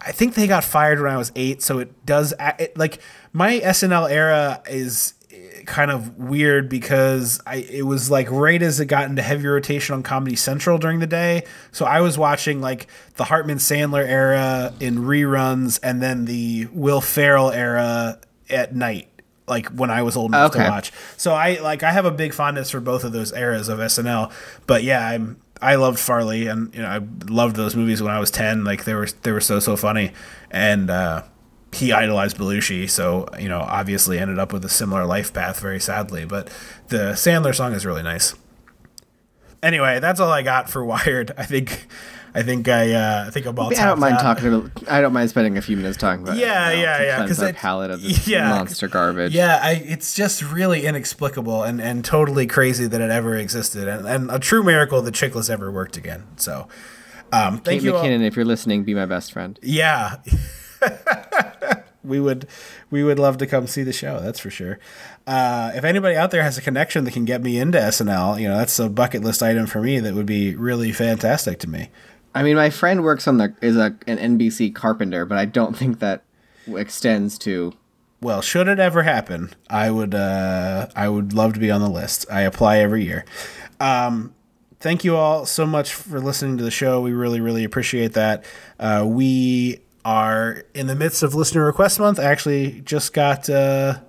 I 0.01 0.13
think 0.13 0.35
they 0.35 0.47
got 0.47 0.63
fired 0.65 1.01
when 1.01 1.11
I 1.11 1.17
was 1.17 1.33
eight, 1.35 1.63
so 1.63 1.79
it 1.81 2.07
does 2.07 2.33
it, 2.59 2.77
like 2.77 3.01
my 3.33 3.59
SNL 3.61 4.11
era 4.11 4.63
is 4.69 5.15
eh, 5.33 5.63
kind 5.67 5.91
of 5.91 6.17
weird 6.17 6.69
because 6.69 7.41
I 7.47 7.57
it 7.57 7.83
was 7.87 8.11
like 8.11 8.31
right 8.31 8.63
as 8.63 8.79
it 8.81 8.87
got 8.87 9.09
into 9.09 9.23
heavy 9.23 9.47
rotation 9.47 9.95
on 9.95 10.03
Comedy 10.03 10.37
Central 10.37 10.79
during 10.79 11.01
the 11.01 11.07
day. 11.07 11.45
So 11.73 11.87
I 11.87 12.01
was 12.03 12.17
watching 12.17 12.61
like 12.61 12.87
the 13.17 13.25
Hartman 13.25 13.59
Sandler 13.59 14.07
era 14.07 14.73
in 14.81 14.99
reruns 14.99 15.81
and 15.83 16.01
then 16.03 16.27
the 16.27 16.67
Will 16.73 17.01
Ferrell 17.01 17.51
era 17.51 18.19
at 18.51 18.75
night 18.75 19.09
like 19.47 19.67
when 19.69 19.91
I 19.91 20.03
was 20.03 20.17
old 20.17 20.31
enough 20.31 20.55
Okay. 20.55 20.65
to 20.65 20.71
watch. 20.71 20.93
So 21.17 21.35
I 21.35 21.59
like 21.61 21.83
I 21.83 21.91
have 21.93 22.05
a 22.07 22.11
big 22.11 22.33
fondness 22.33 22.71
for 22.71 22.81
both 22.81 23.05
of 23.05 23.13
those 23.13 23.33
eras 23.33 23.69
of 23.69 23.79
SNL. 23.79 24.33
But 24.67 24.85
yeah, 24.85 25.07
I'm 25.07 25.37
I 25.65 25.77
loved 25.77 25.99
Farley 25.99 26.47
and 26.47 26.75
you 26.75 26.83
know 26.83 26.89
I 26.89 27.01
loved 27.31 27.57
those 27.57 27.75
movies 27.75 28.03
when 28.03 28.13
I 28.13 28.21
was 28.21 28.31
10 28.31 28.65
like 28.65 28.85
they 28.85 28.95
were 28.95 29.09
they 29.23 29.33
were 29.33 29.41
so 29.41 29.61
so 29.61 29.77
funny 29.77 30.13
and 30.51 30.91
uh 30.91 31.23
he 31.75 31.93
idolized 31.93 32.37
Belushi, 32.37 32.89
so 32.89 33.27
you 33.39 33.49
know 33.49 33.61
obviously 33.61 34.19
ended 34.19 34.39
up 34.39 34.53
with 34.53 34.65
a 34.65 34.69
similar 34.69 35.05
life 35.05 35.33
path 35.33 35.61
very 35.61 35.81
sadly, 35.81 36.25
but 36.25 36.49
the 36.89 37.13
Sandler 37.15 37.55
song 37.55 37.73
is 37.73 37.85
really 37.85 38.03
nice. 38.03 38.35
Anyway, 39.63 39.99
that's 39.99 40.21
all 40.21 40.31
I 40.31 40.43
got 40.43 40.71
for 40.71 40.85
Wired. 40.93 41.33
I 41.37 41.45
think 41.45 41.87
I 42.37 42.43
think 42.43 42.67
I 42.69 42.93
uh 42.93 43.25
I 43.27 43.31
think 43.31 43.47
I'm 43.47 43.57
all 43.59 43.71
I 43.71 43.75
don't 43.85 44.01
mind 44.01 44.17
out. 44.17 44.21
talking 44.23 44.53
about. 44.53 44.71
I 44.91 45.01
don't 45.01 45.13
mind 45.13 45.31
spending 45.31 45.57
a 45.57 45.63
few 45.63 45.77
minutes 45.77 45.97
talking 45.97 46.25
about. 46.25 46.37
Yeah, 46.37 46.71
it, 46.71 46.79
you 46.79 46.83
know, 46.85 46.91
yeah, 46.91 47.03
yeah, 47.03 47.17
cleanse 47.17 47.31
'cause 47.31 47.43
our 47.43 47.49
it- 47.51 47.57
palate 47.57 47.91
of 47.93 48.03
this 48.03 48.27
yeah, 48.27 48.49
monster 48.49 48.89
garbage. 48.89 49.33
Yeah, 49.33 49.61
I, 49.63 49.73
it's 49.87 50.15
just 50.15 50.43
really 50.43 50.85
inexplicable 50.85 51.63
and, 51.63 51.81
and 51.81 52.05
totally 52.05 52.47
crazy 52.49 52.87
that 52.89 53.01
it 53.01 53.11
ever 53.11 53.37
existed, 53.37 53.87
and, 53.87 54.07
and 54.07 54.31
a 54.33 54.39
true 54.41 54.65
miracle 54.65 55.01
that 55.03 55.15
Chiklis 55.15 55.49
ever 55.49 55.71
worked 55.71 55.97
again. 55.97 56.25
So, 56.37 56.67
um, 57.33 57.59
thank 57.59 57.81
Kate 57.81 57.83
you. 57.83 57.97
all- 57.97 58.05
if 58.05 58.35
you're 58.37 58.45
listening, 58.45 58.83
be 58.83 58.95
my 58.95 59.07
best 59.07 59.33
friend. 59.33 59.57
Yeah. 59.63 60.17
we 62.05 62.21
would 62.21 62.47
we 62.91 63.03
would 63.03 63.19
love 63.19 63.39
to 63.39 63.47
come 63.47 63.67
see 63.67 63.83
the 63.83 63.93
show, 63.93 64.21
that's 64.21 64.39
for 64.39 64.51
sure. 64.51 64.79
Uh, 65.27 65.73
if 65.75 65.85
anybody 65.85 66.17
out 66.17 66.31
there 66.31 66.43
has 66.43 66.59
a 66.59 66.61
connection 66.61 67.05
that 67.05 67.13
can 67.13 67.25
get 67.25 67.43
me 67.43 67.59
into 67.59 67.79
SNL, 67.79 68.41
you 68.41 68.49
know, 68.49 68.59
that's 68.59 68.79
a 68.79 68.89
bucket 68.89 69.23
list 69.23 69.43
item 69.43 69.67
for 69.67 69.81
me 69.81 69.99
that 70.01 70.15
would 70.15 70.27
be 70.27 70.55
really 70.55 70.93
fantastic 70.93 71.59
to 71.61 71.69
me. 71.69 71.91
I 72.35 72.43
mean, 72.43 72.57
my 72.57 72.71
friend 72.71 73.03
works 73.03 73.29
on 73.29 73.39
the 73.39 73.55
is 73.63 73.77
a 73.77 73.97
an 74.07 74.39
NBC 74.39 74.75
carpenter, 74.75 75.25
but 75.25 75.39
I 75.39 75.45
don't 75.45 75.77
think 75.77 76.01
that 76.01 76.25
extends 76.69 77.39
to. 77.39 77.73
Well, 78.21 78.41
should 78.41 78.69
it 78.69 78.79
ever 78.79 79.03
happen, 79.03 79.55
I 79.69 79.91
would 79.91 80.15
uh, 80.15 80.89
I 80.97 81.09
would 81.09 81.33
love 81.33 81.55
to 81.55 81.61
be 81.61 81.71
on 81.71 81.81
the 81.81 81.91
list. 81.91 82.27
I 82.31 82.43
apply 82.43 82.79
every 82.79 83.05
year. 83.05 83.25
Um, 83.81 84.35
thank 84.81 85.05
you 85.05 85.17
all 85.17 85.47
so 85.47 85.67
much 85.67 85.93
for 85.93 86.21
listening 86.21 86.57
to 86.59 86.65
the 86.65 86.71
show. 86.71 87.01
We 87.01 87.13
really 87.13 87.41
really 87.41 87.65
appreciate 87.65 88.15
that. 88.15 88.45
Uh, 88.81 89.05
we 89.07 89.81
are 90.05 90.65
in 90.75 90.87
the 90.87 90.95
midst 90.95 91.23
of 91.23 91.35
listener 91.35 91.65
request 91.65 91.99
month. 92.01 92.19
I 92.19 92.25
actually 92.25 92.81
just 92.83 93.13
got 93.13 93.49
uh, 93.49 94.01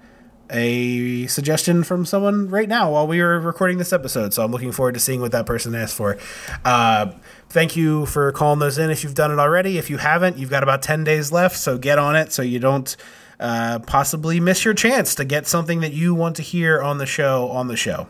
a 0.49 1.27
suggestion 1.27 1.84
from 1.84 2.05
someone 2.05 2.49
right 2.49 2.69
now 2.69 2.91
while 2.91 3.07
we 3.07 3.22
were 3.22 3.39
recording 3.39 3.77
this 3.77 3.91
episode. 3.91 4.34
So 4.34 4.43
I'm 4.43 4.51
looking 4.51 4.72
forward 4.72 4.93
to 4.93 4.99
seeing 4.99 5.22
what 5.22 5.31
that 5.31 5.45
person 5.45 5.73
asked 5.76 5.95
for. 5.95 6.17
Uh, 6.63 7.11
thank 7.49 7.76
you 7.76 8.05
for 8.05 8.31
calling 8.31 8.59
those 8.59 8.77
in 8.77 8.89
if 8.89 9.03
you've 9.03 9.15
done 9.15 9.31
it 9.31 9.39
already. 9.39 9.77
If 9.77 9.89
you 9.89 9.97
haven't, 9.97 10.38
you've 10.38 10.49
got 10.49 10.63
about 10.63 10.81
10 10.81 11.03
days 11.03 11.31
left. 11.31 11.57
So 11.57 11.77
get 11.77 11.97
on 11.97 12.15
it 12.15 12.31
so 12.31 12.41
you 12.41 12.59
don't 12.59 12.95
uh, 13.39 13.80
possibly 13.80 14.39
miss 14.39 14.63
your 14.63 14.73
chance 14.73 15.15
to 15.15 15.26
get 15.26 15.47
something 15.47 15.81
that 15.81 15.93
you 15.93 16.13
want 16.13 16.35
to 16.38 16.41
hear 16.41 16.81
on 16.81 16.97
the 16.97 17.05
show 17.05 17.49
on 17.49 17.67
the 17.67 17.77
show. 17.77 18.07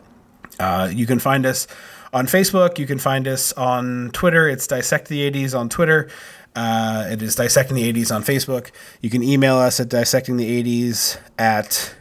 Uh, 0.59 0.89
you 0.93 1.05
can 1.05 1.19
find 1.19 1.45
us 1.45 1.67
on 2.13 2.27
Facebook. 2.27 2.77
You 2.79 2.85
can 2.85 2.99
find 2.99 3.27
us 3.27 3.51
on 3.53 4.11
Twitter. 4.13 4.47
It's 4.47 4.67
Dissect 4.67 5.07
the 5.07 5.29
80s 5.29 5.57
on 5.57 5.69
Twitter. 5.69 6.09
Uh, 6.55 7.09
it 7.11 7.21
is 7.21 7.35
Dissecting 7.35 7.75
the 7.75 7.91
80s 7.91 8.15
on 8.15 8.23
Facebook. 8.23 8.71
You 9.01 9.09
can 9.09 9.21
email 9.21 9.57
us 9.57 9.79
at 9.79 9.89
dissecting 9.89 10.37
the 10.37 10.63
80s 10.63 11.19
at 11.37 11.93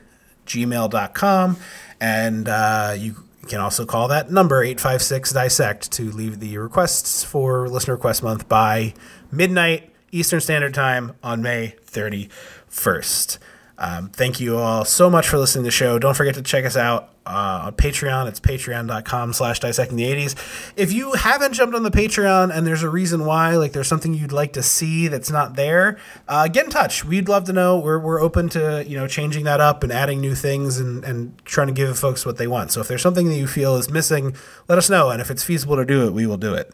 gmail.com. 0.47 1.57
And 2.01 2.49
uh, 2.49 2.95
you 2.97 3.17
can 3.47 3.61
also 3.61 3.85
call 3.85 4.09
that 4.09 4.31
number 4.31 4.63
856 4.63 5.33
Dissect 5.33 5.93
to 5.93 6.11
leave 6.11 6.41
the 6.41 6.59
requests 6.59 7.25
for 7.25 7.69
Listener 7.69 7.95
Request 7.95 8.23
Month 8.23 8.49
by 8.49 8.95
midnight 9.31 9.91
Eastern 10.13 10.41
Standard 10.41 10.75
Time 10.75 11.13
on 11.23 11.43
May 11.43 11.75
31st. 11.87 13.39
Um, 13.77 14.09
thank 14.11 14.39
you 14.39 14.57
all 14.57 14.85
so 14.85 15.11
much 15.11 15.29
for 15.29 15.39
listening 15.39 15.65
to 15.65 15.69
the 15.69 15.73
show. 15.73 15.99
Don't 15.99 16.17
forget 16.17 16.35
to 16.37 16.43
check 16.43 16.65
us 16.65 16.77
out 16.77 17.11
uh, 17.27 17.63
on 17.65 17.73
Patreon. 17.73 18.29
It's 18.29 18.39
patreon.com 18.39 19.33
slash 19.33 19.59
dissecting 19.59 19.97
the 19.97 20.05
80s. 20.05 20.73
If 20.77 20.93
you 20.93 21.13
haven't 21.15 21.55
jumped 21.55 21.75
on 21.75 21.83
the 21.83 21.91
Patreon 21.91 22.55
and 22.55 22.67
there's 22.67 22.83
a 22.83 22.89
reason 22.89 23.25
why, 23.25 23.57
like 23.57 23.73
there's 23.73 23.89
something 23.89 24.15
you'd 24.15 24.33
like 24.33 24.53
to 24.53 24.63
see 24.63 25.09
that's 25.09 25.31
not 25.31 25.57
there, 25.57 25.99
uh, 26.29 26.47
get 26.47 26.67
in 26.67 26.71
touch. 26.71 27.05
We'd 27.05 27.29
love 27.29 27.45
to 27.45 27.53
know. 27.53 27.79
We're, 27.79 27.99
we're 27.99 28.21
open 28.21 28.49
to, 28.51 28.85
you 28.87 28.97
know, 28.97 29.09
changing 29.09 29.45
that 29.45 29.61
up 29.61 29.83
and 29.83 29.91
adding 29.91 30.21
new 30.21 30.37
things 30.37 30.79
and, 30.79 31.05
and 31.05 31.37
trying 31.45 31.67
to 31.69 31.73
give 31.73 31.99
folks 31.99 32.25
what 32.25 32.37
they 32.37 32.47
want. 32.47 32.71
So 32.71 32.81
if 32.81 32.89
there's 32.89 33.03
something 33.03 33.29
that 33.29 33.37
you 33.37 33.49
feel 33.49 33.77
is 33.77 33.91
missing, 33.91 34.37
let 34.69 34.79
us 34.79 34.89
know. 34.89 35.11
And 35.11 35.21
if 35.21 35.31
it's 35.31 35.43
feasible 35.43 35.77
to 35.77 35.85
do 35.85 36.07
it, 36.07 36.13
we 36.13 36.27
will 36.27 36.37
do 36.37 36.55
it. 36.55 36.73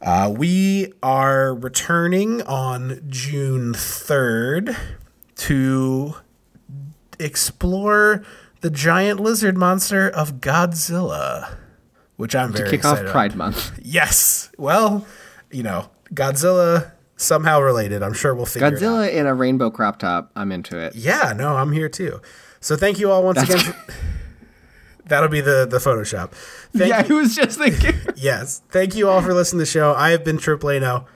Uh, 0.00 0.32
we 0.36 0.92
are 1.02 1.54
returning 1.54 2.42
on 2.42 3.02
June 3.08 3.72
3rd 3.72 4.76
to 5.38 6.14
explore 7.18 8.24
the 8.60 8.70
giant 8.70 9.20
lizard 9.20 9.56
monster 9.56 10.08
of 10.08 10.40
Godzilla, 10.40 11.56
which 12.16 12.34
I'm 12.34 12.52
very 12.52 12.70
Kick 12.70 12.84
off 12.84 13.04
Pride. 13.06 13.34
Month. 13.34 13.78
Yes. 13.82 14.50
Well, 14.58 15.06
you 15.50 15.62
know, 15.62 15.90
Godzilla 16.12 16.92
somehow 17.16 17.60
related. 17.60 18.02
I'm 18.02 18.12
sure 18.12 18.34
we'll 18.34 18.46
figure 18.46 18.68
it 18.68 18.74
out. 18.74 18.80
Godzilla 18.80 19.12
in 19.12 19.26
a 19.26 19.34
rainbow 19.34 19.70
crop 19.70 19.98
top. 19.98 20.30
I'm 20.36 20.52
into 20.52 20.78
it. 20.78 20.94
Yeah, 20.94 21.32
no, 21.36 21.56
I'm 21.56 21.72
here 21.72 21.88
too. 21.88 22.20
So 22.60 22.76
thank 22.76 22.98
you 22.98 23.10
all 23.10 23.22
once 23.24 23.38
That's- 23.38 23.68
again. 23.68 23.72
For, 23.72 23.94
that'll 25.06 25.28
be 25.28 25.40
the 25.40 25.66
the 25.68 25.78
Photoshop. 25.78 26.32
Thank 26.76 26.90
yeah, 26.90 27.06
you, 27.06 27.18
I 27.18 27.22
was 27.22 27.34
just 27.34 27.58
thinking. 27.58 27.94
yes. 28.16 28.62
Thank 28.70 28.94
you 28.96 29.08
all 29.08 29.22
for 29.22 29.32
listening 29.32 29.58
to 29.58 29.62
the 29.62 29.70
show. 29.70 29.94
I 29.94 30.10
have 30.10 30.24
been 30.24 30.38
Trip 30.38 30.62
Leno. 30.64 31.06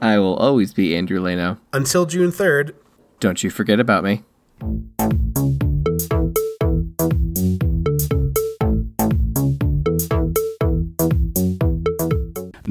I 0.00 0.18
will 0.18 0.36
always 0.36 0.72
be 0.72 0.96
Andrew 0.96 1.20
Leno. 1.20 1.58
Until 1.72 2.06
June 2.06 2.32
3rd, 2.32 2.74
Don't 3.22 3.44
you 3.44 3.50
forget 3.50 3.78
about 3.78 4.02
me. 4.02 4.24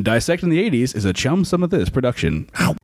Dissecting 0.03 0.49
the 0.49 0.69
80s 0.69 0.93
is 0.93 1.05
a 1.05 1.13
Chum 1.13 1.45
Some 1.45 1.63
of 1.63 1.69
This 1.69 1.87
production. 1.87 2.49
Ow. 2.59 2.75